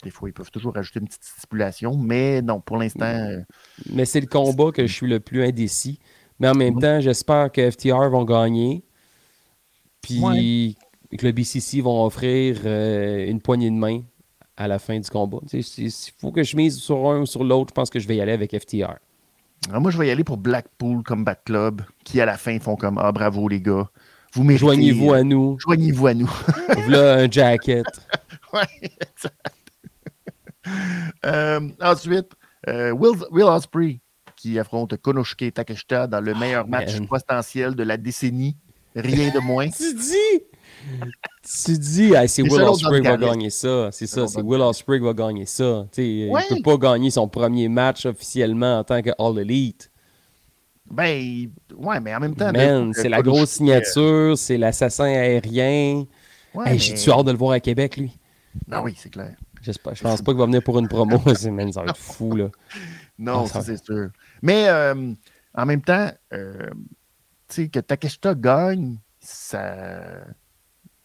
Des 0.03 0.11
fois, 0.11 0.31
ils 0.31 0.33
peuvent 0.33 0.51
toujours 0.51 0.73
rajouter 0.73 1.01
une 1.01 1.07
petite 1.09 1.25
stipulation, 1.25 1.95
mais 1.97 2.41
non, 2.41 2.59
pour 2.61 2.79
l'instant, 2.79 3.05
euh, 3.05 3.41
Mais 3.93 4.07
c'est 4.07 4.21
le 4.21 4.27
combat 4.29 4.71
que 4.73 4.87
je 4.87 4.93
suis 4.93 5.07
le 5.07 5.21
plus 5.21 5.45
indécis. 5.45 5.99
Mais 6.39 6.49
en 6.49 6.55
même 6.55 6.77
Ouais. 6.77 6.81
temps, 6.81 7.01
j'espère 7.01 7.53
que 7.53 7.71
FTR 7.71 8.09
vont 8.09 8.25
gagner. 8.25 8.83
Puis 10.01 10.21
Ouais. 10.23 11.19
que 11.19 11.27
le 11.27 11.33
BCC 11.33 11.83
vont 11.83 12.05
offrir 12.07 12.61
euh, 12.65 13.27
une 13.29 13.41
poignée 13.43 13.69
de 13.71 13.75
main 13.77 14.01
à 14.61 14.69
la 14.69 14.79
fin 14.79 15.01
du 15.01 15.09
combat. 15.09 15.39
S'il 15.47 15.91
faut 16.19 16.31
que 16.33 16.43
je 16.43 16.55
mise 16.55 16.79
sur 16.79 17.11
un 17.11 17.21
ou 17.21 17.27
sur 17.27 17.43
l'autre, 17.43 17.71
je 17.71 17.75
pense 17.75 17.89
que 17.89 17.99
je 17.99 18.07
vais 18.07 18.17
y 18.17 18.21
aller 18.21 18.33
avec 18.33 18.57
FTR. 18.57 18.93
alors 19.71 19.81
moi, 19.81 19.91
je 19.91 19.97
vais 19.97 20.09
y 20.09 20.11
aller 20.11 20.23
pour 20.23 20.37
Blackpool 20.37 21.03
Combat 21.03 21.35
Club, 21.35 21.81
qui 22.05 22.21
à 22.21 22.27
la 22.27 22.37
fin 22.37 22.59
font 22.61 22.77
comme 22.77 22.99
Ah, 22.99 23.11
bravo 23.11 23.49
les 23.49 23.63
gars, 23.63 23.89
vous 24.35 24.45
méritez. 24.45 24.61
Joignez-vous 24.67 25.13
à 25.15 25.23
nous. 25.23 25.57
Joignez-vous 25.61 26.07
à 26.07 26.15
nous. 26.15 26.31
Voilà 26.87 27.15
un 27.15 27.31
jacket. 27.31 27.87
Ouais, 28.53 28.67
exact. 28.83 29.47
Euh, 31.25 31.61
ensuite, 31.81 32.33
euh, 32.69 32.91
Will, 32.91 33.17
Will 33.31 33.45
Ospreay 33.45 34.01
qui 34.35 34.59
affronte 34.59 34.97
Konosuke 34.97 35.55
Takeshita 35.55 36.09
dans 36.09 36.21
le 36.21 36.35
meilleur 36.35 36.67
match 36.67 36.95
man. 36.99 37.07
potentiel 37.07 37.77
de 37.77 37.85
la 37.85 37.97
décennie. 37.97 38.57
Rien 38.97 39.33
de 39.33 39.39
moins. 39.39 39.69
tu 39.71 39.95
dis! 39.95 40.43
Tu 41.65 41.79
dis, 41.79 42.13
c'est 42.29 42.43
Will 42.43 42.63
Ospreay 42.63 43.01
va 43.01 43.17
gagner 43.17 43.51
ça. 43.51 43.89
C'est 43.93 44.07
ça, 44.07 44.27
c'est 44.29 44.43
Will 44.43 44.61
Ospreay 44.61 44.99
va 45.01 45.13
gagner 45.13 45.47
ça. 45.47 45.87
Ouais. 45.97 45.99
Il 45.99 46.31
ne 46.31 46.57
peut 46.63 46.63
pas 46.79 46.93
gagner 46.93 47.11
son 47.11 47.29
premier 47.29 47.69
match 47.69 48.07
officiellement 48.07 48.79
en 48.79 48.85
tant 48.85 49.03
que 49.03 49.11
All 49.19 49.39
Elite. 49.39 49.91
Ben, 50.91 51.51
ouais, 51.77 52.01
mais 52.01 52.15
en 52.15 52.21
même 52.21 52.35
temps. 52.35 52.53
Man, 52.53 52.93
c'est 52.95 53.09
la 53.09 53.23
grosse 53.23 53.51
signature, 53.51 54.37
c'est 54.37 54.59
l'assassin 54.59 55.05
aérien. 55.05 56.05
Ouais, 56.53 56.67
Hey, 56.67 56.73
mais- 56.73 56.79
J'ai-tu 56.79 57.11
hâte 57.13 57.27
de 57.27 57.31
le 57.33 57.39
voir 57.39 57.53
à 57.53 57.61
Québec, 57.61 57.97
lui? 57.97 58.19
Ben 58.67 58.83
oui, 58.83 58.95
c'est 58.99 59.11
clair. 59.11 59.37
Je 59.63 59.71
pense 60.03 60.23
pas 60.23 60.33
qu'il 60.33 60.39
va 60.41 60.47
venir 60.47 60.63
pour 60.65 60.79
une 60.81 60.89
promo. 60.89 61.21
C'est- 61.37 61.51
man, 61.51 61.73
ça 61.73 61.83
va 61.83 61.91
être 61.91 61.97
fou, 61.97 62.35
là. 62.35 62.49
Non, 63.19 63.43
Ah, 63.45 63.47
ça, 63.47 63.53
ça- 63.61 63.63
c'est 63.77 63.85
sûr. 63.85 64.09
Mais 64.43 64.67
euh, 64.69 65.13
en 65.55 65.67
même 65.67 65.83
temps, 65.83 66.11
euh, 66.33 66.71
tu 67.49 67.55
sais, 67.65 67.69
que 67.69 67.79
Takeshita 67.79 68.35
gagne, 68.35 68.97
ça, 69.21 70.01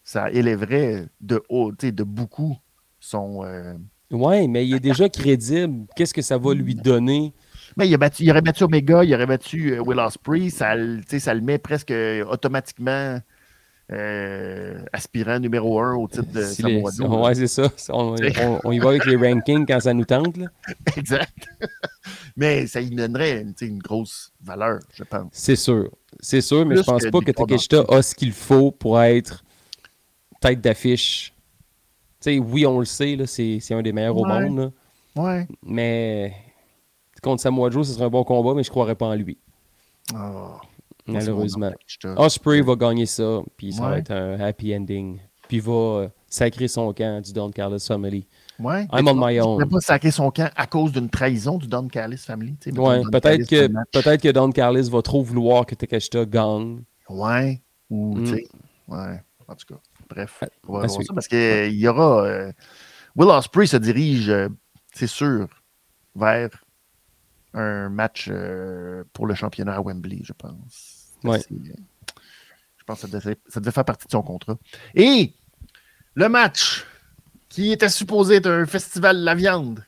ça 0.06 0.30
élèverait 0.30 1.06
de 1.20 1.42
haut, 1.48 1.72
de 1.72 2.02
beaucoup 2.04 2.56
son. 3.00 3.42
euh, 3.44 3.74
Ouais, 4.12 4.46
mais 4.46 4.64
il 4.64 4.76
est 4.76 4.80
déjà 4.80 5.08
crédible. 5.08 5.86
Qu'est-ce 5.96 6.14
que 6.14 6.22
ça 6.22 6.38
va 6.38 6.54
lui 6.54 6.76
donner? 6.76 7.34
Mais 7.76 7.88
il, 7.88 7.94
a 7.94 7.98
battu, 7.98 8.22
il 8.22 8.30
aurait 8.30 8.40
battu 8.40 8.62
Omega, 8.62 9.02
il 9.02 9.12
aurait 9.12 9.26
battu 9.26 9.72
euh, 9.72 9.80
Will 9.82 9.98
Ospreay, 9.98 10.48
ça, 10.48 10.74
ça 11.18 11.34
le 11.34 11.40
met 11.40 11.58
presque 11.58 11.92
automatiquement 12.30 13.18
euh, 13.92 14.78
aspirant 14.92 15.38
numéro 15.40 15.80
un 15.80 15.94
au 15.96 16.06
titre 16.08 16.30
de 16.32 16.42
Si 16.42 16.62
Samoa 16.62 16.90
Joe. 16.96 17.08
Ouais, 17.26 17.34
c'est 17.34 17.46
ça. 17.48 17.68
On, 17.92 18.14
on- 18.14 18.60
on 18.64 18.72
y 18.72 18.78
va 18.78 18.90
avec 18.90 19.04
les 19.06 19.16
rankings 19.16 19.66
quand 19.66 19.80
ça 19.80 19.92
nous 19.92 20.04
tente. 20.04 20.36
là. 20.36 20.46
exact. 20.96 21.48
Mais 22.36 22.66
ça 22.68 22.80
lui 22.80 22.90
donnerait 22.90 23.44
une 23.60 23.78
grosse 23.78 24.32
valeur, 24.42 24.78
je 24.94 25.02
pense. 25.04 25.28
C'est 25.32 25.56
sûr. 25.56 25.90
C'est 26.20 26.40
sûr, 26.40 26.64
mais 26.64 26.76
Plus 26.76 26.84
je 26.84 26.90
pense 26.90 27.02
pas 27.10 27.20
que 27.20 27.30
Takeshita 27.32 27.84
a 27.88 28.02
ce 28.02 28.14
qu'il 28.14 28.32
faut 28.32 28.70
pour 28.70 29.00
être 29.02 29.42
tête 30.48 30.60
d'affiche. 30.60 31.32
Tu 32.20 32.32
sais, 32.32 32.38
oui, 32.38 32.66
on 32.66 32.78
le 32.80 32.84
sait, 32.84 33.16
c'est 33.26 33.58
c'est 33.60 33.74
un 33.74 33.82
des 33.82 33.92
meilleurs 33.92 34.16
au 34.16 34.24
monde. 34.24 34.58
là. 34.58 35.22
Ouais. 35.22 35.46
Mais 35.62 36.34
contre 37.22 37.42
Samoa 37.42 37.70
Joe, 37.70 37.86
ce 37.86 37.94
serait 37.94 38.04
un 38.04 38.10
bon 38.10 38.24
combat, 38.24 38.54
mais 38.54 38.62
je 38.62 38.70
croirais 38.70 38.94
pas 38.94 39.06
en 39.06 39.14
lui. 39.14 39.38
Oh, 40.14 40.56
Malheureusement. 41.06 41.72
Osprey 42.16 42.60
va 42.62 42.74
gagner 42.74 43.06
ça, 43.06 43.42
puis 43.56 43.72
ça 43.72 43.82
va 43.82 43.98
être 43.98 44.10
un 44.12 44.38
happy 44.40 44.74
ending. 44.76 45.18
Puis 45.48 45.58
il 45.58 45.62
va 45.62 45.72
euh, 45.72 46.08
sacrer 46.28 46.66
son 46.66 46.92
camp 46.92 47.22
du 47.24 47.32
Don 47.32 47.50
Carlos 47.52 47.78
Family. 47.78 48.26
Ouais. 48.58 48.86
I'm 48.92 49.06
on 49.06 49.14
my 49.14 49.34
Il 49.36 49.40
own. 49.42 49.58
n'a 49.60 49.66
pas 49.66 49.80
sacré 49.80 50.10
son 50.10 50.30
camp 50.32 50.50
à 50.56 50.66
cause 50.66 50.90
d'une 50.92 51.08
trahison 51.08 51.56
du 51.58 51.68
Don 51.68 51.86
Callis 51.86 52.16
Family. 52.18 52.56
Ouais, 52.76 53.02
peut-être 53.12 53.48
que, 53.48 53.68
peut 53.68 54.16
que 54.16 54.32
Don 54.32 54.50
Carlos 54.50 54.82
va 54.90 55.02
trop 55.02 55.22
vouloir 55.22 55.64
que 55.66 55.76
Takeshita 55.76 56.24
gagne. 56.24 56.82
Ouais. 57.08 57.60
Ou, 57.90 58.16
Mm. 58.16 58.24
tu 58.24 58.30
sais. 58.30 58.48
Ouais. 58.88 59.20
En 59.46 59.54
tout 59.54 59.66
cas. 59.74 59.80
Bref. 60.08 60.42
On 60.68 60.74
va 60.78 60.84
à 60.84 60.86
voir 60.86 61.02
ça 61.02 61.14
parce 61.14 61.28
qu'il 61.28 61.74
y 61.74 61.88
aura. 61.88 62.24
euh, 62.24 62.52
Will 63.16 63.28
Ospreay 63.30 63.66
se 63.66 63.76
dirige, 63.76 64.28
euh, 64.28 64.48
c'est 64.94 65.06
sûr, 65.06 65.48
vers 66.14 66.50
un 67.54 67.88
match 67.88 68.28
euh, 68.30 69.04
pour 69.12 69.26
le 69.26 69.34
championnat 69.34 69.76
à 69.76 69.80
Wembley, 69.80 70.20
je 70.22 70.32
pense. 70.32 71.12
Ouais. 71.24 71.38
Euh, 71.50 71.56
Je 72.76 72.84
pense 72.84 73.00
que 73.02 73.08
ça 73.08 73.18
devait, 73.18 73.36
ça 73.48 73.60
devait 73.60 73.72
faire 73.72 73.84
partie 73.84 74.06
de 74.06 74.12
son 74.12 74.22
contrat. 74.22 74.58
Et 74.94 75.32
le 76.14 76.28
match 76.28 76.84
qui 77.48 77.72
était 77.72 77.88
supposé 77.88 78.36
être 78.36 78.50
un 78.50 78.66
festival 78.66 79.18
de 79.18 79.24
la 79.24 79.34
viande, 79.34 79.84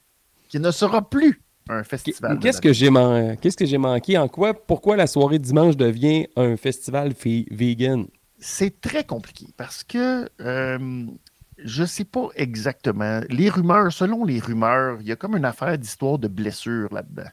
qui 0.49 0.59
ne 0.59 0.71
sera 0.71 1.09
plus 1.09 1.43
un 1.69 1.85
festival. 1.85 2.39
Qu'est-ce 2.39 2.63
que 2.63 2.73
j'ai 2.73 2.89
man- 2.89 3.37
que 3.37 3.77
manqué 3.77 4.17
en 4.17 4.27
quoi? 4.29 4.55
Pourquoi 4.55 4.97
la 4.97 5.07
soirée 5.07 5.39
dimanche 5.39 5.77
devient 5.77 6.27
un 6.37 6.57
festival 6.57 7.13
vegan? 7.51 8.07
C'est 8.39 8.81
très 8.81 9.05
compliqué 9.05 9.47
parce 9.57 9.83
que 9.85 10.29
euh, 10.41 11.07
je 11.59 11.85
sais 11.85 12.05
pas 12.05 12.29
exactement. 12.37 13.21
Les 13.31 13.49
rumeurs, 13.51 13.93
selon 13.93 14.25
les 14.25 14.39
rumeurs, 14.41 14.99
il 15.01 15.07
y 15.09 15.13
a 15.13 15.17
comme 15.17 15.37
une 15.37 15.45
affaire 15.45 15.77
d'histoire 15.79 16.19
de 16.19 16.29
blessure 16.29 16.93
là-dedans. 16.93 17.29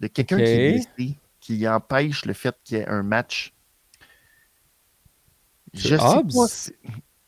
De 0.00 0.06
quelqu'un 0.08 0.36
qui 0.36 0.42
est 0.42 0.72
blessé, 0.96 1.18
qui 1.40 1.68
empêche 1.68 2.24
le 2.24 2.32
fait 2.32 2.54
qu'il 2.64 2.78
y 2.78 2.80
ait 2.80 2.88
un 2.88 3.02
match. 3.02 3.52
Je 5.74 5.96
sais 5.96 5.96
pas. 6.36 6.48
si- 6.48 6.72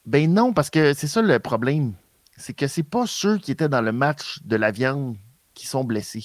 Ben 0.06 0.32
non, 0.32 0.52
parce 0.52 0.70
que 0.70 0.94
c'est 0.94 1.06
ça 1.06 1.22
le 1.22 1.38
problème. 1.38 1.94
C'est 2.36 2.54
que 2.54 2.66
c'est 2.66 2.82
pas 2.82 3.06
ceux 3.06 3.38
qui 3.38 3.50
étaient 3.52 3.68
dans 3.68 3.82
le 3.82 3.92
match 3.92 4.40
de 4.44 4.56
la 4.56 4.70
viande 4.70 5.16
qui 5.54 5.66
sont 5.66 5.84
blessés. 5.84 6.24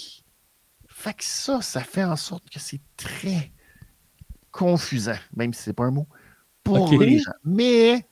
Fait 0.88 1.14
que 1.14 1.24
ça, 1.26 1.62
ça 1.62 1.82
fait 1.82 2.06
en 2.06 2.16
sorte 2.16 2.50
que 2.50 2.58
c'est 2.60 2.80
très 2.96 3.52
confusant, 4.52 5.18
même 5.36 5.54
si 5.54 5.62
c'est 5.62 5.74
pas 5.74 5.84
un 5.84 5.92
mot, 5.92 6.08
pour 6.66 6.92
Ok. 6.92 7.00
les 7.00 7.20
gens. 7.20 7.32
Mais 7.46 8.06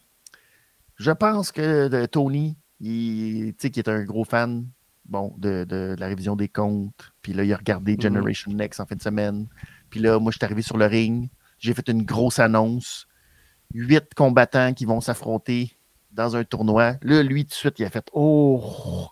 je 0.95 1.11
pense 1.11 1.51
que 1.51 1.61
euh, 1.61 2.07
Tony, 2.07 2.55
il, 2.79 3.53
tu 3.53 3.55
sais, 3.59 3.69
qui 3.71 3.79
est 3.81 3.89
un 3.89 4.03
gros 4.03 4.23
fan 4.23 4.65
bon, 5.05 5.33
de, 5.37 5.65
de 5.65 5.95
la 5.99 6.07
révision 6.07 6.37
des 6.37 6.47
comptes, 6.47 7.11
puis 7.21 7.33
là, 7.33 7.43
il 7.43 7.51
a 7.51 7.57
regardé 7.57 7.95
Mhm. 7.95 8.01
Generation 8.01 8.51
Next 8.53 8.79
en 8.79 8.85
fin 8.85 8.95
de 8.95 9.01
semaine. 9.01 9.47
Puis 9.89 9.99
là, 9.99 10.17
moi, 10.19 10.31
je 10.31 10.37
suis 10.37 10.45
arrivé 10.45 10.61
sur 10.61 10.77
le 10.77 10.85
ring. 10.85 11.29
J'ai 11.59 11.73
fait 11.73 11.87
une 11.89 12.03
grosse 12.03 12.39
annonce. 12.39 13.07
Huit 13.73 14.13
combattants 14.15 14.73
qui 14.73 14.85
vont 14.85 15.01
s'affronter 15.01 15.75
dans 16.11 16.35
un 16.35 16.43
tournoi. 16.43 16.95
Là, 17.01 17.23
lui, 17.23 17.43
tout 17.43 17.49
de 17.49 17.53
suite, 17.55 17.79
il 17.79 17.85
a 17.85 17.89
fait 17.89 18.07
Oh, 18.13 19.07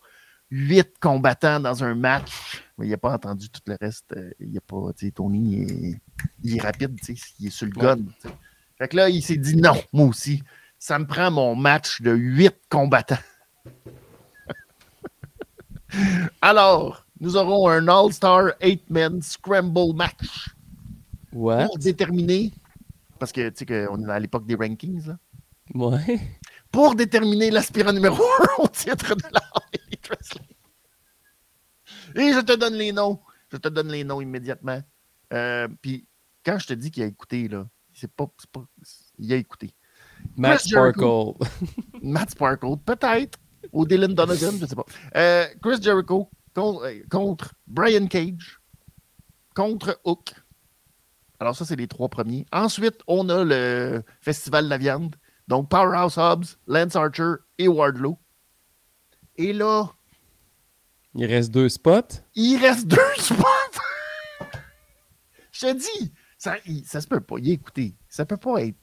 huit 0.51 0.89
combattants 0.99 1.59
dans 1.59 1.83
un 1.83 1.95
match. 1.95 2.63
Mais 2.77 2.87
il 2.87 2.89
n'a 2.91 2.97
pas 2.97 3.13
entendu 3.13 3.49
tout 3.49 3.61
le 3.67 3.75
reste. 3.81 4.13
Euh, 4.15 4.31
Il 4.39 4.55
a 4.57 4.61
pas, 4.61 4.91
tu 4.95 5.05
sais, 5.07 5.11
Tony, 5.11 5.55
il 5.57 5.71
est, 5.93 6.01
il 6.43 6.57
est 6.57 6.61
rapide, 6.61 6.95
tu 6.99 7.15
sais, 7.15 7.33
il 7.39 7.47
est 7.47 7.49
sur 7.49 7.67
le 7.67 7.73
Ouais. 7.77 7.95
gun. 7.95 8.05
Fait 8.81 8.87
que 8.87 8.95
là, 8.95 9.09
il 9.09 9.21
s'est 9.21 9.37
dit 9.37 9.55
non, 9.57 9.75
moi 9.93 10.07
aussi. 10.07 10.41
Ça 10.79 10.97
me 10.97 11.05
prend 11.05 11.29
mon 11.29 11.55
match 11.55 12.01
de 12.01 12.09
huit 12.13 12.55
combattants. 12.67 13.19
Alors, 16.41 17.05
nous 17.19 17.37
aurons 17.37 17.69
un 17.69 17.87
All-Star 17.87 18.53
8-Man 18.59 19.21
Scramble 19.21 19.93
match 19.95 20.49
Ouais. 21.31 21.63
pour 21.67 21.77
déterminer, 21.77 22.51
parce 23.19 23.31
que 23.31 23.49
tu 23.49 23.57
sais 23.57 23.65
qu'on 23.67 24.03
est 24.03 24.11
à 24.11 24.19
l'époque 24.19 24.47
des 24.47 24.55
rankings, 24.55 25.05
là, 25.05 25.17
Ouais. 25.75 26.19
pour 26.71 26.95
déterminer 26.95 27.51
l'aspirant 27.51 27.93
numéro 27.93 28.23
1 28.57 28.57
au 28.63 28.67
titre 28.67 29.13
de 29.13 29.21
la 29.31 29.41
Elite 29.73 30.07
Wrestling. 30.07 30.47
Et 32.15 32.33
je 32.33 32.39
te 32.39 32.55
donne 32.55 32.73
les 32.73 32.91
noms. 32.91 33.19
Je 33.51 33.57
te 33.57 33.69
donne 33.69 33.89
les 33.89 34.03
noms 34.03 34.21
immédiatement. 34.21 34.81
Euh, 35.33 35.67
Puis 35.83 36.07
quand 36.43 36.57
je 36.57 36.65
te 36.65 36.73
dis 36.73 36.89
qu'il 36.89 37.03
a 37.03 37.05
écouté, 37.05 37.47
là, 37.47 37.67
c'est 38.01 38.11
pas, 38.11 38.27
pas. 38.51 38.65
Il 39.17 39.31
a 39.31 39.35
écouté. 39.37 39.73
Matt. 40.35 40.59
Sparkle. 40.61 41.33
Matt 42.01 42.31
Sparkle, 42.31 42.77
peut-être. 42.85 43.39
Ou 43.71 43.85
Dylan 43.85 44.13
Donovan, 44.13 44.55
je 44.57 44.63
ne 44.63 44.67
sais 44.67 44.75
pas. 44.75 44.85
Euh, 45.15 45.45
Chris 45.61 45.81
Jericho 45.81 46.29
con- 46.53 46.81
euh, 46.83 47.01
contre 47.09 47.53
Brian 47.67 48.07
Cage, 48.07 48.59
contre 49.55 49.99
Hook. 50.03 50.33
Alors, 51.39 51.55
ça, 51.55 51.63
c'est 51.65 51.75
les 51.75 51.87
trois 51.87 52.09
premiers. 52.09 52.45
Ensuite, 52.51 52.99
on 53.07 53.29
a 53.29 53.43
le 53.43 54.03
Festival 54.21 54.65
de 54.65 54.69
la 54.69 54.77
viande. 54.77 55.15
Donc, 55.47 55.69
Powerhouse 55.69 56.17
Hobbs, 56.17 56.57
Lance 56.67 56.95
Archer 56.95 57.33
et 57.57 57.67
Wardlow. 57.67 58.17
Et 59.37 59.53
là, 59.53 59.89
Il 61.15 61.25
reste 61.25 61.51
deux 61.51 61.69
spots. 61.69 62.21
il 62.35 62.57
reste 62.57 62.87
deux 62.87 62.97
spots. 63.17 63.79
Je 65.51 65.67
te 65.67 65.73
dis, 65.73 66.13
ça, 66.41 66.55
il- 66.65 66.83
ça 66.85 66.99
se 67.01 67.07
peut 67.07 67.19
pas. 67.21 67.35
Il 67.39 67.49
est 67.49 67.53
écouté. 67.53 67.93
Ça 68.09 68.25
peut 68.25 68.37
pas 68.37 68.63
être. 68.63 68.75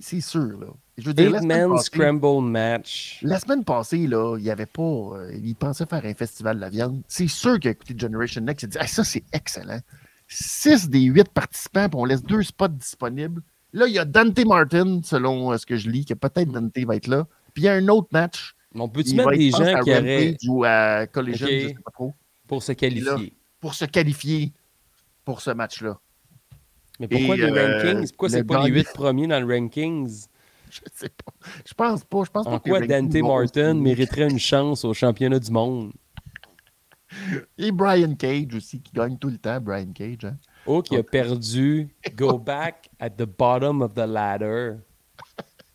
C'est 0.00 0.20
sûr, 0.20 0.58
là. 0.60 0.68
Je 0.96 1.06
veux 1.08 1.12
dire, 1.14 1.32
passée- 1.32 1.84
scramble 1.86 2.42
match. 2.48 3.18
La 3.22 3.38
semaine 3.40 3.64
passée, 3.64 4.06
là, 4.06 4.36
il 4.38 4.44
y 4.44 4.50
avait 4.50 4.64
pas. 4.66 4.82
euh, 4.82 5.32
il 5.42 5.54
pensait 5.56 5.84
faire 5.86 6.04
un 6.06 6.14
festival 6.14 6.56
de 6.56 6.60
la 6.62 6.70
viande. 6.70 7.02
C'est 7.08 7.26
sûr 7.28 7.58
qu'il 7.60 7.68
a 7.68 7.72
écouté 7.72 7.94
Generation 7.98 8.40
Next. 8.42 8.62
Il 8.62 8.66
a 8.66 8.68
dit 8.70 8.78
Ah, 8.80 8.86
ça, 8.86 9.04
c'est 9.04 9.24
excellent. 9.32 9.80
Six 10.28 10.88
des 10.88 11.02
huit 11.02 11.28
participants, 11.28 11.88
puis 11.88 11.98
on 12.00 12.04
laisse 12.06 12.22
deux 12.22 12.42
spots 12.42 12.68
disponibles. 12.68 13.42
Là, 13.74 13.86
il 13.88 13.92
y 13.94 13.98
a 13.98 14.04
Dante 14.06 14.42
Martin, 14.46 15.00
selon 15.02 15.52
euh, 15.52 15.58
ce 15.58 15.66
que 15.66 15.76
je 15.76 15.90
lis, 15.90 16.04
que 16.06 16.14
peut-être 16.14 16.50
Dante 16.50 16.78
va 16.86 16.96
être 16.96 17.08
là. 17.08 17.26
Puis 17.52 17.64
il 17.64 17.66
y 17.66 17.68
a 17.68 17.74
un 17.74 17.88
autre 17.88 18.08
match. 18.12 18.54
On 18.74 18.88
peut-tu 18.88 19.10
Il 19.10 19.16
mettre 19.16 19.28
va 19.28 19.34
être, 19.34 19.38
des 19.40 19.50
gens 19.50 19.64
à 19.64 19.80
qui 19.82 19.90
auraient 19.90 20.36
ou 20.48 20.64
à 20.64 21.06
Collision, 21.08 21.46
Ok. 21.46 21.52
je 21.52 21.68
sais 21.68 21.74
pas 21.74 21.90
trop, 21.90 22.14
pour 22.46 22.62
se 22.62 22.72
qualifier? 22.72 23.34
pour 23.60 23.74
se 23.74 23.84
qualifier 23.84 24.52
pour 25.26 25.40
ce 25.42 25.50
match-là. 25.50 25.98
Mais 27.02 27.08
pourquoi 27.08 27.34
Et, 27.34 27.38
les 27.38 27.50
euh, 27.50 27.82
rankings? 27.82 28.08
Pourquoi 28.10 28.28
c'est 28.28 28.44
pas 28.44 28.62
les 28.64 28.70
huit 28.70 28.86
premiers 28.94 29.26
dans 29.26 29.40
le 29.44 29.52
rankings? 29.52 30.26
Je 30.70 30.80
sais 30.94 31.08
pas. 31.08 31.32
Je 31.66 31.74
pense 31.74 32.04
pas. 32.04 32.22
Je 32.24 32.30
pense 32.30 32.44
pas 32.44 32.50
En 32.52 32.58
que 32.60 32.68
quoi 32.70 32.80
Dante 32.80 33.14
Martin 33.16 33.74
mériterait 33.74 34.30
une 34.30 34.38
chance 34.38 34.84
au 34.84 34.94
championnat 34.94 35.40
du 35.40 35.50
monde? 35.50 35.92
Et 37.58 37.72
Brian 37.72 38.14
Cage 38.14 38.54
aussi, 38.54 38.80
qui 38.80 38.92
gagne 38.92 39.18
tout 39.18 39.28
le 39.30 39.36
temps, 39.38 39.60
Brian 39.60 39.92
Cage. 39.92 40.24
Hein? 40.24 40.36
Oh, 40.64 40.80
qui 40.80 40.96
a 40.96 41.02
perdu. 41.02 41.88
Go 42.14 42.38
back 42.38 42.88
at 43.00 43.10
the 43.10 43.26
bottom 43.26 43.82
of 43.82 43.94
the 43.94 44.06
ladder. 44.06 44.76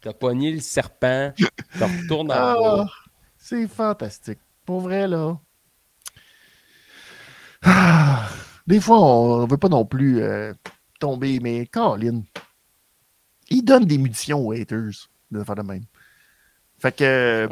T'as 0.01 0.13
pogné 0.13 0.51
le 0.51 0.61
serpent. 0.61 1.33
T'as 1.77 1.87
retournes 1.87 2.31
en 2.31 2.35
Ah, 2.35 2.55
bas. 2.55 2.85
c'est 3.37 3.67
fantastique. 3.67 4.39
Pour 4.65 4.79
vrai, 4.79 5.07
là. 5.09 5.37
Ah, 7.63 8.27
des 8.65 8.79
fois, 8.79 8.99
on 9.01 9.41
ne 9.45 9.49
veut 9.49 9.57
pas 9.57 9.69
non 9.69 9.85
plus 9.85 10.21
euh, 10.21 10.53
tomber, 10.99 11.39
mais 11.39 11.65
Colin, 11.67 12.21
il 13.49 13.63
donne 13.63 13.85
des 13.85 13.97
munitions 13.97 14.45
aux 14.45 14.51
haters 14.51 15.09
de 15.31 15.43
faire 15.43 15.55
de 15.55 15.61
même. 15.61 15.85
Fait 16.79 16.95
que, 16.95 17.03
euh, 17.03 17.47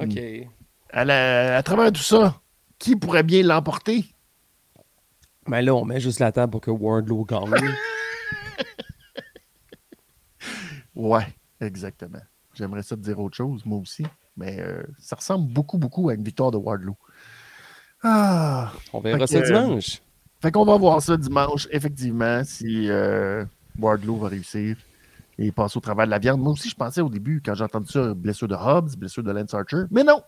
à, 0.91 1.05
la- 1.05 1.57
à 1.57 1.63
travers 1.63 1.91
tout 1.91 2.01
ça, 2.01 2.39
qui 2.79 2.95
pourrait 2.95 3.23
bien 3.23 3.43
l'emporter? 3.43 4.05
Mais 5.47 5.61
là, 5.61 5.73
on 5.75 5.85
met 5.85 5.99
juste 5.99 6.19
la 6.19 6.31
table 6.31 6.51
pour 6.51 6.61
que 6.61 6.71
Wardlow 6.71 7.25
gagne. 7.25 7.49
Ouais, 10.95 11.27
exactement. 11.59 12.21
J'aimerais 12.53 12.83
ça 12.83 12.95
te 12.95 13.01
dire 13.01 13.19
autre 13.19 13.35
chose, 13.35 13.65
moi 13.65 13.79
aussi. 13.79 14.05
Mais 14.37 14.59
euh, 14.61 14.83
ça 14.97 15.15
ressemble 15.17 15.51
beaucoup, 15.51 15.77
beaucoup 15.77 16.09
à 16.09 16.13
une 16.13 16.23
victoire 16.23 16.51
de 16.51 16.57
Wardlow. 16.57 16.95
Ah! 18.03 18.71
On 18.93 19.01
verra 19.01 19.27
ça 19.27 19.41
dimanche. 19.41 20.01
Fait 20.45 20.51
qu'on 20.51 20.63
va 20.63 20.77
voir 20.77 21.01
ça 21.01 21.17
dimanche, 21.17 21.67
effectivement, 21.71 22.43
si 22.43 22.87
euh, 22.87 23.43
Wardlow 23.79 24.17
va 24.17 24.27
réussir 24.27 24.77
et 25.39 25.51
passer 25.51 25.75
au 25.79 25.81
travers 25.81 26.05
de 26.05 26.11
la 26.11 26.19
viande. 26.19 26.39
Moi 26.39 26.53
aussi, 26.53 26.69
je 26.69 26.75
pensais 26.75 27.01
au 27.01 27.09
début, 27.09 27.41
quand 27.43 27.55
j'ai 27.55 27.63
entendu 27.63 27.91
ça, 27.91 28.13
blessure 28.13 28.47
de 28.47 28.53
Hobbs, 28.53 28.95
blessure 28.95 29.23
de 29.23 29.31
Lance 29.31 29.55
Archer. 29.55 29.85
Mais 29.89 30.03
non! 30.03 30.21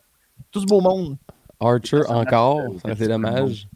Tout 0.50 0.62
ce 0.62 0.66
beau 0.66 0.82
monde. 0.82 1.18
Archer 1.60 2.02
encore? 2.08 2.62
Ça 2.84 2.96
c'est 2.96 3.08
dommage. 3.08 3.70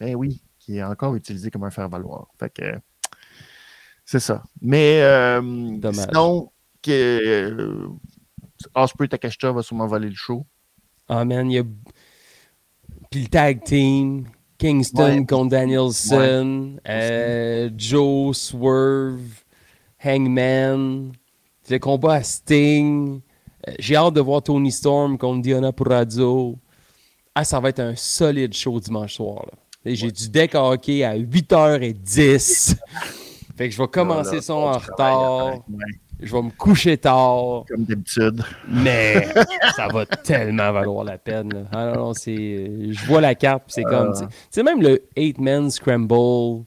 Ben 0.00 0.14
oui, 0.14 0.40
qui 0.58 0.78
est 0.78 0.82
encore 0.82 1.14
utilisé 1.14 1.50
comme 1.50 1.64
un 1.64 1.70
faire-valoir. 1.70 2.28
Fait 2.40 2.48
que 2.48 2.78
c'est 4.06 4.20
ça. 4.20 4.42
Mais 4.62 5.02
euh, 5.02 5.42
Dommage. 5.42 6.06
sinon, 6.06 6.50
que, 6.80 7.50
euh, 7.50 7.88
Osprey 8.74 9.06
Takeshita 9.08 9.52
va 9.52 9.62
sûrement 9.62 9.86
voler 9.86 10.08
le 10.08 10.16
show. 10.16 10.46
Ah, 11.10 11.26
man, 11.26 11.50
il 11.50 11.56
y 11.56 11.58
a. 11.58 11.64
Puis 13.10 13.24
le 13.24 13.28
tag 13.28 13.62
team. 13.64 14.24
Kingston 14.58 15.18
Ouais. 15.20 15.26
contre 15.26 15.50
Danielson. 15.50 16.76
euh, 16.88 17.70
Joe, 17.76 18.36
Swerve, 18.36 19.20
Hangman. 20.04 21.12
Le 21.70 21.78
combat 21.78 22.14
à 22.14 22.22
Sting. 22.22 23.20
Euh, 23.68 23.72
J'ai 23.78 23.96
hâte 23.96 24.14
de 24.14 24.20
voir 24.20 24.42
Tony 24.42 24.72
Storm 24.72 25.16
contre 25.18 25.42
Diana 25.42 25.72
Purazzo. 25.72 26.56
Ah, 27.34 27.44
ça 27.44 27.60
va 27.60 27.68
être 27.68 27.80
un 27.80 27.94
solide 27.94 28.52
show 28.54 28.80
dimanche 28.80 29.14
soir. 29.14 29.44
J'ai 29.84 30.10
du 30.10 30.28
deck 30.28 30.54
hockey 30.54 31.04
à 31.04 31.16
8h10. 31.16 32.74
fait 33.56 33.68
que 33.68 33.74
je 33.74 33.80
vais 33.80 33.88
commencer 33.88 34.30
Là, 34.30 34.36
là, 34.36 34.42
ça 34.42 34.54
on 34.54 34.66
en 34.66 34.72
retard. 34.78 35.54
Je 36.20 36.32
vais 36.32 36.42
me 36.42 36.50
coucher 36.50 36.96
tard. 36.98 37.64
comme 37.68 37.84
d'habitude. 37.84 38.42
Mais 38.68 39.28
ça 39.76 39.86
va 39.88 40.04
tellement 40.06 40.72
valoir 40.72 41.04
la 41.04 41.16
peine. 41.18 41.68
Ah 41.72 41.86
non, 41.92 42.06
non, 42.06 42.14
c'est. 42.14 42.90
Je 42.92 43.06
vois 43.06 43.20
la 43.20 43.34
carte, 43.34 43.64
c'est 43.68 43.84
comme. 43.84 44.12
tu 44.12 44.18
sais- 44.20 44.26
Tu 44.26 44.32
sais, 44.50 44.62
même 44.62 44.82
le 44.82 45.00
8-man 45.16 45.70
scramble. 45.70 46.64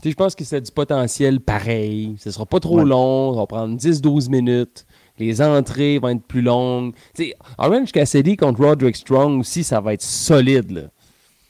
tu 0.00 0.04
sais, 0.04 0.10
Je 0.10 0.14
pense 0.16 0.34
que 0.34 0.44
c'est 0.44 0.60
du 0.62 0.70
potentiel 0.72 1.40
pareil. 1.40 2.16
Ce 2.18 2.30
sera 2.30 2.46
pas 2.46 2.60
trop 2.60 2.78
Ouais. 2.78 2.84
long. 2.86 3.34
Ça 3.34 3.40
va 3.40 3.46
prendre 3.46 3.76
10-12 3.76 4.30
minutes. 4.30 4.86
Les 5.18 5.40
entrées 5.42 5.98
vont 5.98 6.08
être 6.08 6.24
plus 6.26 6.42
longues. 6.42 6.94
Tu 7.14 7.26
sais, 7.26 7.34
Orange 7.58 7.92
Cassidy 7.92 8.36
contre 8.36 8.64
Roderick 8.64 8.96
Strong 8.96 9.40
aussi, 9.40 9.62
ça 9.62 9.80
va 9.80 9.92
être 9.94 10.02
solide. 10.02 10.70
Là. 10.72 10.82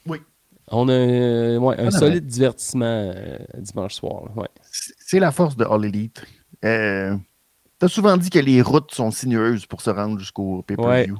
Oui. 0.05 0.19
On 0.69 0.87
a 0.89 0.91
euh, 0.91 1.57
ouais, 1.57 1.79
un 1.79 1.87
Ah, 1.87 1.91
solide 1.91 2.27
divertissement 2.27 2.85
euh, 2.85 3.37
dimanche 3.57 3.93
soir. 3.95 4.23
C'est 4.99 5.19
la 5.19 5.31
force 5.31 5.55
de 5.55 5.63
All 5.65 5.85
Elite. 5.85 6.21
Euh, 6.65 7.15
T'as 7.77 7.87
souvent 7.89 8.15
dit 8.17 8.29
que 8.29 8.39
les 8.39 8.61
routes 8.61 8.93
sont 8.93 9.11
sinueuses 9.11 9.65
pour 9.65 9.81
se 9.81 9.89
rendre 9.89 10.17
jusqu'au 10.19 10.61
pay-per-view. 10.63 11.17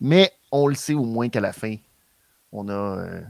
Mais 0.00 0.32
on 0.50 0.66
le 0.66 0.74
sait 0.74 0.94
au 0.94 1.04
moins 1.04 1.28
qu'à 1.28 1.40
la 1.40 1.52
fin, 1.52 1.76
on 2.52 2.68
a 2.68 2.72
euh, 2.72 3.20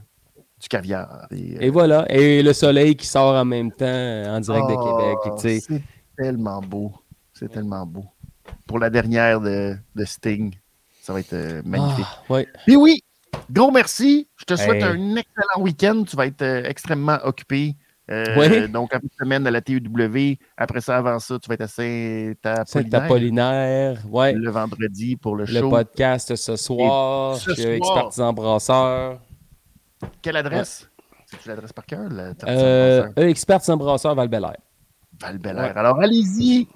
du 0.61 0.69
caviar. 0.69 1.27
Et, 1.33 1.57
euh, 1.57 1.61
Et 1.61 1.71
voilà. 1.71 2.07
Et 2.11 2.43
le 2.43 2.53
soleil 2.53 2.95
qui 2.97 3.07
sort 3.07 3.35
en 3.35 3.45
même 3.45 3.73
temps 3.73 3.85
en 3.87 4.39
direct 4.41 4.69
de 4.69 4.75
Ah, 4.79 5.15
Québec. 5.37 5.63
C'est 5.67 5.83
tellement 6.17 6.61
beau. 6.63 6.93
C'est 7.35 7.49
tellement 7.51 7.85
beau. 7.85 8.05
Pour 8.67 8.79
la 8.79 8.89
dernière 8.91 9.41
de, 9.41 9.77
de 9.97 10.05
Sting. 10.05 10.55
Ça 11.03 11.13
va 11.13 11.21
être 11.21 11.63
magnifique. 11.65 12.05
Ah, 12.29 12.33
ouais. 12.33 12.47
Oui, 12.69 13.03
gros 13.51 13.71
merci. 13.73 14.29
Je 14.37 14.45
te 14.45 14.55
souhaite 14.57 14.83
Hey. 14.83 14.85
un 14.85 15.17
excellent 15.17 15.61
week-end. 15.63 16.05
Tu 16.07 16.15
vas 16.17 16.27
être 16.27 16.43
extrêmement 16.43 17.19
occupé. 17.25 17.75
Euh, 18.11 18.25
Oui. 18.39 18.69
Donc, 18.71 18.95
après 18.95 19.07
une 19.07 19.25
semaine 19.27 19.47
à 19.47 19.51
la 19.51 19.61
TUW. 19.61 20.37
Après 20.57 20.81
ça, 20.81 20.97
avant 20.97 21.19
ça, 21.19 21.39
tu 21.39 21.49
vas 21.49 21.55
être 21.55 21.63
à 21.63 21.69
Saint-Apollinaire 21.69 23.03
Apollinaire. 23.03 23.99
Ouais. 24.11 24.33
le 24.33 24.51
vendredi 24.51 25.17
pour 25.17 25.37
le, 25.37 25.45
Le 25.45 25.61
show. 25.61 25.69
podcast 25.71 26.35
ce 26.37 26.57
soir. 26.57 27.37
ce 27.37 27.55
soir. 27.55 27.75
expertise 27.77 28.21
brasseur. 28.33 29.21
Quelle 30.23 30.37
adresse? 30.37 30.89
C'est-tu 31.27 31.49
l'adresse 31.49 31.73
par 31.73 31.85
cœur? 31.85 32.09
La 32.11 32.33
Euh, 32.47 33.09
eux, 33.19 33.29
experts 33.29 33.69
en 33.69 33.77
brasseur 33.77 34.15
val 34.15 34.29
val 35.43 35.57
ouais. 35.57 35.73
Alors, 35.77 36.01
allez-y. 36.01 36.67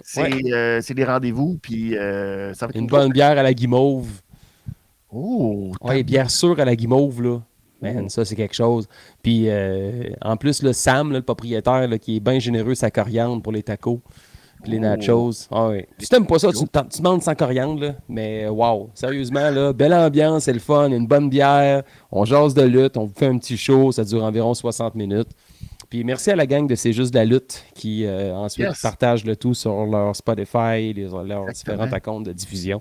C'est 0.00 0.22
Ouais. 0.22 0.52
euh, 0.52 0.80
des 0.94 1.04
rendez-vous. 1.04 1.58
Puis, 1.62 1.96
euh, 1.96 2.52
ça 2.54 2.66
va 2.66 2.70
être 2.70 2.76
Une 2.76 2.86
bonne 2.86 3.12
bière 3.12 3.38
à 3.38 3.42
la 3.42 3.54
guimauve. 3.54 4.08
Oh, 5.12 5.72
Ouais, 5.80 6.02
bière 6.02 6.30
sûre 6.30 6.58
à 6.58 6.64
la 6.64 6.74
guimauve, 6.76 7.22
là. 7.22 7.38
Man, 7.82 8.08
ça, 8.08 8.24
c'est 8.24 8.36
quelque 8.36 8.54
chose. 8.54 8.86
Puis, 9.22 9.44
euh, 9.48 10.10
en 10.22 10.36
plus, 10.36 10.62
le 10.62 10.72
Sam, 10.72 11.12
là, 11.12 11.18
le 11.18 11.24
propriétaire, 11.24 11.88
là, 11.88 11.98
qui 11.98 12.16
est 12.16 12.20
bien 12.20 12.38
généreux, 12.38 12.74
sa 12.74 12.90
coriandre 12.90 13.42
pour 13.42 13.52
les 13.52 13.62
tacos. 13.62 14.00
Puis 14.62 14.72
les 14.72 14.76
Oh. 14.78 14.80
nachos. 14.82 15.30
Ah 15.50 15.68
ouais. 15.68 15.88
Si 15.98 16.08
t'aimes 16.10 16.26
pas 16.26 16.38
ça, 16.38 16.52
tu, 16.52 16.58
tu 16.58 16.98
demandes 16.98 17.22
sans 17.22 17.34
coriandre, 17.34 17.80
là. 17.80 17.94
Mais 18.10 18.46
wow, 18.46 18.90
sérieusement, 18.92 19.48
là, 19.50 19.72
belle 19.72 19.94
ambiance, 19.94 20.44
c'est 20.44 20.52
le 20.52 20.58
fun, 20.58 20.90
une 20.90 21.06
bonne 21.06 21.30
bière, 21.30 21.82
on 22.12 22.26
jase 22.26 22.52
de 22.52 22.62
lutte, 22.62 22.98
on 22.98 23.06
vous 23.06 23.14
fait 23.16 23.26
un 23.28 23.38
petit 23.38 23.56
show, 23.56 23.90
ça 23.90 24.04
dure 24.04 24.22
environ 24.22 24.52
60 24.52 24.94
minutes. 24.94 25.28
Puis 25.90 26.04
merci 26.04 26.30
à 26.30 26.36
la 26.36 26.46
gang 26.46 26.66
de 26.68 26.74
C'est 26.76 26.92
juste 26.92 27.12
de 27.12 27.18
la 27.18 27.24
lutte 27.24 27.64
qui 27.74 28.06
euh, 28.06 28.32
ensuite 28.34 28.66
Yes. 28.68 28.80
partagent 28.80 29.24
le 29.24 29.34
tout 29.36 29.54
sur 29.54 29.84
leur 29.86 30.14
Spotify, 30.14 30.92
les, 30.94 31.08
leurs 31.08 31.48
Exactement. 31.48 31.84
différents 31.84 32.00
comptes 32.02 32.26
de 32.26 32.32
diffusion. 32.32 32.80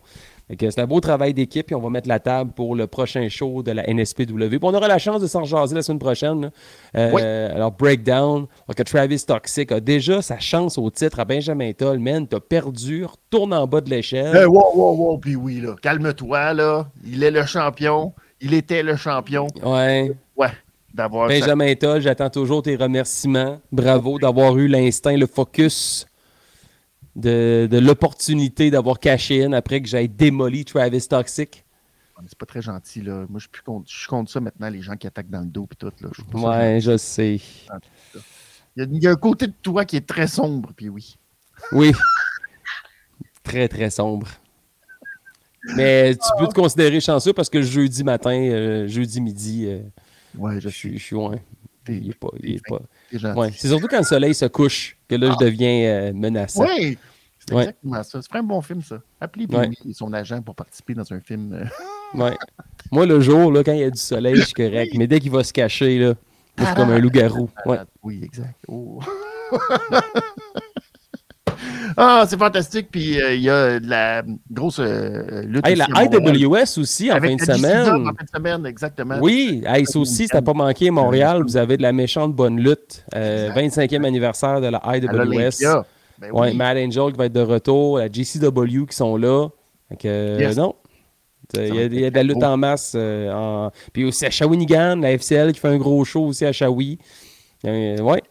C'est 0.60 0.80
un 0.80 0.88
beau 0.88 0.99
travail 0.99 1.34
d'équipe 1.36 1.72
et 1.72 1.76
on 1.76 1.80
va 1.80 1.91
mettre 1.91 2.07
la 2.07 2.20
table 2.20 2.51
pour 2.55 2.76
le 2.76 2.88
prochain 2.88 3.30
show 3.30 3.62
de 3.62 3.72
la 3.72 3.84
NSPW. 3.88 4.47
Puis 4.49 4.60
on 4.64 4.74
aura 4.74 4.88
la 4.88 4.97
chance 4.97 5.22
de 5.22 5.28
s'en 5.28 5.43
jaser 5.43 5.76
la 5.76 5.84
semaine 5.84 5.99
prochaine. 5.99 6.49
Euh, 6.97 7.12
Oui. 7.14 7.22
Alors, 7.22 7.72
Breakdown, 7.72 8.47
que 8.76 8.82
Travis 8.82 9.24
Toxic 9.28 9.72
a 9.72 9.80
déjà 9.80 10.24
sa 10.24 10.39
chance 10.39 10.80
au 10.80 10.89
titre 10.89 11.20
à 11.20 11.26
Benjamin 11.26 11.72
Toll. 11.74 11.99
Man, 11.99 12.28
t'as 12.28 12.39
perdu, 12.39 13.05
retourne 13.05 13.53
en 13.53 13.68
bas 13.68 13.82
de 13.82 13.91
l'échelle. 13.91 14.36
Eh, 14.41 14.45
wow, 14.45 14.72
wow, 14.74 14.95
wow, 14.95 15.18
puis 15.20 15.36
oui, 15.36 15.62
là. 15.62 15.76
Calme-toi, 15.84 16.53
là. 16.55 16.88
Il 17.05 17.24
est 17.24 17.32
le 17.32 17.45
champion. 17.45 18.14
Il 18.41 18.55
était 18.55 18.82
le 18.82 18.95
champion. 18.95 19.45
Ouais. 19.64 20.12
Ouais. 20.36 20.47
D'avoir. 20.94 21.28
Benjamin 21.28 21.76
Toll, 21.76 22.02
j'attends 22.02 22.30
toujours 22.30 22.64
tes 22.64 22.76
remerciements. 22.76 23.62
Bravo 23.72 24.20
d'avoir 24.20 24.58
eu 24.58 24.68
l'instinct, 24.68 25.16
le 25.16 25.28
focus 25.28 26.08
de, 27.16 27.68
de 27.70 27.78
l'opportunité 27.78 28.72
d'avoir 28.72 29.00
caché 29.00 29.44
in 29.44 29.54
après 29.54 29.82
que 29.82 29.88
j'aille 29.88 30.10
démoli 30.10 30.66
Travis 30.66 31.08
Toxic. 31.08 31.64
C'est 32.28 32.38
pas 32.38 32.46
très 32.46 32.62
gentil, 32.62 33.02
là. 33.02 33.26
Moi, 33.30 33.40
je 33.40 33.48
suis 33.54 33.64
contre, 33.64 33.90
je 33.90 33.98
suis 33.98 34.08
contre 34.08 34.30
ça 34.30 34.42
maintenant, 34.42 34.70
les 34.70 34.82
gens 34.82 34.98
qui 34.98 35.08
attaquent 35.08 35.30
dans 35.30 35.40
le 35.40 35.46
dos, 35.46 35.68
puis 35.68 35.78
tout, 35.78 35.92
là. 36.02 36.10
Je 36.12 36.38
Ouais, 36.38 36.80
je 36.82 36.98
sais. 36.98 37.40
Il 38.76 38.82
y, 38.82 38.82
a, 38.82 38.88
il 38.92 39.04
y 39.04 39.08
a 39.08 39.12
un 39.12 39.16
côté 39.16 39.48
de 39.48 39.54
toi 39.62 39.86
qui 39.86 39.96
est 39.96 40.06
très 40.06 40.28
sombre, 40.28 40.72
puis 40.76 40.90
oui. 40.90 41.18
Oui. 41.72 41.94
très, 43.44 43.70
très 43.70 43.90
sombre. 43.90 44.28
Mais 45.76 46.16
tu 46.16 46.28
peux 46.38 46.48
te 46.48 46.54
considérer 46.54 47.00
chanceux 47.00 47.34
parce 47.34 47.50
que 47.50 47.62
jeudi 47.62 48.04
matin, 48.04 48.32
euh, 48.32 48.88
jeudi 48.88 49.22
midi, 49.22 49.66
euh, 49.68 49.80
Ouais, 50.38 50.60
je 50.62 50.70
suis 50.70 50.98
je 50.98 51.04
suis 51.04 51.16
loin. 51.16 51.36
Il 51.88 52.10
est 52.12 52.14
pas. 52.14 52.28
il 52.44 52.56
est 52.56 52.62
pas-. 52.68 53.34
Ouais. 53.34 53.52
C'est 53.58 53.68
surtout 53.70 53.88
quand 53.88 53.98
le 53.98 54.04
soleil 54.04 54.36
se 54.36 54.46
couche 54.46 54.96
que 55.08 55.16
là, 55.16 55.32
je 55.32 55.44
deviens 55.44 55.90
euh, 55.90 56.14
menaçant. 56.14 56.62
Ouais, 56.62 56.98
c'est 57.40 57.54
Ouais. 57.56 57.62
exactement 57.64 58.04
ça. 58.04 58.22
C'est 58.22 58.36
un 58.38 58.44
bon 58.44 58.62
film, 58.62 58.84
ça. 58.84 59.02
Appelez. 59.20 59.48
Billy 59.48 59.76
et 59.90 59.94
son 59.94 60.14
agent 60.14 60.40
pour 60.44 60.54
participer 60.56 60.94
dans 60.94 61.12
un 61.12 61.20
film. 61.20 61.54
euh, 61.54 61.66
Ouais. 62.14 62.36
Moi, 62.92 63.06
le 63.08 63.20
jour, 63.22 63.52
là, 63.52 63.64
quand 63.64 63.74
il 63.74 63.80
y 63.80 63.84
a 63.84 63.90
du 63.90 64.00
soleil, 64.00 64.36
je 64.36 64.42
suis 64.44 64.54
correct. 64.54 64.94
Mais 64.96 65.08
dès 65.08 65.20
qu'il 65.20 65.32
va 65.32 65.44
se 65.44 65.52
cacher, 65.54 65.98
là, 65.98 66.14
je 66.60 66.64
suis 66.66 66.76
comme 66.76 66.92
un 66.92 67.00
loup-garou. 67.00 67.50
Ouais. 67.66 67.80
Oui, 68.04 68.20
exact. 68.24 68.54
Oh. 68.68 69.00
ah, 71.98 72.26
c'est 72.28 72.38
fantastique. 72.38 72.88
Puis 72.92 73.22
euh, 73.22 73.34
il 73.36 73.42
y 73.42 73.50
a 73.50 73.80
de 73.80 73.88
la 73.90 74.24
grosse 74.52 74.80
euh, 74.80 75.44
lutte. 75.44 75.66
Hey, 75.68 75.76
la. 75.76 75.88
IWS 76.04 76.80
aussi, 76.80 77.12
en 77.12 77.20
fin 77.20 77.36
de 77.36 77.42
semaine. 77.42 77.88
En 78.08 78.14
fin 78.14 78.24
de 78.24 78.30
semaine, 78.36 78.66
exactement. 78.66 79.18
Oui, 79.22 79.64
hey, 79.66 79.86
ça 79.86 80.00
aussi, 80.00 80.28
ça 80.28 80.36
n'a 80.38 80.42
pas 80.42 80.54
manqué 80.54 80.90
Montréal. 80.92 81.44
Vous 81.44 81.58
avez 81.58 81.78
de 81.78 81.82
la 81.82 81.92
méchante 81.92 82.34
bonne 82.36 82.60
lutte. 82.60 83.06
Euh, 83.16 83.50
25e 83.52 84.06
anniversaire 84.06 84.62
de 84.62 84.68
la 84.68 84.82
IWS. 84.86 85.52
Ben 86.20 86.32
Ouais, 86.34 86.50
oui. 86.52 86.58
Mad 86.58 86.76
Angel 86.78 87.12
qui 87.14 87.18
va 87.18 87.26
être 87.28 87.34
de 87.34 87.40
retour, 87.40 87.98
la 88.00 88.12
GCW 88.12 88.86
qui 88.90 88.96
sont 88.96 89.16
là. 89.16 89.48
Euh, 90.06 90.38
Yes. 90.40 90.58
non. 90.58 90.76
Il 91.56 91.74
y, 91.74 91.80
a, 91.80 91.84
être 91.86 91.94
il 91.94 92.00
y 92.02 92.06
a 92.06 92.10
de 92.12 92.16
la 92.16 92.24
lutte 92.24 92.40
beau. 92.40 92.46
en 92.46 92.58
masse. 92.58 92.92
euh, 92.96 93.32
en- 93.32 93.72
Puis 93.94 94.04
aussi 94.06 94.26
à 94.26 94.30
Shawinigan, 94.30 94.98
la 94.98 95.14
FCL 95.14 95.54
qui 95.54 95.60
fait 95.60 95.70
un 95.70 95.78
gros 95.78 96.04
show 96.04 96.26
aussi 96.26 96.46
à 96.46 96.52
Shawi. 96.52 97.00
Euh, 97.66 97.97
ouais. 98.01 98.22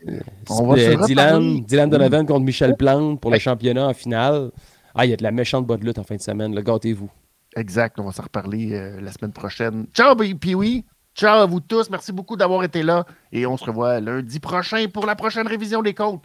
On 0.49 0.67
va 0.67 0.77
se 0.77 0.83
Euh, 0.91 1.07
Dylan. 1.07 1.61
Dylan 1.65 1.91
Donovan 1.91 2.25
contre 2.27 2.41
Michel 2.45 2.77
Plante 2.77 3.21
pour 3.21 3.31
le 3.31 3.39
championnat 3.39 3.89
en 3.89 3.95
finale. 3.95 4.51
Ah, 4.95 5.05
il 5.05 5.11
y 5.11 5.13
a 5.13 5.17
de 5.17 5.23
la 5.23 5.31
méchante 5.33 5.67
bonne 5.67 5.81
lutte 5.85 5.99
en 5.99 6.03
fin 6.05 6.17
de 6.17 6.21
semaine. 6.21 6.55
là. 6.55 6.63
Gâtez-vous. 6.63 7.11
Exact. 7.57 7.99
On 8.01 8.05
va 8.05 8.13
s'en 8.13 8.23
reparler 8.23 8.73
euh, 8.75 9.01
la 9.01 9.13
semaine 9.13 9.33
prochaine. 9.33 9.87
Ciao, 9.95 10.15
puis 10.17 10.55
oui. 10.55 10.85
Ciao 11.15 11.41
à 11.41 11.47
vous 11.47 11.61
tous. 11.61 11.91
Merci 11.91 12.13
beaucoup 12.13 12.37
d'avoir 12.37 12.63
été 12.65 12.83
là. 12.83 13.05
Et 13.33 13.45
on 13.45 13.57
se 13.57 13.65
revoit 13.65 14.01
lundi 14.01 14.39
prochain 14.41 14.87
pour 14.93 15.05
la 15.05 15.17
prochaine 15.17 15.47
révision 15.47 15.83
des 15.83 15.93
comptes. 15.95 16.25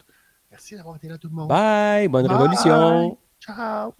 Merci 0.50 0.76
d'avoir 0.76 0.96
été 0.96 1.08
là, 1.08 1.18
tout 1.18 1.28
le 1.28 1.34
monde. 1.34 1.48
Bye, 1.48 2.08
bonne 2.08 2.26
Bye. 2.28 2.36
révolution. 2.36 3.18
Ciao. 3.40 3.92